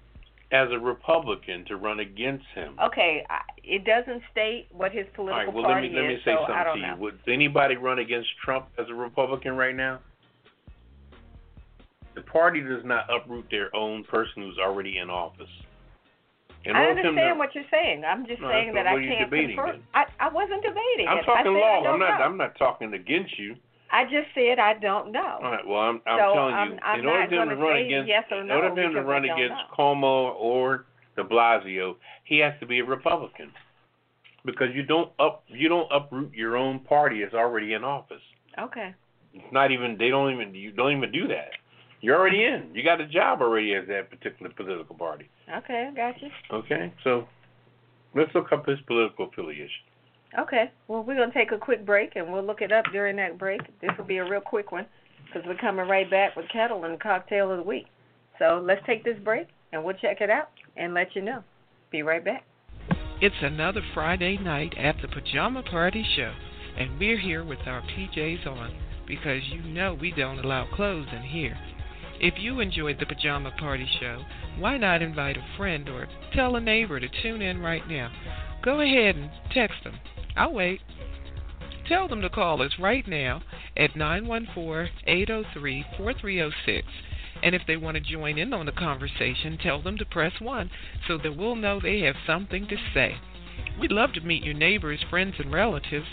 As 0.51 0.67
a 0.71 0.77
Republican 0.77 1.65
to 1.65 1.77
run 1.77 1.99
against 2.01 2.45
him. 2.53 2.77
Okay, 2.79 3.25
it 3.63 3.83
doesn't 3.85 4.21
state 4.31 4.67
what 4.71 4.91
his 4.91 5.07
All 5.17 5.25
political 5.25 5.45
right, 5.45 5.53
well, 5.53 5.63
let 5.63 5.71
party 5.71 5.89
me 5.89 5.95
let 5.95 6.07
me 6.07 6.13
is, 6.13 6.19
say 6.23 6.35
so 6.35 6.43
I 6.43 6.47
something 6.47 6.63
don't 6.65 6.75
to 6.75 6.81
you. 6.81 6.87
know. 6.87 6.95
Would 7.01 7.19
anybody 7.27 7.75
run 7.77 7.97
against 7.97 8.29
Trump 8.45 8.67
as 8.77 8.85
a 8.89 8.93
Republican 8.93 9.53
right 9.57 9.75
now? 9.75 9.99
The 12.15 12.21
party 12.21 12.61
does 12.61 12.83
not 12.85 13.05
uproot 13.09 13.45
their 13.49 13.75
own 13.75 14.03
person 14.03 14.43
who's 14.43 14.57
already 14.59 14.97
in 14.99 15.09
office. 15.09 15.49
In 16.65 16.75
I 16.75 16.79
order 16.87 16.89
for 16.89 16.95
them 16.95 17.07
understand 17.17 17.35
to- 17.35 17.39
what 17.39 17.55
you're 17.55 17.69
saying. 17.71 18.05
I'm 18.05 18.25
just 18.25 18.41
No, 18.41 18.49
saying 18.49 18.73
that 18.75 18.87
I 18.87 18.95
can't 19.01 19.29
debating 19.29 19.55
confirm. 19.57 19.83
I 19.93 20.05
I 20.19 20.29
wasn't 20.29 20.61
debating 20.63 21.07
I'm 21.09 21.17
it. 21.19 21.23
talking 21.25 21.53
law. 21.53 21.83
I'm 21.83 21.99
not. 21.99 22.19
know. 22.19 22.25
I'm 22.25 22.37
not 22.37 22.55
talking 22.57 22.93
against 22.93 23.37
you. 23.37 23.55
I 23.91 24.05
just 24.05 24.33
said 24.33 24.59
I 24.59 24.73
don't 24.75 25.11
know. 25.11 25.39
All 25.43 25.51
right. 25.51 25.67
Well, 25.67 25.81
I'm. 25.81 26.01
I'm 26.07 26.19
So, 26.19 26.33
telling 26.33 26.53
I'm- 26.55 26.71
you. 26.73 26.79
I'm 26.83 26.99
in 27.01 27.05
order 27.05 27.27
for 27.27 27.35
him 27.35 27.49
to 27.49 27.55
run 27.57 27.77
against, 27.77 28.07
yes 28.07 28.23
or 28.31 28.41
in 28.41 28.51
order 28.51 28.69
for 28.73 28.81
him 28.81 28.93
to 28.93 29.01
run 29.03 29.23
against 29.25 29.49
know. 29.51 29.75
Cuomo 29.77 30.35
or 30.35 30.85
De 31.17 31.23
Blasio, 31.23 31.95
he 32.23 32.39
has 32.39 32.53
to 32.59 32.65
be 32.65 32.79
a 32.79 32.85
Republican, 32.85 33.51
because 34.45 34.73
you 34.73 34.83
don't 34.83 35.11
up 35.19 35.43
you 35.47 35.67
don't 35.67 35.91
uproot 35.91 36.33
your 36.33 36.55
own 36.55 36.79
party 36.79 37.21
that's 37.23 37.33
already 37.35 37.73
in 37.73 37.83
office. 37.83 38.21
Okay. 38.57 38.93
It's 39.33 39.51
not 39.51 39.71
even. 39.71 39.97
They 39.97 40.09
don't 40.09 40.31
even. 40.31 40.55
You 40.55 40.71
don't 40.71 40.95
even 40.95 41.11
do 41.11 41.27
that. 41.27 41.51
You're 42.03 42.19
already 42.19 42.43
in. 42.43 42.67
You 42.73 42.83
got 42.83 42.99
a 42.99 43.07
job 43.07 43.41
already 43.41 43.73
as 43.75 43.87
that 43.87 44.09
particular 44.09 44.51
political 44.51 44.93
party. 44.93 45.29
Okay, 45.49 45.87
I 45.89 45.95
got 45.95 46.21
you. 46.21 46.27
Okay, 46.51 46.93
so 47.01 47.25
let's 48.13 48.29
look 48.35 48.51
up 48.51 48.67
his 48.67 48.77
political 48.85 49.29
affiliation. 49.29 49.69
Okay. 50.37 50.65
Well, 50.89 51.03
we're 51.03 51.15
gonna 51.15 51.31
take 51.33 51.53
a 51.53 51.57
quick 51.57 51.85
break, 51.85 52.17
and 52.17 52.29
we'll 52.29 52.43
look 52.43 52.61
it 52.61 52.73
up 52.73 52.83
during 52.91 53.15
that 53.15 53.37
break. 53.37 53.61
This 53.79 53.91
will 53.97 54.03
be 54.03 54.17
a 54.17 54.29
real 54.29 54.41
quick 54.41 54.73
one, 54.73 54.85
because 55.25 55.47
we're 55.47 55.55
coming 55.55 55.87
right 55.87 56.09
back 56.11 56.35
with 56.35 56.45
Ketel 56.51 56.83
and 56.83 56.99
cocktail 56.99 57.49
of 57.49 57.59
the 57.59 57.63
week. 57.63 57.85
So 58.37 58.61
let's 58.61 58.85
take 58.85 59.05
this 59.05 59.17
break, 59.23 59.47
and 59.71 59.81
we'll 59.81 59.95
check 59.95 60.19
it 60.19 60.29
out 60.29 60.49
and 60.75 60.93
let 60.93 61.15
you 61.15 61.21
know. 61.21 61.41
Be 61.89 62.01
right 62.01 62.25
back. 62.25 62.43
It's 63.21 63.41
another 63.41 63.81
Friday 63.93 64.37
night 64.37 64.73
at 64.77 64.97
the 65.01 65.07
Pajama 65.07 65.63
Party 65.63 66.05
Show, 66.17 66.33
and 66.77 66.99
we're 66.99 67.19
here 67.19 67.45
with 67.45 67.59
our 67.65 67.81
PJs 67.81 68.45
on 68.45 68.75
because 69.07 69.41
you 69.53 69.61
know 69.61 69.93
we 69.93 70.11
don't 70.11 70.39
allow 70.39 70.67
clothes 70.75 71.07
in 71.13 71.21
here. 71.21 71.57
If 72.19 72.35
you 72.37 72.59
enjoyed 72.59 72.99
the 72.99 73.05
Pajama 73.05 73.51
Party 73.59 73.87
Show, 73.99 74.23
why 74.57 74.77
not 74.77 75.01
invite 75.01 75.37
a 75.37 75.57
friend 75.57 75.89
or 75.89 76.07
tell 76.33 76.55
a 76.55 76.61
neighbor 76.61 76.99
to 76.99 77.07
tune 77.21 77.41
in 77.41 77.59
right 77.59 77.87
now? 77.87 78.11
Go 78.63 78.79
ahead 78.79 79.15
and 79.15 79.29
text 79.53 79.83
them. 79.83 79.99
I'll 80.35 80.53
wait. 80.53 80.81
Tell 81.87 82.07
them 82.07 82.21
to 82.21 82.29
call 82.29 82.61
us 82.61 82.71
right 82.79 83.05
now 83.07 83.41
at 83.75 83.95
914 83.95 84.93
803 85.05 85.85
4306. 85.97 86.87
And 87.41 87.53
if 87.53 87.63
they 87.67 87.75
want 87.75 87.95
to 87.95 88.01
join 88.01 88.37
in 88.37 88.53
on 88.53 88.65
the 88.67 88.71
conversation, 88.71 89.57
tell 89.57 89.81
them 89.81 89.97
to 89.97 90.05
press 90.05 90.33
1 90.39 90.71
so 91.07 91.17
that 91.17 91.35
we'll 91.35 91.55
know 91.55 91.79
they 91.79 91.99
have 92.01 92.15
something 92.25 92.67
to 92.67 92.77
say. 92.93 93.17
We'd 93.79 93.91
love 93.91 94.13
to 94.13 94.21
meet 94.21 94.43
your 94.43 94.53
neighbors, 94.53 95.03
friends, 95.09 95.35
and 95.39 95.51
relatives, 95.51 96.07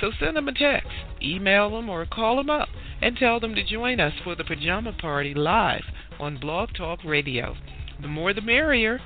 so 0.00 0.10
send 0.18 0.36
them 0.36 0.48
a 0.48 0.52
text, 0.52 0.90
email 1.22 1.70
them, 1.70 1.88
or 1.88 2.04
call 2.06 2.36
them 2.36 2.50
up 2.50 2.68
and 3.00 3.16
tell 3.16 3.40
them 3.40 3.54
to 3.54 3.64
join 3.64 4.00
us 4.00 4.12
for 4.22 4.34
the 4.34 4.44
Pajama 4.44 4.92
Party 4.92 5.34
live 5.34 5.84
on 6.20 6.38
Blog 6.38 6.70
Talk 6.74 7.04
Radio. 7.04 7.56
The 8.00 8.08
more 8.08 8.32
the 8.32 8.40
merrier. 8.40 9.00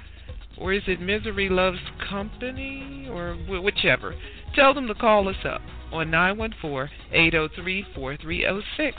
Or 0.59 0.73
is 0.75 0.83
it 0.87 1.01
Misery 1.01 1.49
Loves 1.49 1.79
Company? 2.09 3.09
Or 3.11 3.35
whichever. 3.35 4.15
Tell 4.55 4.75
them 4.75 4.89
to 4.89 4.95
call 4.95 5.29
us 5.29 5.45
up 5.45 5.63
on 5.93 6.11
914 6.11 6.95
803 7.13 7.87
4306 7.95 8.97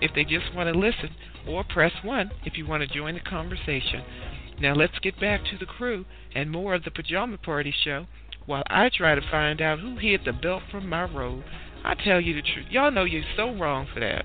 if 0.00 0.10
they 0.14 0.24
just 0.24 0.54
want 0.54 0.72
to 0.72 0.78
listen, 0.78 1.10
or 1.46 1.64
press 1.64 1.92
1 2.02 2.30
if 2.44 2.56
you 2.56 2.66
want 2.66 2.82
to 2.82 2.94
join 2.94 3.14
the 3.14 3.20
conversation. 3.20 4.02
Now 4.60 4.74
let's 4.74 4.98
get 5.00 5.20
back 5.20 5.44
to 5.44 5.58
the 5.58 5.66
crew 5.66 6.04
and 6.34 6.50
more 6.50 6.74
of 6.74 6.84
the 6.84 6.90
Pajama 6.90 7.38
Party 7.38 7.74
show 7.84 8.06
while 8.46 8.62
I 8.68 8.90
try 8.94 9.14
to 9.14 9.20
find 9.30 9.60
out 9.60 9.80
who 9.80 9.96
hid 9.96 10.22
the 10.24 10.32
belt 10.32 10.62
from 10.70 10.88
my 10.88 11.04
robe. 11.04 11.44
I 11.84 11.94
tell 11.94 12.20
you 12.20 12.34
the 12.34 12.42
truth. 12.42 12.66
Y'all 12.70 12.90
know 12.90 13.04
you're 13.04 13.22
so 13.36 13.54
wrong 13.54 13.86
for 13.92 14.00
that. 14.00 14.24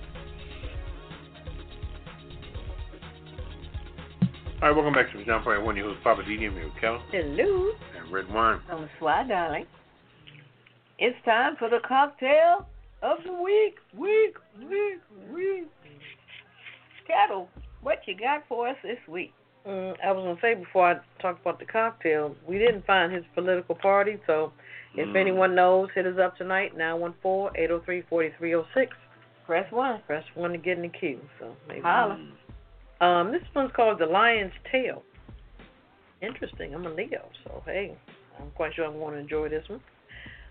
All 4.59 4.69
right, 4.69 4.75
welcome 4.75 4.93
back 4.93 5.11
to 5.11 5.17
the 5.19 5.23
John 5.23 5.43
Party 5.43 5.61
One. 5.61 5.75
Your 5.75 5.89
host, 5.89 6.03
Poppa 6.03 6.23
DD, 6.23 6.47
and 6.47 6.55
me 6.55 6.63
with 6.65 6.73
Hello. 7.11 7.71
and 7.95 8.11
Redwine. 8.11 8.59
On 8.71 8.81
the 8.81 8.89
fly, 8.97 9.23
darling. 9.27 9.65
It's 10.97 11.17
time 11.25 11.55
for 11.59 11.69
the 11.69 11.79
cocktail 11.87 12.67
of 13.03 13.19
the 13.23 13.33
week. 13.33 13.75
Week, 13.95 14.35
week, 14.59 14.99
week. 15.31 15.67
Ketel, 17.05 17.47
what 17.81 17.99
you 18.07 18.17
got 18.17 18.43
for 18.49 18.67
us 18.67 18.77
this 18.83 18.97
week? 19.07 19.31
Mm, 19.67 19.95
I 20.03 20.11
was 20.13 20.23
gonna 20.23 20.39
say 20.41 20.53
before 20.53 20.91
I 20.91 20.95
talk 21.21 21.41
about 21.41 21.59
the 21.59 21.65
cocktail, 21.65 22.35
we 22.47 22.57
didn't 22.57 22.85
find 22.85 23.11
his 23.11 23.25
political 23.35 23.75
party, 23.75 24.17
so 24.25 24.53
if 24.95 25.07
Mm. 25.09 25.17
anyone 25.17 25.55
knows, 25.55 25.89
hit 25.93 26.05
us 26.05 26.17
up 26.17 26.37
tonight, 26.37 26.77
914-803-4306. 26.77 28.93
Press 29.45 29.69
one. 29.71 30.01
Press 30.07 30.23
one 30.35 30.51
to 30.51 30.57
get 30.57 30.77
in 30.77 30.83
the 30.83 30.89
queue. 30.89 31.19
So 31.39 31.55
maybe. 31.67 31.81
Holla. 31.81 32.19
Um, 32.99 33.31
this 33.31 33.43
one's 33.53 33.71
called 33.73 33.99
the 33.99 34.05
Lion's 34.05 34.53
Tail. 34.71 35.03
Interesting. 36.21 36.73
I'm 36.73 36.85
a 36.85 36.89
Leo, 36.89 37.29
so 37.43 37.61
hey, 37.65 37.95
I'm 38.39 38.49
quite 38.51 38.73
sure 38.73 38.85
I'm 38.85 38.97
going 38.99 39.13
to 39.13 39.19
enjoy 39.19 39.49
this 39.49 39.67
one. 39.69 39.81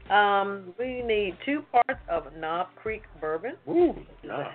Um, 0.08 0.72
we 0.78 1.02
need 1.02 1.36
two 1.44 1.62
parts 1.72 2.00
of 2.08 2.32
Knob 2.36 2.68
Creek 2.76 3.02
bourbon. 3.20 3.56
Ooh, 3.68 3.90
Ex- 3.90 4.24
nah. 4.24 4.50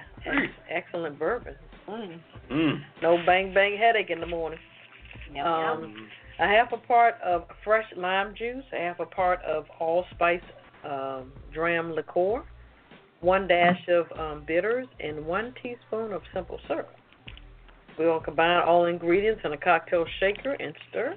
Excellent 0.70 1.20
bourbon. 1.20 1.55
Mm. 1.89 2.20
Mm. 2.49 2.82
No 3.02 3.18
bang 3.26 3.54
bang 3.54 3.78
headache 3.78 4.10
in 4.10 4.20
the 4.20 4.28
morning. 4.28 4.60
Yum, 5.34 5.45
Um, 5.47 5.82
yum. 5.82 6.08
a 6.39 6.47
half 6.47 6.72
a 6.72 6.78
part 6.78 7.16
of 7.24 7.45
fresh 7.64 7.86
lime 7.95 8.34
juice, 8.36 8.64
a 8.74 8.78
half 8.78 8.99
a 8.99 9.06
part 9.06 9.41
of 9.43 9.66
allspice 9.80 10.41
um, 10.84 11.32
dram 11.54 11.93
liqueur, 11.93 12.43
one 13.22 13.47
dash 13.47 13.88
of 13.88 14.06
um, 14.20 14.43
bitters, 14.45 14.88
and 14.99 15.26
one 15.26 15.54
teaspoon 15.62 16.12
of 16.14 16.22
simple 16.34 16.60
syrup. 16.68 16.89
We 17.99 18.06
will 18.06 18.20
combine 18.20 18.64
all 18.64 18.86
ingredients 18.86 19.41
in 19.43 19.54
a 19.54 19.58
cocktail 19.58 20.06
shaker 20.20 20.54
and 20.54 20.74
stir. 20.89 21.16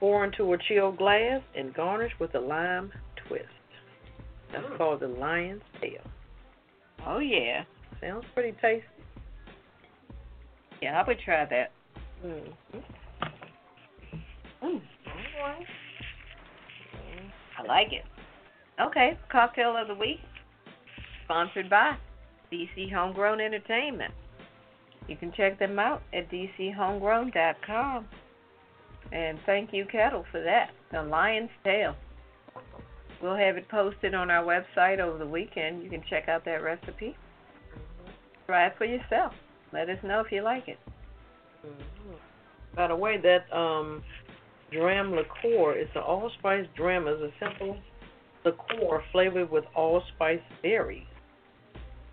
Pour 0.00 0.24
into 0.24 0.52
a 0.52 0.58
chilled 0.58 0.98
glass 0.98 1.40
and 1.54 1.72
garnish 1.74 2.12
with 2.18 2.34
a 2.34 2.40
lime 2.40 2.90
twist. 3.28 3.44
That's 4.52 4.66
called 4.76 5.00
the 5.00 5.08
lion's 5.08 5.62
tail. 5.80 6.00
Oh 7.06 7.18
yeah. 7.20 7.64
Sounds 8.00 8.24
pretty 8.34 8.52
tasty. 8.60 8.84
Yeah, 10.82 11.00
I 11.00 11.06
would 11.06 11.18
try 11.24 11.44
that. 11.44 11.70
Mm-hmm. 12.26 12.78
Mm. 14.64 14.80
I 17.56 17.62
like 17.66 17.92
it. 17.92 18.04
Okay, 18.80 19.16
cocktail 19.30 19.76
of 19.76 19.86
the 19.86 19.94
week, 19.94 20.18
sponsored 21.24 21.70
by 21.70 21.96
DC 22.52 22.92
Homegrown 22.92 23.40
Entertainment. 23.40 24.12
You 25.06 25.16
can 25.16 25.32
check 25.36 25.58
them 25.60 25.78
out 25.78 26.02
at 26.12 26.28
dchomegrown.com. 26.30 28.06
And 29.12 29.38
thank 29.46 29.72
you, 29.72 29.84
Ketel, 29.84 30.24
for 30.32 30.42
that. 30.42 30.70
The 30.90 31.02
Lion's 31.04 31.50
Tail. 31.62 31.94
We'll 33.22 33.36
have 33.36 33.56
it 33.56 33.68
posted 33.68 34.14
on 34.14 34.30
our 34.30 34.44
website 34.44 34.98
over 34.98 35.18
the 35.18 35.26
weekend. 35.26 35.84
You 35.84 35.90
can 35.90 36.02
check 36.10 36.28
out 36.28 36.44
that 36.44 36.62
recipe. 36.62 37.16
Try 38.46 38.66
it 38.66 38.74
for 38.76 38.84
yourself. 38.84 39.32
Let 39.72 39.88
us 39.88 39.98
know 40.02 40.20
if 40.20 40.30
you 40.30 40.42
like 40.42 40.68
it. 40.68 40.78
Mhm. 41.64 42.16
By 42.74 42.88
the 42.88 42.96
way, 42.96 43.18
that 43.18 43.52
um, 43.52 44.02
dram 44.70 45.12
liqueur 45.12 45.74
is 45.76 45.88
an 45.94 46.02
allspice 46.02 46.66
dram 46.74 47.06
is 47.08 47.20
a 47.20 47.30
simple 47.38 47.76
liqueur 48.44 49.02
flavored 49.12 49.50
with 49.50 49.64
allspice 49.74 50.42
berries. 50.62 51.06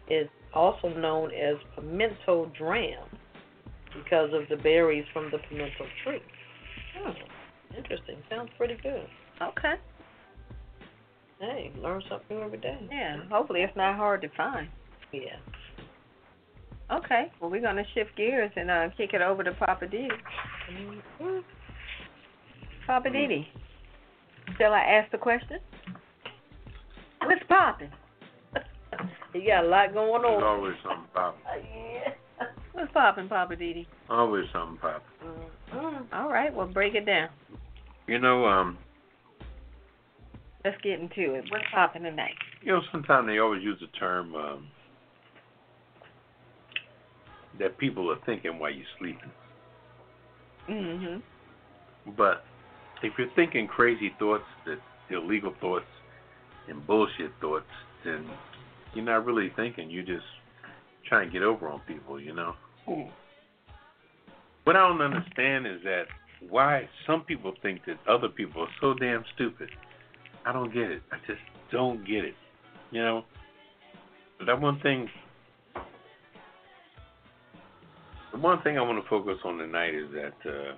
It's 0.07 0.29
also 0.53 0.89
known 0.89 1.31
as 1.33 1.55
pimento 1.75 2.51
dram 2.57 3.03
because 3.93 4.33
of 4.33 4.47
the 4.49 4.57
berries 4.57 5.05
from 5.13 5.31
the 5.31 5.37
pimento 5.37 5.85
tree. 6.03 6.21
Hmm. 6.95 7.11
Interesting. 7.77 8.17
Sounds 8.29 8.49
pretty 8.57 8.75
good. 8.81 9.07
Okay. 9.41 9.75
Hey, 11.39 11.71
learn 11.81 12.03
something 12.09 12.37
new 12.37 12.43
every 12.43 12.57
day. 12.57 12.77
Yeah, 12.91 13.23
hopefully 13.31 13.61
it's 13.61 13.75
not 13.75 13.95
hard 13.95 14.21
to 14.21 14.29
find. 14.29 14.67
Yeah. 15.13 15.37
Okay. 16.91 17.31
Well, 17.39 17.49
we're 17.51 17.61
going 17.61 17.75
to 17.75 17.83
shift 17.93 18.15
gears 18.17 18.51
and 18.55 18.69
uh, 18.71 18.89
kick 18.97 19.11
it 19.13 19.21
over 19.21 19.43
to 19.43 19.51
Poppa 19.53 19.85
DD. 19.85 20.07
Mhm. 20.71 21.43
Poppa 22.87 23.09
DD, 23.09 23.45
shall 24.57 24.73
I 24.73 24.79
ask 24.79 25.11
the 25.11 25.17
question? 25.19 25.59
What's 27.23 27.43
popping? 27.47 27.91
You 29.33 29.45
got 29.45 29.63
a 29.63 29.67
lot 29.67 29.93
going 29.93 30.23
There's 30.23 30.37
on. 30.37 30.43
always 30.43 30.73
something 30.83 31.05
popping. 31.13 31.41
Yeah. 31.71 32.45
What's 32.73 32.91
popping, 32.91 33.29
Poppa 33.29 33.55
DD? 33.55 33.85
Always 34.09 34.45
something 34.51 34.77
popping. 34.79 35.05
Mhm. 35.71 36.05
All 36.13 36.29
right, 36.29 36.51
well, 36.51 36.65
break 36.65 36.95
it 36.95 37.05
down. 37.05 37.29
You 38.07 38.17
know, 38.17 38.45
um, 38.47 38.77
Let's 40.65 40.81
get 40.81 40.99
into 40.99 41.35
it. 41.35 41.45
What's 41.51 41.63
popping 41.71 42.03
tonight? 42.03 42.33
you 42.63 42.71
know, 42.73 42.81
sometimes 42.91 43.27
they 43.27 43.37
always 43.37 43.61
use 43.63 43.79
the 43.79 43.87
term 43.99 44.33
um, 44.35 44.67
that 47.59 47.77
people 47.77 48.09
are 48.11 48.19
thinking 48.25 48.57
while 48.57 48.71
you're 48.71 48.85
sleeping. 48.97 49.31
Mm-hmm. 50.69 52.11
But 52.17 52.43
if 53.03 53.13
you're 53.17 53.31
thinking 53.35 53.67
crazy 53.67 54.11
thoughts, 54.17 54.43
that 54.65 54.79
illegal 55.09 55.53
thoughts 55.59 55.85
and 56.67 56.85
bullshit 56.85 57.31
thoughts, 57.41 57.65
then 58.05 58.25
you're 58.93 59.05
not 59.05 59.25
really 59.25 59.51
thinking. 59.55 59.89
You're 59.89 60.03
just 60.05 60.25
trying 61.07 61.27
to 61.27 61.33
get 61.33 61.43
over 61.43 61.67
on 61.67 61.81
people, 61.87 62.19
you 62.19 62.33
know. 62.33 62.55
What 64.63 64.75
I 64.75 64.87
don't 64.87 65.01
understand 65.01 65.67
is 65.67 65.81
that 65.83 66.03
why 66.49 66.87
some 67.05 67.21
people 67.21 67.53
think 67.61 67.81
that 67.85 67.97
other 68.07 68.29
people 68.29 68.61
are 68.61 68.73
so 68.79 68.93
damn 68.93 69.23
stupid. 69.35 69.69
I 70.45 70.53
don't 70.53 70.73
get 70.73 70.89
it. 70.89 71.01
I 71.11 71.17
just 71.27 71.41
don't 71.71 72.05
get 72.05 72.23
it. 72.23 72.35
You 72.91 73.01
know. 73.01 73.25
But 74.37 74.45
that 74.45 74.61
one 74.61 74.79
thing. 74.81 75.09
The 78.39 78.43
one 78.43 78.61
thing 78.61 78.77
I 78.77 78.81
want 78.81 79.03
to 79.03 79.09
focus 79.09 79.37
on 79.43 79.57
tonight 79.57 79.93
is 79.93 80.09
that 80.13 80.49
uh, 80.49 80.73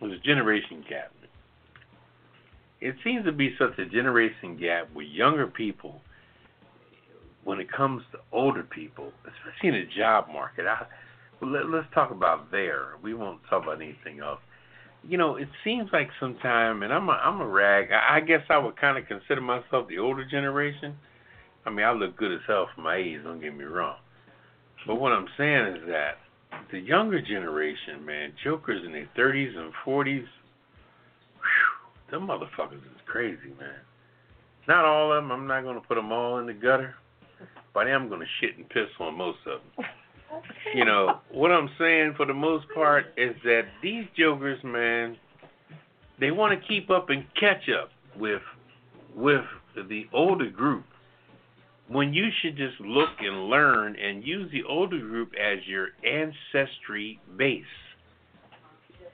there's 0.00 0.18
a 0.18 0.22
generation 0.24 0.82
gap. 0.88 1.12
It 2.80 2.94
seems 3.04 3.26
to 3.26 3.32
be 3.32 3.54
such 3.58 3.78
a 3.78 3.84
generation 3.84 4.56
gap 4.58 4.88
with 4.94 5.08
younger 5.08 5.46
people 5.46 6.00
when 7.44 7.60
it 7.60 7.70
comes 7.70 8.02
to 8.12 8.18
older 8.32 8.62
people, 8.62 9.12
especially 9.26 9.68
in 9.68 9.74
the 9.74 9.94
job 9.94 10.28
market, 10.28 10.66
I, 10.66 10.86
let, 11.42 11.68
let's 11.68 11.92
talk 11.92 12.10
about 12.10 12.50
there. 12.50 12.92
We 13.02 13.12
won't 13.12 13.40
talk 13.50 13.64
about 13.64 13.82
anything 13.82 14.20
else. 14.20 14.40
You 15.06 15.18
know, 15.18 15.36
it 15.36 15.48
seems 15.64 15.90
like 15.92 16.08
sometime, 16.18 16.82
and 16.82 16.94
I'm 16.94 17.10
a, 17.10 17.12
I'm 17.12 17.42
a 17.42 17.46
rag. 17.46 17.88
I, 17.92 18.16
I 18.16 18.20
guess 18.20 18.40
I 18.48 18.56
would 18.56 18.80
kind 18.80 18.96
of 18.96 19.06
consider 19.06 19.42
myself 19.42 19.86
the 19.86 19.98
older 19.98 20.24
generation. 20.24 20.96
I 21.66 21.70
mean, 21.70 21.84
I 21.84 21.92
look 21.92 22.16
good 22.16 22.32
as 22.32 22.40
hell 22.46 22.70
for 22.74 22.80
my 22.80 22.96
age. 22.96 23.20
Don't 23.22 23.42
get 23.42 23.54
me 23.54 23.64
wrong. 23.64 23.96
But 24.86 25.00
what 25.00 25.12
I'm 25.12 25.28
saying 25.36 25.76
is 25.76 25.82
that 25.88 26.18
the 26.70 26.78
younger 26.78 27.20
generation, 27.20 28.04
man, 28.04 28.32
jokers 28.42 28.82
in 28.84 28.92
their 28.92 29.08
30s 29.16 29.56
and 29.56 29.72
40s, 29.84 30.24
whew, 30.24 30.26
them 32.10 32.28
motherfuckers 32.28 32.76
is 32.76 33.00
crazy, 33.06 33.52
man. 33.58 33.80
Not 34.68 34.84
all 34.84 35.12
of 35.12 35.22
them. 35.22 35.32
I'm 35.32 35.46
not 35.46 35.62
going 35.62 35.80
to 35.80 35.86
put 35.86 35.94
them 35.96 36.12
all 36.12 36.38
in 36.38 36.46
the 36.46 36.52
gutter, 36.52 36.94
but 37.74 37.86
I 37.86 37.90
am 37.90 38.08
going 38.08 38.20
to 38.20 38.26
shit 38.40 38.56
and 38.56 38.68
piss 38.68 38.88
on 39.00 39.16
most 39.16 39.38
of 39.46 39.60
them. 39.76 39.86
You 40.74 40.84
know, 40.84 41.20
what 41.30 41.52
I'm 41.52 41.70
saying 41.78 42.14
for 42.16 42.26
the 42.26 42.34
most 42.34 42.66
part 42.74 43.06
is 43.16 43.34
that 43.44 43.62
these 43.82 44.04
jokers, 44.16 44.62
man, 44.64 45.16
they 46.18 46.30
want 46.30 46.58
to 46.58 46.66
keep 46.66 46.90
up 46.90 47.10
and 47.10 47.24
catch 47.38 47.68
up 47.68 47.90
with 48.18 48.42
with 49.14 49.44
the 49.88 50.06
older 50.12 50.50
group 50.50 50.84
when 51.88 52.12
you 52.12 52.26
should 52.40 52.56
just 52.56 52.80
look 52.80 53.10
and 53.20 53.48
learn 53.48 53.96
and 53.96 54.26
use 54.26 54.50
the 54.52 54.64
older 54.68 54.98
group 54.98 55.32
as 55.34 55.58
your 55.66 55.88
ancestry 56.04 57.20
base. 57.36 57.64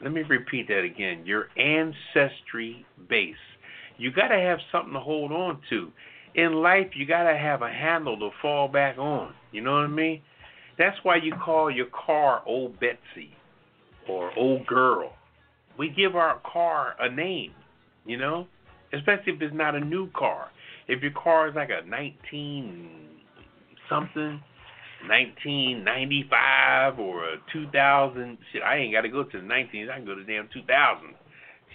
Let 0.01 0.13
me 0.13 0.23
repeat 0.23 0.69
that 0.69 0.83
again. 0.83 1.25
Your 1.27 1.49
ancestry 1.57 2.85
base. 3.09 3.35
You 3.99 4.11
got 4.11 4.29
to 4.29 4.39
have 4.39 4.59
something 4.73 4.95
to 4.95 5.01
hold 5.01 5.33
on 5.33 5.61
to. 5.71 5.93
In 6.35 6.55
life, 6.55 6.89
you 6.95 7.07
got 7.07 7.31
to 7.31 7.37
have 7.37 7.63
a 7.63 7.71
handle 7.71 8.19
to 8.19 8.31
fall 8.41 8.69
back 8.69 8.99
on. 8.99 9.35
You 9.53 9.61
know 9.61 9.73
what 9.73 9.85
I 9.85 9.89
mean? 9.89 10.23
That's 10.79 10.97
why 11.03 11.17
you 11.17 11.35
call 11.35 11.71
your 11.71 11.87
car 11.87 12.43
Old 12.47 12.81
Betsy 12.81 13.37
or 14.09 14.37
Old 14.37 14.67
Girl. 14.67 15.13
We 15.79 15.91
give 15.91 16.17
our 16.17 16.41
car 16.51 16.97
a 16.99 17.11
name, 17.11 17.53
you 18.07 18.17
know, 18.17 18.47
especially 18.93 19.35
if 19.35 19.43
it's 19.43 19.55
not 19.55 19.75
a 19.75 19.81
new 19.81 20.11
car. 20.17 20.49
If 20.93 21.01
your 21.01 21.13
car 21.13 21.49
is 21.49 21.55
like 21.55 21.71
a 21.71 21.89
19 21.89 22.91
something, 23.89 24.43
1995 25.09 26.99
or 26.99 27.25
a 27.25 27.37
2000, 27.51 28.39
shit, 28.53 28.63
I 28.63 28.77
ain't 28.77 28.93
got 28.93 29.01
to 29.01 29.09
go 29.09 29.25
to 29.25 29.41
the 29.41 29.47
19s. 29.47 29.91
I 29.91 29.97
can 29.97 30.05
go 30.05 30.15
to 30.15 30.23
damn 30.23 30.51
2000. 30.53 31.15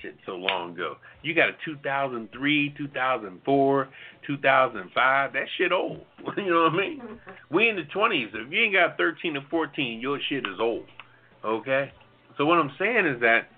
Shit, 0.04 0.16
so 0.28 0.34
long 0.34 0.74
ago. 0.74 0.98
You 1.24 1.34
got 1.34 1.50
a 1.50 1.54
2003, 1.66 2.76
2004, 2.78 3.90
2005. 4.28 5.34
That 5.34 5.44
shit 5.58 5.72
old. 5.72 6.02
you 6.38 6.52
know 6.52 6.70
what 6.70 6.74
I 6.74 6.78
mean? 6.78 7.02
We 7.50 7.70
in 7.70 7.76
the 7.76 7.86
20s. 7.96 8.28
If 8.36 8.52
you 8.52 8.60
ain't 8.60 8.74
got 8.74 8.98
13 8.98 9.36
or 9.36 9.42
14, 9.50 10.00
your 10.00 10.20
shit 10.30 10.46
is 10.46 10.60
old. 10.60 10.86
Okay? 11.44 11.92
So 12.38 12.46
what 12.46 12.60
I'm 12.60 12.72
saying 12.78 13.08
is 13.08 13.20
that 13.22 13.50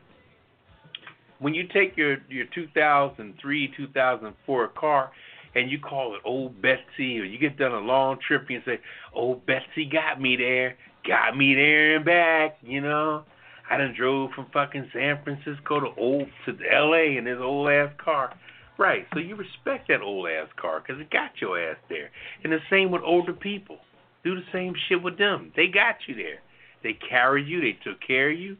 when 1.39 1.53
you 1.53 1.67
take 1.73 1.97
your 1.97 2.17
your 2.29 2.45
2003, 2.55 3.73
2004 3.75 4.67
car 4.69 5.11
and 5.55 5.71
you 5.71 5.79
call 5.79 6.15
it 6.15 6.21
old 6.25 6.61
Betsy, 6.61 7.19
or 7.19 7.23
you 7.23 7.37
get 7.37 7.57
done 7.57 7.71
a 7.71 7.79
long 7.79 8.17
trip 8.25 8.41
and 8.41 8.51
you 8.51 8.61
say, 8.65 8.79
"Old 9.13 9.45
Betsy 9.45 9.85
got 9.85 10.21
me 10.21 10.35
there, 10.35 10.77
got 11.05 11.35
me 11.35 11.55
there 11.55 11.95
and 11.95 12.05
back," 12.05 12.57
you 12.61 12.81
know. 12.81 13.23
I 13.69 13.77
done 13.77 13.93
drove 13.93 14.31
from 14.31 14.47
fucking 14.51 14.89
San 14.93 15.23
Francisco 15.23 15.79
to 15.79 15.93
old 15.95 16.27
to 16.45 16.57
L.A. 16.71 17.17
in 17.17 17.25
this 17.25 17.37
old 17.39 17.69
ass 17.69 17.93
car. 17.97 18.33
Right, 18.79 19.05
so 19.13 19.19
you 19.19 19.35
respect 19.35 19.89
that 19.89 20.01
old 20.01 20.27
ass 20.27 20.47
car 20.55 20.79
because 20.79 21.01
it 21.01 21.11
got 21.11 21.41
your 21.41 21.59
ass 21.59 21.77
there. 21.89 22.09
And 22.43 22.53
the 22.53 22.59
same 22.69 22.91
with 22.91 23.01
older 23.03 23.33
people. 23.33 23.77
Do 24.23 24.35
the 24.35 24.45
same 24.51 24.73
shit 24.87 25.03
with 25.03 25.17
them. 25.17 25.51
They 25.55 25.67
got 25.67 26.07
you 26.07 26.15
there. 26.15 26.39
They 26.81 26.93
carried 26.93 27.47
you. 27.47 27.61
They 27.61 27.77
took 27.83 27.99
care 28.01 28.31
of 28.31 28.39
you. 28.39 28.57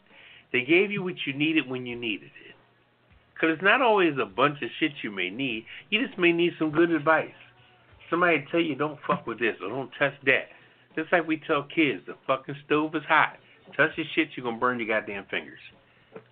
They 0.52 0.62
gave 0.62 0.92
you 0.92 1.04
what 1.04 1.26
you 1.26 1.34
needed 1.34 1.70
when 1.70 1.86
you 1.86 1.96
needed 1.96 2.32
it. 2.46 2.49
Because 3.40 3.54
it's 3.54 3.64
not 3.64 3.82
always 3.82 4.14
a 4.22 4.26
bunch 4.26 4.62
of 4.62 4.70
shit 4.80 4.92
you 5.02 5.12
may 5.12 5.30
need. 5.30 5.66
You 5.90 6.06
just 6.06 6.20
may 6.20 6.34
need 6.34 6.54
some 6.60 6.72
good 6.72 6.92
advice. 6.92 7.32
Somebody 8.10 8.46
tell 8.52 8.60
you 8.60 8.76
don't 8.76 9.00
fuck 9.08 9.26
with 9.28 9.40
this 9.40 9.56
or 9.64 9.70
don't 9.70 9.92
touch 9.98 10.14
that. 10.26 10.50
Just 10.96 11.12
like 11.14 11.26
we 11.26 11.38
tell 11.48 11.64
kids, 11.64 12.02
the 12.06 12.16
fucking 12.28 12.56
stove 12.66 12.96
is 12.96 13.04
hot. 13.08 13.38
Touch 13.78 13.92
your 13.96 14.08
shit, 14.14 14.30
you're 14.36 14.44
gonna 14.44 14.58
burn 14.58 14.80
your 14.80 14.88
goddamn 14.88 15.26
fingers. 15.30 15.60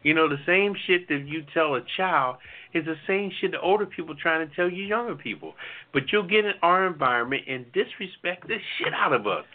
You 0.03 0.15
know, 0.15 0.27
the 0.27 0.39
same 0.45 0.75
shit 0.85 1.07
that 1.07 1.27
you 1.27 1.45
tell 1.53 1.75
a 1.75 1.81
child 1.95 2.37
is 2.73 2.83
the 2.85 2.95
same 3.05 3.31
shit 3.39 3.51
the 3.51 3.61
older 3.61 3.85
people 3.85 4.15
trying 4.15 4.47
to 4.47 4.55
tell 4.55 4.69
you 4.69 4.83
younger 4.83 5.15
people. 5.15 5.53
But 5.93 6.11
you'll 6.11 6.27
get 6.27 6.45
in 6.45 6.53
our 6.61 6.87
environment 6.87 7.43
and 7.47 7.71
disrespect 7.71 8.47
the 8.47 8.57
shit 8.77 8.93
out 8.93 9.13
of 9.13 9.27
us. 9.27 9.45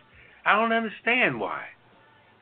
I 0.47 0.55
don't 0.55 0.73
understand 0.73 1.41
why. 1.41 1.65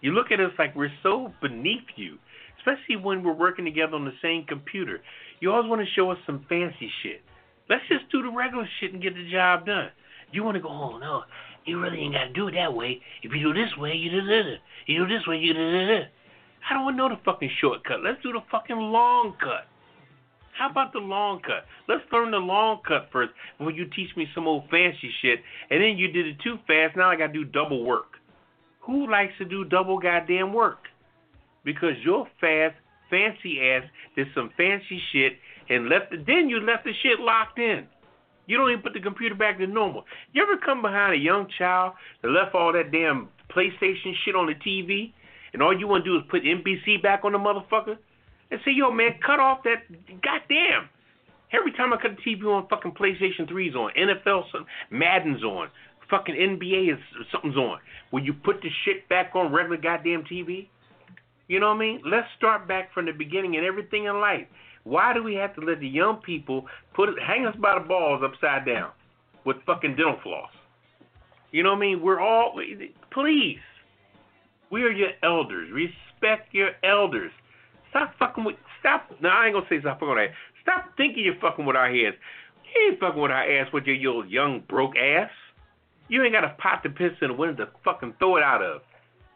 You 0.03 0.13
look 0.13 0.31
at 0.31 0.41
us 0.41 0.53
like 0.59 0.77
we're 0.77 0.93
so 1.03 1.33
beneath 1.41 1.89
you, 1.97 2.19
especially 2.61 2.97
when 2.97 3.23
we're 3.23 3.33
working 3.33 3.65
together 3.65 3.95
on 3.95 4.05
the 4.05 4.15
same 4.23 4.45
computer. 4.45 5.01
You 5.41 5.53
always 5.53 5.69
want 5.69 5.83
to 5.83 5.93
show 5.95 6.11
us 6.11 6.19
some 6.27 6.45
fancy 6.49 6.91
shit. 7.03 7.23
Let's 7.69 7.83
just 7.89 8.11
do 8.13 8.23
the 8.23 8.31
regular 8.31 8.69
shit 8.81 8.93
and 8.93 9.03
get 9.03 9.15
the 9.15 9.31
job 9.31 9.67
done. 9.67 9.91
You 10.33 10.45
want 10.45 10.57
to 10.57 10.61
go, 10.61 10.69
oh 10.69 10.99
no, 10.99 11.23
you 11.65 11.81
really 11.81 12.01
ain't 12.01 12.15
got 12.15 12.25
to 12.25 12.33
do 12.33 12.49
it 12.49 12.55
that 12.55 12.75
way. 12.75 13.01
If 13.23 13.33
you 13.33 13.41
do 13.41 13.55
this 13.55 13.77
way, 13.77 13.95
you 13.95 14.11
do 14.11 14.27
this. 14.27 14.59
You 14.87 15.07
do 15.07 15.19
this 15.19 15.27
way, 15.27 15.37
you 15.37 15.55
do 15.55 15.87
this. 15.87 16.07
I 16.69 16.75
don't 16.75 16.85
want 16.85 16.95
to 16.95 16.99
know 16.99 17.09
the 17.09 17.21
fucking 17.25 17.51
shortcut. 17.61 18.03
Let's 18.05 18.23
do 18.23 18.33
the 18.33 18.41
fucking 18.51 18.77
long 18.77 19.35
cut. 19.41 19.67
How 20.59 20.69
about 20.69 20.93
the 20.93 20.99
long 20.99 21.41
cut? 21.41 21.65
Let's 21.89 22.03
learn 22.13 22.33
the 22.33 22.37
long 22.37 22.81
cut 22.87 23.09
first 23.11 23.33
before 23.57 23.73
you 23.73 23.87
teach 23.87 24.15
me 24.17 24.27
some 24.35 24.47
old 24.47 24.65
fancy 24.71 25.11
shit. 25.23 25.39
And 25.71 25.81
then 25.81 25.97
you 25.97 26.09
did 26.13 26.27
it 26.27 26.37
too 26.45 26.57
fast. 26.67 26.97
Now 26.97 27.11
I 27.11 27.17
got 27.17 27.29
to 27.29 27.33
do 27.33 27.45
double 27.45 27.85
work. 27.85 28.19
Who 28.81 29.11
likes 29.11 29.33
to 29.39 29.45
do 29.45 29.65
double 29.65 29.99
goddamn 29.99 30.53
work? 30.53 30.90
Because 31.73 31.95
your 32.03 32.27
fast, 32.41 32.75
fancy 33.11 33.61
ass 33.61 33.85
did 34.17 34.27
some 34.35 34.51
fancy 34.57 35.01
shit 35.13 35.35
and 35.69 35.89
left. 35.89 36.11
The, 36.11 36.17
then 36.17 36.49
you 36.49 36.61
left 36.61 36.85
the 36.85 36.93
shit 37.03 37.21
locked 37.21 37.59
in. 37.59 37.87
You 38.47 38.57
don't 38.57 38.71
even 38.71 38.83
put 38.83 38.95
the 38.95 39.01
computer 39.01 39.37
back 39.37 39.59
to 39.59 39.67
normal. 39.67 40.05
You 40.33 40.43
ever 40.43 40.57
come 40.57 40.83
behind 40.83 41.15
a 41.15 41.19
young 41.19 41.47
child 41.57 41.93
that 42.23 42.29
left 42.29 42.55
all 42.55 42.73
that 42.73 42.91
damn 42.91 43.29
PlayStation 43.55 44.13
shit 44.25 44.35
on 44.35 44.47
the 44.47 44.55
TV, 44.55 45.13
and 45.53 45.63
all 45.63 45.79
you 45.79 45.87
want 45.87 46.05
to 46.05 46.11
do 46.11 46.17
is 46.17 46.25
put 46.29 46.43
NBC 46.43 47.01
back 47.01 47.21
on 47.25 47.33
the 47.33 47.39
motherfucker, 47.39 47.97
and 48.51 48.61
say, 48.65 48.73
yo, 48.75 48.91
man, 48.91 49.15
cut 49.25 49.39
off 49.39 49.63
that. 49.63 49.87
Goddamn. 50.23 50.89
Every 51.53 51.73
time 51.73 51.93
I 51.93 51.97
cut 51.97 52.17
the 52.17 52.23
TV 52.23 52.45
on, 52.45 52.67
fucking 52.69 52.93
PlayStation 52.93 53.49
3's 53.49 53.77
on, 53.77 53.93
NFL, 53.97 54.45
Madden's 54.91 55.45
on, 55.45 55.69
fucking 56.09 56.35
NBA 56.35 56.93
is 56.93 56.99
something's 57.31 57.57
on. 57.57 57.79
Will 58.11 58.25
you 58.25 58.33
put 58.33 58.61
the 58.63 58.69
shit 58.85 59.09
back 59.09 59.33
on 59.35 59.53
regular 59.53 59.77
goddamn 59.77 60.25
TV? 60.25 60.67
You 61.51 61.59
know 61.59 61.71
what 61.71 61.79
I 61.79 61.81
mean? 61.81 62.03
Let's 62.07 62.29
start 62.39 62.69
back 62.69 62.95
from 62.95 63.07
the 63.07 63.13
beginning 63.13 63.57
and 63.57 63.67
everything 63.67 64.05
in 64.05 64.21
life. 64.21 64.47
Why 64.85 65.13
do 65.13 65.21
we 65.21 65.35
have 65.35 65.53
to 65.57 65.61
let 65.61 65.81
the 65.81 65.89
young 65.89 66.19
people 66.25 66.67
put 66.95 67.09
hang 67.21 67.45
us 67.45 67.57
by 67.57 67.77
the 67.77 67.85
balls 67.85 68.23
upside 68.25 68.65
down 68.65 68.93
with 69.45 69.57
fucking 69.67 69.97
dental 69.97 70.21
floss? 70.23 70.51
You 71.51 71.65
know 71.65 71.71
what 71.71 71.79
I 71.79 71.81
mean? 71.81 72.03
We're 72.03 72.21
all 72.21 72.57
please. 73.13 73.59
We 74.71 74.85
are 74.85 74.93
your 74.93 75.11
elders. 75.25 75.73
Respect 75.73 76.55
your 76.55 76.71
elders. 76.85 77.33
Stop 77.91 78.15
fucking 78.21 78.45
with 78.45 78.55
stop 78.79 79.11
no, 79.21 79.29
I 79.29 79.47
ain't 79.47 79.55
gonna 79.55 79.67
say 79.69 79.81
stop 79.81 79.99
fucking 79.99 80.15
with 80.15 80.31
that. 80.31 80.35
Stop 80.63 80.97
thinking 80.97 81.25
you're 81.25 81.41
fucking 81.41 81.67
with 81.67 81.75
our 81.75 81.91
heads. 81.91 82.15
You 82.63 82.93
ain't 82.93 83.01
fucking 83.01 83.21
with 83.21 83.33
our 83.33 83.43
ass 83.43 83.67
with 83.73 83.87
your, 83.87 83.97
your 83.97 84.25
young 84.25 84.63
broke 84.69 84.97
ass. 84.97 85.31
You 86.07 86.23
ain't 86.23 86.33
got 86.33 86.45
a 86.45 86.55
pot 86.61 86.85
to 86.85 86.91
piss 86.91 87.11
in 87.21 87.27
the 87.27 87.35
window 87.35 87.65
to 87.65 87.73
fucking 87.85 88.15
throw 88.21 88.37
it 88.37 88.45
out 88.45 88.63
of. 88.63 88.83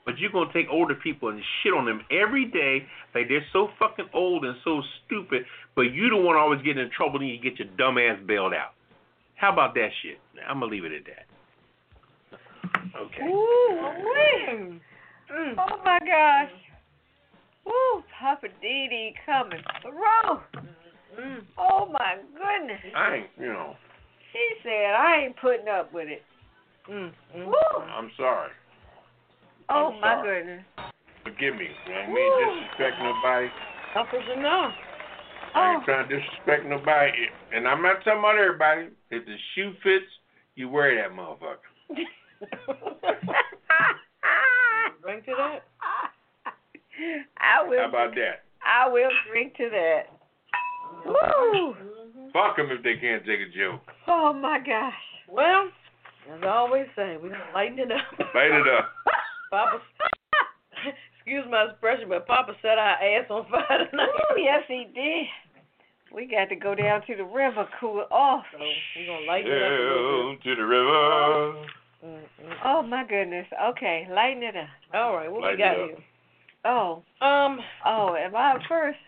But 0.05 0.19
you're 0.19 0.31
gonna 0.31 0.53
take 0.53 0.67
older 0.71 0.95
people 0.95 1.31
and 1.31 1.41
shit 1.63 1.73
on 1.73 1.87
them 1.87 2.03
every 2.11 2.45
day, 2.45 2.87
like 3.15 3.29
they're 3.29 3.47
so 3.53 3.69
fucking 3.79 4.09
old 4.13 4.45
and 4.45 4.57
so 4.63 4.83
stupid. 5.07 5.45
But 5.75 5.93
you 5.93 6.11
don't 6.11 6.25
want 6.25 6.37
to 6.37 6.41
always 6.41 6.63
get 6.63 6.77
in 6.77 6.91
trouble 6.91 7.21
and 7.21 7.29
you 7.29 7.39
get 7.41 7.59
your 7.59 7.69
dumb 7.79 7.97
ass 7.97 8.19
bailed 8.27 8.53
out. 8.53 8.73
How 9.37 9.53
about 9.53 9.75
that 9.75 9.89
shit? 10.03 10.19
I'm 10.49 10.61
gonna 10.61 10.71
leave 10.71 10.85
it 10.85 10.93
at 10.93 11.05
that. 11.07 11.27
Okay. 12.97 13.23
Ooh, 13.27 14.79
mm. 15.33 15.55
Oh 15.59 15.81
my 15.85 15.99
gosh. 16.01 16.51
Ooh, 17.67 18.03
Poppa 18.21 18.49
DD 18.63 19.15
coming 19.25 19.63
through. 19.83 20.63
Mm. 21.19 21.43
Oh 21.59 21.87
my 21.91 22.17
goodness. 22.35 22.81
I 22.95 23.15
ain't, 23.17 23.31
you 23.39 23.47
know. 23.47 23.75
She 24.33 24.49
said 24.63 24.95
I 24.99 25.25
ain't 25.25 25.37
putting 25.41 25.69
up 25.69 25.93
with 25.93 26.09
it. 26.09 26.23
Mm. 26.91 27.13
Mm. 27.37 27.47
Woo. 27.47 27.83
I'm 27.83 28.11
sorry. 28.17 28.51
Oh 29.69 29.93
I'm 29.95 30.01
my 30.01 30.15
sorry. 30.17 30.41
goodness. 30.43 30.65
Forgive 31.25 31.55
me. 31.57 31.69
I 31.87 32.01
ain't 32.03 32.13
mean 32.13 32.31
to 32.33 32.61
disrespect 32.61 32.97
nobody. 33.03 33.49
Uncles 33.97 34.25
enough. 34.37 34.73
I 35.55 35.57
Oh. 35.57 35.75
ain't 35.77 35.85
trying 35.85 36.09
to 36.09 36.17
disrespect 36.19 36.67
nobody. 36.67 37.13
And 37.55 37.67
I'm 37.69 37.81
not 37.83 38.05
talking 38.05 38.19
about 38.19 38.37
everybody. 38.37 38.89
If 39.11 39.25
the 39.25 39.37
shoe 39.55 39.73
fits, 39.83 40.05
you 40.57 40.69
wear 40.69 40.95
that 40.97 41.13
motherfucker. 41.17 41.71
Drink 45.03 45.25
to 45.27 45.35
that. 45.37 45.61
I 47.39 47.63
will. 47.69 47.79
How 47.79 47.89
about 47.89 48.15
that? 48.15 48.43
I 48.65 48.89
will 48.89 49.11
drink 49.31 49.55
to 49.57 49.69
that. 49.71 50.03
Mm-hmm. 51.07 51.11
Woo! 51.11 51.75
Fuck 52.33 52.57
them 52.57 52.71
if 52.71 52.83
they 52.83 52.97
can't 52.97 53.25
take 53.25 53.41
a 53.41 53.51
joke. 53.57 53.81
Oh 54.09 54.33
my 54.33 54.59
gosh. 54.59 54.93
Well, 55.29 55.69
As 56.33 56.41
I 56.43 56.47
always 56.49 56.87
say, 56.97 57.17
we're 57.23 57.31
gonna 57.31 57.45
lighten 57.55 57.79
it 57.79 57.93
up. 57.93 58.19
Light 58.35 58.51
it 58.51 58.67
up. 58.69 58.93
Poppa, 59.55 59.79
excuse 61.19 61.45
my 61.49 61.71
expression, 61.71 62.09
but 62.09 62.27
Poppa 62.27 62.53
set 62.61 62.77
our 62.79 62.99
ass 62.99 63.27
on 63.31 63.47
fire 63.51 63.87
tonight. 63.91 64.09
Ooh, 64.11 64.41
yes, 64.41 64.63
he 64.67 64.87
did. 64.95 65.27
We 66.15 66.27
got 66.27 66.49
to 66.51 66.57
go 66.57 66.75
down 66.75 67.03
to 67.07 67.15
the 67.17 67.25
river, 67.25 67.67
cool 67.81 68.05
off. 68.11 68.45
So 68.53 68.59
we're 68.59 69.07
gonna 69.07 69.27
lighten 69.27 69.51
it 69.51 69.63
up 69.63 69.71
a 69.71 69.83
little 69.83 70.33
Down 70.35 70.39
to 70.43 70.55
the 70.57 70.67
river. 70.67 71.67
Mm-mm. 72.05 72.55
Oh 72.65 72.83
my 72.83 73.05
goodness. 73.09 73.47
Okay, 73.71 74.07
lighten 74.11 74.43
it 74.43 74.57
up. 74.57 74.69
All 74.93 75.15
right, 75.17 75.31
what 75.31 75.43
Lighten 75.43 75.57
we 75.57 75.63
got 75.63 75.77
it 75.79 75.81
up. 75.83 75.89
here? 75.91 76.05
Oh, 76.67 77.03
Um. 77.21 77.61
oh, 77.87 78.15
am 78.17 78.35
I 78.37 78.53
up 78.53 78.61
first? 78.69 78.99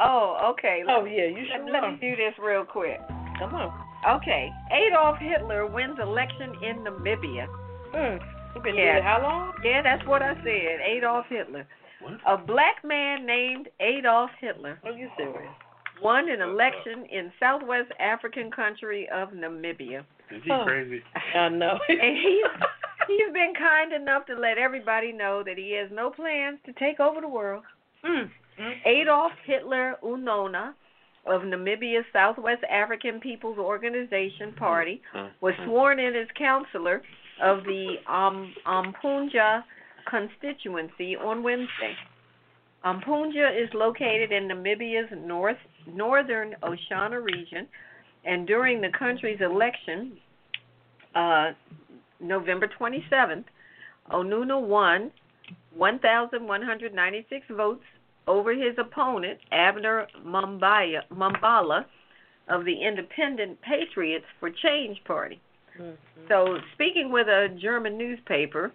Oh, 0.00 0.52
okay. 0.52 0.82
Oh 0.88 1.04
yeah, 1.04 1.26
you 1.26 1.46
Let, 1.64 1.82
let 1.82 1.90
me 1.92 1.98
do 2.00 2.16
this 2.16 2.34
real 2.42 2.64
quick. 2.64 2.98
Come 3.38 3.54
on. 3.54 3.70
Okay, 4.18 4.50
Adolf 4.72 5.18
Hitler 5.18 5.66
wins 5.66 5.98
election 6.02 6.54
in 6.62 6.78
Namibia. 6.82 7.46
Mm. 7.94 8.18
We've 8.54 8.62
been 8.62 8.74
Yeah. 8.74 8.84
doing 8.84 8.96
it 8.98 9.04
how 9.04 9.22
long? 9.22 9.54
Yeah, 9.64 9.82
that's 9.82 10.04
what 10.06 10.22
I 10.22 10.34
said. 10.42 10.80
Adolf 10.84 11.26
Hitler. 11.28 11.66
What? 12.00 12.20
A 12.26 12.36
black 12.36 12.82
man 12.84 13.24
named 13.26 13.68
Adolf 13.80 14.30
Hitler 14.40 14.78
Are 14.84 14.90
you 14.92 15.10
serious? 15.16 15.52
won 16.02 16.28
an 16.28 16.40
election 16.40 17.06
in 17.06 17.32
southwest 17.38 17.92
African 18.00 18.50
country 18.50 19.08
of 19.10 19.30
Namibia. 19.30 20.04
Is 20.30 20.42
he 20.42 20.50
Oh. 20.50 20.64
crazy? 20.64 21.02
I 21.34 21.48
know. 21.48 21.78
And 21.88 22.16
he's 22.16 22.44
he's 23.06 23.32
been 23.32 23.54
kind 23.54 23.92
enough 23.92 24.26
to 24.26 24.34
let 24.34 24.58
everybody 24.58 25.12
know 25.12 25.42
that 25.44 25.56
he 25.58 25.72
has 25.72 25.90
no 25.90 26.10
plans 26.10 26.58
to 26.66 26.72
take 26.74 27.00
over 27.00 27.20
the 27.20 27.28
world. 27.28 27.64
Mm. 28.04 28.30
Adolf 28.84 29.32
Hitler 29.44 29.96
Uunona 30.02 30.74
of 31.26 31.42
Namibia's 31.42 32.04
Southwest 32.12 32.62
African 32.68 33.20
People's 33.20 33.58
Organization 33.58 34.52
Party 34.54 35.00
was 35.40 35.54
sworn 35.64 35.98
in 36.00 36.14
as 36.16 36.26
counselor 36.36 37.02
of 37.40 37.64
the 37.64 37.96
um, 38.08 38.54
Ompundja 38.66 39.62
constituency 40.08 41.16
on 41.16 41.42
Wednesday. 41.42 41.94
Ompundja 42.84 43.50
is 43.62 43.68
located 43.74 44.32
in 44.32 44.48
Namibia's 44.48 45.10
north 45.24 45.56
northern 45.86 46.54
Oshana 46.62 47.22
region, 47.22 47.66
and 48.24 48.46
during 48.46 48.80
the 48.80 48.90
country's 48.96 49.40
election, 49.40 50.16
uh, 51.14 51.52
November 52.20 52.68
27th, 52.78 53.44
Uunona 54.10 54.60
won 54.60 55.10
1,196 55.76 57.46
votes 57.50 57.84
over 58.26 58.52
his 58.52 58.76
opponent, 58.78 59.38
Abner 59.50 60.06
Mumbaya, 60.24 61.00
Mumbala 61.12 61.84
of 62.48 62.64
the 62.64 62.82
Independent 62.82 63.58
Patriots 63.62 64.26
for 64.38 64.50
Change 64.50 65.02
Party. 65.04 65.40
Mm. 65.80 65.96
So, 66.28 66.58
speaking 66.74 67.10
with 67.12 67.28
a 67.28 67.48
German 67.60 67.96
newspaper, 67.98 68.72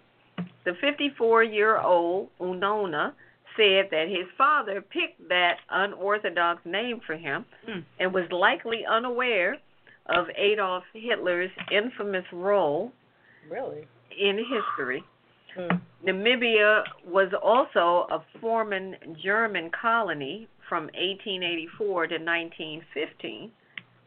the 0.64 0.74
54 0.80 1.44
year 1.44 1.78
old 1.78 2.28
Uunona 2.40 3.12
said 3.56 3.86
that 3.90 4.06
his 4.08 4.26
father 4.36 4.80
picked 4.80 5.28
that 5.28 5.56
unorthodox 5.70 6.64
name 6.64 7.00
for 7.06 7.16
him 7.16 7.44
Mm. 7.68 7.84
and 7.98 8.12
was 8.14 8.30
likely 8.30 8.84
unaware 8.86 9.56
of 10.06 10.26
Adolf 10.36 10.84
Hitler's 10.92 11.50
infamous 11.70 12.24
role 12.32 12.92
Really? 13.50 13.86
in 14.16 14.38
history. 14.38 15.02
Mm. 15.56 15.80
Namibia 16.04 16.84
was 17.04 17.32
also 17.42 18.06
a 18.14 18.20
former 18.40 18.94
German 19.22 19.70
colony 19.70 20.46
from 20.68 20.84
1884 20.94 22.06
to 22.08 22.18
1915. 22.18 23.50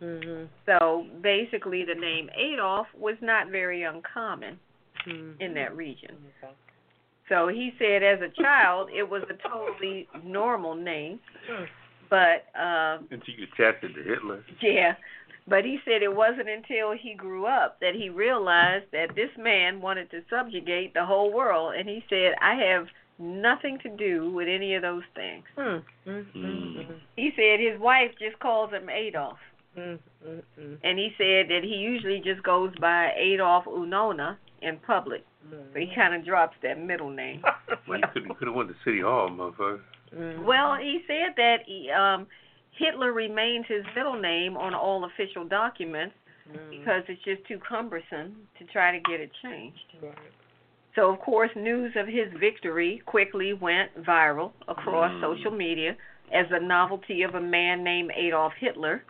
Mhm. 0.01 0.47
So 0.65 1.05
basically, 1.21 1.83
the 1.85 1.95
name 1.95 2.29
Adolf 2.35 2.87
was 2.95 3.15
not 3.21 3.47
very 3.47 3.83
uncommon 3.83 4.59
Mm. 5.05 5.39
in 5.39 5.53
that 5.55 5.75
region. 5.75 6.15
Okay. 6.43 6.53
So 7.29 7.47
he 7.47 7.73
said, 7.79 8.03
as 8.03 8.21
a 8.21 8.29
child, 8.29 8.89
it 8.93 9.07
was 9.07 9.23
a 9.29 9.33
totally 9.47 10.07
normal 10.23 10.75
name, 10.75 11.19
but 12.09 12.45
uh, 12.55 12.97
Until 13.09 13.33
you 13.35 13.47
attached 13.53 13.83
it 13.83 13.93
to 13.95 14.03
Hitler. 14.03 14.43
yeah. 14.59 14.95
But 15.47 15.65
he 15.65 15.79
said 15.85 16.03
it 16.03 16.13
wasn't 16.13 16.49
until 16.49 16.91
he 16.91 17.13
grew 17.15 17.45
up 17.47 17.79
that 17.79 17.95
he 17.95 18.09
realized 18.09 18.85
that 18.91 19.15
this 19.15 19.35
man 19.37 19.81
wanted 19.81 20.11
to 20.11 20.23
subjugate 20.29 20.93
the 20.93 21.03
whole 21.05 21.31
world, 21.31 21.73
and 21.75 21.89
he 21.89 22.03
said, 22.09 22.35
"I 22.41 22.53
have 22.55 22.87
nothing 23.17 23.79
to 23.79 23.89
do 23.89 24.29
with 24.29 24.47
any 24.47 24.75
of 24.75 24.81
those 24.83 25.03
things." 25.15 25.45
Mm. 25.57 25.83
Mm. 26.05 26.25
Mm. 26.35 26.99
He 27.15 27.31
said 27.35 27.59
his 27.59 27.79
wife 27.79 28.11
just 28.19 28.37
calls 28.39 28.71
him 28.71 28.87
Adolf. 28.89 29.39
Mm. 29.77 29.99
Mm. 30.27 30.41
Mm. 30.59 30.77
And 30.83 30.99
he 30.99 31.09
said 31.17 31.49
that 31.49 31.61
he 31.63 31.75
usually 31.75 32.21
just 32.23 32.43
goes 32.43 32.71
by 32.79 33.11
Adolf 33.17 33.65
Uunona 33.65 34.37
in 34.61 34.77
public. 34.85 35.23
So 35.49 35.79
he 35.79 35.91
kind 35.95 36.13
of 36.13 36.25
drops 36.25 36.55
that 36.63 36.79
middle 36.79 37.09
name. 37.09 37.41
Well, 37.87 37.99
you 37.99 38.05
could 38.13 38.37
could 38.37 38.47
have 38.47 38.55
went 38.55 38.69
to 38.69 38.75
City 38.85 39.01
Hall, 39.01 39.29
motherfucker. 39.29 39.79
Mm. 40.15 40.43
Well, 40.43 40.75
he 40.75 40.99
said 41.07 41.33
that 41.37 41.57
he, 41.65 41.89
um, 41.89 42.27
Hitler 42.77 43.11
remains 43.11 43.65
his 43.67 43.83
middle 43.95 44.19
name 44.19 44.55
on 44.55 44.73
all 44.73 45.05
official 45.05 45.45
documents 45.47 46.15
because 46.69 47.03
it's 47.07 47.23
just 47.23 47.45
too 47.47 47.59
cumbersome 47.67 48.35
to 48.59 48.65
try 48.71 48.91
to 48.91 48.99
get 49.09 49.19
it 49.21 49.31
changed. 49.41 49.79
Right. 50.01 50.13
So, 50.95 51.11
of 51.11 51.19
course, 51.19 51.49
news 51.55 51.93
of 51.95 52.07
his 52.07 52.27
victory 52.39 53.01
quickly 53.05 53.53
went 53.53 53.95
viral 54.03 54.51
across 54.67 55.11
Mm. 55.13 55.21
social 55.21 55.51
media 55.51 55.95
as 56.33 56.45
the 56.49 56.59
novelty 56.59 57.23
of 57.23 57.35
a 57.35 57.41
man 57.41 57.83
named 57.83 58.11
Adolf 58.15 58.53
Hitler 58.59 59.03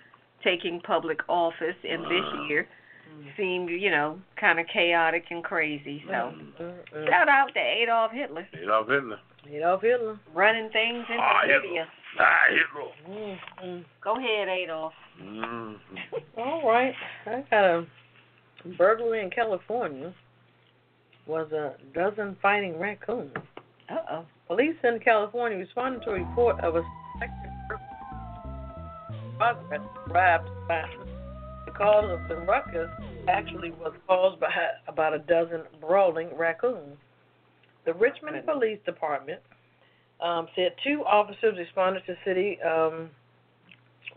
taking 0.44 0.80
public 0.82 1.20
office 1.30 1.76
in 1.84 2.02
this 2.04 2.26
year 2.50 2.68
Mm. 3.12 3.36
seemed, 3.36 3.70
you 3.70 3.92
know, 3.92 4.20
kind 4.38 4.58
of 4.60 4.68
chaotic 4.68 5.26
and 5.32 5.44
crazy. 5.44 6.02
So, 6.08 6.14
Mm. 6.14 6.54
Mm. 6.94 7.08
shout 7.10 7.28
out 7.28 7.54
to 7.54 7.60
Adolf 7.60 8.12
Hitler 8.14 8.48
Adolf 8.54 8.88
Hitler. 8.88 9.20
Adolf 9.52 9.82
Hitler. 9.82 10.20
running 10.34 10.70
things 10.70 11.06
in 11.10 11.18
Ah, 11.20 11.42
Namibia. 11.44 11.62
Hitler. 11.62 11.88
Ah, 12.20 12.46
Hitler. 12.50 12.92
Mm. 13.10 13.39
Mm. 13.64 13.86
Go 14.00 14.16
ahead, 14.18 14.48
Adolf. 14.48 14.94
Mm. 15.22 15.80
All 16.38 16.68
right. 16.70 16.96
I 17.26 17.42
got 17.52 17.64
a 17.66 17.86
burglary 18.78 19.22
in 19.24 19.30
California. 19.30 20.14
Was 21.28 21.52
a 21.52 21.76
dozen 21.94 22.36
fighting 22.42 22.80
raccoons. 22.80 23.36
Uh 23.89 23.98
oh. 24.10 24.26
Police 24.48 24.78
in 24.84 25.00
California 25.00 25.58
responded 25.58 26.02
to 26.04 26.12
a 26.12 26.14
report 26.14 26.60
of 26.62 26.76
a 26.78 26.84
suspected 27.14 27.52
progress 29.42 29.82
arrived 30.08 30.50
by 30.68 30.84
the 31.66 31.72
cause 31.72 32.06
of 32.12 32.20
the 32.30 32.36
ruckus 32.46 32.92
actually 33.28 33.72
was 33.72 33.92
caused 34.08 34.39
by 34.39 34.52
about 34.88 35.16
a 35.16 35.20
dozen 35.20 35.64
brawling 35.80 36.30
raccoons. 36.38 36.96
The 37.84 37.94
Richmond 37.96 38.46
Police 38.46 38.78
Department 38.86 39.39
um, 40.24 40.48
said 40.56 40.74
two 40.84 41.04
officers 41.08 41.58
responded 41.58 42.04
to 42.06 42.16
city 42.24 42.60
um, 42.62 43.10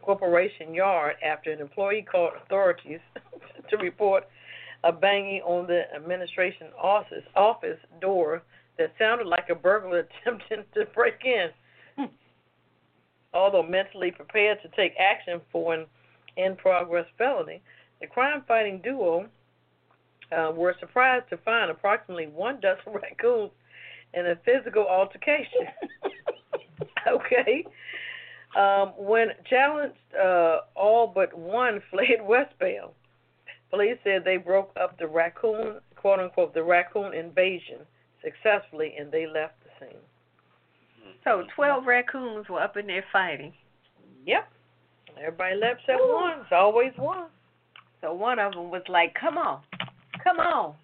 corporation 0.02 0.74
yard 0.74 1.16
after 1.24 1.50
an 1.52 1.60
employee 1.60 2.04
called 2.10 2.32
authorities 2.44 3.00
to 3.70 3.78
report 3.78 4.24
a 4.84 4.92
banging 4.92 5.40
on 5.40 5.66
the 5.66 5.84
administration 5.96 6.66
office 6.78 7.24
office 7.34 7.78
door 7.98 8.42
that 8.76 8.92
sounded 8.98 9.26
like 9.26 9.48
a 9.50 9.54
burglar 9.54 10.06
attempting 10.26 10.64
to 10.74 10.84
break 10.94 11.24
in. 11.24 11.48
Although 13.34 13.64
mentally 13.64 14.12
prepared 14.12 14.62
to 14.62 14.68
take 14.68 14.94
action 14.98 15.40
for 15.50 15.74
an 15.74 15.86
in 16.36 16.56
progress 16.56 17.06
felony, 17.18 17.60
the 18.00 18.06
crime 18.06 18.42
fighting 18.46 18.80
duo 18.82 19.28
uh, 20.32 20.52
were 20.54 20.74
surprised 20.80 21.28
to 21.30 21.36
find 21.38 21.70
approximately 21.70 22.26
one 22.26 22.60
dozen 22.60 22.92
raccoons 22.92 23.50
in 24.14 24.26
a 24.26 24.36
physical 24.44 24.86
altercation. 24.86 25.66
okay. 27.08 27.64
Um, 28.56 28.92
when 28.96 29.30
challenged, 29.50 29.96
uh, 30.18 30.58
all 30.76 31.08
but 31.12 31.36
one 31.36 31.82
fled 31.90 32.22
westbound. 32.22 32.92
Police 33.70 33.98
said 34.04 34.24
they 34.24 34.36
broke 34.36 34.70
up 34.80 34.96
the 34.98 35.08
raccoon, 35.08 35.80
quote 35.96 36.20
unquote, 36.20 36.54
the 36.54 36.62
raccoon 36.62 37.12
invasion 37.12 37.78
successfully 38.22 38.94
and 38.98 39.10
they 39.10 39.26
left 39.26 39.54
the 39.64 39.86
scene. 39.86 39.98
So, 41.24 41.30
mm-hmm. 41.30 41.48
12 41.54 41.86
raccoons 41.86 42.48
were 42.48 42.60
up 42.60 42.76
in 42.76 42.86
there 42.86 43.04
fighting. 43.12 43.52
Yep. 44.26 44.48
Everybody 45.18 45.56
left 45.56 45.80
except 45.80 46.00
one. 46.02 46.40
It's 46.40 46.52
always 46.52 46.92
one. 46.96 47.26
So, 48.00 48.12
one 48.12 48.38
of 48.38 48.52
them 48.52 48.70
was 48.70 48.82
like, 48.88 49.14
come 49.18 49.38
on, 49.38 49.60
come 50.22 50.38
on. 50.38 50.74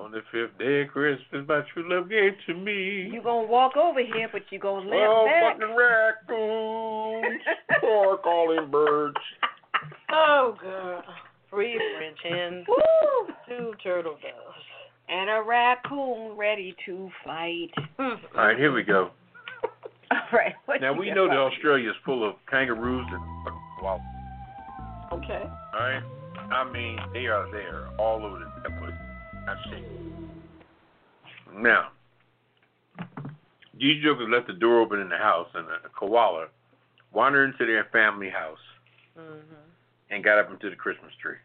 On 0.00 0.10
the 0.10 0.22
fifth 0.32 0.58
day 0.58 0.82
of 0.82 0.88
Christmas, 0.88 1.46
my 1.46 1.60
true 1.72 1.88
love 1.88 2.10
gave 2.10 2.32
to 2.46 2.54
me. 2.54 3.08
you 3.12 3.22
going 3.22 3.46
to 3.46 3.52
walk 3.52 3.76
over 3.76 4.00
here, 4.00 4.28
but 4.32 4.42
you 4.50 4.58
going 4.58 4.84
to 4.84 4.90
limp 4.90 5.02
oh, 5.06 5.24
back. 5.24 5.60
fucking 5.60 5.76
raccoons. 5.76 7.40
Poor 7.80 8.16
calling 8.18 8.70
birds. 8.72 9.16
Oh, 10.10 10.56
girl. 10.60 11.02
Three 11.48 11.80
French 11.96 12.18
hens, 12.24 12.66
Woo! 12.66 13.34
two 13.48 13.72
turtle 13.84 14.14
doves. 14.14 14.64
And 15.08 15.30
a 15.30 15.42
raccoon 15.46 16.36
ready 16.36 16.74
to 16.86 17.08
fight. 17.24 17.70
All 18.00 18.18
right, 18.34 18.56
here 18.56 18.72
we 18.72 18.82
go. 18.82 19.10
All 20.14 20.20
right. 20.38 20.54
What 20.66 20.80
Now 20.80 20.92
we 20.92 21.10
know 21.10 21.26
that 21.28 21.36
Australia 21.36 21.90
is 21.90 21.96
full 22.04 22.28
of 22.28 22.36
kangaroos 22.50 23.06
and 23.10 23.22
wow. 23.82 24.00
Okay. 25.12 25.42
All 25.74 25.80
right. 25.80 26.02
I 26.52 26.70
mean, 26.70 26.98
they 27.12 27.26
are 27.26 27.50
there 27.52 27.88
all 27.98 28.24
over 28.24 28.38
the 28.38 28.68
temple. 28.68 28.88
I 29.48 29.54
see. 29.70 29.82
Now, 31.56 31.88
these 33.78 34.02
jokers 34.02 34.28
left 34.30 34.46
the 34.46 34.52
door 34.54 34.80
open 34.80 35.00
in 35.00 35.08
the 35.08 35.16
house, 35.16 35.48
and 35.54 35.66
a 35.66 35.88
koala 35.98 36.46
wandered 37.12 37.52
into 37.52 37.66
their 37.66 37.84
family 37.92 38.30
house 38.30 38.58
Mm-hmm. 39.16 39.54
and 40.10 40.24
got 40.24 40.40
up 40.40 40.50
into 40.50 40.68
the 40.70 40.74
Christmas 40.74 41.12
tree. 41.22 41.36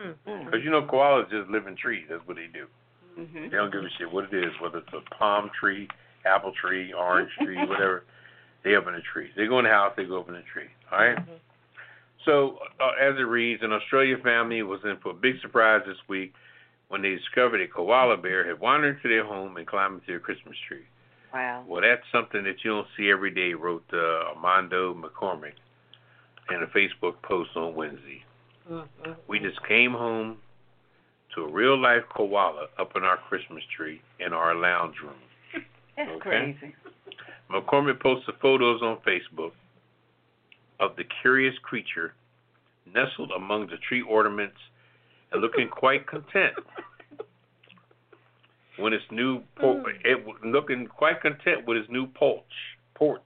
Mm-hmm. 0.00 0.44
Because 0.44 0.60
you 0.62 0.70
know, 0.70 0.82
koalas 0.82 1.28
just 1.28 1.50
live 1.50 1.66
in 1.66 1.74
trees. 1.74 2.04
That's 2.08 2.22
what 2.24 2.36
they 2.36 2.46
do. 2.46 2.66
Mhm. 3.18 3.50
They 3.50 3.56
don't 3.56 3.72
give 3.72 3.82
a 3.82 3.90
shit 3.98 4.12
what 4.12 4.32
it 4.32 4.44
is, 4.46 4.52
whether 4.62 4.78
it's 4.78 4.92
a 4.94 5.00
palm 5.16 5.50
tree, 5.58 5.88
apple 6.24 6.52
tree, 6.60 6.92
orange 6.92 7.30
tree, 7.42 7.58
whatever. 7.66 8.04
They 8.62 8.74
open 8.74 8.94
a 8.94 9.00
tree. 9.00 9.30
They 9.36 9.46
go 9.46 9.58
in 9.58 9.64
the 9.64 9.70
house, 9.70 9.94
they 9.96 10.04
go 10.04 10.20
up 10.20 10.28
in 10.28 10.34
the 10.34 10.42
tree. 10.52 10.68
All 10.92 10.98
right? 10.98 11.16
Mm-hmm. 11.16 11.32
So, 12.26 12.58
uh, 12.78 12.92
as 13.00 13.16
it 13.16 13.22
reads, 13.22 13.62
an 13.62 13.72
Australian 13.72 14.20
family 14.20 14.62
was 14.62 14.80
in 14.84 14.98
for 15.02 15.10
a 15.10 15.14
big 15.14 15.40
surprise 15.40 15.82
this 15.86 15.96
week 16.08 16.34
when 16.88 17.02
they 17.02 17.14
discovered 17.14 17.60
a 17.62 17.68
koala 17.68 18.16
bear 18.16 18.46
had 18.46 18.60
wandered 18.60 18.96
into 18.96 19.08
their 19.08 19.24
home 19.24 19.56
and 19.56 19.66
climbed 19.66 19.94
into 19.94 20.06
their 20.08 20.20
Christmas 20.20 20.56
tree. 20.68 20.84
Wow. 21.32 21.64
Well, 21.66 21.80
that's 21.80 22.02
something 22.12 22.44
that 22.44 22.64
you 22.64 22.72
don't 22.72 22.86
see 22.96 23.10
every 23.10 23.30
day, 23.30 23.54
wrote 23.54 23.84
uh, 23.92 24.32
Amanda 24.36 24.92
McCormick 24.92 25.54
in 26.50 26.62
a 26.62 26.66
Facebook 26.66 27.22
post 27.22 27.50
on 27.56 27.74
Wednesday. 27.74 28.24
Mm-hmm. 28.70 29.12
We 29.28 29.38
just 29.38 29.62
came 29.66 29.92
home 29.92 30.38
to 31.34 31.44
a 31.44 31.48
real 31.48 31.80
life 31.80 32.02
koala 32.14 32.66
up 32.78 32.96
in 32.96 33.04
our 33.04 33.16
Christmas 33.16 33.62
tree 33.74 34.02
in 34.18 34.32
our 34.32 34.54
lounge 34.54 34.96
room. 35.02 35.14
That's 35.96 36.10
Okay. 36.12 36.56
crazy. 36.58 36.74
McCormick 37.50 38.00
posted 38.00 38.34
photos 38.40 38.80
on 38.82 38.98
Facebook 38.98 39.52
of 40.78 40.96
the 40.96 41.04
curious 41.20 41.54
creature 41.62 42.14
nestled 42.86 43.32
among 43.32 43.66
the 43.66 43.76
tree 43.88 44.02
ornaments 44.02 44.56
and 45.32 45.40
looking 45.42 45.68
quite 45.82 46.06
content. 46.06 46.54
When 48.76 48.92
its 48.92 49.04
new 49.10 49.42
por- 49.56 49.90
it 50.04 50.24
was 50.24 50.36
looking 50.42 50.86
quite 50.86 51.20
content 51.20 51.66
with 51.66 51.76
his 51.76 51.88
new 51.90 52.06
porch 52.06 52.44
porch, 52.94 53.20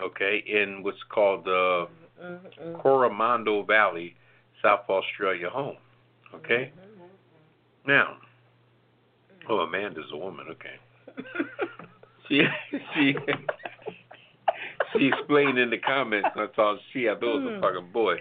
okay, 0.00 0.42
in 0.46 0.82
what's 0.82 1.02
called 1.08 1.44
the 1.44 1.88
Mm-hmm. 2.22 2.74
Coromandel 2.76 3.64
Valley, 3.64 4.14
South 4.62 4.88
Australia 4.88 5.50
home. 5.50 5.76
Okay? 6.32 6.70
Mm-hmm. 6.72 7.88
Now, 7.90 8.16
oh, 9.48 9.58
Amanda's 9.58 10.04
a 10.12 10.16
woman, 10.16 10.46
okay. 10.52 10.76
She 12.28 12.40
she 12.94 13.14
she 14.96 15.06
explained 15.08 15.58
in 15.58 15.70
the 15.70 15.78
comments, 15.78 16.28
I 16.34 16.46
thought 16.54 16.78
she, 16.92 17.08
I 17.08 17.14
thought 17.14 17.36
it 17.36 17.42
was 17.42 17.52
a 17.52 17.54
hmm. 17.56 17.60
fucking 17.62 17.92
boy. 17.92 18.16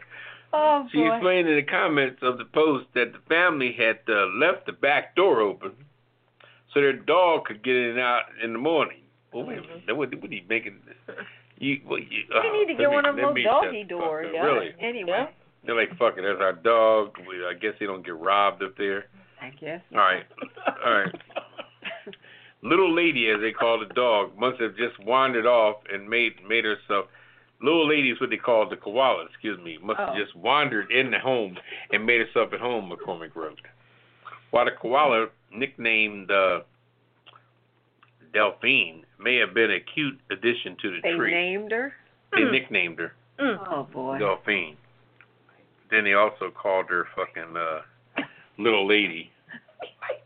Oh 0.53 0.87
She 0.91 0.97
boy. 0.97 1.15
explained 1.15 1.47
in 1.47 1.55
the 1.55 1.63
comments 1.63 2.19
of 2.21 2.37
the 2.37 2.45
post 2.45 2.87
that 2.93 3.13
the 3.13 3.19
family 3.29 3.73
had 3.77 3.99
uh, 4.09 4.27
left 4.35 4.65
the 4.65 4.73
back 4.73 5.15
door 5.15 5.39
open 5.39 5.73
so 6.73 6.81
their 6.81 6.93
dog 6.93 7.45
could 7.45 7.63
get 7.63 7.75
in 7.75 7.91
and 7.91 7.99
out 7.99 8.23
in 8.43 8.53
the 8.53 8.59
morning. 8.59 8.99
Well, 9.33 9.45
wait 9.45 9.59
a 9.59 9.61
minute. 9.61 9.87
Mm-hmm. 9.87 9.97
What, 9.97 10.13
what 10.21 10.29
are 10.31 10.33
you 10.33 10.43
making? 10.49 10.79
You, 11.57 11.79
well, 11.85 11.99
you, 11.99 12.23
uh, 12.33 12.41
We 12.41 12.49
oh, 12.49 12.53
need 12.53 12.73
to 12.73 12.73
get 12.73 12.89
me- 12.89 12.95
one 12.95 13.05
of 13.05 13.15
those 13.15 13.37
doggy 13.43 13.43
shut 13.43 13.71
the 13.71 13.81
fuck 13.81 13.89
doors. 13.89 14.27
Yeah. 14.33 14.41
Really? 14.41 14.69
Anyway, 14.81 15.29
They're 15.63 15.75
like, 15.75 15.89
fuck 15.99 16.17
it, 16.17 16.23
that's 16.23 16.41
our 16.41 16.53
dog. 16.53 17.15
We, 17.29 17.45
I 17.45 17.53
guess 17.53 17.73
they 17.79 17.85
don't 17.85 18.03
get 18.03 18.17
robbed 18.17 18.63
up 18.63 18.75
there. 18.79 19.05
I 19.39 19.51
guess. 19.61 19.79
All 19.91 19.99
right. 19.99 20.25
All 20.83 20.91
right. 20.91 21.15
Little 22.63 22.93
lady, 22.93 23.27
as 23.29 23.39
they 23.41 23.51
call 23.51 23.79
the 23.79 23.91
dog, 23.93 24.37
must 24.37 24.59
have 24.61 24.75
just 24.77 24.99
wandered 24.99 25.45
off 25.47 25.77
and 25.91 26.07
made 26.09 26.33
made 26.47 26.63
herself. 26.65 27.07
Little 27.61 27.87
lady 27.87 28.09
is 28.11 28.19
what 28.19 28.29
they 28.29 28.37
call 28.37 28.67
the 28.69 28.75
koala. 28.77 29.25
Excuse 29.25 29.59
me. 29.63 29.77
Must 29.81 29.99
have 29.99 30.09
Oh. 30.15 30.17
just 30.23 30.35
wandered 30.35 30.91
in 30.91 31.11
the 31.11 31.19
home 31.19 31.57
and 31.91 32.05
made 32.05 32.21
herself 32.21 32.53
at 32.53 32.59
home. 32.59 32.91
McCormick 32.91 33.35
wrote. 33.35 33.59
While 34.51 34.65
the 34.65 34.71
koala, 34.71 35.27
nicknamed 35.51 36.29
uh, 36.31 36.61
Delphine, 38.33 39.05
may 39.19 39.35
have 39.37 39.53
been 39.53 39.71
a 39.71 39.79
cute 39.79 40.19
addition 40.31 40.75
to 40.81 40.91
the 40.91 40.99
They 41.01 41.15
tree. 41.15 41.31
named 41.31 41.71
her. 41.71 41.93
they 42.31 42.43
nicknamed 42.43 42.99
her 42.99 43.13
Mm. 43.39 43.57
Oh 43.71 43.83
boy. 43.91 44.19
Delphine. 44.19 44.77
Then 45.89 46.03
they 46.03 46.13
also 46.13 46.51
called 46.51 46.85
her 46.89 47.07
fucking 47.15 47.57
uh, 47.57 47.81
little 48.59 48.85
lady. 48.87 49.31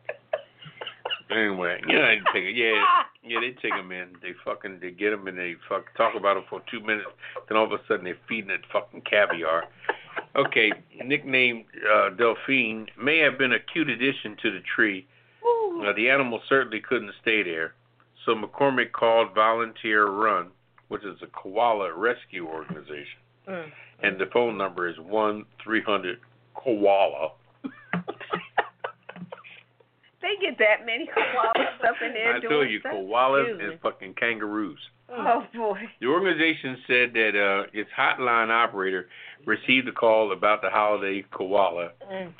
Anyway, 1.31 1.81
yeah, 1.87 2.07
they 2.07 2.19
take 2.33 2.43
it. 2.49 2.55
Yeah, 2.55 2.83
yeah, 3.23 3.39
they 3.39 3.51
take 3.61 3.73
them 3.73 3.91
in. 3.91 4.09
They 4.21 4.33
fucking 4.43 4.79
they 4.81 4.91
get 4.91 5.09
them 5.09 5.27
and 5.27 5.37
they 5.37 5.55
fuck 5.67 5.85
talk 5.97 6.15
about 6.15 6.35
them 6.35 6.43
for 6.49 6.61
two 6.69 6.79
minutes. 6.81 7.07
Then 7.49 7.57
all 7.57 7.65
of 7.65 7.71
a 7.71 7.79
sudden 7.87 8.05
they're 8.05 8.17
feeding 8.29 8.51
it 8.51 8.61
fucking 8.71 9.01
caviar. 9.01 9.63
Okay, 10.35 10.71
nicknamed 11.03 11.65
uh, 11.91 12.09
Delphine 12.11 12.87
may 13.01 13.17
have 13.19 13.37
been 13.37 13.53
a 13.53 13.59
cute 13.59 13.89
addition 13.89 14.37
to 14.41 14.51
the 14.51 14.59
tree. 14.75 15.07
Uh, 15.83 15.93
the 15.93 16.09
animal 16.09 16.41
certainly 16.47 16.79
couldn't 16.79 17.11
stay 17.21 17.43
there, 17.43 17.73
so 18.25 18.33
McCormick 18.35 18.91
called 18.91 19.33
Volunteer 19.35 20.07
Run, 20.07 20.47
which 20.87 21.03
is 21.03 21.17
a 21.21 21.27
koala 21.27 21.93
rescue 21.93 22.47
organization 22.47 23.19
Mm. 23.47 23.71
and 24.01 24.17
the 24.19 24.25
phone 24.33 24.57
number 24.57 24.87
is 24.87 24.95
one 24.99 25.45
three 25.63 25.81
hundred 25.83 26.19
koala. 26.55 27.33
They 30.25 30.41
get 30.41 30.57
that 30.57 30.85
many 30.87 31.05
koalas 31.15 31.87
up 31.87 31.95
in 32.03 32.13
there 32.13 32.35
I 32.37 32.39
doing 32.39 32.49
told 32.51 32.69
you, 32.71 32.79
stuff. 32.79 32.93
koalas 32.93 33.63
and 33.63 33.79
fucking 33.79 34.15
kangaroos. 34.15 34.79
Oh 35.11 35.43
boy. 35.53 35.77
The 36.01 36.07
organization 36.07 36.77
said 36.87 37.13
that 37.13 37.33
uh, 37.37 37.69
its 37.73 37.89
hotline 37.95 38.49
operator 38.49 39.07
received 39.45 39.87
a 39.87 39.91
call 39.91 40.31
about 40.31 40.63
the 40.63 40.69
holiday 40.71 41.23
koala, 41.31 41.91
Mm. 42.11 42.31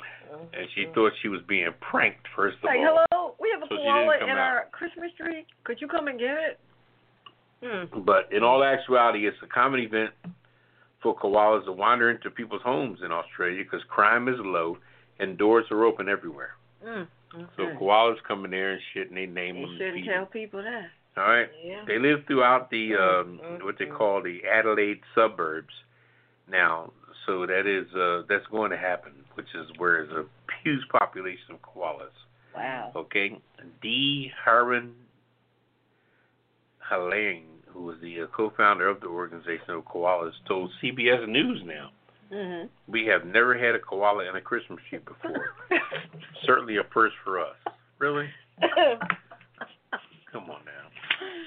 and 0.52 0.66
she 0.74 0.86
thought 0.92 1.12
she 1.22 1.28
was 1.28 1.40
being 1.46 1.70
pranked. 1.80 2.26
First 2.34 2.56
of 2.58 2.64
Like, 2.64 2.78
all, 2.80 3.04
hello, 3.12 3.34
we 3.38 3.48
have 3.54 3.62
a 3.62 3.68
So 3.68 3.76
koala 3.76 4.16
in 4.16 4.30
out. 4.30 4.38
our 4.38 4.66
Christmas 4.72 5.12
tree. 5.16 5.46
Could 5.62 5.80
you 5.80 5.86
come 5.86 6.08
and 6.08 6.18
get 6.18 6.34
it? 6.36 6.58
Mm. 7.64 8.04
but 8.04 8.28
in 8.32 8.42
all 8.42 8.62
actuality, 8.64 9.26
it's 9.28 9.36
a 9.42 9.46
common 9.46 9.80
event 9.80 10.10
for 11.02 11.16
koalas 11.16 11.64
to 11.66 11.72
wander 11.72 12.10
into 12.10 12.30
people's 12.30 12.62
homes 12.62 12.98
in 13.04 13.12
Australia 13.12 13.62
because 13.62 13.80
crime 13.88 14.26
is 14.28 14.34
low 14.40 14.76
and 15.20 15.38
doors 15.38 15.64
are 15.70 15.84
open 15.84 16.08
everywhere. 16.08 16.50
Mm. 16.84 17.06
So 17.56 17.62
koalas 17.80 18.16
come 18.26 18.44
in 18.44 18.50
there 18.50 18.72
and 18.72 18.80
shit, 18.94 19.08
and 19.08 19.16
they 19.16 19.26
name 19.26 19.56
You 19.56 19.66
them. 19.66 19.76
shouldn't 19.78 20.04
tell 20.06 20.26
people 20.26 20.62
that. 20.62 20.86
All 21.16 21.24
right. 21.28 21.48
Yeah. 21.64 21.84
They 21.86 21.98
live 21.98 22.20
throughout 22.26 22.70
the 22.70 22.94
um, 22.94 23.40
Mm, 23.42 23.64
what 23.64 23.76
they 23.78 23.86
call 23.86 24.22
the 24.22 24.40
Adelaide 24.44 25.00
suburbs 25.14 25.72
now. 26.50 26.92
So 27.26 27.46
that 27.46 27.66
is 27.66 27.92
uh, 27.94 28.22
that's 28.28 28.46
going 28.50 28.70
to 28.70 28.76
happen, 28.76 29.12
which 29.34 29.48
is 29.54 29.66
where 29.78 30.06
there's 30.06 30.24
a 30.26 30.28
huge 30.62 30.86
population 30.90 31.54
of 31.54 31.62
koalas. 31.62 32.14
Wow. 32.54 32.92
Okay, 32.94 33.38
D. 33.82 34.30
Harvin 34.46 34.92
Halain, 36.90 37.42
who 37.66 37.90
is 37.90 38.00
the 38.00 38.22
uh, 38.22 38.26
co-founder 38.28 38.86
of 38.88 39.00
the 39.00 39.08
organization 39.08 39.70
of 39.70 39.84
koalas, 39.84 40.32
told 40.46 40.70
CBS 40.82 41.28
News 41.28 41.62
now, 41.64 41.90
Mhm. 42.32 42.68
"We 42.88 43.06
have 43.06 43.24
never 43.24 43.56
had 43.56 43.74
a 43.74 43.78
koala 43.78 44.24
in 44.28 44.36
a 44.36 44.40
Christmas 44.40 44.80
tree 44.88 44.98
before. 44.98 45.54
Certainly 46.44 46.76
a 46.78 46.84
first 46.92 47.14
for 47.24 47.38
us. 47.40 47.56
Really? 47.98 48.28
Come 50.32 50.50
on 50.50 50.60
now. 50.64 50.82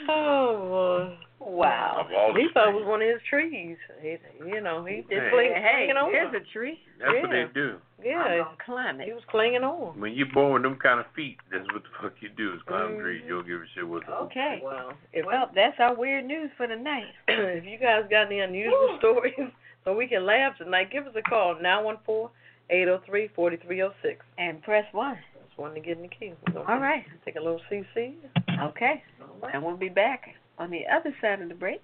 oh 0.10 1.14
wow. 1.40 1.98
Of 2.06 2.08
all 2.16 2.34
He 2.34 2.48
thought 2.54 2.70
it 2.70 2.74
was 2.76 2.86
one 2.86 3.02
of 3.02 3.08
his 3.08 3.22
trees. 3.30 3.78
He, 4.02 4.18
you 4.46 4.62
know, 4.62 4.84
he 4.86 5.02
just 5.02 5.14
Hey. 5.14 5.30
cling, 5.32 5.52
Hey, 5.54 5.72
clinging 5.86 5.98
on. 5.98 6.12
there's 6.12 6.34
a 6.34 6.40
tree. 6.54 6.80
That's 7.00 7.12
what 7.22 7.30
they 7.32 7.46
do. 7.54 7.78
I'm 8.00 8.06
yeah, 8.06 8.38
gonna 8.44 8.58
climb 8.66 9.00
he 9.00 9.12
it. 9.12 9.14
was 9.14 9.24
clinging 9.30 9.64
on. 9.64 10.00
When 10.00 10.14
you're 10.14 10.32
born 10.34 10.54
with 10.54 10.64
them 10.64 10.78
kind 10.78 11.00
of 11.00 11.06
feet, 11.16 11.38
that's 11.52 11.68
what 11.74 11.84
the 11.84 11.90
fuck 12.02 12.14
you 12.22 12.30
do 12.30 12.54
is 12.54 12.62
climb 12.64 12.96
Mhm. 12.98 13.02
trees. 13.02 13.22
You 13.26 13.36
don't 13.36 13.48
give 13.48 13.62
a 13.62 13.68
shit 13.76 13.88
what 13.88 14.06
the 14.06 14.14
Okay. 14.32 14.62
Well, 14.64 14.94
If 15.14 15.26
Well, 15.26 15.52
that's 15.54 15.80
our 15.80 15.94
weird 15.94 16.26
news 16.26 16.50
for 16.58 16.66
the 16.68 16.76
night. 16.78 17.14
if 17.28 17.66
you 17.66 17.78
guys 17.78 18.06
got 18.10 18.28
any 18.28 18.40
unusual 18.40 18.98
stories 18.98 19.52
so 19.90 19.96
we 19.96 20.06
can 20.06 20.24
laugh 20.24 20.56
tonight, 20.60 20.92
give 20.92 21.08
us 21.08 21.14
a 21.18 21.22
call 21.28 21.58
nine 21.60 21.84
one 21.84 21.98
four 22.06 22.30
eight 22.70 22.86
zero 22.86 23.02
three 23.08 23.28
forty 23.36 23.58
three 23.58 23.78
zero 23.78 23.92
six. 24.04 24.24
And 24.38 24.62
press 24.62 24.86
one. 24.92 25.18
That's 25.34 25.58
one 25.58 25.74
to 25.74 25.80
get 25.80 25.98
in 25.98 26.04
the 26.04 26.10
queue. 26.10 26.36
We're 26.54 26.60
All 26.60 26.80
right. 26.80 27.04
Take 27.26 27.38
a 27.38 27.40
little 27.40 27.60
CC. 27.72 28.14
Okay. 28.62 29.04
And 29.52 29.64
we'll 29.64 29.78
be 29.78 29.90
back 29.90 30.26
on 30.60 30.70
the 30.70 30.82
other 30.96 31.16
side 31.22 31.42
of 31.42 31.50
the 31.50 31.56
break 31.56 31.82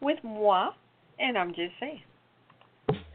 with 0.00 0.18
moi. 0.22 0.70
And 1.18 1.36
I'm 1.36 1.48
just 1.48 1.72
saying. 1.80 2.02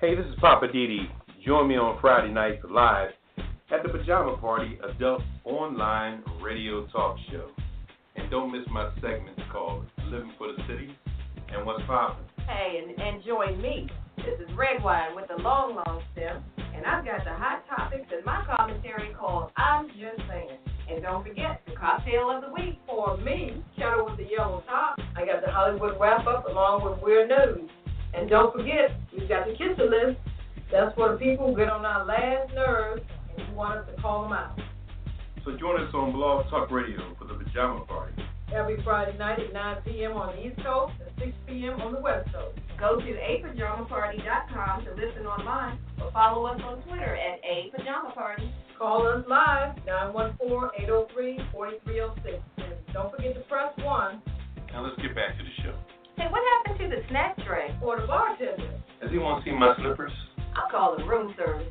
Hey, 0.01 0.15
this 0.15 0.25
is 0.25 0.36
Poppa 0.41 0.67
DD. 0.67 1.07
Join 1.45 1.69
me 1.69 1.77
on 1.77 1.97
Friday 2.01 2.33
nights 2.33 2.61
live 2.69 3.11
at 3.71 3.83
the 3.83 3.89
Pajama 3.89 4.36
Party 4.36 4.77
Adult 4.83 5.21
Online 5.45 6.23
Radio 6.41 6.88
Talk 6.88 7.15
Show. 7.31 7.51
And 8.17 8.29
don't 8.29 8.51
miss 8.51 8.67
my 8.69 8.91
segments 8.95 9.41
called 9.49 9.86
Living 10.09 10.33
for 10.38 10.47
the 10.47 10.61
City 10.67 10.93
and 11.53 11.65
What's 11.65 11.83
Poppin'. 11.88 12.34
Hey, 12.48 12.84
and, 12.84 13.00
and 13.02 13.24
join 13.24 13.60
me. 13.60 13.89
This 14.18 14.39
is 14.39 14.56
Redwine 14.56 15.16
with 15.16 15.28
the 15.28 15.41
long, 15.41 15.76
long 15.76 16.02
stem, 16.14 16.43
and 16.58 16.86
I've 16.86 17.04
got 17.04 17.26
the 17.26 17.34
hot 17.34 17.66
topics 17.68 18.06
in 18.12 18.24
my 18.24 18.46
commentary 18.46 19.14
called 19.14 19.52
I'm 19.58 19.88
Just 19.89 20.22
Saying. 20.30 20.60
And 20.88 21.02
don't 21.02 21.26
forget, 21.26 21.62
the 21.66 21.74
cocktail 21.74 22.30
of 22.30 22.43
the 22.43 22.54
week 22.54 22.78
for 22.86 23.18
me, 23.18 23.64
Shadow 23.78 24.06
with 24.06 24.18
the 24.18 24.28
Yellow 24.30 24.64
Top. 24.68 25.00
I 25.16 25.26
got 25.26 25.43
the 25.43 25.52
Hollywood 25.52 25.98
wrap 26.00 26.28
up 26.28 26.48
along 26.48 26.86
with 26.86 27.02
Weird 27.02 27.30
News. 27.30 27.70
And 28.14 28.30
don't 28.30 28.56
forget, 28.56 28.91
we've 29.12 29.28
got 29.28 29.48
the 29.48 29.54
Kiss 29.54 29.78
It 29.80 29.89
List. 29.89 30.20
That's 30.72 30.93
for 30.93 31.14
the 31.14 31.18
people 31.18 31.50
who 31.50 31.58
get 31.58 31.70
on 31.70 31.84
our 31.84 32.06
last 32.06 32.54
nerves 32.54 33.02
and 33.36 33.48
you 33.48 33.56
want 33.56 33.80
us 33.80 33.88
to 33.96 34.02
call 34.02 34.24
them 34.24 34.34
out. 34.34 34.60
So 35.43 35.58
join 35.58 35.82
us 35.82 35.91
on 35.93 36.12
Blog 36.12 36.50
Talk 36.50 36.70
Radio 36.70 37.16
for 37.18 37.26
the 37.26 37.34
Pajama 37.34 37.86
Party. 37.86 38.24
Every 38.54 38.78
Friday 38.84 39.18
night 39.18 39.39
at 39.39 39.52
9 39.54 39.78
p.m. 39.86 40.12
on 40.14 40.36
the 40.36 40.46
East 40.48 40.58
Coast 40.64 40.93
and 41.02 41.10
6 41.18 41.32
p.m. 41.48 41.82
on 41.82 41.93
the 41.93 42.00
West 42.00 42.32
Coast. 42.32 42.60
Go 42.80 42.98
to 43.00 43.06
apajamaparty.com 43.06 44.86
to 44.86 44.91
listen 44.91 45.26
online 45.26 45.80
or 46.02 46.12
follow 46.12 46.46
us 46.46 46.62
on 46.64 46.82
Twitter 46.84 47.16
at 47.16 47.39
a 47.43 47.72
pajama 47.76 48.12
party. 48.14 48.52
Call 48.78 49.08
us 49.08 49.26
live, 49.28 49.76
914-803-4306. 50.14 52.39
And 52.58 52.74
don't 52.93 53.10
forget 53.12 53.34
to 53.34 53.41
press 53.50 53.74
1 53.78 54.22
Now 54.72 54.86
let's 54.86 55.02
get 55.02 55.16
back 55.16 55.38
to 55.38 55.43
the 55.43 55.50
show. 55.64 55.74
Hey, 56.16 56.28
what 56.30 56.41
happened 56.64 56.80
to 56.80 56.88
the 56.96 57.02
snack 57.10 57.36
tray? 57.46 57.76
Or 57.82 58.00
the 58.00 58.06
bartender. 58.08 58.80
Does 59.02 59.12
he 59.12 59.18
want 59.18 59.43
to 59.43 59.50
see 59.50 59.56
my 59.56 59.76
slippers? 59.78 60.12
I'll 60.56 60.70
call 60.70 60.96
the 60.98 61.04
room 61.04 61.34
service. 61.38 61.68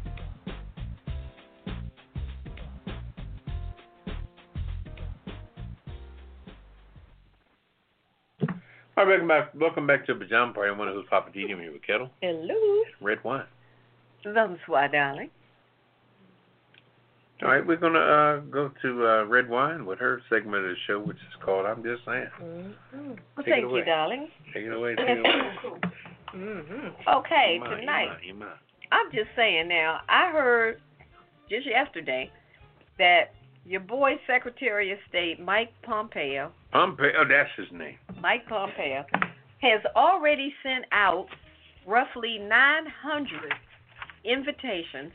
All 8.97 9.07
right, 9.07 9.18
welcome 9.18 9.28
back. 9.28 9.55
Welcome 9.55 9.86
back 9.88 10.07
to 10.07 10.14
Pajama 10.14 10.53
Party. 10.53 10.70
I'm 10.70 10.78
one 10.78 10.86
of 10.86 10.95
who's 10.95 11.05
Poppa 11.11 11.30
DD. 11.30 11.49
Here 11.49 11.72
with 11.72 11.82
Ketel, 11.82 12.11
Hello. 12.22 12.82
Redwine. 13.01 13.47
That's 14.24 14.53
why, 14.68 14.86
darling. 14.86 15.30
All 17.42 17.49
right, 17.49 17.66
we're 17.66 17.76
gonna 17.76 17.99
uh, 17.99 18.38
go 18.38 18.70
to 18.82 19.07
uh, 19.07 19.24
Redwine 19.24 19.84
with 19.84 19.99
her 19.99 20.22
segment 20.30 20.64
of 20.64 20.70
the 20.70 20.74
show, 20.86 21.01
which 21.01 21.16
is 21.16 21.42
called 21.45 21.66
"I'm 21.66 21.82
Just 21.82 22.05
Saying." 22.07 22.26
Mm-hmm. 22.40 23.09
Well, 23.36 23.45
thank 23.45 23.64
you, 23.64 23.84
darling. 23.84 24.28
Take 24.55 24.62
it 24.64 24.72
away. 24.72 24.95
Take 24.95 25.09
it 25.09 25.18
away. 25.18 25.80
Mm-hmm. 26.34 27.09
Okay, 27.18 27.61
you 27.62 27.76
tonight. 27.76 28.07
mind, 28.09 28.20
you 28.26 28.34
mind. 28.34 28.59
I'm 28.90 29.09
just 29.12 29.28
saying 29.36 29.68
now, 29.68 30.01
I 30.09 30.32
heard 30.32 30.80
just 31.49 31.64
yesterday 31.64 32.28
that 32.99 33.34
your 33.64 33.80
boy 33.80 34.12
Secretary 34.26 34.92
of 34.92 34.98
State 35.08 35.40
Mike 35.40 35.72
Pompeo, 35.82 36.52
Pompeo. 36.72 37.10
Oh, 37.18 37.24
that's 37.28 37.50
his 37.56 37.66
name. 37.76 37.96
Mike 38.20 38.46
Pompeo, 38.48 39.04
has 39.60 39.80
already 39.96 40.52
sent 40.62 40.84
out 40.92 41.26
roughly 41.86 42.38
900 42.38 43.52
invitations 44.24 45.12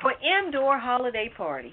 for 0.00 0.12
indoor 0.20 0.78
holiday 0.78 1.30
parties. 1.36 1.72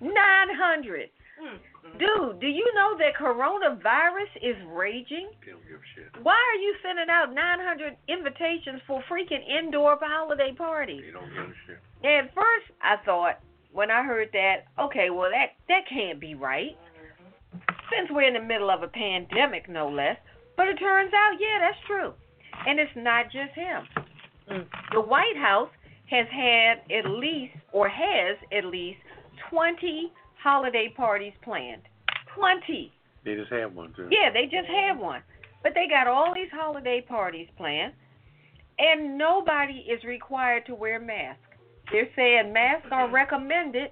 900. 0.00 1.10
Mm-hmm. 1.36 1.98
Dude, 1.98 2.40
do 2.40 2.46
you 2.46 2.66
know 2.74 2.96
that 2.98 3.14
coronavirus 3.20 4.32
is 4.42 4.56
raging? 4.72 5.28
They 5.44 5.52
don't 5.52 5.62
give 5.68 5.80
a 5.80 5.88
shit. 5.94 6.24
Why 6.24 6.34
are 6.34 6.60
you 6.60 6.74
sending 6.82 7.08
out 7.10 7.32
900 7.32 7.96
invitations 8.08 8.80
for 8.86 9.02
freaking 9.10 9.44
indoor 9.46 9.98
holiday 10.00 10.52
parties? 10.56 11.02
They 11.04 11.12
don't 11.12 11.28
give 11.28 11.52
a 11.52 11.58
shit. 11.66 11.80
At 12.04 12.34
first, 12.34 12.66
I 12.82 12.96
thought 13.04 13.40
when 13.76 13.90
I 13.90 14.02
heard 14.02 14.30
that, 14.32 14.64
okay, 14.80 15.10
well 15.10 15.30
that 15.30 15.52
that 15.68 15.82
can't 15.86 16.18
be 16.18 16.34
right, 16.34 16.76
since 17.92 18.08
we're 18.10 18.26
in 18.26 18.32
the 18.32 18.40
middle 18.40 18.70
of 18.70 18.82
a 18.82 18.88
pandemic, 18.88 19.68
no 19.68 19.90
less. 19.90 20.16
But 20.56 20.68
it 20.68 20.78
turns 20.78 21.12
out, 21.12 21.32
yeah, 21.38 21.58
that's 21.60 21.86
true, 21.86 22.14
and 22.66 22.80
it's 22.80 22.96
not 22.96 23.26
just 23.26 23.52
him. 23.54 23.84
Mm. 24.50 24.66
The 24.94 25.00
White 25.02 25.36
House 25.36 25.68
has 26.10 26.26
had 26.32 26.90
at 26.90 27.10
least, 27.10 27.52
or 27.72 27.86
has 27.86 28.38
at 28.50 28.64
least, 28.64 28.98
20 29.50 30.10
holiday 30.42 30.92
parties 30.96 31.34
planned. 31.44 31.82
20. 32.34 32.90
They 33.26 33.34
just 33.34 33.52
have 33.52 33.74
one 33.74 33.92
too. 33.94 34.08
Yeah, 34.10 34.30
they 34.32 34.44
just 34.44 34.68
had 34.68 34.98
one. 34.98 35.20
But 35.62 35.72
they 35.74 35.86
got 35.86 36.06
all 36.06 36.32
these 36.34 36.50
holiday 36.50 37.04
parties 37.06 37.48
planned, 37.58 37.92
and 38.78 39.18
nobody 39.18 39.84
is 39.86 40.02
required 40.04 40.64
to 40.66 40.74
wear 40.74 40.98
masks. 40.98 41.42
They're 41.92 42.08
saying 42.16 42.52
masks 42.52 42.88
are 42.90 43.10
recommended, 43.10 43.90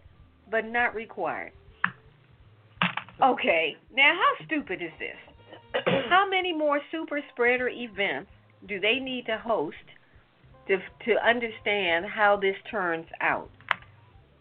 but 0.50 0.66
not 0.66 0.94
required. 0.94 1.52
Okay, 3.22 3.76
now 3.94 4.14
how 4.14 4.44
stupid 4.46 4.82
is 4.82 4.90
this? 4.98 5.84
how 6.08 6.28
many 6.28 6.52
more 6.52 6.80
super 6.90 7.20
spreader 7.32 7.68
events 7.68 8.30
do 8.68 8.80
they 8.80 8.98
need 8.98 9.26
to 9.26 9.38
host 9.38 9.76
to 10.68 10.78
to 11.04 11.26
understand 11.26 12.06
how 12.06 12.36
this 12.36 12.56
turns 12.70 13.06
out? 13.20 13.50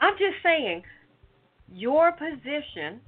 I'm 0.01 0.13
just 0.17 0.41
saying, 0.41 0.83
your 1.71 2.11
position 2.11 2.99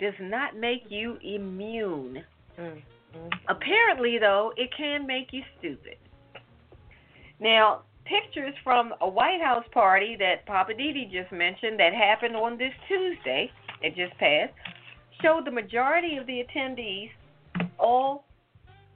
does 0.00 0.14
not 0.20 0.56
make 0.56 0.84
you 0.88 1.18
immune. 1.22 2.24
Mm-hmm. 2.58 3.28
Apparently, 3.48 4.18
though, 4.18 4.52
it 4.56 4.70
can 4.76 5.06
make 5.06 5.28
you 5.32 5.42
stupid. 5.58 5.96
Now, 7.40 7.82
pictures 8.08 8.54
from 8.64 8.94
a 9.00 9.08
White 9.08 9.40
House 9.42 9.64
party 9.72 10.16
that 10.18 10.46
Poppa 10.46 10.72
DD 10.72 11.12
just 11.12 11.30
mentioned 11.30 11.78
that 11.78 11.92
happened 11.92 12.34
on 12.34 12.56
this 12.58 12.72
Tuesday, 12.88 13.50
it 13.82 13.94
just 13.94 14.16
passed, 14.18 14.54
showed 15.22 15.44
the 15.44 15.50
majority 15.50 16.16
of 16.16 16.26
the 16.26 16.42
attendees 16.44 17.10
all 17.78 18.24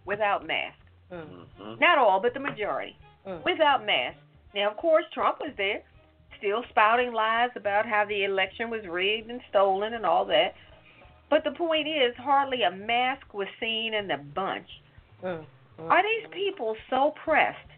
without 0.05 0.47
masks. 0.47 0.79
Mhm. 1.11 1.79
Not 1.79 1.99
all, 1.99 2.21
but 2.21 2.35
the 2.35 2.41
majority. 2.41 2.97
Mm. 3.27 3.45
Without 3.45 3.85
masks. 3.85 4.21
Now, 4.55 4.71
of 4.71 4.77
course, 4.77 5.05
Trump 5.13 5.41
was 5.41 5.55
there, 5.57 5.83
still 6.39 6.65
spouting 6.71 7.13
lies 7.13 7.51
about 7.55 7.87
how 7.87 8.05
the 8.05 8.25
election 8.25 8.71
was 8.71 8.87
rigged 8.87 9.31
and 9.31 9.41
stolen 9.49 9.95
and 9.95 10.05
all 10.07 10.25
that. 10.27 10.55
But 11.29 11.45
the 11.45 11.53
point 11.53 11.87
is, 11.87 12.17
hardly 12.17 12.63
a 12.63 12.71
mask 12.71 13.33
was 13.33 13.49
seen 13.61 13.95
in 13.95 14.09
the 14.09 14.17
bunch. 14.17 14.69
Mm. 15.23 15.47
Mm. 15.79 15.91
Are 15.91 16.03
these 16.03 16.27
people 16.29 16.77
so 16.91 17.11
pressed 17.25 17.72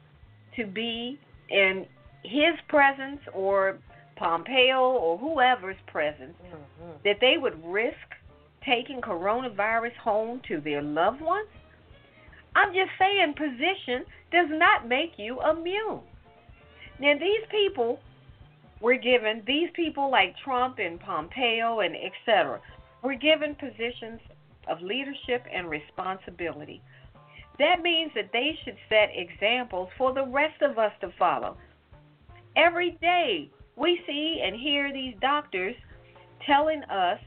to 0.57 0.67
be 0.67 1.19
in 1.51 1.87
his 2.23 2.55
presence 2.69 3.21
or 3.33 3.79
Pompeo 4.17 4.81
or 4.81 5.19
whoever's 5.19 5.77
presence 5.87 6.35
mm-hmm. 6.47 6.91
that 7.05 7.17
they 7.21 7.37
would 7.39 7.65
risk 7.65 7.97
taking 8.65 9.01
coronavirus 9.01 9.97
home 9.97 10.41
to 10.49 10.61
their 10.61 10.83
loved 10.83 11.21
ones? 11.21 11.49
I'm 12.57 12.73
just 12.73 12.91
saying, 12.99 13.35
position 13.37 14.05
does 14.31 14.49
not 14.51 14.89
make 14.89 15.13
you 15.17 15.41
immune. 15.43 16.01
Now, 17.01 17.15
these 17.19 17.45
people 17.51 17.99
were 18.81 18.97
given, 18.97 19.43
these 19.47 19.69
people 19.75 20.11
like 20.11 20.37
Trump 20.45 20.79
and 20.79 21.01
Pompeo 21.01 21.81
and 21.81 21.97
et 21.97 22.13
cetera, 22.25 22.61
were 23.03 23.15
given 23.15 23.57
positions 23.57 24.21
of 24.69 24.81
leadership 24.81 25.45
and 25.53 25.69
responsibility. 25.69 26.81
That 27.59 27.83
means 27.83 28.11
that 28.15 28.31
they 28.33 28.59
should 28.65 28.77
set 28.89 29.11
examples 29.15 29.89
for 29.97 30.13
the 30.13 30.27
rest 30.27 30.61
of 30.63 30.79
us 30.79 30.93
to 31.01 31.13
follow. 31.19 31.57
Every 32.57 32.93
day 33.01 33.51
we 33.77 34.01
see 34.07 34.43
and 34.45 34.57
hear 34.57 34.93
these 34.93 35.15
doctors 35.21 35.75
telling 36.47 36.83
us, 36.85 37.21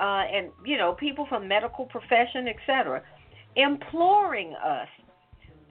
uh, 0.00 0.24
and 0.32 0.50
you 0.64 0.76
know, 0.76 0.94
people 0.94 1.26
from 1.28 1.46
medical 1.46 1.86
profession, 1.86 2.48
etc., 2.48 3.02
imploring 3.56 4.54
us 4.54 4.88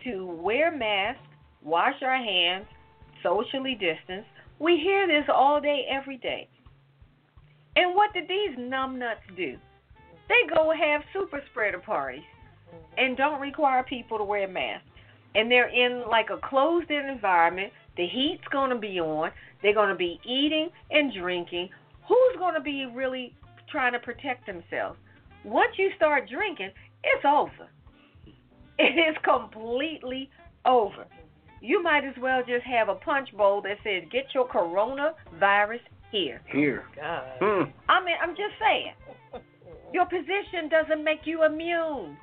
to 0.03 0.25
wear 0.41 0.71
masks, 0.71 1.21
wash 1.61 2.01
our 2.01 2.17
hands, 2.17 2.65
socially 3.23 3.73
distance. 3.73 4.25
We 4.59 4.77
hear 4.77 5.07
this 5.07 5.25
all 5.33 5.59
day, 5.61 5.85
every 5.89 6.17
day. 6.17 6.47
And 7.75 7.93
what 7.93 8.13
did 8.13 8.27
these 8.27 8.57
numbnuts 8.57 9.35
do? 9.35 9.57
They 10.29 10.55
go 10.55 10.73
have 10.73 11.01
super 11.13 11.41
spreader 11.51 11.79
parties 11.79 12.23
and 12.97 13.17
don't 13.17 13.39
require 13.39 13.83
people 13.83 14.17
to 14.17 14.23
wear 14.23 14.47
masks. 14.47 14.87
And 15.35 15.51
they're 15.51 15.69
in 15.69 16.03
like 16.09 16.27
a 16.31 16.37
closed 16.47 16.89
in 16.89 17.05
environment. 17.05 17.71
The 17.95 18.07
heat's 18.07 18.47
going 18.51 18.69
to 18.69 18.77
be 18.77 18.99
on. 18.99 19.31
They're 19.61 19.73
going 19.73 19.89
to 19.89 19.95
be 19.95 20.19
eating 20.25 20.69
and 20.91 21.13
drinking. 21.13 21.69
Who's 22.07 22.37
going 22.37 22.55
to 22.55 22.61
be 22.61 22.85
really 22.85 23.33
trying 23.69 23.93
to 23.93 23.99
protect 23.99 24.45
themselves? 24.45 24.97
Once 25.43 25.73
you 25.77 25.89
start 25.95 26.29
drinking, 26.29 26.71
it's 27.03 27.25
over. 27.25 27.51
It 28.79 28.93
is 28.93 29.17
completely 29.23 30.29
over. 30.63 31.07
You 31.61 31.81
might 31.81 32.05
as 32.05 32.13
well 32.21 32.43
just 32.47 32.63
have 32.63 32.89
a 32.89 32.93
punch 32.95 33.35
bowl 33.35 33.59
that 33.63 33.77
says, 33.83 34.03
get 34.11 34.25
your 34.35 34.47
coronavirus 34.47 35.79
here. 36.11 36.41
Here. 36.51 36.83
God. 36.95 37.23
Hmm. 37.39 37.71
I 37.89 38.03
mean, 38.03 38.15
I'm 38.21 38.35
just 38.35 38.53
saying. 38.59 38.93
Your 39.93 40.05
position 40.05 40.69
doesn't 40.69 41.03
make 41.03 41.21
you 41.25 41.45
immune. 41.45 42.17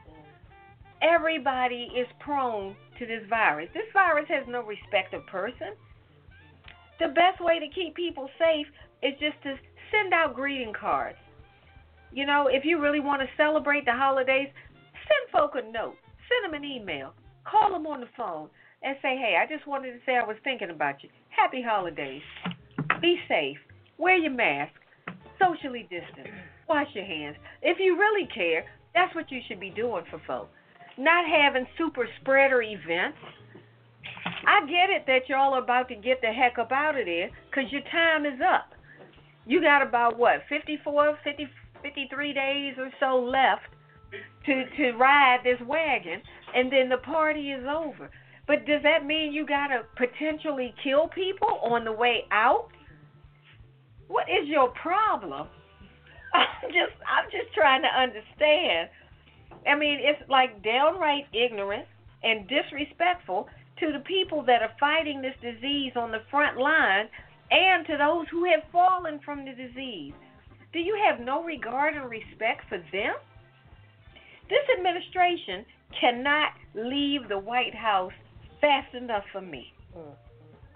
Everybody 1.02 1.90
is 1.96 2.06
prone 2.20 2.76
to 2.98 3.06
this 3.06 3.22
virus. 3.28 3.68
This 3.74 3.84
virus 3.92 4.26
has 4.28 4.44
no 4.48 4.62
respect 4.62 5.14
of 5.14 5.26
person. 5.26 5.74
The 7.00 7.08
best 7.08 7.40
way 7.40 7.58
to 7.58 7.68
keep 7.74 7.94
people 7.94 8.28
safe 8.38 8.66
is 9.02 9.12
just 9.18 9.42
to 9.42 9.56
send 9.90 10.14
out 10.14 10.34
greeting 10.34 10.72
cards. 10.72 11.18
You 12.12 12.26
know, 12.26 12.48
if 12.50 12.64
you 12.64 12.80
really 12.80 13.00
want 13.00 13.20
to 13.22 13.28
celebrate 13.36 13.84
the 13.84 13.92
holidays, 13.92 14.48
send 14.92 15.32
folk 15.32 15.52
a 15.54 15.70
note, 15.70 15.96
send 16.28 16.44
them 16.44 16.54
an 16.54 16.64
email, 16.64 17.12
call 17.44 17.72
them 17.72 17.86
on 17.86 18.00
the 18.00 18.08
phone, 18.16 18.48
and 18.82 18.96
say, 19.02 19.16
hey, 19.16 19.36
I 19.40 19.52
just 19.52 19.66
wanted 19.66 19.92
to 19.92 19.98
say 20.06 20.16
I 20.16 20.24
was 20.24 20.36
thinking 20.44 20.70
about 20.70 21.02
you. 21.02 21.08
Happy 21.30 21.62
holidays. 21.62 22.22
Be 23.00 23.18
safe. 23.28 23.58
Wear 23.98 24.16
your 24.16 24.32
mask. 24.32 24.72
Socially 25.40 25.88
distance. 25.90 26.28
Wash 26.68 26.88
your 26.94 27.04
hands. 27.04 27.36
If 27.62 27.78
you 27.80 27.98
really 27.98 28.28
care, 28.32 28.64
that's 28.94 29.14
what 29.14 29.30
you 29.32 29.40
should 29.48 29.58
be 29.58 29.70
doing 29.70 30.04
for 30.10 30.20
folks. 30.26 30.50
Not 30.96 31.24
having 31.26 31.66
super 31.76 32.06
spreader 32.20 32.62
events 32.62 33.18
I 34.46 34.66
get 34.66 34.90
it 34.90 35.06
that 35.06 35.28
y'all 35.28 35.54
are 35.54 35.62
about 35.62 35.88
to 35.88 35.94
get 35.94 36.20
the 36.20 36.28
heck 36.28 36.58
up 36.58 36.72
out 36.72 36.98
of 36.98 37.06
there 37.06 37.30
because 37.50 37.70
your 37.72 37.82
time 37.90 38.26
is 38.26 38.40
up. 38.40 38.72
You 39.46 39.60
got 39.60 39.82
about 39.82 40.18
what, 40.18 40.42
54, 40.48 41.18
50, 41.22 41.48
53 41.82 42.32
days 42.32 42.74
or 42.78 42.90
so 43.00 43.18
left 43.18 43.62
to 44.46 44.64
to 44.76 44.92
ride 44.92 45.40
this 45.44 45.60
wagon, 45.66 46.22
and 46.54 46.72
then 46.72 46.88
the 46.88 46.98
party 46.98 47.50
is 47.50 47.64
over. 47.68 48.10
But 48.46 48.66
does 48.66 48.82
that 48.82 49.04
mean 49.04 49.32
you 49.32 49.46
gotta 49.46 49.82
potentially 49.96 50.74
kill 50.82 51.08
people 51.08 51.60
on 51.62 51.84
the 51.84 51.92
way 51.92 52.24
out? 52.30 52.68
What 54.08 54.26
is 54.28 54.48
your 54.48 54.68
problem? 54.68 55.48
I'm 56.34 56.68
just 56.68 56.96
I'm 57.04 57.30
just 57.30 57.52
trying 57.54 57.82
to 57.82 57.88
understand. 57.88 58.88
I 59.66 59.74
mean, 59.77 59.99
it's 60.01 60.28
like 60.28 60.62
downright 60.62 61.27
ignorant 61.32 61.86
and 62.23 62.49
disrespectful 62.49 63.49
to 63.81 63.93
the 63.93 64.01
people 64.01 64.43
that 64.45 64.62
are 64.62 64.73
fighting 64.78 65.23
this 65.23 65.35
disease 65.43 65.93
on 65.97 66.11
the 66.11 66.23
front 66.31 66.59
line 66.59 67.09
and 67.51 67.86
to 67.86 67.97
those 67.97 68.27
who 68.31 68.45
have 68.45 68.62
fallen 68.70 69.20
from 69.24 69.45
the 69.45 69.53
disease. 69.53 70.12
Do 70.73 70.78
you 70.78 70.97
have 71.09 71.24
no 71.24 71.43
regard 71.43 71.95
and 71.95 72.11
respect 72.11 72.69
for 72.69 72.78
them? 72.78 73.15
This 74.49 74.65
administration 74.78 75.65
cannot 76.01 76.53
leave 76.74 77.28
the 77.28 77.39
White 77.39 77.74
House 77.74 78.12
fast 78.61 78.95
enough 78.95 79.24
for 79.32 79.41
me. 79.41 79.73
Mm-hmm. 79.97 80.11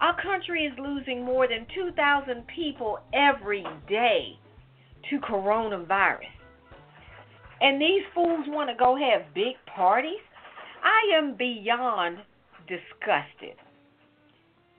Our 0.01 0.21
country 0.21 0.63
is 0.63 0.73
losing 0.79 1.25
more 1.25 1.47
than 1.47 1.67
2,000 1.75 2.47
people 2.47 2.99
every 3.13 3.65
day 3.89 4.39
to 5.09 5.19
coronavirus. 5.19 6.38
And 7.61 7.81
these 7.81 8.03
fools 8.13 8.45
want 8.47 8.69
to 8.69 8.75
go 8.75 8.95
have 8.95 9.33
big 9.33 9.55
parties? 9.65 10.19
I 10.83 11.17
am 11.17 11.35
beyond 11.35 12.19
disgusted. 12.67 13.55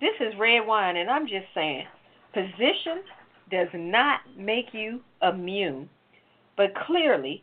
This 0.00 0.14
is 0.20 0.32
Redwine, 0.38 0.96
and 0.96 1.10
I'm 1.10 1.26
just 1.26 1.46
saying 1.54 1.84
position 2.32 3.02
does 3.50 3.68
not 3.74 4.20
make 4.38 4.72
you 4.72 5.00
immune, 5.22 5.90
but 6.56 6.74
clearly 6.86 7.42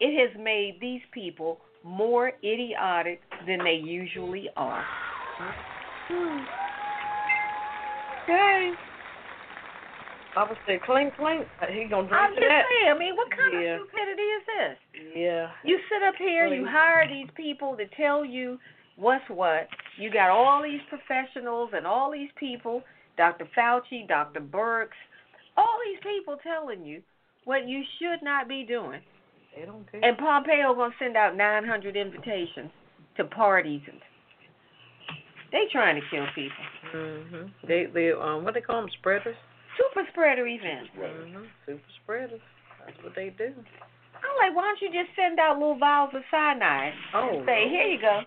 it 0.00 0.18
has 0.20 0.38
made 0.42 0.78
these 0.80 1.00
people 1.12 1.60
more 1.82 2.32
idiotic 2.42 3.20
than 3.46 3.62
they 3.64 3.80
usually 3.82 4.48
are. 4.56 4.84
Okay. 8.24 8.72
I 10.36 10.42
would 10.48 10.58
say 10.66 10.80
clink 10.84 11.14
clink. 11.16 11.46
He 11.70 11.84
gonna 11.84 12.08
drink 12.08 12.12
I'm 12.12 12.34
just 12.34 12.42
that. 12.48 12.64
saying, 12.68 12.92
I 12.94 12.98
mean, 12.98 13.14
what 13.16 13.30
kind 13.30 13.52
Yeah. 13.62 13.76
of 13.76 13.88
stupidity 13.88 14.22
is 14.22 14.42
this? 14.46 14.78
Yeah. 15.16 15.50
You 15.62 15.78
sit 15.88 16.02
up 16.02 16.16
here, 16.16 16.46
you 16.48 16.66
hire 16.66 17.06
these 17.08 17.28
people 17.36 17.76
to 17.76 17.86
tell 17.96 18.24
you 18.24 18.58
what's 18.96 19.28
what. 19.28 19.68
You 19.96 20.10
got 20.10 20.30
all 20.30 20.62
these 20.62 20.80
professionals 20.88 21.70
and 21.72 21.86
all 21.86 22.10
these 22.10 22.30
people, 22.36 22.82
Dr. 23.16 23.46
Fauci, 23.56 24.06
Dr. 24.08 24.40
Birx, 24.40 24.88
all 25.56 25.78
these 25.86 26.00
people 26.02 26.36
telling 26.42 26.84
you 26.84 27.00
what 27.44 27.68
you 27.68 27.82
should 27.98 28.22
not 28.22 28.48
be 28.48 28.64
doing. 28.64 29.00
They 29.54 29.64
don't 29.66 29.88
care. 29.90 30.00
And 30.04 30.18
Pompeo 30.18 30.74
gonna 30.74 30.94
send 30.98 31.16
out 31.16 31.36
900 31.36 31.96
invitations 31.96 32.72
to 33.16 33.24
parties 33.24 33.82
and 33.86 34.00
they 35.52 35.66
trying 35.70 35.94
to 36.00 36.02
kill 36.10 36.26
people. 36.34 36.64
Mhm. 36.92 37.50
They 37.68 37.84
they 37.86 38.10
um 38.10 38.42
what 38.42 38.54
they 38.54 38.60
call 38.60 38.80
them 38.80 38.90
spreaders. 38.98 39.36
Super 39.76 40.06
spreader 40.12 40.46
events. 40.46 40.90
Mhm. 40.96 41.46
Super 41.66 41.90
spreaders. 42.02 42.40
That's 42.84 43.02
what 43.02 43.14
they 43.14 43.30
do. 43.30 43.52
I'm 43.54 44.36
like, 44.38 44.56
why 44.56 44.62
don't 44.64 44.80
you 44.80 44.90
just 44.92 45.14
send 45.16 45.38
out 45.38 45.58
little 45.58 45.74
vials 45.78 46.14
of 46.14 46.22
cyanide 46.30 46.92
Oh, 47.14 47.28
and 47.38 47.46
say, 47.46 47.60
Lord. 47.64 47.70
here 47.72 47.86
you 47.86 48.00
go, 48.00 48.22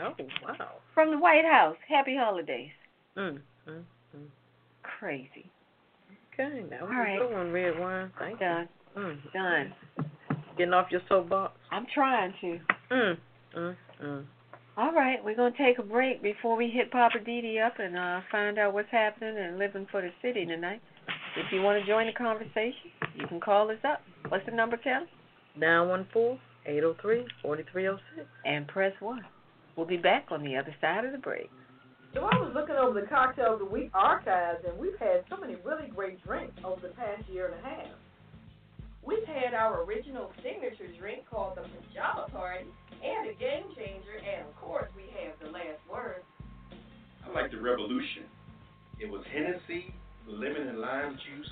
Oh 0.00 0.14
wow. 0.44 0.80
from 0.94 1.10
the 1.10 1.18
White 1.18 1.44
House. 1.44 1.76
Happy 1.88 2.16
holidays. 2.16 2.70
Mm. 3.16 3.40
Mm. 3.68 3.84
mm. 4.16 4.26
Crazy. 4.82 5.50
Okay, 6.34 6.62
now 6.70 6.82
was 6.82 6.90
All 6.92 6.98
right. 6.98 7.16
a 7.20 7.26
good 7.26 7.32
one, 7.32 7.50
Redwine. 7.52 8.12
Thank 8.18 8.38
Done. 8.40 8.68
you. 8.96 9.02
Mm. 9.02 9.32
Done. 9.32 9.74
Getting 10.56 10.74
off 10.74 10.90
your 10.90 11.00
soapbox. 11.08 11.58
I'm 11.70 11.86
trying 11.94 12.32
to. 12.40 12.58
Mm. 12.90 13.18
Mm. 13.56 13.76
Mm. 14.02 14.24
All 14.78 14.92
right, 14.92 15.18
we're 15.24 15.34
gonna 15.34 15.50
take 15.58 15.80
a 15.80 15.82
break 15.82 16.22
before 16.22 16.56
we 16.56 16.68
hit 16.68 16.92
Poppa 16.92 17.18
DD 17.18 17.60
up 17.66 17.80
and 17.80 17.96
uh, 17.96 18.20
find 18.30 18.60
out 18.60 18.72
what's 18.72 18.88
happening 18.92 19.36
and 19.36 19.58
living 19.58 19.88
for 19.90 20.00
the 20.00 20.10
city 20.22 20.46
tonight. 20.46 20.80
If 21.36 21.52
you 21.52 21.62
want 21.62 21.82
to 21.82 21.84
join 21.84 22.06
the 22.06 22.12
conversation, 22.12 22.94
you 23.16 23.26
can 23.26 23.40
call 23.40 23.72
us 23.72 23.78
up. 23.82 24.02
What's 24.28 24.46
the 24.46 24.52
number, 24.52 24.76
Kelly? 24.76 25.06
Nine 25.56 25.88
one 25.88 26.06
four 26.12 26.38
eight 26.64 26.78
zero 26.78 26.94
three 27.02 27.26
forty 27.42 27.64
three 27.72 27.82
zero 27.82 27.98
six. 28.14 28.28
And 28.44 28.68
press 28.68 28.92
one. 29.00 29.22
We'll 29.74 29.84
be 29.88 29.96
back 29.96 30.26
on 30.30 30.44
the 30.44 30.54
other 30.54 30.72
side 30.80 31.04
of 31.04 31.10
the 31.10 31.18
break. 31.18 31.50
So 32.14 32.20
I 32.20 32.38
was 32.38 32.52
looking 32.54 32.76
over 32.76 33.00
the 33.00 33.08
cocktail 33.08 33.54
of 33.54 33.58
the 33.58 33.64
week 33.64 33.90
archives, 33.94 34.60
and 34.64 34.78
we've 34.78 34.98
had 35.00 35.24
so 35.28 35.38
many 35.38 35.56
really 35.64 35.88
great 35.88 36.22
drinks 36.22 36.54
over 36.64 36.80
the 36.82 36.94
past 36.94 37.28
year 37.28 37.50
and 37.50 37.58
a 37.58 37.68
half. 37.68 37.94
We've 39.04 39.26
had 39.26 39.54
our 39.54 39.82
original 39.82 40.30
signature 40.36 40.86
drink 41.00 41.24
called 41.28 41.56
the 41.56 41.62
Pajama 41.62 42.28
Party 42.30 42.66
and 43.02 43.30
a 43.30 43.34
game 43.34 43.68
changer, 43.76 44.18
and 44.18 44.48
of 44.48 44.56
course 44.56 44.88
we 44.96 45.04
have 45.22 45.38
the 45.40 45.50
last 45.50 45.82
word. 45.90 46.22
I 47.24 47.30
like 47.30 47.50
the 47.50 47.60
Revolution. 47.60 48.24
It 48.98 49.10
was 49.10 49.22
Hennessy, 49.32 49.94
lemon 50.26 50.68
and 50.68 50.78
lime 50.78 51.18
juice, 51.22 51.50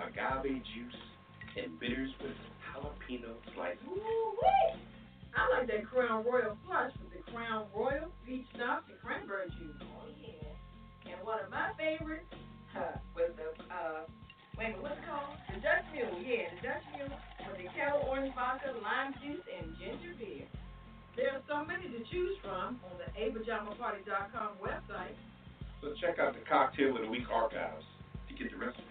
agave 0.00 0.62
juice, 0.64 1.00
and 1.56 1.78
bitters 1.80 2.10
with 2.22 2.36
jalapeno 2.70 3.34
slices. 3.54 3.82
Ooh-wee. 3.86 4.80
I 5.36 5.58
like 5.58 5.68
that 5.68 5.84
Crown 5.86 6.24
Royal 6.24 6.56
Flush 6.66 6.92
with 7.02 7.12
the 7.12 7.22
Crown 7.30 7.66
Royal, 7.74 8.08
peach 8.24 8.46
schnapps, 8.54 8.88
and 8.88 8.98
cranberry 9.04 9.48
juice. 9.60 9.76
Oh 9.82 10.08
yeah. 10.16 11.12
And 11.12 11.20
one 11.24 11.44
of 11.44 11.50
my 11.50 11.70
favorites 11.76 12.26
huh, 12.72 12.98
was 13.14 13.30
the 13.36 13.52
uh 13.72 14.08
wait 14.56 14.74
a 14.74 14.80
minute, 14.80 14.82
what's 14.82 14.98
it 14.98 15.06
called? 15.06 15.36
The 15.52 15.60
Dutch 15.60 15.86
Mule, 15.92 16.18
yeah, 16.24 16.50
the 16.56 16.60
Dutch 16.66 16.86
Mule 16.96 17.14
with 17.46 17.58
the 17.60 17.68
Ketel 17.76 18.08
orange 18.08 18.34
vodka, 18.34 18.74
lime 18.82 19.14
juice, 19.22 19.44
and 19.46 19.76
ginger 19.78 20.16
beer. 20.18 20.48
There 21.18 21.34
are 21.34 21.42
so 21.50 21.66
many 21.66 21.90
to 21.90 21.98
choose 22.14 22.38
from 22.46 22.78
on 22.78 22.94
the 22.94 23.10
apajamaparty.com 23.18 24.62
website. 24.62 25.18
So 25.82 25.90
check 25.98 26.22
out 26.22 26.38
the 26.38 26.46
Cocktail 26.46 26.94
of 26.94 27.02
the 27.02 27.10
Week 27.10 27.26
archives 27.26 27.82
to 28.30 28.32
get 28.38 28.54
the 28.54 28.58
recipes. 28.62 28.86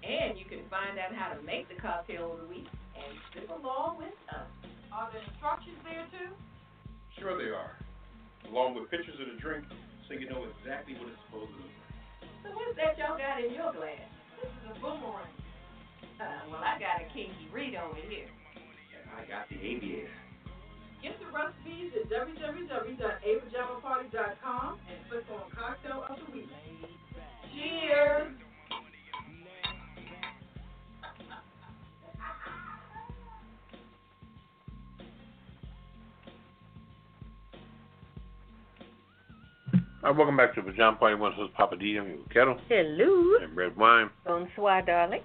And 0.00 0.40
you 0.40 0.48
can 0.48 0.64
find 0.72 0.96
out 0.96 1.12
how 1.12 1.36
to 1.36 1.44
make 1.44 1.68
the 1.68 1.76
cocktail 1.76 2.32
of 2.32 2.40
the 2.40 2.48
week 2.48 2.72
and 2.96 3.12
sip 3.36 3.52
along 3.52 4.00
with 4.00 4.16
us. 4.32 4.48
Are 4.88 5.12
there 5.12 5.20
instructions 5.20 5.76
there 5.84 6.08
too? 6.08 6.32
Sure 7.20 7.36
they 7.36 7.52
are. 7.52 7.76
Along 8.48 8.72
with 8.72 8.88
pictures 8.88 9.20
of 9.20 9.28
the 9.28 9.36
drink 9.44 9.68
so 10.08 10.16
you 10.16 10.24
know 10.24 10.48
exactly 10.56 10.96
what 10.96 11.12
it's 11.12 11.20
supposed 11.28 11.52
to 11.52 11.68
look 11.68 11.76
like. 11.84 12.32
So 12.42 12.48
what's 12.56 12.72
that 12.80 12.96
y'all 12.96 13.20
got 13.20 13.44
in 13.44 13.52
your 13.52 13.76
glass? 13.76 14.08
This 14.40 14.48
is 14.48 14.72
a 14.72 14.74
boomerang. 14.80 15.36
Uh, 16.16 16.48
well, 16.48 16.64
I 16.64 16.80
got 16.80 17.04
a 17.04 17.06
Kinky 17.12 17.52
Reed 17.52 17.76
over 17.76 18.00
here. 18.08 18.32
And 18.56 19.04
I 19.20 19.28
got 19.28 19.52
the 19.52 19.60
aviator. 19.60 20.08
Get 21.02 21.18
the 21.18 21.26
recipes 21.26 21.90
at 22.00 22.08
www.apajamaparty.com 22.08 24.78
and 24.88 24.98
click 25.10 25.24
on 25.32 25.50
Cocktail 25.50 26.04
of 26.08 26.16
the 26.16 26.24
Week. 26.32 26.48
Cheers! 27.52 28.32
All 40.04 40.10
right, 40.10 40.16
welcome 40.16 40.36
back 40.36 40.54
to 40.54 40.62
the 40.62 40.70
Pajama 40.70 40.96
Party. 40.96 41.16
One 41.16 41.32
host 41.32 41.52
Poppa 41.54 41.76
D. 41.76 41.96
I'm 41.96 42.08
your 42.08 42.18
Ketel 42.32 42.58
Hello. 42.68 43.38
and 43.42 43.56
Redwine. 43.56 44.10
Bonsoir, 44.24 44.82
darling. 44.82 45.22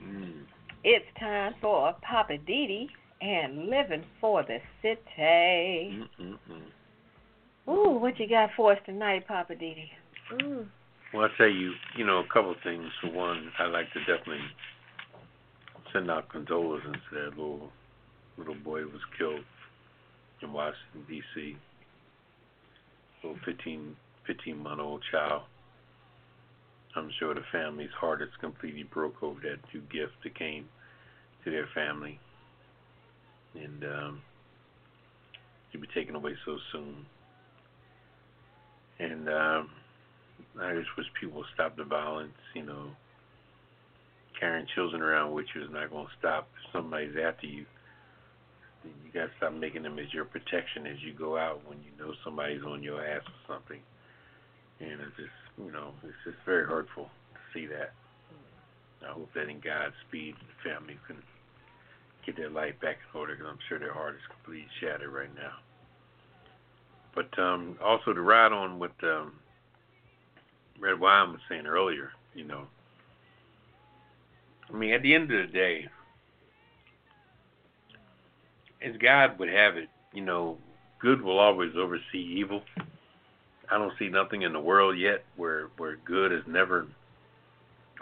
Mm. 0.00 0.42
It's 0.84 1.06
time 1.18 1.54
for 1.60 1.92
Poppa 2.02 2.34
DD 2.34 2.86
and 3.20 3.66
living 3.66 4.04
for 4.20 4.42
the 4.42 4.58
city. 4.82 6.06
Mm-mm-mm. 6.20 6.38
Ooh, 7.68 7.98
what 7.98 8.18
you 8.18 8.28
got 8.28 8.50
for 8.56 8.72
us 8.72 8.78
tonight, 8.86 9.26
Poppa 9.26 9.54
DD? 9.54 9.88
Mm. 10.32 10.66
Well, 11.12 11.24
I'll 11.24 11.36
tell 11.36 11.48
you, 11.48 11.72
you 11.96 12.04
know, 12.04 12.18
a 12.18 12.26
couple 12.32 12.52
of 12.52 12.58
things. 12.62 12.88
For 13.00 13.10
one, 13.10 13.50
I'd 13.58 13.72
like 13.72 13.92
to 13.92 14.00
definitely 14.00 14.44
send 15.92 16.10
out 16.10 16.28
condolences 16.28 16.94
to 17.10 17.14
that 17.14 17.30
little 17.30 17.70
little 18.36 18.54
boy 18.54 18.82
who 18.82 18.88
was 18.88 19.00
killed 19.18 19.44
in 20.42 20.52
Washington, 20.52 21.04
D.C. 21.08 21.56
Little 23.22 23.38
15, 23.44 23.96
15 24.26 24.58
month 24.58 24.80
old 24.80 25.02
child. 25.10 25.42
I'm 26.94 27.10
sure 27.18 27.34
the 27.34 27.42
family's 27.52 27.90
heart 27.98 28.22
is 28.22 28.28
completely 28.40 28.84
broke 28.84 29.22
over 29.22 29.40
that 29.40 29.58
new 29.72 29.80
gift 29.80 30.14
that 30.22 30.38
came 30.38 30.66
to 31.44 31.50
their 31.50 31.68
family. 31.74 32.18
And 33.62 33.84
um, 33.84 34.22
he'll 35.70 35.80
be 35.80 35.88
taken 35.94 36.14
away 36.14 36.34
so 36.44 36.58
soon. 36.72 37.06
And 38.98 39.28
um, 39.28 39.70
I 40.60 40.74
just 40.74 40.88
wish 40.96 41.06
people 41.20 41.38
would 41.38 41.46
stop 41.54 41.76
the 41.76 41.84
violence, 41.84 42.32
you 42.54 42.62
know. 42.62 42.90
Carrying 44.38 44.66
children 44.74 45.00
around 45.00 45.32
with 45.32 45.46
you 45.54 45.62
is 45.62 45.70
not 45.72 45.90
going 45.90 46.06
to 46.06 46.12
stop. 46.18 46.48
If 46.62 46.72
somebody's 46.72 47.16
after 47.16 47.46
you, 47.46 47.64
You 48.84 49.10
got 49.12 49.26
to 49.26 49.32
stop 49.38 49.52
making 49.52 49.82
them 49.82 49.98
as 49.98 50.12
your 50.12 50.24
protection 50.24 50.86
as 50.86 51.00
you 51.02 51.12
go 51.12 51.36
out 51.36 51.66
when 51.66 51.78
you 51.78 51.90
know 51.98 52.12
somebody's 52.22 52.62
on 52.62 52.82
your 52.82 53.04
ass 53.04 53.22
or 53.26 53.54
something. 53.56 53.80
And 54.80 55.00
it's 55.00 55.16
just, 55.16 55.32
you 55.58 55.72
know, 55.72 55.90
it's 56.04 56.22
just 56.24 56.36
very 56.44 56.66
hurtful 56.66 57.04
to 57.08 57.40
see 57.52 57.66
that. 57.66 57.92
I 59.02 59.12
hope 59.12 59.30
that 59.34 59.48
in 59.48 59.60
God's 59.60 59.94
speed, 60.08 60.34
the 60.36 60.70
family 60.70 60.98
can 61.06 61.16
get 62.26 62.36
their 62.36 62.50
life 62.50 62.74
back 62.82 62.98
in 63.12 63.18
order 63.18 63.34
because 63.34 63.48
I'm 63.50 63.58
sure 63.68 63.78
their 63.78 63.94
heart 63.94 64.16
is 64.16 64.20
completely 64.30 64.68
shattered 64.80 65.12
right 65.12 65.34
now. 65.34 65.52
But 67.14 67.38
um, 67.38 67.78
also 67.82 68.12
to 68.12 68.20
ride 68.20 68.52
on 68.52 68.78
what 68.78 68.92
um, 69.02 69.32
Redwine 70.78 71.32
was 71.32 71.40
saying 71.48 71.66
earlier, 71.66 72.10
you 72.34 72.44
know, 72.44 72.66
I 74.68 74.76
mean, 74.76 74.92
at 74.92 75.02
the 75.02 75.14
end 75.14 75.30
of 75.32 75.46
the 75.46 75.52
day, 75.52 75.86
as 78.82 78.96
God 78.98 79.38
would 79.38 79.48
have 79.48 79.76
it, 79.76 79.88
you 80.12 80.24
know, 80.24 80.58
good 81.00 81.22
will 81.22 81.38
always 81.38 81.72
oversee 81.76 82.18
evil. 82.18 82.62
I 83.70 83.78
don't 83.78 83.92
see 83.98 84.08
nothing 84.08 84.42
in 84.42 84.52
the 84.52 84.60
world 84.60 84.98
yet 84.98 85.24
where 85.36 85.68
where 85.76 85.96
good 86.04 86.30
has 86.32 86.42
never 86.46 86.86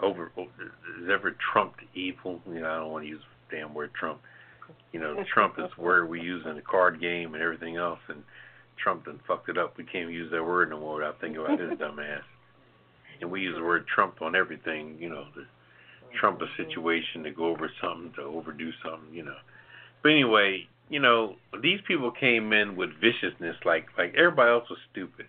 over 0.01 0.31
has 0.35 1.09
ever 1.09 1.35
trumped 1.51 1.81
evil. 1.93 2.41
You 2.47 2.61
know, 2.61 2.69
I 2.69 2.77
don't 2.77 2.91
want 2.91 3.05
to 3.05 3.09
use 3.09 3.21
damn 3.51 3.73
word 3.73 3.91
Trump. 3.93 4.21
You 4.91 4.99
know, 4.99 5.23
Trump 5.33 5.55
is 5.57 5.75
word 5.77 6.09
we 6.09 6.21
use 6.21 6.43
in 6.47 6.55
the 6.55 6.61
card 6.61 6.99
game 6.99 7.33
and 7.33 7.43
everything 7.43 7.77
else, 7.77 7.99
and 8.07 8.23
Trump 8.81 9.05
done 9.05 9.19
fucked 9.27 9.49
it 9.49 9.57
up. 9.57 9.77
We 9.77 9.83
can't 9.83 10.11
use 10.11 10.31
that 10.31 10.43
word 10.43 10.69
no 10.69 10.79
more 10.79 10.95
without 10.95 11.19
thinking 11.21 11.41
about 11.43 11.59
his 11.59 11.77
dumb 11.79 11.99
ass. 11.99 12.23
And 13.21 13.31
we 13.31 13.41
use 13.41 13.55
the 13.57 13.63
word 13.63 13.85
Trump 13.87 14.21
on 14.21 14.35
everything. 14.35 14.97
You 14.99 15.09
know, 15.09 15.25
the 15.35 15.45
trump 16.19 16.41
a 16.41 16.45
mm-hmm. 16.45 16.63
situation 16.63 17.23
to 17.23 17.31
go 17.31 17.47
over 17.47 17.69
something, 17.81 18.11
to 18.15 18.21
overdo 18.23 18.71
something. 18.83 19.13
You 19.13 19.23
know. 19.23 19.37
But 20.03 20.11
anyway, 20.11 20.67
you 20.89 20.99
know, 20.99 21.35
these 21.61 21.79
people 21.87 22.11
came 22.11 22.53
in 22.53 22.75
with 22.75 22.89
viciousness, 23.01 23.55
like 23.65 23.87
like 23.97 24.13
everybody 24.17 24.51
else 24.51 24.69
was 24.69 24.79
stupid. 24.91 25.27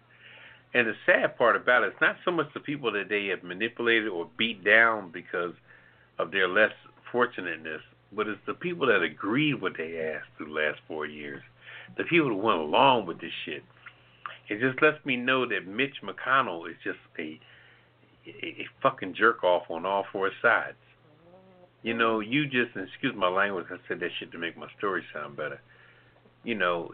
And 0.74 0.88
the 0.88 0.94
sad 1.06 1.38
part 1.38 1.56
about 1.56 1.84
it, 1.84 1.92
it's 1.92 2.00
not 2.00 2.16
so 2.24 2.30
much 2.30 2.48
the 2.52 2.60
people 2.60 2.92
that 2.92 3.08
they 3.08 3.28
have 3.28 3.42
manipulated 3.42 4.08
or 4.08 4.28
beat 4.36 4.62
down 4.62 5.10
because 5.10 5.54
of 6.18 6.32
their 6.32 6.48
less 6.48 6.72
fortunateness, 7.10 7.80
but 8.16 8.26
it's 8.26 8.40
the 8.46 8.54
people 8.54 8.86
that 8.86 9.02
agreed 9.02 9.60
what 9.60 9.74
they 9.76 10.14
asked 10.14 10.30
through 10.36 10.46
the 10.46 10.52
last 10.52 10.78
four 10.88 11.06
years. 11.06 11.42
The 11.96 12.04
people 12.04 12.28
who 12.28 12.36
went 12.36 12.58
along 12.58 13.06
with 13.06 13.20
this 13.20 13.30
shit. 13.44 13.62
It 14.48 14.60
just 14.60 14.80
lets 14.82 15.04
me 15.04 15.16
know 15.16 15.46
that 15.46 15.66
Mitch 15.66 15.96
McConnell 16.02 16.68
is 16.68 16.76
just 16.82 16.98
a 17.18 17.38
a, 18.26 18.46
a 18.46 18.66
fucking 18.82 19.14
jerk 19.14 19.44
off 19.44 19.70
on 19.70 19.86
all 19.86 20.04
four 20.12 20.30
sides. 20.42 20.76
You 21.82 21.94
know, 21.94 22.20
you 22.20 22.46
just 22.46 22.76
excuse 22.76 23.14
my 23.14 23.28
language. 23.28 23.66
I 23.70 23.76
said 23.86 24.00
that 24.00 24.10
shit 24.18 24.32
to 24.32 24.38
make 24.38 24.56
my 24.56 24.66
story 24.78 25.04
sound 25.12 25.36
better. 25.36 25.60
You 26.42 26.56
know, 26.56 26.90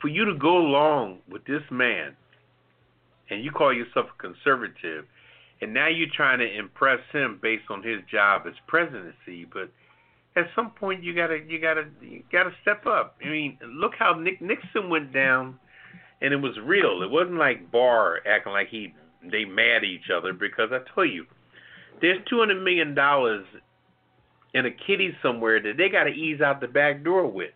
for 0.00 0.08
you 0.08 0.24
to 0.26 0.34
go 0.34 0.58
along 0.58 1.18
with 1.30 1.44
this 1.44 1.62
man, 1.70 2.16
and 3.30 3.42
you 3.42 3.50
call 3.50 3.72
yourself 3.72 4.06
a 4.18 4.22
conservative, 4.22 5.06
and 5.60 5.72
now 5.72 5.88
you're 5.88 6.08
trying 6.14 6.40
to 6.40 6.58
impress 6.58 7.00
him 7.12 7.38
based 7.40 7.70
on 7.70 7.82
his 7.82 8.00
job 8.10 8.42
as 8.46 8.54
presidency, 8.66 9.46
but 9.50 9.70
at 10.36 10.44
some 10.56 10.70
point 10.70 11.02
you 11.02 11.14
gotta 11.14 11.40
you 11.46 11.60
gotta 11.60 11.84
you 12.00 12.22
gotta 12.32 12.50
step 12.62 12.86
up. 12.86 13.16
I 13.24 13.28
mean, 13.28 13.58
look 13.66 13.92
how 13.98 14.14
Nick 14.14 14.40
Nixon 14.40 14.88
went 14.88 15.12
down, 15.12 15.58
and 16.20 16.32
it 16.32 16.38
was 16.38 16.58
real. 16.64 17.02
It 17.02 17.10
wasn't 17.10 17.38
like 17.38 17.70
Barr 17.70 18.20
acting 18.26 18.52
like 18.52 18.68
he 18.68 18.94
they 19.30 19.44
mad 19.44 19.78
at 19.78 19.84
each 19.84 20.10
other 20.14 20.32
because 20.32 20.70
I 20.72 20.78
tell 20.94 21.04
you, 21.04 21.26
there's 22.00 22.18
two 22.28 22.38
hundred 22.38 22.62
million 22.62 22.94
dollars 22.94 23.44
in 24.54 24.66
a 24.66 24.70
kitty 24.70 25.14
somewhere 25.22 25.60
that 25.60 25.76
they 25.76 25.88
got 25.88 26.04
to 26.04 26.10
ease 26.10 26.40
out 26.40 26.60
the 26.60 26.68
back 26.68 27.02
door 27.02 27.26
with. 27.26 27.52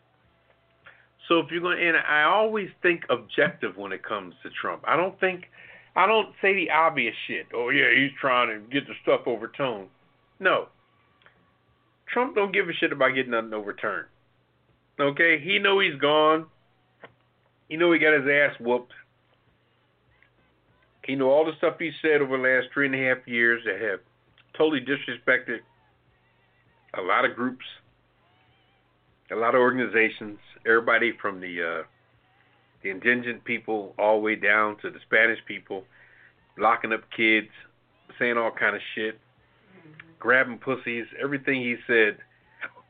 So 1.28 1.40
if 1.40 1.50
you're 1.50 1.60
going, 1.60 1.78
and 1.80 1.96
I 1.96 2.22
always 2.22 2.68
think 2.82 3.02
objective 3.10 3.76
when 3.76 3.92
it 3.92 4.02
comes 4.02 4.34
to 4.42 4.50
Trump. 4.50 4.82
I 4.86 4.96
don't 4.96 5.18
think, 5.18 5.44
I 5.96 6.06
don't 6.06 6.28
say 6.40 6.54
the 6.54 6.70
obvious 6.70 7.14
shit. 7.26 7.46
Oh 7.54 7.70
yeah, 7.70 7.90
he's 7.94 8.12
trying 8.20 8.48
to 8.48 8.66
get 8.70 8.86
the 8.86 8.94
stuff 9.02 9.22
overturned. 9.26 9.88
No. 10.38 10.68
Trump 12.06 12.34
don't 12.34 12.52
give 12.52 12.68
a 12.68 12.72
shit 12.72 12.92
about 12.92 13.14
getting 13.14 13.32
nothing 13.32 13.52
overturned. 13.52 14.06
Okay, 14.98 15.38
he 15.38 15.58
know 15.58 15.78
he's 15.80 15.98
gone. 16.00 16.46
He 17.68 17.76
know 17.76 17.92
he 17.92 17.98
got 17.98 18.14
his 18.14 18.28
ass 18.28 18.58
whooped. 18.60 18.92
He 21.04 21.14
know 21.14 21.30
all 21.30 21.44
the 21.44 21.56
stuff 21.58 21.74
he 21.78 21.92
said 22.02 22.20
over 22.20 22.36
the 22.36 22.42
last 22.42 22.72
three 22.72 22.86
and 22.86 22.94
a 22.94 22.98
half 22.98 23.26
years 23.26 23.62
that 23.64 23.80
have 23.80 24.00
totally 24.56 24.80
disrespected 24.80 25.58
a 26.94 27.02
lot 27.02 27.24
of 27.24 27.36
groups, 27.36 27.64
a 29.30 29.36
lot 29.36 29.54
of 29.54 29.60
organizations, 29.60 30.38
everybody 30.66 31.12
from 31.20 31.40
the 31.40 31.62
uh, 31.62 31.82
the 32.82 32.90
indigent 32.90 33.44
people 33.44 33.94
all 33.98 34.16
the 34.16 34.22
way 34.22 34.36
down 34.36 34.76
to 34.78 34.90
the 34.90 34.98
Spanish 35.00 35.38
people, 35.46 35.84
locking 36.58 36.92
up 36.92 37.02
kids, 37.16 37.50
saying 38.18 38.36
all 38.36 38.50
kind 38.50 38.74
of 38.74 38.82
shit, 38.94 39.18
grabbing 40.26 40.58
pussies, 40.58 41.06
everything 41.22 41.60
he 41.60 41.76
said 41.86 42.18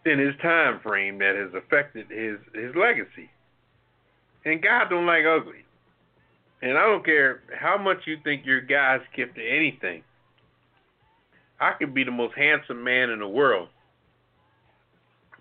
in 0.07 0.19
his 0.19 0.35
time 0.41 0.81
frame 0.81 1.19
that 1.19 1.35
has 1.37 1.53
affected 1.53 2.07
his 2.09 2.39
his 2.55 2.75
legacy. 2.75 3.29
And 4.47 4.63
God 4.63 4.89
don't 4.89 5.05
like 5.05 5.25
ugly. 5.27 5.67
And 6.63 6.79
I 6.79 6.87
don't 6.87 7.05
care 7.05 7.43
how 7.55 7.77
much 7.77 7.99
you 8.07 8.17
think 8.25 8.47
your 8.47 8.63
guy's 8.63 9.03
gift 9.15 9.35
to 9.35 9.47
anything. 9.47 10.03
I 11.61 11.73
could 11.73 11.93
be 11.93 12.05
the 12.05 12.11
most 12.11 12.35
handsome 12.35 12.83
man 12.83 13.11
in 13.11 13.19
the 13.19 13.29
world, 13.29 13.69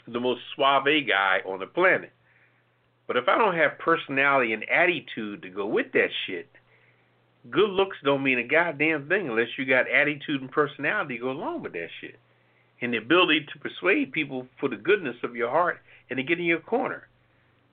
the 0.06 0.20
most 0.20 0.42
suave 0.54 1.08
guy 1.08 1.40
on 1.46 1.60
the 1.60 1.66
planet. 1.66 2.12
But 3.08 3.16
if 3.16 3.30
I 3.30 3.38
don't 3.38 3.56
have 3.56 3.80
personality 3.80 4.52
and 4.52 4.68
attitude 4.70 5.44
to 5.44 5.50
go 5.50 5.66
with 5.66 5.94
that 5.94 6.10
shit, 6.28 6.50
good 7.50 7.70
looks 7.70 7.98
don't 8.04 8.24
mean 8.24 8.40
a 8.40 8.44
goddamn 8.44 9.08
thing 9.08 9.30
unless 9.30 9.48
you 9.58 9.66
got 9.66 9.90
attitude 9.90 10.42
and 10.42 10.52
personality 10.52 11.18
to 11.18 11.24
go 11.24 11.32
along 11.32 11.64
with 11.64 11.74
that 11.74 11.90
shit. 12.02 12.20
And 12.82 12.94
the 12.94 12.98
ability 12.98 13.48
to 13.54 13.60
persuade 13.60 14.12
people 14.12 14.48
for 14.60 14.70
the 14.70 14.76
goodness 14.76 15.16
of 15.24 15.36
your 15.36 15.50
heart 15.50 15.80
and 16.10 16.18
to 16.18 16.24
get 16.24 16.40
in 16.40 16.46
your 16.46 16.60
corner. 16.60 17.08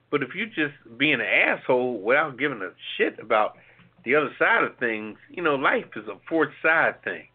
But 0.09 0.23
if 0.23 0.29
you're 0.35 0.45
just 0.45 0.75
being 0.97 1.15
an 1.15 1.21
asshole 1.21 1.99
without 1.99 2.37
giving 2.37 2.61
a 2.61 2.69
shit 2.97 3.19
about 3.19 3.57
the 4.05 4.15
other 4.15 4.31
side 4.37 4.63
of 4.63 4.77
things, 4.77 5.17
you 5.29 5.41
know, 5.41 5.55
life 5.55 5.85
is 5.95 6.07
a 6.07 6.17
fourth 6.29 6.51
side 6.61 7.03
thing. 7.03 7.27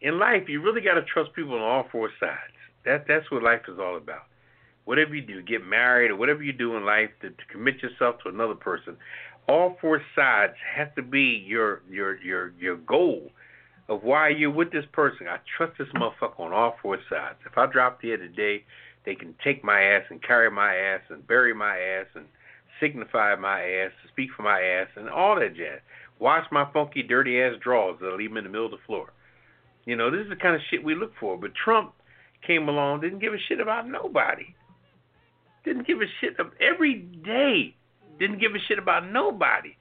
In 0.00 0.18
life, 0.18 0.48
you 0.48 0.62
really 0.62 0.82
got 0.82 0.94
to 0.94 1.02
trust 1.02 1.32
people 1.34 1.54
on 1.54 1.62
all 1.62 1.88
four 1.90 2.10
sides. 2.20 2.54
That 2.84 3.06
that's 3.08 3.30
what 3.30 3.42
life 3.42 3.62
is 3.68 3.78
all 3.78 3.96
about. 3.96 4.24
Whatever 4.84 5.14
you 5.14 5.22
do, 5.22 5.40
get 5.42 5.66
married 5.66 6.10
or 6.10 6.16
whatever 6.16 6.42
you 6.42 6.52
do 6.52 6.76
in 6.76 6.84
life, 6.84 7.10
to, 7.22 7.30
to 7.30 7.44
commit 7.50 7.82
yourself 7.82 8.16
to 8.22 8.28
another 8.28 8.54
person, 8.54 8.96
all 9.48 9.76
four 9.80 10.02
sides 10.14 10.54
have 10.74 10.94
to 10.94 11.02
be 11.02 11.44
your 11.46 11.82
your 11.90 12.16
your 12.22 12.52
your 12.58 12.76
goal 12.76 13.30
of 13.88 14.02
why 14.02 14.28
you're 14.28 14.50
with 14.50 14.72
this 14.72 14.86
person. 14.92 15.28
I 15.28 15.38
trust 15.56 15.78
this 15.78 15.88
motherfucker 15.88 16.40
on 16.40 16.52
all 16.52 16.76
four 16.80 16.98
sides. 17.10 17.36
If 17.44 17.58
I 17.58 17.66
drop 17.66 18.00
dead 18.00 18.20
today, 18.20 18.64
they 19.04 19.14
can 19.14 19.34
take 19.44 19.62
my 19.62 19.80
ass 19.80 20.04
and 20.10 20.22
carry 20.22 20.50
my 20.50 20.74
ass 20.74 21.02
and 21.10 21.26
bury 21.26 21.54
my 21.54 21.76
ass 21.76 22.06
and 22.14 22.24
signify 22.80 23.34
my 23.36 23.60
ass, 23.60 23.92
speak 24.08 24.30
for 24.36 24.42
my 24.42 24.60
ass, 24.60 24.88
and 24.96 25.08
all 25.08 25.38
that 25.38 25.54
jazz. 25.54 25.80
Wash 26.18 26.46
my 26.50 26.66
funky, 26.72 27.02
dirty 27.02 27.40
ass 27.40 27.54
drawers 27.60 27.98
that 28.00 28.06
I 28.06 28.16
leave 28.16 28.30
them 28.30 28.38
in 28.38 28.44
the 28.44 28.50
middle 28.50 28.66
of 28.66 28.72
the 28.72 28.78
floor. 28.86 29.12
You 29.84 29.96
know, 29.96 30.10
this 30.10 30.22
is 30.22 30.30
the 30.30 30.36
kind 30.36 30.54
of 30.54 30.62
shit 30.70 30.82
we 30.82 30.94
look 30.94 31.12
for. 31.20 31.36
But 31.36 31.54
Trump 31.54 31.92
came 32.46 32.68
along, 32.68 33.00
didn't 33.00 33.18
give 33.18 33.34
a 33.34 33.38
shit 33.48 33.60
about 33.60 33.88
nobody. 33.88 34.54
Didn't 35.64 35.86
give 35.86 36.00
a 36.00 36.06
shit 36.20 36.38
of 36.38 36.52
every 36.60 36.94
day. 36.94 37.74
Didn't 38.18 38.40
give 38.40 38.54
a 38.54 38.58
shit 38.68 38.78
about 38.78 39.10
nobody. 39.10 39.76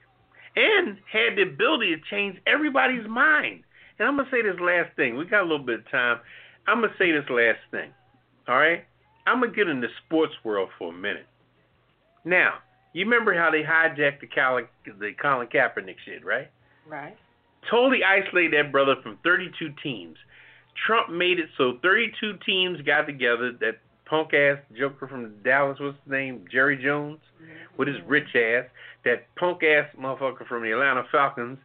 And 0.56 0.98
had 1.12 1.38
the 1.38 1.44
ability 1.44 1.96
to 1.96 2.02
change 2.10 2.38
everybody's 2.46 3.08
mind. 3.08 3.64
And 4.00 4.08
I'm 4.08 4.18
gonna 4.18 4.30
say 4.32 4.42
this 4.42 4.60
last 4.60 4.96
thing. 4.96 5.18
We 5.18 5.26
got 5.26 5.42
a 5.42 5.50
little 5.50 5.66
bit 5.66 5.80
of 5.80 5.90
time. 5.90 6.20
I'm 6.68 6.82
gonna 6.82 6.94
say 6.98 7.12
this 7.12 7.30
last 7.30 7.60
thing. 7.72 7.92
All 8.48 8.58
right? 8.58 8.86
I'm 9.26 9.40
gonna 9.40 9.54
get 9.54 9.68
in 9.68 9.82
the 9.82 9.88
sports 10.06 10.34
world 10.44 10.70
for 10.78 10.94
a 10.94 10.96
minute. 10.96 11.28
Now, 12.26 12.60
you 12.94 13.06
remember 13.06 13.34
how 13.34 13.50
they 13.52 13.64
hijacked 13.64 14.22
the 14.22 14.28
Colin, 14.28 14.68
the 14.86 15.14
Colin 15.20 15.48
Kaepernick 15.48 15.96
shit, 16.06 16.24
right? 16.24 16.50
Right. 16.88 17.18
Totally 17.70 18.04
isolated 18.04 18.54
that 18.54 18.72
brother 18.72 18.96
from 19.02 19.18
32 19.24 19.74
teams. 19.82 20.18
Trump 20.86 21.10
made 21.10 21.40
it 21.40 21.50
so 21.58 21.80
32 21.82 22.38
teams 22.46 22.82
got 22.82 23.06
together. 23.06 23.52
That 23.60 23.78
punk 24.14 24.32
ass 24.36 24.60
joker 24.78 25.08
from 25.08 25.34
Dallas, 25.44 25.80
what's 25.80 25.98
his 26.04 26.12
name? 26.12 26.46
Jerry 26.52 26.78
Jones, 26.78 27.18
with 27.80 27.88
his 27.88 27.98
rich 28.06 28.36
ass. 28.36 28.66
That 29.06 29.26
punk 29.36 29.64
ass 29.64 29.90
motherfucker 30.00 30.48
from 30.48 30.62
the 30.62 30.72
Atlanta 30.72 31.04
Falcons. 31.12 31.58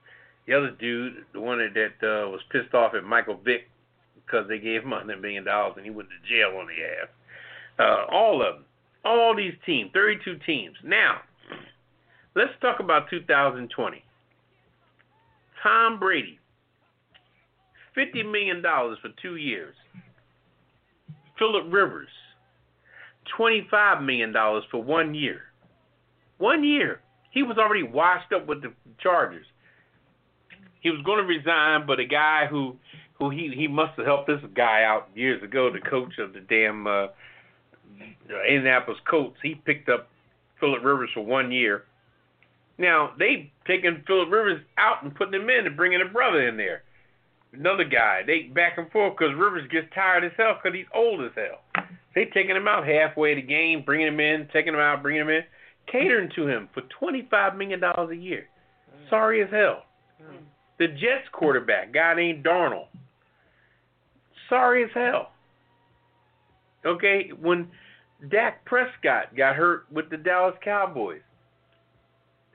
The 0.47 0.55
other 0.55 0.71
dude, 0.71 1.27
the 1.35 1.41
one 1.41 1.59
that, 1.59 1.75
that 1.75 2.07
uh, 2.07 2.31
was 2.31 2.41
pissed 2.51 2.73
off 2.73 2.95
at 2.95 3.05
Michael 3.05 3.39
Vick 3.45 3.69
because 4.25 4.49
they 4.49 4.59
gave 4.59 4.83
him 4.83 4.93
$100 4.93 5.21
million 5.21 5.47
and 5.47 5.85
he 5.85 5.91
went 5.91 6.09
to 6.09 6.27
jail 6.27 6.57
on 6.59 6.69
the 6.69 6.83
ass. 6.83 7.09
Uh, 7.79 8.11
all 8.11 8.41
of 8.41 8.55
them. 8.55 8.65
All 9.05 9.37
these 9.37 9.53
teams, 9.67 9.91
32 9.93 10.39
teams. 10.47 10.77
Now, 10.83 11.21
let's 12.35 12.53
talk 12.63 12.81
about 12.81 13.11
2020. 13.11 14.03
Tom 15.63 15.99
Brady, 16.01 16.39
$50 17.95 18.25
million 18.25 18.63
for 18.63 19.11
two 19.21 19.37
years. 19.37 19.75
Philip 21.39 21.67
Rivers, 21.71 22.09
twenty-five 23.37 24.03
million 24.03 24.33
dollars 24.33 24.65
for 24.71 24.83
one 24.83 25.15
year. 25.15 25.41
One 26.39 26.65
year. 26.65 27.01
He 27.31 27.43
was 27.43 27.59
already 27.59 27.83
washed 27.83 28.33
up 28.33 28.47
with 28.47 28.63
the 28.63 28.73
charges. 29.01 29.45
He 30.81 30.91
was 30.91 31.01
going 31.05 31.19
to 31.19 31.25
resign, 31.25 31.87
but 31.87 32.01
a 32.01 32.07
guy 32.07 32.47
who 32.49 32.77
who 33.19 33.31
he 33.31 33.53
he 33.55 33.67
must 33.69 33.97
have 33.97 34.07
helped 34.07 34.29
this 34.29 34.41
guy 34.55 34.85
out 34.85 35.09
years 35.15 35.43
ago, 35.43 35.71
the 35.73 35.81
coach 35.81 36.19
of 36.19 36.33
the 36.33 36.41
damn 36.41 36.87
uh, 36.87 37.09
Indianapolis 38.49 39.01
Colts. 39.09 39.37
He 39.43 39.55
picked 39.57 39.89
up 39.89 40.09
Philip 40.61 40.83
Rivers 40.85 41.11
for 41.15 41.25
one 41.25 41.51
year. 41.51 41.85
Now 42.79 43.13
they 43.19 43.53
taking 43.67 44.05
Philip 44.07 44.31
Rivers 44.31 44.63
out 44.79 45.03
and 45.03 45.15
putting 45.15 45.35
him 45.35 45.51
in 45.51 45.67
and 45.67 45.77
bringing 45.77 46.01
a 46.01 46.13
brother 46.13 46.47
in 46.49 46.57
there, 46.57 46.83
another 47.53 47.85
guy. 47.85 48.23
They 48.27 48.43
back 48.43 48.79
and 48.79 48.91
forth 48.91 49.17
because 49.19 49.35
Rivers 49.35 49.69
gets 49.71 49.87
tired 49.95 50.25
as 50.25 50.33
hell 50.37 50.59
because 50.63 50.77
he's 50.77 50.87
old 50.95 51.23
as 51.25 51.33
hell. 51.35 51.87
They 52.15 52.27
taking 52.27 52.57
him 52.57 52.69
out 52.69 52.87
halfway 52.87 53.35
the 53.35 53.43
game, 53.43 53.83
bringing 53.85 54.09
him 54.09 54.21
in, 54.21 54.49
taking 54.53 54.75
him 54.75 54.81
out, 54.81 55.03
bringing 55.03 55.23
him 55.23 55.31
in, 55.31 55.43
catering 55.91 56.31
to 56.37 56.47
him 56.47 56.69
for 56.75 56.83
twenty 56.99 57.27
five 57.31 57.57
million 57.57 57.81
dollars 57.81 58.11
a 58.11 58.17
year. 58.17 58.47
Sorry 59.11 59.43
as 59.43 59.51
hell. 59.51 59.85
The 60.79 60.89
Jets 60.89 61.29
quarterback, 61.33 61.93
guy 61.93 62.15
named 62.15 62.45
Darnold. 62.45 62.87
Sorry 64.49 64.85
as 64.85 64.91
hell. 64.95 65.33
Okay, 66.87 67.31
when 67.41 67.69
Dak 68.31 68.65
Prescott 68.65 69.37
got 69.37 69.57
hurt 69.57 69.87
with 69.91 70.11
the 70.11 70.17
Dallas 70.17 70.55
Cowboys. 70.63 71.21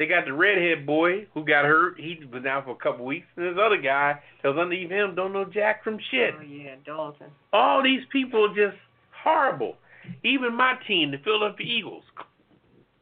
They 0.03 0.09
got 0.09 0.25
the 0.25 0.33
redhead 0.33 0.85
boy 0.85 1.27
who 1.33 1.45
got 1.45 1.63
hurt. 1.63 1.97
He 1.97 2.19
was 2.29 2.43
out 2.43 2.65
for 2.65 2.71
a 2.71 2.75
couple 2.75 3.05
weeks. 3.05 3.25
And 3.37 3.45
this 3.45 3.57
other 3.57 3.77
guy 3.77 4.19
that 4.41 4.49
was 4.49 4.57
underneath 4.57 4.89
him 4.89 5.15
don't 5.15 5.31
know 5.31 5.45
jack 5.45 5.81
from 5.81 5.97
shit. 6.11 6.33
Oh 6.37 6.41
yeah, 6.41 6.75
Dalton. 6.85 7.27
All 7.53 7.81
these 7.81 8.01
people 8.11 8.51
are 8.51 8.53
just 8.53 8.75
horrible. 9.23 9.77
Even 10.25 10.57
my 10.57 10.73
team, 10.85 11.11
the 11.11 11.19
Philadelphia 11.19 11.65
Eagles. 11.65 12.03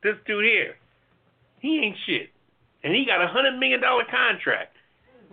This 0.03 0.13
dude 0.27 0.45
here, 0.45 0.75
he 1.59 1.79
ain't 1.79 1.97
shit. 2.05 2.29
And 2.83 2.93
he 2.93 3.03
got 3.03 3.19
a 3.19 3.27
hundred 3.27 3.57
million 3.57 3.81
dollar 3.81 4.03
contract. 4.03 4.75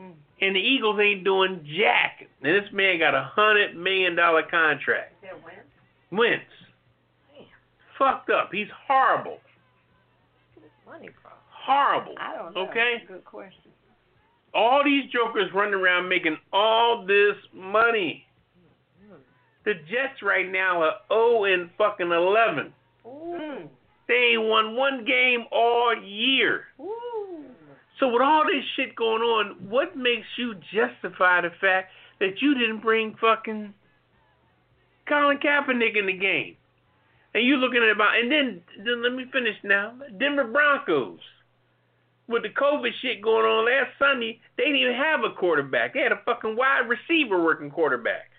Hmm. 0.01 0.13
And 0.41 0.57
the 0.57 0.61
Eagles 0.61 0.99
ain't 0.99 1.23
doing 1.23 1.69
jack. 1.79 2.27
And 2.43 2.55
this 2.55 2.73
man 2.73 2.99
got 2.99 3.15
a 3.15 3.25
hundred 3.25 3.77
million 3.77 4.17
dollar 4.17 4.43
contract. 4.43 5.13
Is 5.23 5.29
that 5.29 5.45
Wentz? 5.45 5.69
Wentz. 6.13 7.47
Fucked 7.99 8.31
up. 8.31 8.49
He's 8.53 8.69
horrible. 8.87 9.37
Money. 10.87 11.11
Horrible. 11.69 12.15
I 12.19 12.35
don't 12.35 12.55
know. 12.55 12.67
Okay? 12.71 13.05
Good 13.07 13.27
question. 13.27 13.71
All 14.55 14.83
these 14.83 15.05
jokers 15.13 15.51
running 15.55 15.75
around 15.75 16.09
making 16.09 16.39
all 16.51 17.05
this 17.07 17.37
money. 17.53 18.25
The 19.67 19.75
Jets 19.75 20.23
right 20.23 20.51
now 20.51 20.83
are 20.83 20.95
0 21.13 21.45
and 21.45 21.69
fucking 21.77 22.11
11. 22.11 22.73
Ooh. 23.07 23.69
They 24.09 24.33
ain't 24.33 24.49
won 24.49 24.77
one 24.77 25.05
game 25.05 25.45
all 25.53 25.95
year. 26.03 26.65
Ooh. 26.81 27.45
So 28.01 28.09
with 28.09 28.23
all 28.23 28.45
this 28.47 28.65
shit 28.77 28.97
going 28.97 29.21
on, 29.21 29.69
what 29.69 29.95
makes 29.95 30.27
you 30.39 30.55
justify 30.73 31.43
the 31.43 31.51
fact 31.61 31.93
that 32.19 32.41
you 32.41 32.55
didn't 32.55 32.81
bring 32.81 33.15
fucking 33.21 33.75
Colin 35.07 35.37
Kaepernick 35.37 35.99
in 35.99 36.07
the 36.07 36.17
game? 36.17 36.57
And 37.35 37.45
you 37.45 37.57
looking 37.57 37.83
at 37.83 37.91
about 37.91 38.17
and 38.19 38.33
then 38.33 38.63
then 38.87 39.03
let 39.03 39.13
me 39.13 39.27
finish 39.31 39.57
now. 39.63 39.93
Denver 40.19 40.45
Broncos. 40.45 41.21
With 42.29 42.43
the 42.43 42.51
COVID 42.51 42.91
shit 43.01 43.23
going 43.23 43.47
on 43.47 43.65
last 43.65 43.97
Sunday, 43.99 44.39
they 44.57 44.65
didn't 44.65 44.81
even 44.81 44.95
have 44.95 45.25
a 45.25 45.35
quarterback. 45.35 45.95
They 45.95 46.01
had 46.01 46.13
a 46.13 46.21
fucking 46.25 46.57
wide 46.57 46.87
receiver 46.89 47.43
working 47.43 47.71
quarterback. 47.71 48.31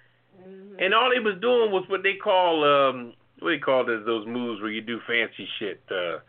And 0.80 0.94
all 0.94 1.10
they 1.14 1.20
was 1.20 1.36
doing 1.42 1.72
was 1.72 1.84
what 1.90 2.04
they 2.04 2.14
call 2.14 2.64
um 2.64 3.14
what 3.40 3.50
do 3.50 3.56
you 3.56 3.62
call 3.62 3.86
those 3.86 4.06
those 4.06 4.28
moves 4.28 4.62
where 4.62 4.72
you 4.72 4.82
do 4.82 5.00
fancy 5.08 5.48
shit. 5.60 5.82
Uh 5.90 6.20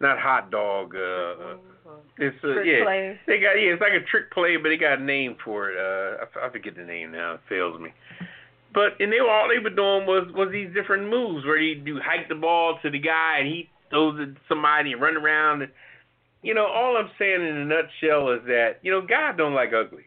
not 0.00 0.18
hot 0.18 0.50
dog, 0.50 0.94
uh, 0.94 0.98
uh 0.98 1.56
it's 2.18 2.36
uh, 2.42 2.54
Trick 2.54 2.66
yeah. 2.66 2.84
plays. 2.84 3.16
They 3.26 3.38
got 3.38 3.54
yeah, 3.54 3.74
it's 3.74 3.80
like 3.80 3.92
a 3.92 4.04
trick 4.04 4.30
play, 4.32 4.56
but 4.56 4.68
they 4.68 4.76
got 4.76 4.98
a 4.98 5.02
name 5.02 5.36
for 5.44 5.70
it. 5.70 5.76
Uh, 5.78 6.24
I, 6.24 6.46
I 6.46 6.50
forget 6.50 6.76
the 6.76 6.84
name 6.84 7.12
now. 7.12 7.34
It 7.34 7.40
fails 7.48 7.80
me. 7.80 7.90
But 8.74 9.00
and 9.00 9.12
they 9.12 9.20
were 9.20 9.30
all 9.30 9.48
they 9.48 9.62
were 9.62 9.74
doing 9.74 10.06
was 10.06 10.30
was 10.34 10.50
these 10.52 10.72
different 10.74 11.08
moves 11.08 11.44
where 11.44 11.58
you 11.58 11.80
do 11.80 12.00
hike 12.02 12.28
the 12.28 12.34
ball 12.34 12.78
to 12.82 12.90
the 12.90 12.98
guy 12.98 13.38
and 13.38 13.48
he 13.48 13.68
throws 13.90 14.18
it 14.20 14.34
to 14.34 14.40
somebody 14.48 14.92
and 14.92 15.00
run 15.00 15.16
around. 15.16 15.62
And, 15.62 15.72
you 16.42 16.54
know, 16.54 16.66
all 16.66 16.96
I'm 16.96 17.10
saying 17.18 17.40
in 17.40 17.56
a 17.56 17.64
nutshell 17.64 18.30
is 18.30 18.42
that 18.46 18.78
you 18.82 18.90
know 18.90 19.00
God 19.00 19.36
don't 19.36 19.54
like 19.54 19.72
ugly. 19.72 20.04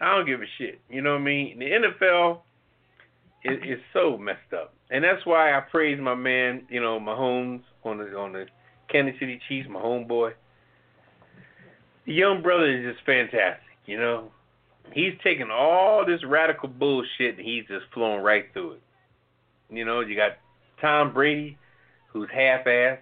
I 0.00 0.14
don't 0.14 0.26
give 0.26 0.42
a 0.42 0.46
shit. 0.58 0.80
You 0.90 1.00
know 1.00 1.12
what 1.12 1.22
I 1.22 1.24
mean? 1.24 1.58
The 1.58 1.66
NFL 1.66 2.40
is, 3.44 3.58
is 3.64 3.80
so 3.92 4.18
messed 4.18 4.52
up, 4.52 4.74
and 4.90 5.02
that's 5.02 5.24
why 5.24 5.56
I 5.56 5.60
praise 5.60 6.00
my 6.00 6.14
man. 6.14 6.66
You 6.68 6.80
know, 6.80 6.98
Mahomes 7.00 7.62
on 7.84 7.98
the 7.98 8.16
on 8.16 8.32
the 8.32 8.46
Kansas 8.88 9.18
City 9.18 9.40
Chiefs, 9.48 9.68
my 9.68 9.80
homeboy. 9.80 10.32
The 12.06 12.12
young 12.12 12.40
brother 12.42 12.66
is 12.66 12.94
just 12.94 13.04
fantastic. 13.04 13.62
You 13.84 13.98
know, 13.98 14.30
he's 14.92 15.14
taking 15.22 15.50
all 15.50 16.04
this 16.06 16.24
radical 16.24 16.68
bullshit 16.68 17.36
and 17.36 17.46
he's 17.46 17.66
just 17.66 17.86
flowing 17.92 18.22
right 18.22 18.46
through 18.52 18.72
it. 18.72 18.82
You 19.70 19.84
know, 19.84 20.00
you 20.00 20.14
got 20.14 20.32
Tom 20.80 21.12
Brady, 21.12 21.58
who's 22.12 22.28
half-assed, 22.32 22.98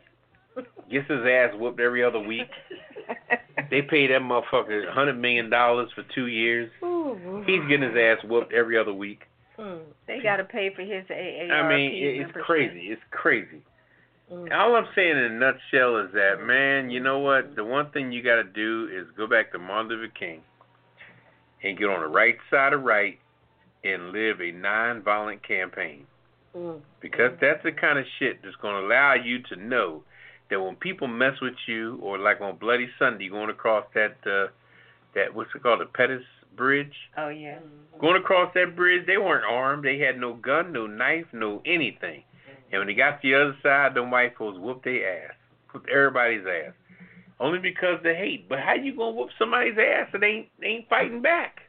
gets 0.91 1.09
his 1.09 1.21
ass 1.27 1.51
whooped 1.55 1.81
every 1.81 2.05
other 2.05 2.21
week. 2.21 2.49
They 3.71 3.83
pay 3.83 4.07
that 4.09 4.21
motherfucker 4.21 4.89
a 4.89 4.93
hundred 4.93 5.19
million 5.19 5.51
dollars 5.51 5.89
for 5.95 6.05
two 6.15 6.27
years. 6.27 6.71
Ooh. 6.83 7.43
He's 7.47 7.61
getting 7.69 7.83
his 7.83 7.97
ass 7.97 8.19
whooped 8.25 8.53
every 8.53 8.79
other 8.79 8.93
week. 8.93 9.23
Mm. 9.59 9.81
They 10.07 10.21
got 10.21 10.37
to 10.37 10.45
pay 10.45 10.75
for 10.75 10.83
his 10.83 11.05
AARP 11.05 11.51
I 11.51 11.69
mean, 11.69 11.93
it's 11.93 12.19
membership. 12.19 12.45
crazy. 12.45 12.81
It's 12.91 13.03
crazy. 13.11 13.63
Mm. 14.33 14.53
All 14.53 14.75
I'm 14.75 14.87
saying 14.95 15.17
in 15.17 15.25
a 15.25 15.29
nutshell 15.31 15.99
is 15.99 16.13
that, 16.15 16.45
man, 16.45 16.91
you 16.91 17.01
know 17.01 17.19
what? 17.21 17.55
The 17.57 17.65
one 17.65 17.91
thing 17.91 18.11
you 18.11 18.23
got 18.23 18.37
to 18.37 18.45
do 18.45 18.89
is 18.93 19.07
go 19.17 19.27
back 19.27 19.53
to 19.53 19.59
Martin 19.59 19.91
Luther 19.91 20.13
King 20.19 20.41
and 21.63 21.79
get 21.79 21.89
on 21.89 22.01
the 22.01 22.09
right 22.09 22.37
side 22.51 22.73
of 22.73 22.83
right 22.83 23.19
and 23.85 24.11
live 24.13 24.41
a 24.41 24.51
non-violent 24.51 25.47
campaign. 25.47 26.07
Mm. 26.57 26.81
Because 27.01 27.33
that's 27.41 27.63
the 27.63 27.73
kind 27.73 27.99
of 27.99 28.05
shit 28.19 28.43
that's 28.43 28.57
going 28.57 28.81
to 28.81 28.87
allow 28.87 29.15
you 29.15 29.43
to 29.43 29.57
know 29.57 30.03
that 30.55 30.61
when 30.61 30.77
people 30.77 31.09
mess 31.09 31.41
with 31.43 31.55
you, 31.67 31.99
or 32.01 32.17
like 32.17 32.41
on 32.41 32.57
Bloody 32.57 32.89
Sunday, 32.99 33.29
going 33.29 33.51
across 33.51 33.85
that 33.95 34.17
uh, 34.25 34.47
that 35.15 35.35
what's 35.35 35.51
it 35.55 35.63
called, 35.63 35.81
the 35.81 35.87
Pettus 35.87 36.23
Bridge, 36.57 36.95
Oh 37.19 37.29
yeah. 37.29 37.59
going 38.01 38.17
across 38.21 38.55
that 38.55 38.77
bridge, 38.77 39.05
they 39.07 39.19
weren't 39.19 39.45
armed. 39.45 39.85
They 39.85 39.99
had 39.99 40.19
no 40.21 40.35
gun, 40.35 40.73
no 40.73 40.87
knife, 40.87 41.27
no 41.33 41.61
anything. 41.67 42.23
And 42.71 42.81
when 42.81 42.87
they 42.87 42.95
got 42.95 43.21
to 43.21 43.29
the 43.29 43.35
other 43.35 43.57
side, 43.63 43.95
them 43.95 44.11
white 44.13 44.37
folks 44.37 44.59
whooped 44.59 44.85
their 44.85 45.25
ass, 45.27 45.35
whooped 45.73 45.91
everybody's 45.91 46.47
ass, 46.47 46.73
only 47.41 47.59
because 47.59 47.99
they 48.05 48.15
hate. 48.15 48.49
But 48.49 48.61
how 48.61 48.75
you 48.75 48.97
gonna 48.97 49.17
whoop 49.17 49.31
somebody's 49.39 49.77
ass 49.79 50.09
that 50.13 50.23
ain't 50.23 50.47
ain't 50.63 50.89
fighting 50.89 51.21
back? 51.23 51.61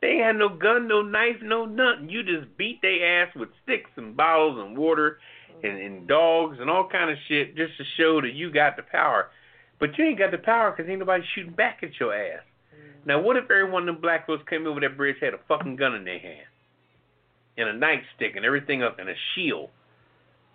They 0.00 0.18
had 0.18 0.36
no 0.36 0.48
gun, 0.50 0.86
no 0.86 1.02
knife, 1.02 1.36
no 1.42 1.64
nothing. 1.64 2.08
You 2.10 2.22
just 2.22 2.56
beat 2.58 2.80
their 2.82 3.22
ass 3.22 3.34
with 3.34 3.48
sticks 3.64 3.90
and 3.96 4.16
bottles 4.16 4.58
and 4.64 4.76
water 4.78 5.18
and, 5.62 5.78
and 5.78 6.08
dogs 6.08 6.58
and 6.60 6.70
all 6.70 6.88
kind 6.88 7.10
of 7.10 7.16
shit 7.28 7.56
just 7.56 7.76
to 7.78 7.84
show 7.96 8.20
that 8.20 8.32
you 8.32 8.50
got 8.52 8.76
the 8.76 8.82
power. 8.82 9.28
But 9.80 9.96
you 9.96 10.04
ain't 10.04 10.18
got 10.18 10.30
the 10.30 10.38
power 10.38 10.70
because 10.70 10.90
ain't 10.90 10.98
nobody 10.98 11.24
shooting 11.34 11.52
back 11.52 11.80
at 11.82 11.98
your 12.00 12.14
ass. 12.14 12.42
Now, 13.06 13.20
what 13.20 13.36
if 13.36 13.44
every 13.44 13.70
one 13.70 13.88
of 13.88 13.94
them 13.94 14.02
black 14.02 14.26
folks 14.26 14.42
came 14.48 14.66
over 14.66 14.80
that 14.80 14.96
bridge 14.96 15.16
had 15.20 15.34
a 15.34 15.38
fucking 15.48 15.76
gun 15.76 15.94
in 15.94 16.04
their 16.04 16.18
hand, 16.18 16.46
and 17.56 17.68
a 17.68 17.72
nightstick 17.72 18.36
and 18.36 18.44
everything 18.44 18.82
up, 18.82 18.98
and 18.98 19.08
a 19.08 19.14
shield? 19.34 19.70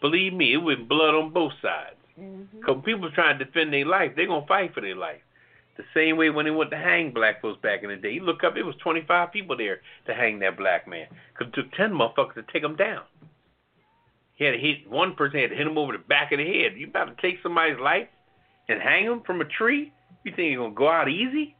Believe 0.01 0.33
me, 0.33 0.53
it 0.53 0.57
would 0.57 0.89
blood 0.89 1.15
on 1.15 1.31
both 1.31 1.53
sides. 1.61 1.95
Mm-hmm. 2.19 2.59
Because 2.59 2.83
people 2.85 3.09
trying 3.11 3.39
to 3.39 3.45
defend 3.45 3.73
their 3.73 3.85
life, 3.85 4.11
they're 4.15 4.27
gonna 4.27 4.45
fight 4.45 4.73
for 4.73 4.81
their 4.81 4.95
life. 4.95 5.21
The 5.77 5.83
same 5.95 6.17
way 6.17 6.29
when 6.29 6.45
they 6.45 6.51
went 6.51 6.69
to 6.71 6.77
hang 6.77 7.11
black 7.11 7.41
folks 7.41 7.59
back 7.61 7.81
in 7.81 7.89
the 7.89 7.95
day. 7.95 8.11
You 8.11 8.21
look 8.21 8.43
up, 8.43 8.55
it 8.55 8.63
was 8.63 8.75
25 8.83 9.31
people 9.31 9.57
there 9.57 9.79
to 10.05 10.13
hang 10.13 10.37
that 10.39 10.57
black 10.57 10.87
man. 10.87 11.07
Because 11.33 11.51
it 11.51 11.55
took 11.55 11.71
10 11.71 11.91
motherfuckers 11.91 12.35
to 12.35 12.43
take 12.53 12.63
him 12.63 12.75
down. 12.75 13.01
He 14.35 14.45
had 14.45 14.51
to 14.51 14.57
hit 14.57 14.89
one 14.89 15.15
person 15.15 15.39
had 15.39 15.51
to 15.51 15.55
hit 15.55 15.67
him 15.67 15.77
over 15.77 15.91
the 15.91 15.99
back 15.99 16.31
of 16.31 16.39
the 16.39 16.45
head. 16.45 16.73
You 16.75 16.87
about 16.87 17.15
to 17.15 17.21
take 17.21 17.41
somebody's 17.43 17.79
life 17.79 18.07
and 18.67 18.81
hang 18.81 19.05
him 19.05 19.21
from 19.25 19.41
a 19.41 19.45
tree? 19.45 19.93
You 20.23 20.31
think 20.35 20.51
you're 20.51 20.63
gonna 20.63 20.75
go 20.75 20.89
out 20.89 21.09
easy? 21.09 21.55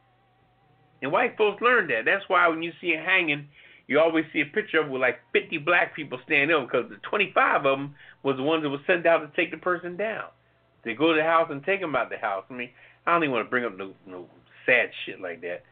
And 1.02 1.12
white 1.12 1.36
folks 1.36 1.60
learned 1.60 1.90
that. 1.90 2.04
That's 2.04 2.24
why 2.28 2.48
when 2.48 2.62
you 2.62 2.72
see 2.80 2.94
a 2.94 3.00
hanging, 3.00 3.48
you 3.86 4.00
always 4.00 4.24
see 4.32 4.40
a 4.40 4.46
picture 4.46 4.80
of 4.80 4.88
with 4.88 5.02
like 5.02 5.18
50 5.32 5.58
black 5.58 5.94
people 5.94 6.18
standing 6.24 6.56
up 6.56 6.66
because 6.66 6.88
the 6.88 6.96
25 7.08 7.56
of 7.56 7.62
them 7.62 7.94
was 8.22 8.36
the 8.36 8.42
ones 8.42 8.62
that 8.62 8.70
were 8.70 8.78
sent 8.86 9.06
out 9.06 9.18
to 9.18 9.36
take 9.36 9.50
the 9.50 9.58
person 9.58 9.96
down. 9.96 10.24
They 10.84 10.94
go 10.94 11.12
to 11.12 11.18
the 11.18 11.24
house 11.24 11.48
and 11.50 11.64
take 11.64 11.80
them 11.80 11.94
out 11.94 12.10
the 12.10 12.18
house. 12.18 12.44
I 12.50 12.54
mean, 12.54 12.70
I 13.06 13.12
don't 13.12 13.24
even 13.24 13.32
want 13.32 13.46
to 13.46 13.50
bring 13.50 13.64
up 13.64 13.76
no 13.76 13.92
no 14.06 14.26
sad 14.66 14.90
shit 15.04 15.20
like 15.20 15.42
that, 15.42 15.62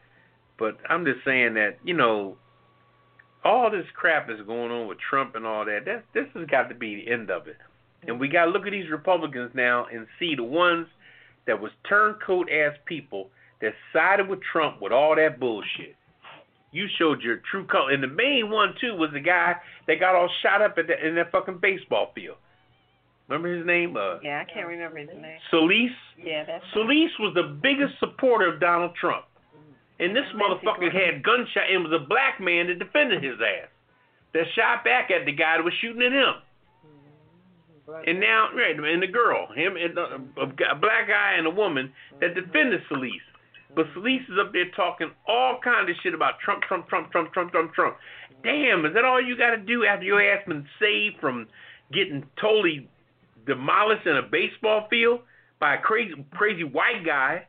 but 0.59 0.77
I'm 0.89 1.05
just 1.05 1.25
saying 1.25 1.55
that 1.55 1.77
you 1.83 1.95
know, 1.95 2.37
all 3.43 3.69
this 3.71 3.85
crap 3.95 4.29
is 4.29 4.39
going 4.45 4.71
on 4.71 4.87
with 4.87 4.97
Trump 5.09 5.35
and 5.35 5.45
all 5.45 5.65
that. 5.65 5.85
That 5.85 6.03
this 6.13 6.25
has 6.33 6.47
got 6.47 6.69
to 6.69 6.75
be 6.75 6.95
the 6.95 7.11
end 7.11 7.29
of 7.29 7.47
it. 7.47 7.57
And 8.07 8.19
we 8.19 8.27
got 8.27 8.45
to 8.45 8.51
look 8.51 8.65
at 8.65 8.71
these 8.71 8.89
Republicans 8.91 9.51
now 9.53 9.85
and 9.91 10.07
see 10.19 10.35
the 10.35 10.43
ones 10.43 10.87
that 11.47 11.59
was 11.59 11.71
turncoat 11.87 12.49
ass 12.51 12.73
people 12.85 13.29
that 13.61 13.73
sided 13.93 14.27
with 14.27 14.39
Trump 14.51 14.81
with 14.81 14.91
all 14.91 15.15
that 15.15 15.39
bullshit. 15.39 15.95
You 16.71 16.87
showed 16.97 17.21
your 17.21 17.39
true 17.49 17.65
color, 17.67 17.91
and 17.91 18.01
the 18.01 18.07
main 18.07 18.49
one 18.49 18.73
too 18.81 18.95
was 18.95 19.11
the 19.13 19.19
guy 19.19 19.55
that 19.87 19.99
got 19.99 20.15
all 20.15 20.29
shot 20.41 20.61
up 20.61 20.75
at 20.77 20.87
the, 20.87 21.07
in 21.07 21.15
that 21.15 21.31
fucking 21.31 21.59
baseball 21.61 22.11
field. 22.15 22.37
Remember 23.27 23.55
his 23.55 23.65
name? 23.65 23.95
Uh, 23.95 24.19
Yeah, 24.21 24.43
I 24.45 24.51
can't 24.51 24.67
remember 24.67 24.97
his 24.97 25.09
name. 25.09 25.37
Solis. 25.49 25.91
Yeah, 26.21 26.43
that's 26.45 26.63
Solis 26.73 27.11
was 27.19 27.33
the 27.35 27.57
biggest 27.61 27.93
supporter 27.99 28.53
of 28.53 28.59
Donald 28.59 28.95
Trump. 28.99 29.25
And 29.99 30.15
this 30.15 30.25
motherfucker 30.33 30.91
had 30.91 31.23
gunshot 31.23 31.69
and 31.69 31.83
was 31.83 31.93
a 31.93 32.07
black 32.07 32.39
man 32.41 32.67
that 32.67 32.79
defended 32.79 33.23
his 33.23 33.37
ass. 33.39 33.69
That 34.33 34.45
shot 34.55 34.83
back 34.83 35.11
at 35.11 35.25
the 35.25 35.31
guy 35.31 35.57
that 35.57 35.63
was 35.63 35.73
shooting 35.79 36.01
at 36.01 36.11
him. 36.11 36.33
And 38.07 38.19
now, 38.19 38.49
right, 38.55 38.75
and 38.79 39.03
the 39.03 39.07
girl, 39.07 39.51
him, 39.53 39.75
and 39.75 39.97
uh, 39.97 40.17
a, 40.37 40.71
a 40.71 40.75
black 40.75 41.07
guy 41.07 41.35
and 41.37 41.45
a 41.45 41.49
woman 41.49 41.91
that 42.21 42.33
defended 42.33 42.81
Solis. 42.87 43.11
But 43.75 43.87
Solis 43.93 44.21
is 44.29 44.39
up 44.39 44.53
there 44.53 44.69
talking 44.75 45.11
all 45.27 45.59
kind 45.63 45.89
of 45.89 45.95
shit 46.01 46.13
about 46.13 46.39
Trump, 46.39 46.63
Trump, 46.63 46.87
Trump, 46.87 47.11
Trump, 47.11 47.33
Trump, 47.33 47.51
Trump, 47.51 47.73
Trump. 47.73 47.97
Damn, 48.43 48.85
is 48.85 48.93
that 48.93 49.05
all 49.05 49.21
you 49.21 49.37
got 49.37 49.51
to 49.51 49.57
do 49.57 49.85
after 49.85 50.05
your 50.05 50.21
ass 50.21 50.43
been 50.47 50.65
saved 50.79 51.17
from 51.19 51.47
getting 51.91 52.25
totally 52.39 52.89
demolished 53.45 54.07
in 54.07 54.15
a 54.15 54.21
baseball 54.21 54.87
field 54.89 55.21
by 55.59 55.75
a 55.75 55.81
crazy, 55.81 56.13
crazy 56.31 56.63
white 56.63 57.05
guy? 57.05 57.45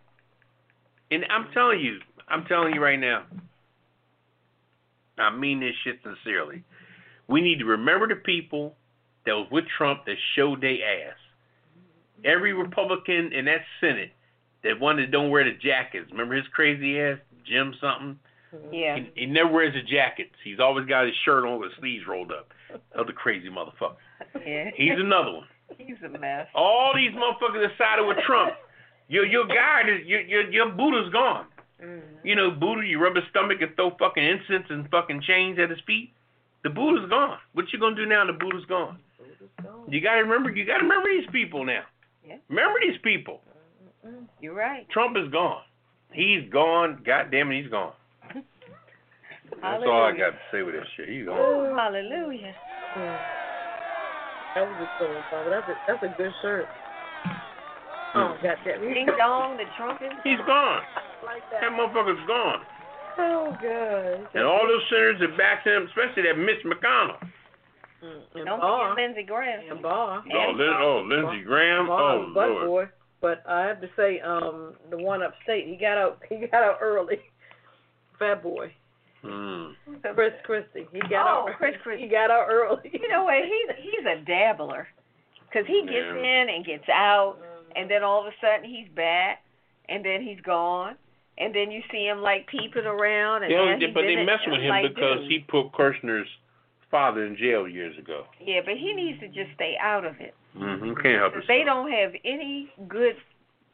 And 1.11 1.25
I'm 1.31 1.47
telling 1.53 1.81
you, 1.81 2.01
I'm 2.29 2.45
telling 2.47 2.75
you 2.75 2.83
right 2.83 2.99
now, 2.99 3.25
I 5.19 5.35
mean 5.35 5.61
this 5.61 5.75
shit 5.85 6.01
sincerely. 6.03 6.65
We 7.29 7.41
need 7.41 7.59
to 7.61 7.65
remember 7.65 8.09
the 8.09 8.17
people 8.17 8.75
that 9.27 9.33
was 9.33 9.49
with 9.51 9.65
Trump 9.79 10.05
that 10.07 10.17
showed 10.37 10.61
their 10.61 10.73
ass. 10.73 11.17
Every 12.25 12.53
Republican 12.53 13.33
in 13.33 13.45
that 13.47 13.61
Senate 13.81 14.13
that 14.65 14.81
one 14.81 14.97
that 14.97 15.11
don't 15.11 15.31
wear 15.31 15.45
the 15.45 15.57
jackets. 15.63 16.11
Remember 16.11 16.35
his 16.35 16.47
crazy 16.53 16.99
ass, 16.99 17.19
Jim 17.47 17.75
something? 17.81 18.19
Mm-hmm. 18.55 18.75
Yeah. 18.75 18.97
He, 18.97 19.21
he 19.21 19.27
never 19.27 19.53
wears 19.53 19.75
the 19.75 19.83
jackets. 19.83 20.35
He's 20.43 20.59
always 20.59 20.87
got 20.87 21.05
his 21.05 21.15
shirt 21.25 21.45
on 21.45 21.61
with 21.61 21.71
his 21.71 21.79
sleeves 21.79 22.05
rolled 22.09 22.33
up. 22.33 22.49
Other 22.99 23.13
crazy 23.13 23.49
motherfucker. 23.49 23.97
Yeah. 24.45 24.71
He's 24.75 24.99
another 24.99 25.33
one. 25.33 25.47
He's 25.79 25.97
a 26.05 26.09
mess. 26.09 26.49
All 26.55 26.93
these 26.95 27.13
motherfuckers 27.13 27.63
that 27.63 27.71
sided 27.79 28.05
with 28.07 28.17
Trump. 28.27 28.53
Your 29.09 29.25
your 29.27 29.47
guard 29.47 29.89
is 29.89 30.07
your 30.07 30.21
your 30.23 30.51
your 30.51 30.71
Buddha's 30.71 31.13
gone. 31.13 31.47
Mm-hmm. 31.83 32.27
You 32.27 32.35
know, 32.37 32.51
Buddha, 32.51 32.87
you 32.87 33.01
rub 33.01 33.17
his 33.17 33.25
stomach 33.31 33.59
and 33.61 33.75
throw 33.77 33.91
fucking 33.99 34.23
incense 34.23 34.67
and 34.71 34.89
fucking 34.91 35.23
chains 35.27 35.59
at 35.59 35.71
his 35.71 35.81
feet. 35.87 36.13
The 36.63 36.71
Buddha's 36.71 37.09
gone. 37.11 37.39
What 37.53 37.67
you 37.73 37.79
gonna 37.79 37.97
do 37.97 38.07
now? 38.07 38.27
The 38.27 38.33
Buddha's 38.33 38.65
gone. 38.67 38.99
You 39.89 40.01
gotta 40.01 40.23
remember. 40.23 40.51
You 40.51 40.65
gotta 40.65 40.83
remember 40.83 41.09
these 41.11 41.29
people 41.31 41.65
now. 41.65 41.83
Yeah. 42.27 42.37
Remember 42.49 42.79
these 42.81 42.99
people. 43.03 43.41
Mm-hmm. 44.07 44.25
You're 44.41 44.55
right. 44.55 44.89
Trump 44.91 45.17
is 45.17 45.31
gone. 45.31 45.63
He's 46.13 46.49
gone. 46.51 47.03
God 47.05 47.31
damn 47.31 47.51
it, 47.51 47.63
he's 47.63 47.71
gone. 47.71 47.93
That's 48.35 49.85
all 49.87 50.05
I 50.05 50.13
got 50.17 50.31
to 50.31 50.39
say 50.51 50.63
with 50.63 50.75
this 50.75 50.87
shit. 50.97 51.09
He's 51.09 51.27
gone. 51.27 51.39
Oh, 51.39 51.75
hallelujah. 51.77 52.55
That 54.55 54.71
was 54.71 54.79
a 54.79 54.89
cool 54.99 55.23
Poppa. 55.31 55.51
That's 55.51 55.69
a 55.69 55.75
that's 55.87 56.03
a 56.03 56.17
good 56.17 56.33
shirt. 56.41 56.67
Hmm. 58.15 58.19
Oh, 58.19 58.37
got 58.41 58.59
that. 58.65 58.81
Ding 58.81 59.07
dong, 59.19 59.57
the 59.57 59.65
Trump 59.77 60.01
is 60.01 60.13
He's 60.23 60.39
gone. 60.47 60.81
Like 61.25 61.43
That 61.51 61.61
that. 61.61 61.73
motherfucker's 61.73 62.27
gone. 62.27 62.61
Oh, 63.17 63.57
good. 63.61 64.27
And 64.35 64.45
all 64.45 64.67
those 64.67 64.83
senators 64.91 65.21
that 65.21 65.37
backed 65.39 65.67
him, 65.67 65.87
especially 65.87 66.23
that 66.25 66.37
Mitch 66.39 66.63
McConnell. 66.65 67.19
Mm, 68.03 68.23
And 68.35 68.45
Don't 68.47 68.61
Barr. 68.61 68.91
forget 68.91 69.05
Lindsey 69.07 69.23
Graham. 69.23 69.71
And 69.71 69.83
Barr. 69.83 70.23
Oh, 70.35 70.51
Lin- 70.51 70.75
oh 70.81 71.05
Lindsey 71.07 71.45
Graham. 71.45 71.87
Barr 71.87 72.01
Oh, 72.15 72.19
was 72.25 72.35
butt 72.35 72.51
Lord. 72.51 72.67
boy. 72.67 72.89
But 73.21 73.43
I 73.49 73.67
have 73.67 73.81
to 73.81 73.89
say, 73.97 74.21
um, 74.21 74.75
the 74.91 74.99
one 74.99 75.23
upstate, 75.23 75.67
he 75.67 75.77
got 75.77 75.97
out. 75.97 76.23
He 76.29 76.47
got 76.47 76.63
out 76.63 76.79
early. 76.83 77.21
Fat 78.19 78.43
boy, 78.43 78.73
Hmm. 79.23 79.73
Chris 80.15 80.35
Christie. 80.45 80.87
He 80.93 81.01
got 81.01 81.27
Oh, 81.27 81.49
out. 81.49 81.57
Chris 81.57 81.75
Christie. 81.83 82.03
He 82.05 82.09
got 82.09 82.31
out 82.31 82.47
early. 82.51 82.91
You 82.93 83.09
know 83.09 83.25
what? 83.25 83.43
He's 83.45 83.77
he's 83.79 84.07
a 84.07 84.17
dabbler, 84.25 84.87
cause 85.53 85.65
he 85.67 85.83
gets 85.83 85.95
Yeah. 85.95 86.15
in 86.43 86.49
and 86.51 86.65
gets 86.65 86.89
out, 86.91 87.39
and 87.75 87.91
then 87.91 88.03
all 88.05 88.21
of 88.21 88.27
a 88.27 88.37
sudden 88.41 88.65
he's 88.69 88.89
back, 88.91 89.43
and 89.89 90.05
then 90.05 90.21
he's 90.23 90.41
gone, 90.43 90.97
and 91.39 91.55
then 91.55 91.71
you 91.71 91.83
see 91.91 92.07
him 92.07 92.21
like 92.23 92.47
peeping 92.47 92.85
around, 92.87 93.43
and 93.43 93.53
They 93.53 93.57
then 93.87 93.93
but 93.95 94.03
they 94.03 94.13
in 94.15 94.19
it. 94.21 94.25
messed 94.27 94.47
with 94.49 94.61
him 94.61 94.69
like, 94.71 94.95
because 94.95 95.21
dude. 95.21 95.31
he 95.31 95.39
put 95.41 95.73
Kushner's 95.73 96.29
father 96.91 97.25
in 97.27 97.37
jail 97.37 97.67
years 97.67 97.99
ago. 97.99 98.25
Yeah, 98.41 98.61
but 98.65 98.75
he 98.77 98.93
needs 98.93 99.19
to 99.21 99.29
just 99.29 99.53
stay 99.55 99.77
out 99.81 100.05
of 100.05 100.21
it. 100.21 100.35
Mm-hmm. 100.57 100.95
Can't 101.03 101.19
help 101.19 101.35
'Cause 101.35 101.43
it. 101.43 101.49
they 101.49 101.65
don't 101.65 101.91
have 101.91 102.13
any 102.25 102.73
good 102.89 103.17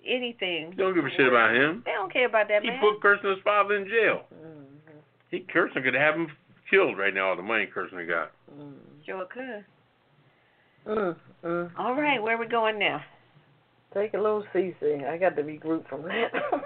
anything. 0.06 0.70
Don't 0.78 0.94
give 0.94 1.04
a 1.04 1.10
shit 1.10 1.26
about 1.28 1.54
him. 1.54 1.82
They 1.84 1.92
don't 1.92 2.10
care 2.10 2.24
about 2.26 2.48
that 2.48 2.62
He 2.62 2.68
man. 2.70 2.80
put 2.80 3.00
Kushner's 3.00 3.42
father 3.42 3.74
in 3.76 3.86
jail. 3.86 4.24
Mm-hmm. 4.34 4.96
He 5.30 5.40
Kushner 5.40 5.84
could 5.84 5.92
have 5.94 6.14
him 6.14 6.28
killed 6.70 6.96
right 6.96 7.12
now. 7.12 7.28
All 7.30 7.36
the 7.36 7.42
money 7.42 7.66
Kushner 7.66 8.08
got. 8.08 8.30
Sure 9.04 9.26
could. 9.26 9.64
Mm, 10.86 11.16
mm. 11.44 11.70
All 11.78 11.94
right, 11.94 12.22
where 12.22 12.36
are 12.36 12.40
we 12.40 12.46
going 12.46 12.78
now? 12.78 13.02
Take 13.92 14.14
a 14.14 14.16
little 14.18 14.44
CC. 14.54 15.06
I 15.06 15.18
got 15.18 15.36
to 15.36 15.42
regroup 15.42 15.86
from 15.88 16.02
that. 16.04 16.30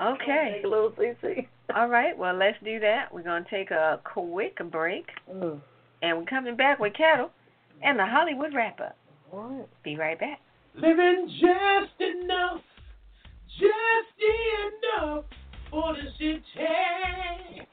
Okay. 0.00 0.52
Take 0.56 0.64
a 0.64 0.68
little 0.68 0.90
CC. 0.92 1.46
All 1.74 1.88
right, 1.88 2.16
well 2.16 2.34
let's 2.34 2.56
do 2.64 2.80
that. 2.80 3.12
We're 3.12 3.22
gonna 3.22 3.44
take 3.50 3.70
a 3.70 4.00
quick 4.04 4.58
break, 4.70 5.06
Mm. 5.30 5.60
and 6.02 6.18
we're 6.18 6.24
coming 6.24 6.56
back 6.56 6.78
with 6.80 6.94
Ketel 6.94 7.30
and 7.82 7.98
the 7.98 8.06
Hollywood 8.06 8.54
wrap 8.54 8.80
up. 8.80 8.96
All 9.32 9.42
right. 9.44 9.68
Be 9.84 9.96
right 9.96 10.18
back. 10.18 10.40
Living 10.74 11.28
just 11.40 12.00
enough, 12.00 12.62
just 13.58 14.98
enough 14.98 15.24
for 15.70 15.94
the 15.94 16.10
city. 16.18 17.66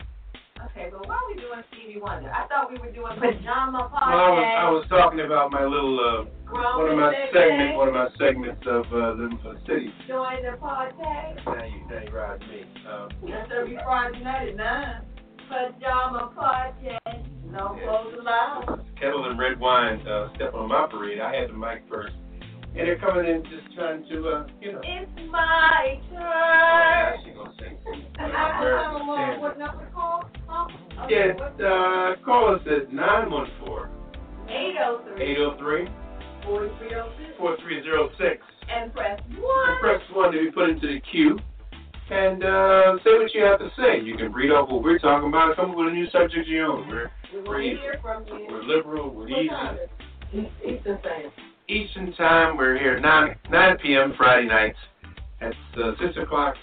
Okay, 0.71 0.89
but 0.91 1.07
why 1.07 1.15
are 1.15 1.27
we 1.27 1.39
doing 1.39 1.63
Stevie 1.71 2.01
Wonder? 2.01 2.31
I 2.31 2.47
thought 2.47 2.71
we 2.71 2.77
were 2.79 2.91
doing 2.91 3.15
pajama 3.15 3.87
Well, 3.93 4.01
I 4.03 4.29
was 4.35 4.47
I 4.57 4.69
was 4.69 4.85
talking 4.89 5.21
about 5.21 5.51
my 5.51 5.63
little 5.63 5.95
uh, 5.95 6.27
one 6.51 6.91
of 6.91 6.97
my 6.97 7.13
segments, 7.31 7.77
one 7.77 7.87
of 7.87 7.93
my 7.93 8.09
segments 8.19 8.63
of 8.67 8.83
uh, 8.91 9.15
living 9.15 9.39
for 9.43 9.53
the 9.55 9.61
city. 9.63 9.93
Join 10.07 10.43
the 10.43 10.57
party. 10.57 10.95
Now 10.99 11.63
you 11.63 11.79
now 11.87 12.03
you 12.03 12.11
ride 12.11 12.39
me. 12.41 12.67
Um, 12.83 13.09
That's 13.31 13.51
every 13.55 13.79
Friday 13.83 14.23
night 14.23 14.49
at 14.49 14.55
nine. 14.55 15.01
Pajama 15.47 16.31
party. 16.35 16.99
No 17.47 17.79
clothes 17.79 18.19
allowed. 18.19 18.83
Ketel 18.99 19.29
and 19.29 19.39
Redwine 19.39 20.05
uh, 20.05 20.35
step 20.35 20.53
on 20.53 20.67
my 20.67 20.87
parade. 20.91 21.19
I 21.21 21.33
had 21.33 21.49
the 21.49 21.53
mic 21.53 21.83
first, 21.89 22.15
and 22.77 22.87
they're 22.87 22.99
coming 22.99 23.25
in 23.25 23.43
just 23.43 23.73
trying 23.75 24.03
to 24.09 24.27
uh, 24.29 24.47
you 24.61 24.71
know. 24.73 24.81
It's 24.83 25.11
my 25.31 25.99
Oh, 25.99 26.13
turn. 26.13 26.19
now 26.19 27.15
she 27.23 27.31
gonna 27.31 27.53
sing. 27.59 27.77
I, 28.19 28.23
I 28.25 28.63
don't 28.93 29.07
know 29.07 29.41
what 29.41 29.57
number 29.59 29.89
call. 29.93 30.29
Oh, 30.49 30.67
Yeah, 31.09 31.33
uh, 31.65 32.15
call 32.23 32.55
us 32.55 32.61
at 32.67 32.91
914 32.93 33.89
803 34.49 35.25
803 35.25 35.87
4306 36.45 37.37
4306 37.37 38.43
and 38.69 38.93
press 38.93 39.19
and 39.29 39.37
1. 39.37 39.79
press 39.81 40.01
1 40.13 40.31
to 40.31 40.39
be 40.45 40.51
put 40.51 40.69
into 40.69 40.87
the 40.87 40.99
queue. 41.11 41.37
And 42.09 42.41
uh, 42.43 42.97
say 43.03 43.17
what 43.17 43.33
you 43.33 43.43
have 43.43 43.59
to 43.59 43.69
say. 43.77 43.99
You 44.01 44.15
can 44.15 44.31
read 44.31 44.51
off 44.51 44.69
what 44.69 44.81
we're 44.81 44.97
talking 44.97 45.27
about. 45.27 45.57
Come 45.57 45.71
up 45.71 45.77
with 45.77 45.87
a 45.89 45.91
new 45.91 46.09
subject 46.09 46.37
of 46.39 46.47
your 46.47 46.67
own. 46.67 46.87
We're, 46.87 47.11
we're 47.45 47.59
to 47.61 47.67
hear 47.67 47.99
from 48.01 48.25
you. 48.27 48.47
We're 48.49 48.63
liberal. 48.63 49.09
We're 49.13 49.27
easy. 49.27 49.49
time 49.49 49.75
is 49.75 49.89
it? 50.63 51.31
Eastern 51.69 52.13
time. 52.13 52.55
We're 52.55 52.77
here 52.77 52.93
at 52.93 53.01
9, 53.01 53.35
9 53.51 53.77
p.m. 53.83 54.13
Friday 54.15 54.47
nights. 54.47 54.77
That's 55.41 55.53
uh, 55.75 55.91
6 55.99 56.15
o'clock. 56.23 56.55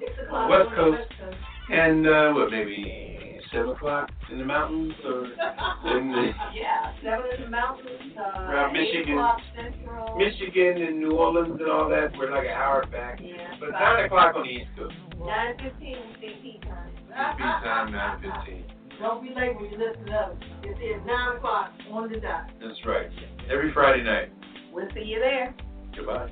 6 0.00 0.10
o'clock. 0.26 0.50
West 0.50 0.66
on 0.66 0.70
the 0.70 0.76
Coast. 0.76 0.98
West 0.98 1.20
Coast. 1.20 1.36
And 1.70 2.06
uh, 2.08 2.32
what, 2.32 2.50
maybe 2.50 3.38
7 3.52 3.68
o'clock 3.70 4.10
in 4.32 4.38
the 4.38 4.44
mountains? 4.44 4.92
or 5.04 5.24
in 5.96 6.10
the 6.10 6.32
yeah, 6.52 6.92
7 7.00 7.20
in 7.36 7.44
the 7.44 7.50
mountains. 7.50 7.88
Uh, 8.18 8.40
Around 8.40 8.72
Michigan. 8.72 9.24
Central. 9.54 10.16
Michigan 10.18 10.82
and 10.82 10.98
New 10.98 11.12
Orleans 11.12 11.56
and 11.60 11.70
all 11.70 11.88
that? 11.88 12.10
We're 12.18 12.32
like 12.34 12.46
an 12.46 12.50
hour 12.50 12.84
back. 12.86 13.20
Yeah. 13.22 13.54
But 13.60 13.70
9 13.70 14.04
o'clock 14.06 14.34
on 14.34 14.42
the 14.42 14.50
East 14.50 14.70
Coast. 14.76 14.96
9.15 15.14 15.78
CP 16.18 16.62
time. 16.62 16.90
CP 17.14 17.38
time, 17.38 17.92
9.15. 17.92 18.64
Don't 18.98 19.22
be 19.22 19.28
late 19.28 19.54
when 19.54 19.70
you 19.70 19.78
listen 19.78 20.06
to 20.06 20.12
us. 20.12 20.36
It 20.64 20.82
is 20.82 21.00
9 21.06 21.36
o'clock 21.36 21.70
on 21.92 22.10
the 22.10 22.18
dot. 22.18 22.50
That's 22.60 22.84
right. 22.84 23.06
Every 23.48 23.72
Friday 23.72 24.02
night. 24.02 24.30
We'll 24.72 24.88
see 24.94 25.04
you 25.04 25.18
there. 25.18 25.54
Goodbye. 25.96 26.30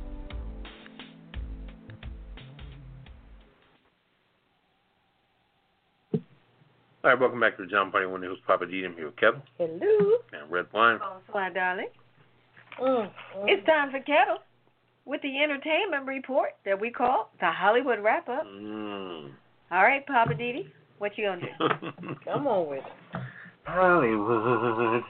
All 7.04 7.14
right, 7.14 7.20
welcome 7.20 7.40
back 7.40 7.56
to 7.56 7.62
the 7.64 7.70
John 7.70 7.90
Party 7.90 8.06
One 8.06 8.20
News. 8.20 8.38
Poppa 8.46 8.66
D. 8.66 8.84
I'm 8.84 8.94
here 8.94 9.06
with 9.06 9.16
Kevin 9.16 9.40
Hello. 9.56 10.18
and 10.32 10.50
Redwine. 10.50 10.98
Bonsoir, 10.98 11.50
darling. 11.50 11.88
Mm, 12.80 12.86
mm. 13.06 13.10
It's 13.46 13.64
time 13.66 13.90
for 13.90 14.00
Ketel 14.00 14.38
with 15.04 15.22
the 15.22 15.42
entertainment 15.42 16.06
report 16.06 16.50
that 16.64 16.78
we 16.80 16.90
call 16.90 17.30
the 17.40 17.50
Hollywood 17.50 18.00
wrap 18.00 18.28
up. 18.28 18.44
Mm. 18.44 19.30
All 19.70 19.82
right, 19.82 20.04
Poppa 20.06 20.34
DD, 20.34 20.66
what 20.98 21.16
you 21.16 21.26
gonna 21.26 21.40
do? 21.40 22.14
Come 22.24 22.46
on 22.46 22.68
with 22.68 22.80
it. 22.80 23.20
Hollywood. 23.64 25.02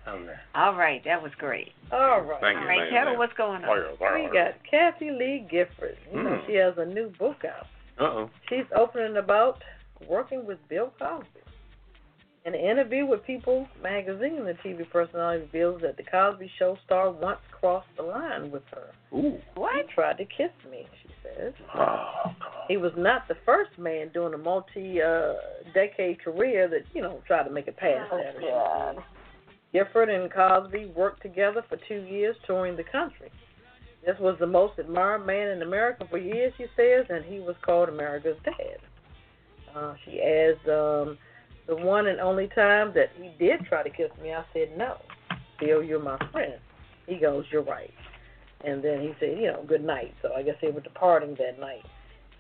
How's 0.04 0.26
that? 0.26 0.40
All 0.54 0.74
right, 0.74 1.02
that 1.04 1.22
was 1.22 1.32
great. 1.38 1.72
All 1.92 2.22
right. 2.22 2.40
Thank 2.40 2.56
All 2.56 2.62
you. 2.62 2.68
right, 2.68 2.78
thank 2.80 2.92
you, 2.92 2.98
Ketel, 2.98 3.18
what's 3.18 3.32
going 3.34 3.62
on? 3.64 3.84
We 4.14 4.30
got 4.32 4.54
Kathie 4.68 5.10
Lee 5.10 5.46
Gifford. 5.50 5.98
You 6.12 6.22
know, 6.22 6.30
Mm. 6.30 6.46
she 6.46 6.54
has 6.54 6.74
a 6.78 6.86
new 6.86 7.10
book 7.10 7.44
out. 7.44 7.66
Uh-oh. 7.98 8.30
She's 8.48 8.64
opening 8.74 9.18
about 9.18 9.62
working 10.08 10.46
with 10.46 10.58
Bill 10.68 10.92
Cosby. 10.98 11.26
In 12.46 12.54
an 12.54 12.60
interview 12.60 13.04
with 13.04 13.22
People 13.26 13.68
magazine, 13.82 14.46
the 14.46 14.54
TV 14.64 14.84
personality 14.84 15.42
reveals 15.42 15.82
that 15.82 15.98
the 15.98 16.02
Cosby 16.04 16.50
Show 16.58 16.78
star 16.86 17.10
once 17.10 17.40
crossed 17.52 17.94
the 17.96 18.02
line 18.02 18.50
with 18.50 18.62
her. 18.72 18.92
Ooh. 19.12 19.38
What? 19.54 19.76
He 19.76 19.82
tried 19.92 20.16
to 20.16 20.24
kiss 20.24 20.50
me, 20.70 20.88
she 21.02 21.09
says. 21.22 21.52
Oh, 21.74 22.34
He 22.68 22.76
was 22.76 22.92
not 22.96 23.28
the 23.28 23.36
first 23.44 23.70
man 23.78 24.10
doing 24.12 24.34
a 24.34 24.38
multi-decade 24.38 26.22
career 26.22 26.68
that, 26.68 26.82
you 26.94 27.02
know, 27.02 27.20
tried 27.26 27.44
to 27.44 27.50
make 27.50 27.66
it 27.66 27.76
past 27.76 28.10
that. 28.10 28.36
or 28.42 28.92
something. 28.92 29.04
Gifford 29.72 30.08
and 30.08 30.32
Cosby 30.32 30.92
worked 30.96 31.22
together 31.22 31.64
for 31.68 31.78
two 31.88 32.02
years 32.02 32.36
touring 32.46 32.76
the 32.76 32.84
country. 32.84 33.30
This 34.04 34.16
was 34.18 34.36
the 34.40 34.46
most 34.46 34.78
admired 34.78 35.26
man 35.26 35.48
in 35.48 35.62
America 35.62 36.06
for 36.10 36.18
years, 36.18 36.52
she 36.56 36.64
says, 36.76 37.06
and 37.08 37.24
he 37.24 37.38
was 37.38 37.54
called 37.64 37.88
America's 37.88 38.38
dad. 38.44 39.76
Uh, 39.76 39.94
she 40.04 40.20
adds, 40.20 40.58
um, 40.68 41.18
the 41.68 41.76
one 41.76 42.06
and 42.08 42.18
only 42.18 42.48
time 42.48 42.92
that 42.94 43.10
he 43.16 43.30
did 43.38 43.60
try 43.66 43.82
to 43.82 43.90
kiss 43.90 44.10
me, 44.22 44.32
I 44.32 44.42
said 44.52 44.76
no. 44.76 44.96
Bill, 45.60 45.82
you're 45.82 46.02
my 46.02 46.18
friend. 46.32 46.54
He 47.06 47.16
goes, 47.16 47.44
you're 47.52 47.62
right. 47.62 47.92
And 48.64 48.84
then 48.84 49.00
he 49.00 49.12
said, 49.18 49.38
you 49.38 49.46
know, 49.46 49.64
good 49.66 49.84
night. 49.84 50.14
So 50.22 50.34
I 50.34 50.42
guess 50.42 50.56
they 50.60 50.70
were 50.70 50.80
departing 50.80 51.36
that 51.38 51.58
night. 51.58 51.82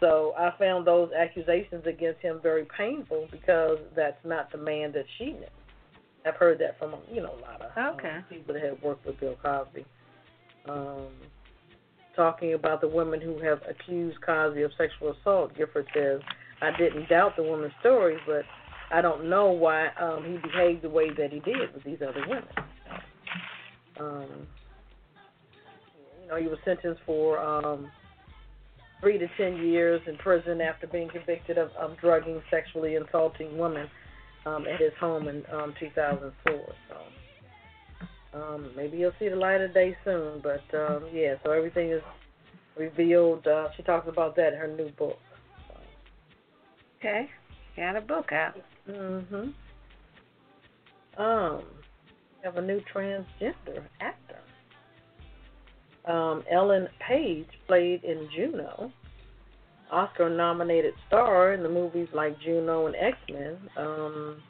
So 0.00 0.32
I 0.36 0.52
found 0.58 0.86
those 0.86 1.10
accusations 1.12 1.86
against 1.86 2.20
him 2.20 2.40
very 2.42 2.66
painful 2.76 3.28
because 3.30 3.78
that's 3.94 4.22
not 4.24 4.50
the 4.50 4.58
man 4.58 4.92
that 4.92 5.04
she 5.18 5.26
knew. 5.26 5.44
I've 6.26 6.36
heard 6.36 6.58
that 6.58 6.78
from 6.78 6.96
you 7.10 7.22
know 7.22 7.34
a 7.34 7.40
lot 7.40 7.62
of 7.62 7.70
uh, 7.76 7.96
Okay. 7.96 8.18
people 8.28 8.54
that 8.54 8.62
have 8.62 8.82
worked 8.82 9.06
with 9.06 9.18
Bill 9.20 9.36
Cosby. 9.42 9.84
Um, 10.68 11.08
talking 12.14 12.54
about 12.54 12.80
the 12.80 12.88
women 12.88 13.20
who 13.20 13.38
have 13.38 13.60
accused 13.68 14.20
Cosby 14.20 14.62
of 14.62 14.72
sexual 14.76 15.14
assault, 15.18 15.56
Gifford 15.56 15.86
says, 15.94 16.20
"I 16.60 16.76
didn't 16.76 17.08
doubt 17.08 17.36
the 17.36 17.42
woman's 17.42 17.72
story, 17.80 18.18
but 18.26 18.44
I 18.90 19.00
don't 19.00 19.30
know 19.30 19.50
why 19.50 19.88
um, 19.98 20.24
he 20.24 20.36
behaved 20.36 20.82
the 20.82 20.90
way 20.90 21.10
that 21.10 21.32
he 21.32 21.40
did 21.40 21.72
with 21.72 21.84
these 21.84 22.02
other 22.02 22.22
women." 22.28 22.48
Um, 23.98 24.46
know, 26.30 26.36
he 26.36 26.48
was 26.48 26.58
sentenced 26.64 27.00
for 27.04 27.38
um, 27.38 27.90
three 29.00 29.18
to 29.18 29.26
ten 29.36 29.56
years 29.58 30.00
in 30.06 30.16
prison 30.16 30.60
after 30.60 30.86
being 30.86 31.08
convicted 31.08 31.58
of, 31.58 31.70
of 31.72 31.96
drugging, 31.98 32.42
sexually 32.50 32.96
assaulting 32.96 33.58
women 33.58 33.88
um, 34.46 34.66
at 34.66 34.80
his 34.80 34.92
home 34.98 35.28
in 35.28 35.42
um, 35.52 35.74
2004. 35.78 36.74
So 36.88 38.38
um, 38.38 38.70
maybe 38.76 38.98
you'll 38.98 39.12
see 39.18 39.28
the 39.28 39.36
light 39.36 39.60
of 39.60 39.74
day 39.74 39.96
soon. 40.04 40.40
But 40.42 40.64
um, 40.78 41.04
yeah, 41.12 41.34
so 41.44 41.52
everything 41.52 41.90
is 41.90 42.02
revealed. 42.76 43.46
Uh, 43.46 43.68
she 43.76 43.82
talks 43.82 44.08
about 44.08 44.36
that 44.36 44.52
in 44.52 44.58
her 44.58 44.68
new 44.68 44.90
book. 44.90 45.18
Okay. 46.98 47.28
Got 47.76 47.96
a 47.96 48.00
book 48.00 48.32
out. 48.32 48.56
Mhm. 48.88 49.54
Um, 51.16 51.62
have 52.42 52.56
a 52.56 52.62
new 52.62 52.80
transgender 52.94 53.82
actor. 54.00 54.29
Um, 56.10 56.42
Ellen 56.50 56.88
Page 57.06 57.46
played 57.66 58.02
in 58.02 58.28
Juno, 58.34 58.92
Oscar-nominated 59.92 60.94
star 61.06 61.54
in 61.54 61.62
the 61.62 61.68
movies 61.68 62.08
like 62.12 62.40
Juno 62.40 62.86
and 62.86 62.96
X 62.96 63.16
Men. 63.30 63.56
Um, 63.76 64.42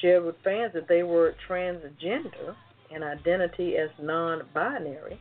shared 0.00 0.24
with 0.24 0.36
fans 0.44 0.72
that 0.74 0.88
they 0.88 1.02
were 1.02 1.34
transgender 1.48 2.54
and 2.94 3.02
identity 3.02 3.76
as 3.76 3.88
non-binary, 4.00 5.18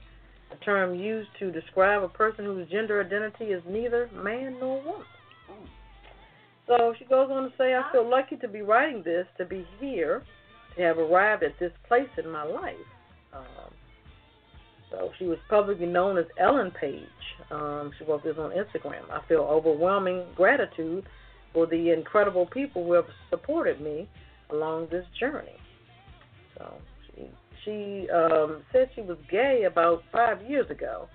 a 0.52 0.66
term 0.66 0.96
used 0.96 1.30
to 1.40 1.52
describe 1.52 2.04
a 2.04 2.10
person 2.10 2.46
whose 2.46 2.70
gender 2.70 3.02
identity 3.02 3.46
is 3.46 3.64
neither 3.70 4.10
man 4.14 4.58
nor 4.60 4.82
woman. 4.84 5.08
So 6.68 6.94
she 6.98 7.06
goes 7.06 7.30
on 7.32 7.44
to 7.44 7.50
say, 7.58 7.76
I 7.76 7.92
feel 7.92 8.10
lucky 8.10 8.38
to 8.38 8.48
be 8.48 8.62
writing 8.62 9.02
this, 9.04 9.26
to 9.38 9.46
be 9.46 9.66
here, 9.80 10.24
to 10.76 10.82
have 10.84 10.98
arrived 10.98 11.44
at 11.44 11.58
this 11.60 11.72
place 11.88 12.10
in 12.18 12.30
my 12.30 12.44
life. 12.44 12.76
Um, 13.34 13.74
so 14.92 15.10
she 15.18 15.26
was 15.26 15.38
publicly 15.50 15.86
known 15.86 16.18
as 16.18 16.26
Ellen 16.38 16.72
Page. 16.72 17.02
Um, 17.50 17.92
she 17.98 18.06
wrote 18.06 18.24
this 18.24 18.36
on 18.38 18.52
Instagram. 18.52 19.10
I 19.10 19.22
feel 19.28 19.42
overwhelming 19.42 20.26
gratitude 20.36 21.06
for 21.54 21.66
the 21.66 21.92
incredible 21.92 22.46
people 22.46 22.86
who 22.86 22.94
have 22.94 23.06
supported 23.30 23.82
me 23.82 24.08
along 24.52 24.88
this 24.92 25.06
journey. 25.20 25.58
So 26.58 26.74
she 27.08 27.30
she 27.66 28.10
um, 28.10 28.64
said 28.72 28.90
she 28.96 29.02
was 29.02 29.18
gay 29.30 29.64
about 29.68 30.04
five 30.12 30.42
years 30.50 30.70
ago. 30.70 31.08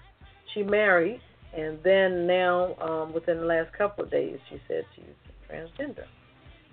She 0.55 0.63
married, 0.63 1.21
and 1.57 1.79
then 1.85 2.27
now 2.27 2.75
um, 2.81 3.13
within 3.13 3.39
the 3.39 3.47
last 3.47 3.73
couple 3.77 4.05
of 4.05 4.11
days, 4.11 4.39
she 4.49 4.61
said 4.69 4.85
she's 4.95 5.05
transgender. 5.51 6.05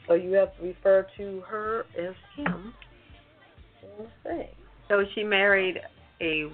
So 0.07 0.13
you 0.13 0.33
have 0.33 0.55
to 0.57 0.63
refer 0.63 1.07
to 1.17 1.41
her 1.47 1.85
as 1.97 2.13
him 2.35 2.73
in 3.81 4.07
thing. 4.23 4.47
So 4.89 5.03
she 5.15 5.23
married 5.23 5.79
a 6.21 6.45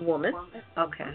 woman. 0.00 0.34
Okay. 0.76 1.10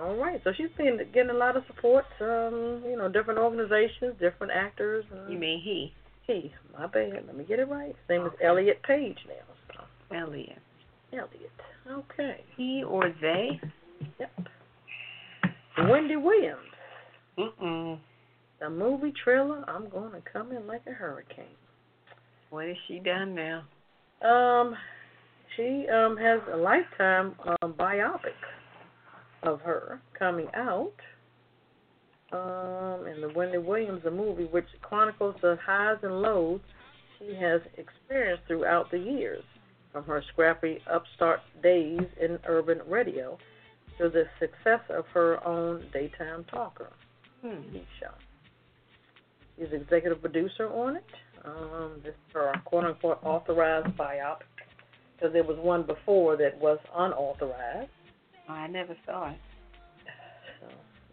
All 0.00 0.16
right. 0.16 0.40
So 0.44 0.52
she's 0.56 0.70
been 0.78 0.98
getting 1.12 1.30
a 1.30 1.34
lot 1.34 1.56
of 1.56 1.64
support. 1.66 2.04
Um, 2.20 2.82
you 2.86 2.96
know, 2.96 3.10
different 3.12 3.38
organizations, 3.38 4.14
different 4.18 4.52
actors. 4.54 5.04
You 5.28 5.38
mean 5.38 5.60
he? 5.62 5.92
he? 6.26 6.52
My 6.72 6.86
bad. 6.86 7.24
Let 7.26 7.36
me 7.36 7.44
get 7.44 7.58
it 7.58 7.68
right. 7.68 7.88
His 7.88 8.08
name 8.08 8.26
is 8.26 8.32
Elliot 8.42 8.80
Page 8.86 9.18
now. 9.28 9.84
So. 10.10 10.16
Elliot. 10.16 10.58
Elliot. 11.12 11.50
Okay. 11.90 12.40
He 12.56 12.82
or 12.86 13.12
they? 13.20 13.60
Yep. 14.18 14.30
Wendy 15.88 16.16
Williams. 16.16 16.60
Mm-mm. 17.38 17.98
The 18.60 18.70
movie 18.70 19.12
trailer. 19.22 19.64
I'm 19.68 19.88
going 19.90 20.12
to 20.12 20.22
come 20.32 20.52
in 20.52 20.66
like 20.66 20.82
a 20.86 20.92
hurricane. 20.92 21.44
What 22.50 22.66
has 22.66 22.76
she 22.88 22.98
done 22.98 23.34
now? 23.34 23.64
Um, 24.26 24.74
she 25.56 25.86
um 25.88 26.16
has 26.16 26.40
a 26.52 26.56
lifetime 26.56 27.34
um, 27.62 27.74
biopic 27.74 28.38
of 29.42 29.60
her 29.60 30.00
coming 30.18 30.48
out. 30.54 30.92
Um, 32.32 33.06
and 33.06 33.20
the 33.24 33.32
Wendy 33.34 33.58
Williams 33.58 34.04
a 34.06 34.10
movie 34.10 34.44
which 34.44 34.66
chronicles 34.82 35.34
the 35.42 35.58
highs 35.66 35.96
and 36.04 36.22
lows 36.22 36.60
she 37.18 37.34
has 37.34 37.60
experienced 37.76 38.44
throughout 38.46 38.88
the 38.92 38.98
years, 38.98 39.42
from 39.92 40.04
her 40.04 40.22
scrappy 40.32 40.78
upstart 40.88 41.40
days 41.60 42.00
in 42.20 42.38
urban 42.46 42.78
radio 42.88 43.36
to 43.98 44.08
the 44.08 44.24
success 44.38 44.80
of 44.90 45.04
her 45.12 45.44
own 45.44 45.84
daytime 45.92 46.44
talker 46.44 46.90
Hmm. 47.42 47.74
Show. 47.98 48.12
She's 49.58 49.72
executive 49.72 50.20
producer 50.20 50.68
on 50.68 50.96
it. 50.96 51.04
Um, 51.44 52.00
this 52.02 52.12
is 52.12 52.34
her 52.34 52.52
quote 52.66 52.84
unquote 52.84 53.18
authorized 53.22 53.96
biopic 53.96 54.42
because 55.20 55.32
there 55.32 55.44
was 55.44 55.58
one 55.58 55.82
before 55.82 56.36
that 56.36 56.58
was 56.60 56.78
unauthorized. 56.96 57.90
Oh, 58.48 58.52
I 58.52 58.66
never 58.66 58.96
saw 59.06 59.30
it. 59.30 59.36
So 60.60 60.66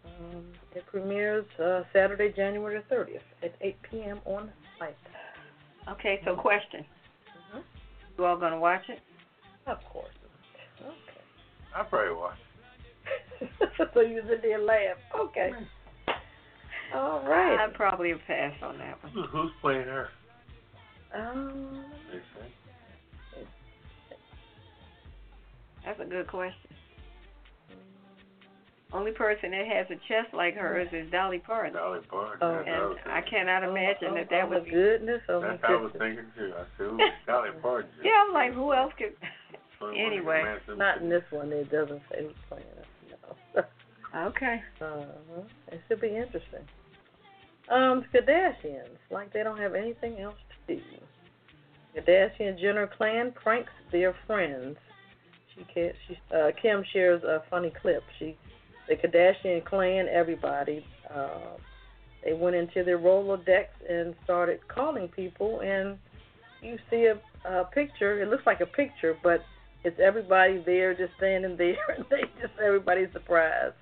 um, 0.08 0.44
it 0.74 0.84
premieres 0.86 1.44
uh, 1.62 1.82
Saturday, 1.92 2.32
January 2.34 2.80
30th 2.90 3.20
at 3.42 3.54
8 3.60 3.76
p.m. 3.90 4.20
on 4.24 4.50
Lifetime. 4.80 4.96
Okay, 5.90 6.20
so 6.24 6.34
question. 6.36 6.84
Mhm. 7.54 7.62
You 8.18 8.24
all 8.24 8.36
gonna 8.36 8.58
watch 8.58 8.88
it? 8.88 9.00
Of 9.66 9.78
course. 9.84 10.14
Okay. 10.80 10.92
I 11.74 11.82
probably 11.82 12.14
watch. 12.14 12.38
Okay. 13.42 13.88
so 13.94 14.00
you 14.00 14.22
sit 14.28 14.42
there 14.42 14.56
and 14.56 14.66
laugh. 14.66 14.96
Okay. 15.18 15.52
All 16.94 17.20
right. 17.26 17.58
I'd 17.60 17.74
probably 17.74 18.14
pass 18.26 18.54
on 18.62 18.78
that 18.78 19.02
one. 19.02 19.12
Who's 19.30 19.50
playing 19.60 19.86
her? 19.86 20.08
Um, 21.14 21.47
That's 25.98 26.08
a 26.08 26.10
good 26.10 26.26
question. 26.28 26.70
Only 28.90 29.12
person 29.12 29.50
that 29.50 29.66
has 29.66 29.86
a 29.90 29.96
chest 30.08 30.32
like 30.32 30.54
hers 30.54 30.88
is 30.92 31.10
Dolly 31.10 31.40
Parton. 31.40 31.74
Dolly 31.74 32.00
Parton. 32.08 32.38
Oh. 32.40 32.62
that's 32.64 33.04
what 33.04 33.12
I 33.12 33.18
And 33.18 33.26
I 33.26 33.28
cannot 33.28 33.62
imagine 33.62 34.08
oh, 34.10 34.14
that 34.14 34.30
that 34.30 34.44
oh, 34.44 34.48
would 34.48 34.58
my 34.62 34.64
be. 34.64 34.70
goodness. 34.70 35.20
Oh, 35.28 35.40
my 35.42 35.48
That's 35.48 35.62
what 35.62 35.70
I 35.70 35.76
was 35.76 35.92
thinking 35.98 36.24
too. 36.34 36.52
I 36.56 36.64
said, 36.78 36.86
ooh, 36.86 36.98
Dolly 37.26 37.50
Parton. 37.60 37.90
Yeah, 38.02 38.12
I'm 38.26 38.32
like, 38.32 38.54
who 38.54 38.72
else 38.72 38.92
could? 38.96 39.14
Anyway. 39.80 40.42
Not 40.76 41.02
in 41.02 41.08
this 41.08 41.22
one. 41.30 41.52
It 41.52 41.70
doesn't 41.70 42.02
say 42.10 42.24
who's 42.24 42.32
playing 42.48 42.64
it. 42.64 42.86
No. 43.54 43.62
Okay. 44.16 44.62
Uh-huh. 44.80 45.42
It 45.70 45.80
should 45.86 46.00
be 46.00 46.08
interesting. 46.08 46.66
Um, 47.70 48.04
the 48.12 48.20
Kardashians, 48.20 48.96
like 49.10 49.32
they 49.34 49.42
don't 49.44 49.58
have 49.58 49.74
anything 49.74 50.18
else 50.18 50.34
to 50.66 50.76
do. 50.76 50.82
Kardashian 51.94 52.58
Jenner 52.58 52.88
clan 52.88 53.32
pranks 53.32 53.70
their 53.92 54.16
friends. 54.26 54.78
She, 55.74 55.90
she 56.06 56.18
uh, 56.34 56.50
Kim 56.60 56.84
shares 56.92 57.22
a 57.22 57.42
funny 57.50 57.72
clip. 57.82 58.02
She, 58.18 58.36
the 58.88 58.96
Kardashian 58.96 59.64
clan, 59.64 60.06
everybody, 60.10 60.84
uh, 61.14 61.56
they 62.24 62.32
went 62.32 62.56
into 62.56 62.84
their 62.84 62.98
Rolodex 62.98 63.66
and 63.88 64.14
started 64.24 64.60
calling 64.68 65.08
people, 65.08 65.60
and 65.60 65.98
you 66.62 66.78
see 66.90 67.06
a, 67.06 67.20
a 67.48 67.64
picture. 67.64 68.22
It 68.22 68.28
looks 68.28 68.44
like 68.46 68.60
a 68.60 68.66
picture, 68.66 69.16
but 69.22 69.44
it's 69.84 69.98
everybody 70.00 70.62
there, 70.64 70.94
just 70.94 71.12
standing 71.16 71.56
there, 71.58 71.76
and 71.96 72.04
they 72.10 72.22
just 72.40 72.52
everybody's 72.64 73.12
surprised. 73.12 73.74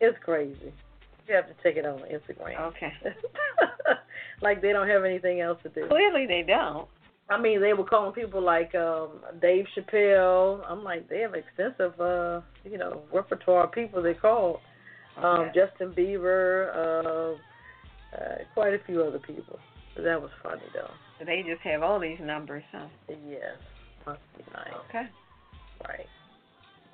It's 0.00 0.16
crazy. 0.24 0.72
You 1.28 1.34
have 1.34 1.46
to 1.46 1.54
check 1.62 1.76
it 1.76 1.84
on 1.84 1.98
Instagram. 1.98 2.58
Okay. 2.68 2.92
like 4.40 4.62
they 4.62 4.72
don't 4.72 4.88
have 4.88 5.04
anything 5.04 5.40
else 5.40 5.58
to 5.62 5.68
do. 5.68 5.86
Clearly 5.88 6.26
they 6.26 6.42
don't. 6.46 6.88
I 7.30 7.38
mean, 7.40 7.60
they 7.60 7.74
were 7.74 7.84
calling 7.84 8.12
people 8.12 8.42
like 8.42 8.74
um 8.74 9.20
Dave 9.40 9.66
Chappelle. 9.76 10.62
I'm 10.68 10.82
like, 10.82 11.08
they 11.08 11.20
have 11.20 11.34
extensive, 11.34 11.98
uh, 12.00 12.40
you 12.64 12.78
know, 12.78 13.02
repertoire 13.12 13.64
of 13.64 13.72
people 13.72 14.02
they 14.02 14.14
call. 14.14 14.60
Um, 15.16 15.40
Okay. 15.40 15.50
Justin 15.54 15.92
Bieber, 15.92 16.74
uh, 16.74 18.16
uh, 18.16 18.36
quite 18.54 18.72
a 18.74 18.78
few 18.86 19.02
other 19.02 19.18
people. 19.18 19.58
But 19.94 20.04
that 20.04 20.20
was 20.20 20.30
funny 20.42 20.62
though. 20.72 20.90
They 21.24 21.42
just 21.42 21.60
have 21.62 21.82
all 21.82 21.98
these 21.98 22.18
numbers, 22.20 22.62
huh? 22.72 22.86
Yes, 23.08 23.56
must 24.06 24.20
be 24.36 24.44
nice. 24.52 24.74
Okay. 24.88 25.08
Right. 25.86 26.06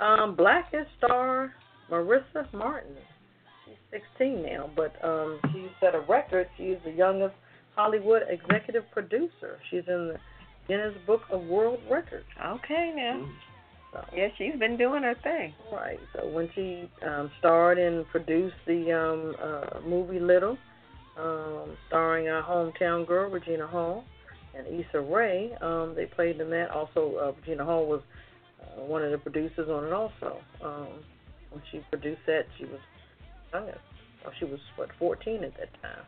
Um, 0.00 0.34
Blackish 0.34 0.88
star 0.98 1.52
Marsai 1.90 2.52
Martin. 2.52 2.96
She's 3.64 4.00
16 4.18 4.42
now, 4.42 4.70
but 4.74 4.92
um, 5.04 5.38
she 5.52 5.68
set 5.80 5.94
a 5.94 6.00
record. 6.00 6.48
She's 6.56 6.76
the 6.84 6.90
youngest 6.90 7.34
Hollywood 7.76 8.22
executive 8.28 8.84
producer. 8.92 9.58
She's 9.70 9.84
in 9.88 10.08
the 10.08 10.16
Guinness 10.68 10.94
Book 11.06 11.22
of 11.30 11.44
World 11.44 11.80
Records. 11.90 12.26
Okay 12.44 12.92
now. 12.94 13.28
So, 13.92 14.04
Yeah, 14.14 14.28
she's 14.38 14.58
been 14.58 14.76
doing 14.76 15.02
her 15.02 15.14
thing. 15.22 15.54
right. 15.72 16.00
So 16.14 16.26
when 16.28 16.48
she 16.54 16.88
um, 17.06 17.30
starred 17.38 17.78
and 17.78 18.06
produced 18.08 18.56
the 18.66 18.92
um, 18.92 19.34
uh, 19.40 19.80
movie 19.86 20.20
Little, 20.20 20.58
um, 21.16 21.76
starring 21.88 22.28
our 22.28 22.42
hometown 22.42 23.06
girl 23.06 23.30
Regina 23.30 23.66
Hall 23.66 24.04
and 24.56 24.66
Issa 24.66 25.00
Rae, 25.00 25.52
um, 25.60 25.94
they 25.94 26.06
played 26.06 26.40
in 26.40 26.50
that. 26.50 26.70
Also, 26.70 27.14
uh, 27.22 27.32
Regina 27.40 27.64
Hall 27.64 27.86
was 27.86 28.00
uh, 28.62 28.82
one 28.82 29.02
of 29.04 29.10
the 29.12 29.18
producers 29.18 29.68
on 29.68 29.84
it. 29.84 29.92
Also, 29.92 30.38
um, 30.64 30.88
when 31.50 31.62
she 31.70 31.80
produced 31.90 32.22
that, 32.26 32.46
she 32.58 32.64
was 32.64 32.80
youngest. 33.52 33.78
Well, 34.24 34.32
she 34.38 34.44
was 34.44 34.58
what 34.76 34.88
14 34.98 35.44
at 35.44 35.56
that 35.56 35.68
time. 35.82 36.04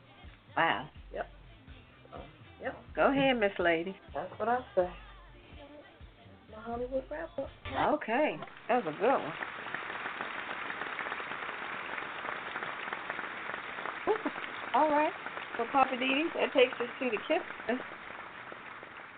Wow. 0.57 0.89
Yep. 2.63 2.77
Go 2.95 3.11
ahead, 3.11 3.39
Miss 3.39 3.53
Lady. 3.59 3.97
That's 4.15 4.31
what 4.39 4.49
I 4.49 4.59
say. 4.75 4.89
My 6.53 6.63
Hollywood 6.63 7.05
wrap 7.11 7.29
up. 7.39 7.49
Okay. 7.95 8.37
That 8.69 8.85
was 8.85 8.95
a 8.95 9.01
good 9.01 9.11
one. 9.11 9.33
All 14.75 14.91
right. 14.91 15.13
So, 15.57 15.65
Poppa 15.73 15.97
DD, 15.97 16.25
that 16.35 16.53
takes 16.53 16.75
us 16.81 16.89
to 17.01 17.11
the 17.11 17.17
kiss. 17.27 17.79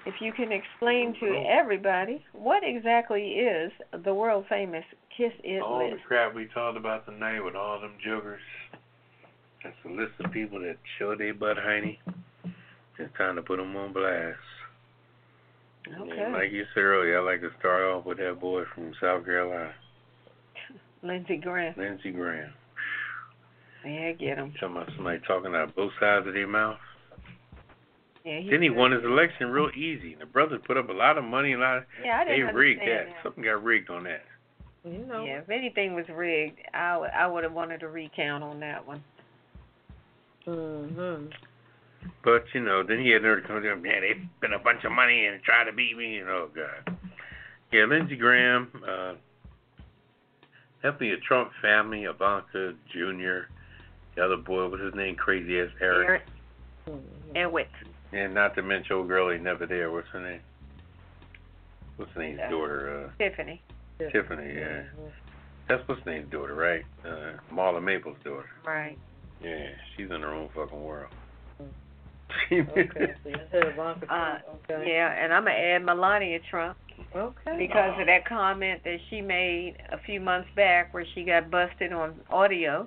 If 0.07 0.15
you 0.21 0.33
can 0.33 0.53
explain 0.53 1.15
to 1.21 1.27
mm-hmm. 1.27 1.47
everybody 1.51 2.25
what 2.33 2.63
exactly 2.65 3.23
is 3.23 3.73
the 4.05 4.15
world 4.15 4.45
famous 4.49 4.85
Kiss 5.17 5.33
It 5.43 5.61
All 5.61 5.81
the 5.81 5.97
crap 6.07 6.35
we 6.35 6.47
talked 6.55 6.79
about 6.79 7.05
tonight 7.05 7.41
with 7.41 7.57
all 7.57 7.81
them 7.81 7.95
jokers. 8.03 8.41
That's 9.65 9.77
a 9.85 9.89
list 9.89 10.13
of 10.25 10.31
people 10.31 10.61
that 10.61 10.77
show 10.99 11.17
their 11.17 11.35
butt 11.35 11.57
hiney. 11.57 11.99
It's 12.99 13.17
time 13.17 13.37
to 13.37 13.43
put 13.43 13.59
them 13.59 13.77
on 13.77 13.93
blast. 13.93 14.37
Okay. 15.89 16.19
And 16.21 16.33
like 16.33 16.53
you 16.53 16.65
said 16.75 16.81
earlier, 16.81 17.19
I 17.21 17.23
like 17.33 17.41
to 17.41 17.51
start 17.59 17.83
off 17.85 18.05
with 18.05 18.19
that 18.19 18.39
boy 18.41 18.65
from 18.75 18.93
South 19.01 19.25
Carolina, 19.25 19.73
Lindsey 21.03 21.37
Graham. 21.37 21.75
Lindsey 21.77 22.11
Graham. 22.11 22.53
Yeah, 23.87 24.09
I 24.09 24.13
get 24.13 24.37
him. 24.39 24.53
Talking 24.61 24.77
about 24.77 24.89
somebody 24.97 25.21
talking 25.27 25.55
out 25.55 25.75
both 25.77 25.93
sides 26.01 26.27
of 26.27 26.35
their 26.35 26.49
mouth. 26.49 26.79
Yeah, 28.25 28.41
Then 28.51 28.61
he 28.61 28.69
good. 28.69 28.77
won 28.77 28.91
his 28.93 29.05
election 29.05 29.49
real 29.51 29.71
easy. 29.75 30.15
The 30.19 30.27
brothers 30.27 30.61
put 30.67 30.77
up 30.77 30.89
a 30.91 30.93
lot 30.93 31.17
of 31.17 31.25
money 31.25 31.53
and 31.53 31.63
a 31.63 31.65
lot 31.65 31.77
of, 31.79 31.85
Yeah, 32.05 32.19
I 32.21 32.25
they 32.25 32.37
didn't 32.37 32.55
rigged 32.57 32.81
that. 32.81 32.85
understand 32.85 33.15
that. 33.15 33.23
Something 33.23 33.45
got 33.45 33.63
rigged 33.65 33.89
on 33.89 34.05
that. 34.05 34.25
You 34.85 34.99
know. 35.07 35.25
Yeah, 35.25 35.39
if 35.39 35.49
anything 35.49 35.95
was 35.95 36.05
rigged, 36.09 36.59
I 36.75 36.99
would 36.99 37.11
I 37.11 37.27
would 37.27 37.45
have 37.45 37.53
wanted 37.53 37.83
a 37.83 37.89
recount 37.89 38.43
on 38.45 38.61
that 38.61 38.87
one. 38.87 39.03
Mhm. 40.47 41.33
But 42.23 42.45
you 42.53 42.61
know, 42.61 42.83
then 42.83 43.01
he 43.01 43.11
had 43.11 43.23
nerve 43.23 43.43
to 43.43 43.49
come 43.49 43.63
to 43.63 43.73
him. 43.73 43.85
Yeah, 43.85 44.01
they 44.01 44.21
spent 44.39 44.55
a 44.55 44.59
bunch 44.59 44.85
of 44.85 44.93
money 44.93 45.27
and 45.27 45.43
tried 45.43 45.65
to 45.65 45.73
beat 45.73 45.97
me. 45.97 46.19
And 46.19 46.29
oh 46.29 46.49
god. 46.55 46.97
Yeah, 47.73 47.85
Lindsey 47.85 48.17
Graham, 48.17 48.69
uh, 48.87 49.15
definitely 50.83 51.13
a 51.13 51.19
Trump 51.19 51.51
family. 51.61 52.05
Ivanka 52.05 52.75
Jr. 52.91 53.51
The 54.15 54.25
other 54.25 54.37
boy, 54.37 54.69
what's 54.69 54.83
his 54.83 54.95
name? 54.95 55.17
Crazy 55.17 55.61
ass 55.61 55.69
Eric. 55.81 56.23
Eric 56.87 57.03
Edward. 57.35 57.69
And 58.13 58.35
not 58.35 58.55
to 58.55 58.63
mention 58.63 58.97
old 58.97 59.09
girl 59.09 59.31
ain't 59.31 59.43
never 59.43 59.67
there. 59.67 59.91
What's 59.91 60.09
her 60.09 60.21
name? 60.21 60.41
What's 61.97 62.11
her 62.13 62.23
name's 62.23 62.41
daughter? 62.51 63.13
Tiffany. 63.19 63.61
Uh, 64.01 64.11
Tiffany. 64.11 64.55
Yeah. 64.55 64.85
That's 65.69 65.87
what's 65.87 66.05
name's 66.07 66.31
daughter, 66.31 66.55
right? 66.55 66.85
Uh, 67.05 67.33
Marla 67.53 67.83
Maple's 67.83 68.17
daughter. 68.25 68.49
Right. 68.65 68.97
Yeah, 69.43 69.69
she's 69.97 70.11
in 70.11 70.23
her 70.23 70.33
own 70.33 70.49
fucking 70.55 70.83
world. 70.83 71.13
Okay. 72.51 73.15
So 73.23 73.29
you 73.29 73.37
said 73.51 73.65
Ivanka 73.73 74.07
Uh, 74.13 74.39
Okay. 74.71 74.93
Yeah, 74.93 75.11
and 75.13 75.33
I'm 75.33 75.45
gonna 75.45 75.57
add 75.57 75.85
Melania 75.85 76.39
Trump 76.51 76.77
Okay. 77.15 77.57
because 77.59 77.99
of 78.01 78.07
that 78.07 78.27
comment 78.29 78.83
that 78.85 78.99
she 79.09 79.21
made 79.21 79.77
a 79.91 79.99
few 79.99 80.21
months 80.21 80.49
back 80.57 80.93
where 80.93 81.05
she 81.15 81.25
got 81.25 81.51
busted 81.51 81.93
on 81.93 82.15
audio 82.31 82.87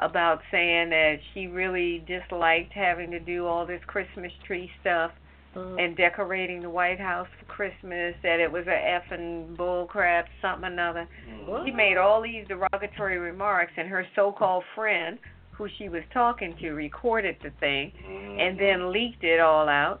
about 0.00 0.40
saying 0.50 0.90
that 0.90 1.16
she 1.34 1.48
really 1.48 2.04
disliked 2.06 2.72
having 2.72 3.10
to 3.10 3.18
do 3.20 3.46
all 3.46 3.66
this 3.66 3.80
Christmas 3.86 4.32
tree 4.46 4.70
stuff 4.80 5.10
Mhm. 5.56 5.82
and 5.84 5.96
decorating 5.96 6.60
the 6.60 6.70
White 6.70 7.00
House 7.00 7.26
for 7.38 7.44
Christmas, 7.46 8.14
that 8.22 8.38
it 8.38 8.50
was 8.50 8.66
a 8.68 8.70
effing 8.70 9.56
bull 9.56 9.86
crap, 9.86 10.28
something 10.40 10.66
another. 10.70 11.08
What? 11.46 11.64
She 11.64 11.72
made 11.72 11.96
all 11.96 12.20
these 12.20 12.46
derogatory 12.46 13.18
remarks, 13.18 13.72
and 13.76 13.88
her 13.88 14.06
so-called 14.14 14.64
friend, 14.74 15.18
who 15.58 15.68
she 15.76 15.88
was 15.88 16.02
talking 16.14 16.54
to, 16.60 16.70
recorded 16.70 17.36
the 17.42 17.50
thing 17.58 17.92
and 18.38 18.58
then 18.58 18.92
leaked 18.92 19.24
it 19.24 19.40
all 19.40 19.68
out. 19.68 20.00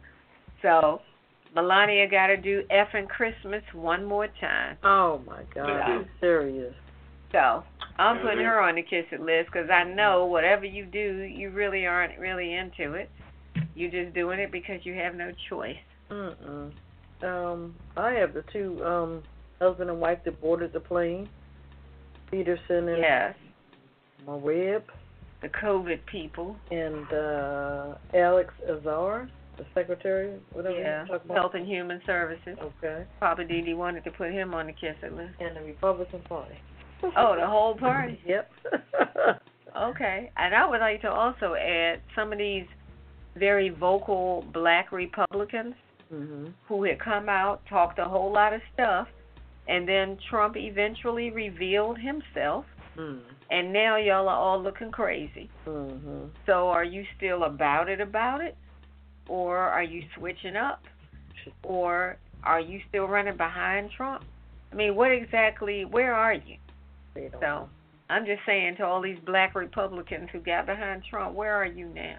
So 0.62 1.00
Melania 1.54 2.08
got 2.08 2.28
to 2.28 2.36
do 2.36 2.62
effing 2.70 3.08
Christmas 3.08 3.62
one 3.72 4.04
more 4.04 4.28
time. 4.40 4.78
Oh 4.84 5.20
my 5.26 5.42
God. 5.54 5.68
Yeah. 5.68 5.98
You 5.98 6.06
serious? 6.20 6.74
So 7.32 7.64
I'm 7.98 8.16
Yeah, 8.16 8.22
putting 8.22 8.44
her 8.44 8.60
on 8.62 8.76
the 8.76 8.82
kiss 8.82 9.04
it 9.10 9.20
list 9.20 9.50
because 9.52 9.68
I 9.68 9.84
know 9.84 10.26
whatever 10.26 10.64
you 10.64 10.86
do, 10.86 11.22
you 11.22 11.50
really 11.50 11.84
aren't 11.84 12.18
really 12.18 12.54
into 12.54 12.94
it. 12.94 13.10
You're 13.74 13.90
just 13.90 14.14
doing 14.14 14.38
it 14.38 14.50
because 14.52 14.80
you 14.84 14.94
have 14.94 15.14
no 15.14 15.32
choice. 15.48 15.76
Mm-mm. 16.10 16.72
Um, 17.22 17.74
I 17.96 18.12
have 18.12 18.32
the 18.32 18.44
two 18.52 18.82
um 18.84 19.22
husband 19.60 19.90
and 19.90 20.00
wife 20.00 20.18
that 20.24 20.40
boarded 20.40 20.72
the 20.72 20.80
plane, 20.80 21.28
Peterson 22.30 22.88
and 22.88 22.98
Yes, 22.98 23.34
Mureb, 24.26 24.82
the 25.42 25.48
COVID 25.48 26.04
people. 26.06 26.56
and 26.70 27.12
uh 27.12 27.94
Alex 28.14 28.52
Azar, 28.68 29.28
the 29.56 29.64
secretary, 29.74 30.38
whatever 30.52 30.78
Yeah, 30.78 31.02
you 31.02 31.08
talk 31.12 31.24
about. 31.24 31.36
Health 31.36 31.52
and 31.54 31.66
Human 31.66 32.00
Services. 32.06 32.56
Okay. 32.60 33.04
Poppa 33.20 33.42
DD 33.42 33.76
wanted 33.76 34.04
to 34.04 34.10
put 34.10 34.30
him 34.32 34.54
on 34.54 34.66
the 34.66 34.72
kiss 34.72 34.96
list. 35.02 35.34
And 35.40 35.56
the 35.56 35.62
Republican 35.62 36.20
Party. 36.22 36.54
Oh, 37.16 37.36
the 37.38 37.46
whole 37.46 37.76
party. 37.76 38.20
Yep. 38.26 38.50
Okay, 39.76 40.32
and 40.36 40.54
I 40.54 40.68
would 40.68 40.80
like 40.80 41.02
to 41.02 41.10
also 41.10 41.54
add 41.54 42.00
some 42.16 42.32
of 42.32 42.38
these 42.38 42.66
very 43.36 43.68
vocal 43.68 44.44
black 44.52 44.90
Republicans 44.90 45.74
mhm. 46.12 46.52
who 46.66 46.82
had 46.84 46.98
come 46.98 47.28
out, 47.28 47.60
talked 47.68 47.98
a 48.00 48.04
whole 48.04 48.32
lot 48.32 48.52
of 48.54 48.60
stuff, 48.74 49.06
and 49.68 49.86
then 49.86 50.18
Trump 50.30 50.56
eventually 50.56 51.30
revealed 51.30 51.98
himself, 51.98 52.64
Mhm. 52.98 53.20
and 53.50 53.72
now 53.72 53.96
y'all 53.96 54.28
are 54.28 54.36
all 54.36 54.60
looking 54.60 54.90
crazy. 54.90 55.48
Mhm. 55.66 56.30
So 56.46 56.68
are 56.68 56.84
you 56.84 57.06
still 57.16 57.44
about 57.44 57.88
it 57.88 58.00
about 58.00 58.40
it? 58.40 58.56
Or 59.28 59.56
are 59.58 59.82
you 59.82 60.04
switching 60.14 60.56
up? 60.56 60.82
Or 61.62 62.16
are 62.44 62.60
you 62.60 62.80
still 62.88 63.06
running 63.06 63.36
behind 63.36 63.90
Trump? 63.92 64.24
I 64.72 64.74
mean, 64.74 64.96
what 64.96 65.12
exactly, 65.12 65.84
where 65.84 66.14
are 66.14 66.34
you? 66.34 66.56
So 67.40 67.68
I'm 68.10 68.26
just 68.26 68.44
saying 68.44 68.76
to 68.76 68.86
all 68.86 69.00
these 69.00 69.18
black 69.20 69.54
Republicans 69.54 70.28
who 70.30 70.40
got 70.40 70.66
behind 70.66 71.04
Trump, 71.04 71.34
where 71.34 71.54
are 71.54 71.66
you 71.66 71.86
now? 71.88 72.18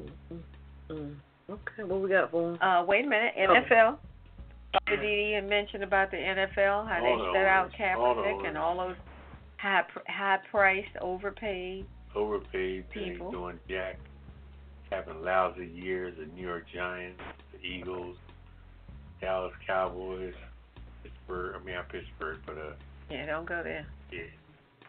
Mhm. 0.00 0.42
Mm. 0.88 1.16
Okay, 1.50 1.84
what 1.84 2.00
we 2.00 2.08
got 2.08 2.30
for 2.30 2.52
'em? 2.52 2.58
Uh, 2.62 2.84
wait 2.84 3.04
a 3.04 3.08
minute, 3.08 3.34
NFL. 3.36 3.98
Poppa 4.72 4.96
DD 4.96 5.32
had 5.34 5.48
mentioned 5.48 5.84
about 5.84 6.10
the 6.10 6.16
NFL, 6.16 6.84
how 6.86 7.04
All 7.04 7.18
they 7.18 7.24
the 7.24 7.32
set 7.32 7.46
out 7.46 7.64
owners, 7.66 7.96
all 7.96 8.14
the 8.14 8.22
Kaepernick 8.22 8.48
and 8.48 8.58
all 8.58 8.76
those 8.76 8.96
high 9.58 9.82
pr- 9.82 10.00
high 10.10 10.38
priced, 10.50 10.96
overpaid. 11.00 11.86
Overpaid, 12.14 12.84
they 12.94 13.00
ain't 13.00 13.12
People. 13.14 13.30
doing 13.32 13.58
jack. 13.68 13.98
Having 14.90 15.22
lousy 15.22 15.66
years, 15.66 16.14
the 16.18 16.26
New 16.36 16.46
York 16.46 16.66
Giants, 16.72 17.20
the 17.52 17.66
Eagles, 17.66 18.16
Dallas 19.20 19.52
Cowboys, 19.66 20.34
Pittsburgh. 21.02 21.56
I 21.60 21.64
mean, 21.64 21.74
not 21.74 21.88
Pittsburgh, 21.88 22.38
but 22.46 22.56
uh, 22.58 22.72
Yeah, 23.10 23.26
don't 23.26 23.46
go 23.46 23.62
there. 23.62 23.86
yeah. 24.12 24.22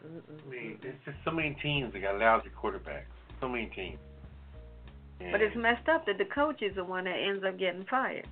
I 0.03 0.49
mean, 0.49 0.77
there's 0.83 0.95
just 1.05 1.17
so 1.25 1.31
many 1.31 1.57
teams 1.63 1.93
that 1.93 1.99
got 2.01 2.19
lousy 2.19 2.49
quarterbacks. 2.61 3.05
So 3.41 3.49
many 3.49 3.67
teams. 3.67 3.97
But 5.31 5.41
it's 5.41 5.55
messed 5.55 5.87
up 5.89 6.05
that 6.05 6.17
the 6.17 6.25
coach 6.25 6.61
is 6.61 6.75
the 6.75 6.83
one 6.83 7.05
that 7.05 7.15
ends 7.17 7.43
up 7.43 7.57
getting 7.57 7.85
fired. 7.85 8.27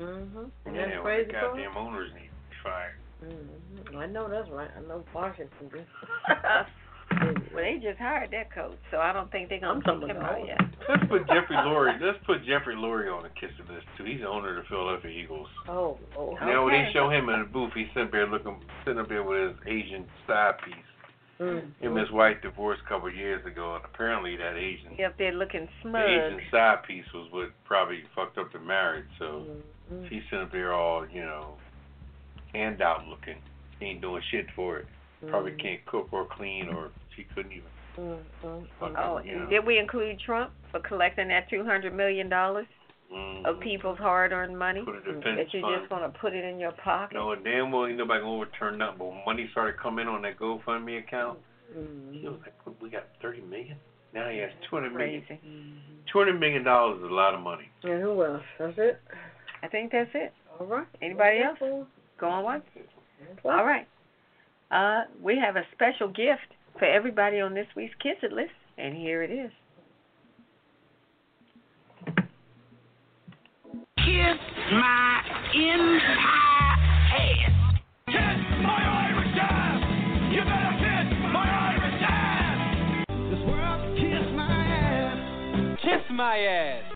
Mhm. 0.00 0.50
And 0.64 0.74
yeah, 0.74 0.82
that's 0.86 0.92
well, 0.94 1.02
crazy 1.04 1.26
the 1.26 1.32
goddamn 1.32 1.76
owners 1.76 2.12
need 2.14 2.20
to 2.20 2.50
be 2.50 2.56
fired. 2.64 2.94
Mhm. 3.24 3.96
I 3.96 4.06
know 4.06 4.28
that's 4.28 4.48
right. 4.50 4.70
I 4.76 4.80
know 4.88 5.04
Washington 5.14 5.68
do. 5.70 5.80
Well, 7.08 7.62
they 7.62 7.78
just 7.80 7.98
hired 7.98 8.32
that 8.32 8.52
coach, 8.52 8.76
so 8.90 8.98
I 8.98 9.12
don't 9.12 9.30
think 9.30 9.48
they're 9.48 9.60
gonna 9.60 9.74
I'm 9.78 9.82
talking 9.82 10.08
him 10.10 10.16
about 10.16 10.40
out 10.40 10.46
yet. 10.46 10.58
Let's 10.88 11.06
put 11.08 11.22
Jeffrey 11.32 11.56
Lurie. 11.56 11.98
Let's 12.02 12.18
put 12.26 12.44
Jeffrey 12.44 12.74
Lurie 12.74 13.08
on 13.16 13.22
the 13.22 13.30
kiss 13.30 13.54
of 13.60 13.68
this 13.68 13.82
too. 13.96 14.04
He's 14.04 14.20
the 14.20 14.26
owner 14.28 14.50
of 14.58 14.64
the 14.64 14.68
Philadelphia 14.68 15.10
Eagles. 15.12 15.46
Oh, 15.68 15.98
oh. 16.18 16.34
Now 16.42 16.64
when 16.64 16.74
they 16.74 16.80
Okay. 16.82 16.92
show 16.92 17.08
him 17.08 17.28
in 17.30 17.40
the 17.40 17.46
booth, 17.46 17.70
he's 17.74 17.86
sitting 17.94 18.10
there 18.10 18.26
looking, 18.26 18.60
sitting 18.84 18.98
up 19.00 19.08
there 19.08 19.22
with 19.22 19.38
his 19.54 19.56
Asian 19.66 20.04
side 20.26 20.58
piece. 20.64 20.74
Mm. 21.40 21.60
Him 21.80 21.92
and 21.96 21.98
his 21.98 22.10
wife 22.10 22.36
divorced 22.42 22.82
a 22.84 22.88
couple 22.88 23.08
of 23.08 23.14
years 23.14 23.44
ago, 23.46 23.76
and 23.76 23.84
apparently 23.84 24.36
that 24.36 24.56
Asian, 24.56 24.90
He 24.96 25.06
they're 25.16 25.32
looking 25.32 25.68
smug. 25.82 26.02
the. 26.02 26.26
Asian 26.36 26.40
side 26.50 26.82
piece 26.82 27.06
was 27.14 27.28
what 27.30 27.50
probably 27.64 28.02
fucked 28.16 28.36
up 28.36 28.52
the 28.52 28.58
marriage. 28.58 29.06
So 29.18 29.46
Mm. 29.92 30.08
she's 30.08 30.22
sitting 30.24 30.40
up 30.44 30.50
there 30.52 30.72
all, 30.74 31.06
you 31.08 31.22
know, 31.22 31.54
handout 32.52 33.06
looking. 33.06 33.36
She 33.78 33.86
ain't 33.86 34.00
doing 34.00 34.22
shit 34.30 34.46
for 34.54 34.78
it. 34.78 34.86
Probably 35.28 35.52
Mm. 35.52 35.62
can't 35.62 35.86
cook 35.86 36.08
or 36.12 36.26
clean, 36.26 36.68
or 36.68 36.90
she 37.14 37.24
couldn't 37.34 37.52
even. 37.52 37.68
Mm, 37.96 38.18
mm, 38.44 38.66
fucking, 38.78 38.96
Oh, 38.98 39.18
you 39.24 39.38
know. 39.38 39.46
did 39.46 39.64
we 39.66 39.78
include 39.78 40.20
Trump 40.20 40.52
for 40.70 40.80
collecting 40.80 41.28
that 41.28 41.48
two 41.48 41.64
hundred 41.64 41.94
million 41.94 42.28
dollars 42.28 42.66
Mhm. 43.10 43.44
of 43.46 43.58
people's 43.60 43.98
hard-earned 43.98 44.58
money? 44.58 44.82
Put 44.84 44.96
it 44.96 45.06
in 45.06 45.14
defense 45.20 45.36
That 45.38 45.54
you're 45.54 45.62
fund. 45.62 45.76
just 45.78 45.88
gonna 45.88 46.08
put 46.10 46.34
it 46.34 46.44
in 46.44 46.58
your 46.58 46.72
pocket? 46.72 47.14
No, 47.14 47.34
damn 47.34 47.72
well 47.72 47.86
ain't 47.86 47.96
nobody 47.96 48.20
gonna 48.20 48.32
overturn 48.34 48.76
nothing. 48.78 48.98
But 48.98 49.04
when 49.06 49.24
money 49.24 49.48
started 49.48 49.78
coming 49.78 50.06
in 50.06 50.08
on 50.12 50.22
that 50.22 50.36
GoFundMe 50.38 50.98
account, 50.98 51.38
Mm. 51.74 52.12
he 52.20 52.28
was 52.28 52.38
like, 52.42 52.54
"What, 52.66 52.80
"We 52.80 52.90
got 52.90 53.04
thirty 53.22 53.40
million. 53.40 53.78
Now 54.12 54.28
he 54.28 54.38
has 54.38 54.52
two 54.62 54.76
hundred 54.76 54.94
million. 54.94 55.24
Two 56.06 56.18
hundred 56.18 56.38
million 56.38 56.62
dollars 56.64 56.98
is 56.98 57.04
a 57.04 57.14
lot 57.14 57.32
of 57.34 57.40
money. 57.40 57.68
And 57.82 58.00
who 58.02 58.22
else? 58.24 58.42
That's 58.58 58.76
it. 58.78 59.00
I 59.62 59.68
think 59.68 59.90
that's 59.92 60.14
it. 60.14 60.32
All 60.60 60.66
right. 60.66 60.86
Anybody 61.00 61.40
else? 61.40 61.58
Going 62.18 62.44
once? 62.44 62.64
All 63.44 63.64
right. 63.64 63.86
Uh, 64.70 65.02
we 65.22 65.38
have 65.38 65.56
a 65.56 65.62
special 65.72 66.08
gift 66.08 66.54
for 66.78 66.86
everybody 66.86 67.40
on 67.40 67.54
this 67.54 67.66
week's 67.76 67.94
Kiss 68.02 68.16
It 68.22 68.32
list, 68.32 68.50
and 68.78 68.96
here 68.96 69.22
it 69.22 69.30
is. 69.30 69.50
Kiss 73.98 74.38
my 74.72 75.20
entire 75.54 76.76
ass. 77.16 77.80
Kiss 78.06 78.38
my 78.62 78.82
Irish 79.08 79.36
ass. 79.40 80.32
You 80.32 80.40
better 80.40 80.74
kiss 80.78 81.08
my 81.32 81.48
Irish 81.72 82.02
ass. 82.02 83.04
This 83.30 83.40
world 83.46 83.96
kiss 83.96 84.26
my 84.34 84.66
ass. 84.66 85.78
Kiss 85.82 86.10
my 86.10 86.38
ass. 86.38 86.95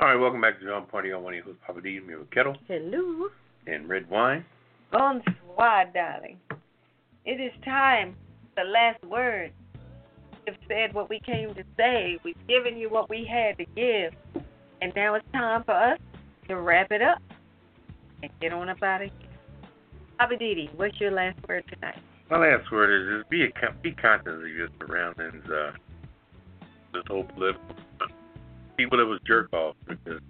All 0.00 0.06
right, 0.06 0.14
welcome 0.14 0.40
back 0.40 0.60
to 0.60 0.64
John 0.64 0.86
Party 0.86 1.10
on 1.10 1.24
One 1.24 1.32
of 1.32 1.38
your 1.38 1.44
hosts, 1.46 1.60
Poppa 1.66 1.80
D. 1.80 1.98
Here 2.06 2.20
with 2.20 2.30
Ketel 2.30 2.54
Hello. 2.68 3.30
and 3.66 3.88
Redwine. 3.88 4.44
Bonsoir, 4.92 5.86
darling. 5.92 6.38
It 7.24 7.40
is 7.40 7.50
time. 7.64 8.14
The 8.56 8.62
last 8.62 9.02
word. 9.02 9.52
We've 10.46 10.56
said 10.68 10.94
what 10.94 11.10
we 11.10 11.18
came 11.18 11.52
to 11.52 11.64
say. 11.76 12.16
We've 12.22 12.36
given 12.46 12.76
you 12.76 12.88
what 12.88 13.10
we 13.10 13.28
had 13.28 13.58
to 13.58 13.64
give. 13.74 14.12
And 14.80 14.92
now 14.94 15.14
it's 15.14 15.26
time 15.32 15.64
for 15.64 15.72
us 15.72 15.98
to 16.46 16.60
wrap 16.60 16.92
it 16.92 17.02
up 17.02 17.18
and 18.22 18.30
get 18.40 18.52
on 18.52 18.68
up 18.68 18.80
out 18.80 19.02
of 19.02 19.10
here. 19.18 19.28
Poppa 20.16 20.34
DD, 20.34 20.76
what's 20.76 21.00
your 21.00 21.10
last 21.10 21.38
word 21.48 21.64
tonight? 21.74 21.98
My 22.30 22.38
last 22.38 22.70
word 22.70 22.90
is 22.94 23.18
just 23.18 23.30
be 23.30 23.46
a, 23.46 23.50
be 23.82 23.90
conscious 23.90 24.28
of 24.28 24.46
your 24.48 24.68
surroundings. 24.78 25.44
Uh, 25.44 25.72
this 26.92 27.02
whole 27.08 27.24
political 27.24 27.62
people 28.78 28.96
that 28.96 29.04
was 29.04 29.20
jerk 29.26 29.52
off 29.52 29.74
because 29.86 30.22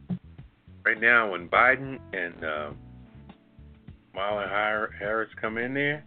right 0.85 1.01
now 1.01 1.31
when 1.31 1.49
Biden 1.49 2.01
and 2.13 2.45
uh, 2.45 2.71
Kamala 4.13 4.89
Harris 4.99 5.29
come 5.41 5.59
in 5.59 5.75
there, 5.75 6.03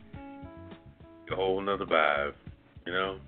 a 1.31 1.35
whole 1.35 1.61
nother 1.61 1.85
vibe. 1.85 2.33
You 2.85 2.93
know, 2.93 3.19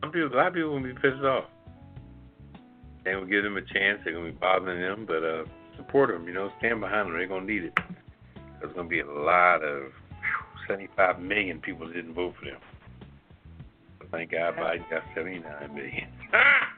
some 0.00 0.12
people, 0.12 0.34
a 0.34 0.36
lot 0.36 0.48
of 0.48 0.54
people 0.54 0.70
will 0.70 0.82
be 0.82 0.92
pissed 0.92 1.22
off. 1.22 1.44
They 3.04 3.14
will 3.14 3.26
give 3.26 3.44
them 3.44 3.56
a 3.56 3.62
chance. 3.62 4.00
They're 4.04 4.12
gonna 4.12 4.26
be 4.26 4.32
bothering 4.32 4.80
them, 4.80 5.06
but 5.06 5.24
uh, 5.24 5.44
support 5.76 6.10
them. 6.10 6.26
You 6.26 6.34
know, 6.34 6.50
stand 6.58 6.80
behind 6.80 7.08
them. 7.08 7.16
They're 7.16 7.26
gonna 7.26 7.46
need 7.46 7.64
it. 7.64 7.78
There's 8.60 8.74
gonna 8.74 8.88
be 8.88 9.00
a 9.00 9.06
lot 9.06 9.62
of 9.62 9.84
whew, 9.84 10.66
75 10.68 11.20
million 11.20 11.60
people 11.60 11.86
that 11.86 11.94
didn't 11.94 12.14
vote 12.14 12.34
for 12.38 12.46
them. 12.46 12.60
But 13.98 14.10
thank 14.10 14.32
God 14.32 14.56
Biden 14.56 14.88
got 14.90 15.02
79 15.14 15.74
million. 15.74 16.08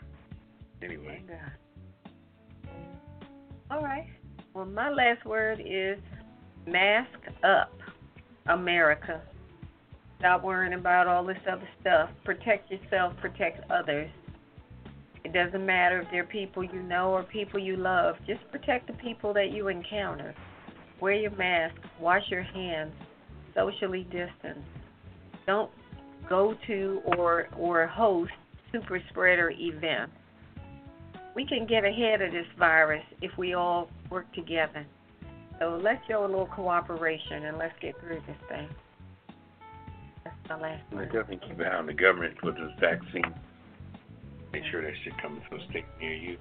anyway. 0.85 1.23
All 3.71 3.83
right. 3.83 4.07
Well, 4.53 4.67
my 4.67 4.91
last 4.91 5.25
word 5.25 5.61
is 5.65 5.99
mask 6.67 7.19
up, 7.43 7.73
America. 8.47 9.21
Stop 10.19 10.45
worrying 10.45 10.75
about 10.75 11.07
all 11.07 11.25
this 11.25 11.39
other 11.51 11.69
stuff. 11.81 12.11
Protect 12.25 12.71
yourself, 12.71 13.15
protect 13.21 13.69
others. 13.71 14.11
It 15.25 15.33
doesn't 15.33 15.65
matter 15.65 16.03
if 16.03 16.09
they're 16.11 16.25
people 16.25 16.63
you 16.63 16.83
know 16.83 17.11
or 17.11 17.23
people 17.25 17.59
you 17.59 17.77
love. 17.77 18.17
Just 18.27 18.41
protect 18.53 18.87
the 18.87 18.93
people 18.95 19.33
that 19.35 19.51
you 19.51 19.69
encounter. 19.69 20.35
Wear 21.01 21.15
your 21.15 21.31
mask, 21.33 21.77
wash 21.99 22.23
your 22.29 22.43
hands, 22.43 22.93
socially 23.55 24.05
distance. 24.05 24.65
Don't 25.47 25.71
go 26.29 26.55
to 26.67 27.01
or 27.17 27.49
or 27.59 27.87
host 27.87 28.33
super 28.73 29.01
spreader 29.11 29.53
events. 29.57 30.13
We 31.35 31.47
can 31.47 31.67
get 31.67 31.85
ahead 31.85 32.23
of 32.23 32.33
this 32.33 32.47
virus 32.59 33.05
if 33.21 33.37
we 33.37 33.55
all 33.55 33.91
work 34.11 34.33
together. 34.35 34.87
So 35.59 35.81
let's 35.83 36.01
show 36.09 36.25
a 36.25 36.27
little 36.27 36.47
cooperation 36.47 37.47
and 37.47 37.59
let's 37.59 37.75
get 37.81 37.99
through 38.01 38.21
this 38.27 38.37
thing. 38.49 38.69
That's 40.25 40.37
my 40.49 40.61
last 40.61 40.83
And 40.91 41.01
word. 41.01 41.07
definitely 41.13 41.41
keep 41.49 41.59
an 41.61 41.67
eye 41.67 41.77
on 41.77 41.87
the 41.87 41.93
government 41.95 42.35
with 42.43 42.55
this 42.57 42.71
vaccine. 42.81 43.35
Make 44.53 44.63
sure 44.71 44.83
that 44.83 44.93
shit 45.03 45.13
comes 45.21 45.41
to 45.51 45.57
a 45.57 45.69
state 45.71 45.85
near 46.01 46.15
you. 46.15 46.39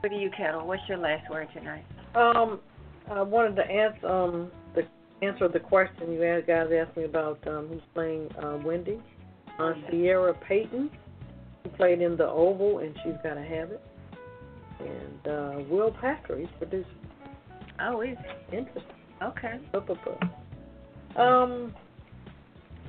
What 0.00 0.10
do 0.10 0.16
you, 0.16 0.30
Ketel? 0.30 0.66
What's 0.66 0.82
your 0.88 0.98
last 0.98 1.30
word 1.30 1.48
tonight? 1.54 1.84
Um, 2.14 2.60
I 3.10 3.22
wanted 3.22 3.56
to 3.56 3.62
answer 3.62 4.06
um 4.08 4.50
the 4.74 4.82
answer 5.22 5.48
the 5.48 5.60
question 5.60 6.12
you 6.12 6.42
guys 6.46 6.68
asked 6.72 6.96
me 6.96 7.04
about 7.04 7.38
um 7.46 7.68
who's 7.68 7.82
playing 7.94 8.28
uh, 8.42 8.58
Wendy. 8.64 9.00
Uh, 9.58 9.74
Sierra 9.90 10.32
Payton, 10.48 10.88
who 10.88 11.09
played 11.76 12.00
in 12.00 12.16
the 12.16 12.26
Oval, 12.26 12.78
and 12.78 12.94
she's 13.02 13.14
got 13.22 13.34
to 13.34 13.42
have 13.42 13.70
it. 13.70 13.82
And 14.80 15.28
uh, 15.28 15.62
Will 15.68 15.92
Packer, 16.00 16.38
he's 16.38 16.48
producing. 16.58 16.90
Oh, 17.80 18.00
is 18.02 18.16
Interesting. 18.52 18.82
Okay. 19.22 19.58
Um, 21.16 21.74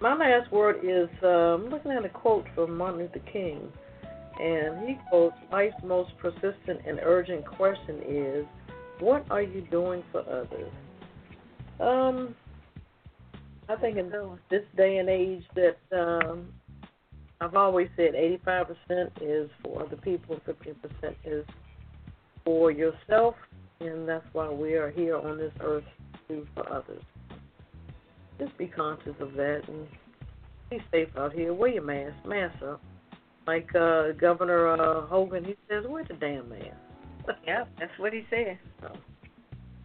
my 0.02 0.16
last 0.16 0.52
word 0.52 0.78
is 0.84 1.10
I'm 1.24 1.70
looking 1.70 1.92
at 1.92 2.06
a 2.06 2.10
quote 2.10 2.46
from 2.56 2.78
Martin 2.78 3.02
Luther 3.02 3.20
King, 3.32 3.68
and 4.40 4.88
he 4.88 4.98
quotes, 5.10 5.36
"Life's 5.52 5.76
most 5.84 6.12
persistent 6.18 6.82
and 6.88 7.00
urgent 7.04 7.46
question 7.46 8.00
is, 8.08 8.46
what 9.00 9.26
are 9.30 9.42
you 9.42 9.62
doing 9.70 10.04
for 10.12 10.22
others?" 10.22 10.72
Um, 11.80 12.36
I 13.68 13.76
think 13.76 13.98
in 13.98 14.12
this 14.50 14.64
day 14.78 14.98
and 14.98 15.10
age 15.10 15.44
that 15.56 15.78
um, 15.92 16.48
I've 17.42 17.56
always 17.56 17.90
said 17.98 18.12
85% 18.48 18.68
is 19.20 19.50
for 19.64 19.84
other 19.84 19.98
people, 19.98 20.40
15% 20.48 21.16
is 21.26 21.44
for 22.46 22.70
yourself, 22.70 23.34
and 23.80 24.08
that's 24.08 24.26
why 24.34 24.48
we 24.48 24.76
are 24.76 24.92
here 24.92 25.18
on 25.18 25.38
this 25.38 25.52
earth 25.60 25.84
to 26.30 26.36
do 26.36 26.48
for 26.54 26.72
others. 26.72 27.02
Just 28.40 28.56
be 28.60 28.68
conscious 28.68 29.16
of 29.20 29.34
that 29.34 29.62
and 29.68 29.88
be 30.70 30.78
safe 30.92 31.10
out 31.18 31.34
here. 31.34 31.52
Wear 31.52 31.72
your 31.72 31.84
mask, 31.84 32.16
mask 32.28 32.62
up. 32.62 32.82
Like 33.48 33.74
uh, 33.76 34.12
Governor 34.20 34.68
uh, 34.68 35.08
Hogan, 35.08 35.44
he 35.44 35.56
says, 35.68 35.84
wear 35.88 36.04
the 36.08 36.14
damn 36.14 36.48
mask. 36.48 36.66
Yep, 37.48 37.70
that's 37.80 37.92
what 37.98 38.14
he 38.14 38.26
said. 38.30 38.58
So, 38.82 38.92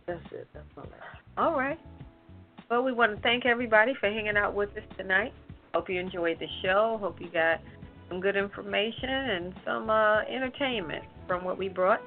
that's 0.06 0.20
it. 0.32 0.48
That's 0.54 0.66
my 0.74 0.82
last. 0.82 0.94
All 1.36 1.56
right. 1.56 1.78
Well, 2.70 2.82
we 2.82 2.92
want 2.92 3.14
to 3.14 3.22
thank 3.22 3.44
everybody 3.44 3.92
for 4.00 4.10
hanging 4.10 4.36
out 4.36 4.54
with 4.54 4.70
us 4.70 4.82
tonight. 4.96 5.32
Hope 5.76 5.90
you 5.90 6.00
enjoyed 6.00 6.38
the 6.38 6.46
show. 6.62 6.96
Hope 7.02 7.20
you 7.20 7.28
got 7.28 7.60
some 8.08 8.18
good 8.18 8.34
information 8.34 9.10
and 9.10 9.54
some 9.62 9.90
uh, 9.90 10.20
entertainment 10.20 11.04
from 11.28 11.44
what 11.44 11.58
we 11.58 11.68
brought. 11.68 12.00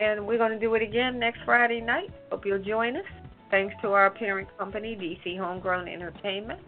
And 0.00 0.26
we're 0.26 0.38
going 0.38 0.52
to 0.52 0.58
do 0.58 0.74
it 0.74 0.80
again 0.80 1.18
next 1.18 1.40
Friday 1.44 1.82
night. 1.82 2.08
Hope 2.30 2.46
you'll 2.46 2.64
join 2.64 2.96
us. 2.96 3.04
Thanks 3.50 3.74
to 3.82 3.88
our 3.88 4.08
parent 4.08 4.48
company, 4.56 4.96
DC 4.96 5.38
Homegrown 5.38 5.86
Entertainment, 5.86 6.60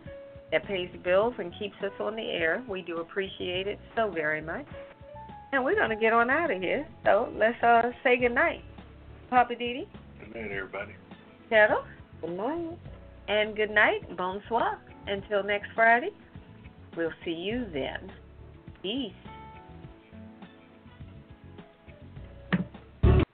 that 0.52 0.66
pays 0.66 0.90
the 0.92 0.98
bills 0.98 1.32
and 1.38 1.54
keeps 1.58 1.76
us 1.82 1.92
on 1.98 2.14
the 2.14 2.28
air. 2.28 2.62
We 2.68 2.82
do 2.82 2.98
appreciate 2.98 3.66
it 3.66 3.78
so 3.96 4.10
very 4.10 4.42
much. 4.42 4.66
And 5.52 5.64
we're 5.64 5.74
going 5.74 5.88
to 5.88 5.96
get 5.96 6.12
on 6.12 6.28
out 6.28 6.50
of 6.50 6.60
here. 6.60 6.86
So 7.06 7.32
let's 7.34 7.62
uh, 7.62 7.92
say 8.04 8.18
good 8.18 8.34
night. 8.34 8.62
Poppa 9.30 9.54
DD. 9.54 9.86
Good 10.20 10.34
night, 10.34 10.52
everybody. 10.52 10.92
Ketel. 11.48 11.82
Good 12.20 12.36
night. 12.36 12.78
And 13.26 13.56
good 13.56 13.70
night. 13.70 14.14
Bonsoir. 14.18 14.78
Until 15.06 15.42
next 15.44 15.68
Friday, 15.74 16.10
we'll 16.96 17.12
see 17.24 17.32
you 17.32 17.66
then. 17.72 18.12
Peace. 18.82 19.12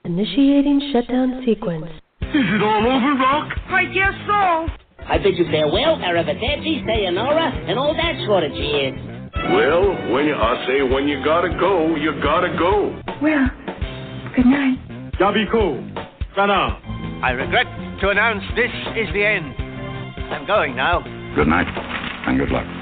Initiating 0.05 0.90
shutdown 0.93 1.43
sequence. 1.47 1.86
Is 2.20 2.28
it 2.34 2.62
all 2.62 2.86
over, 2.86 3.14
Rock? 3.20 3.52
I 3.68 3.84
guess 3.84 4.14
so. 4.26 4.66
I 5.06 5.18
bid 5.18 5.36
you 5.36 5.44
farewell, 5.51 5.97
arrivederci, 5.97 6.84
sayonara, 6.86 7.51
and 7.68 7.78
all 7.78 7.94
that 7.94 8.24
sort 8.26 8.44
of 8.44 8.52
cheers. 8.52 8.98
Well, 9.52 10.12
when 10.12 10.26
you, 10.26 10.34
I 10.34 10.64
say 10.66 10.82
when 10.82 11.09
you 11.09 11.24
gotta 11.24 11.48
go, 11.59 11.94
you 11.97 12.12
gotta 12.22 12.56
go. 12.59 13.01
Well, 13.20 13.48
good 14.36 14.47
night. 14.47 14.78
Yabiko, 15.20 15.78
Sana. 16.34 16.78
I 17.22 17.30
regret 17.30 17.66
to 18.01 18.09
announce 18.09 18.43
this 18.56 18.70
is 18.97 19.12
the 19.12 19.24
end. 19.24 19.55
I'm 20.32 20.47
going 20.47 20.74
now. 20.74 21.01
Good 21.34 21.48
night, 21.48 21.66
and 22.26 22.39
good 22.39 22.51
luck. 22.51 22.81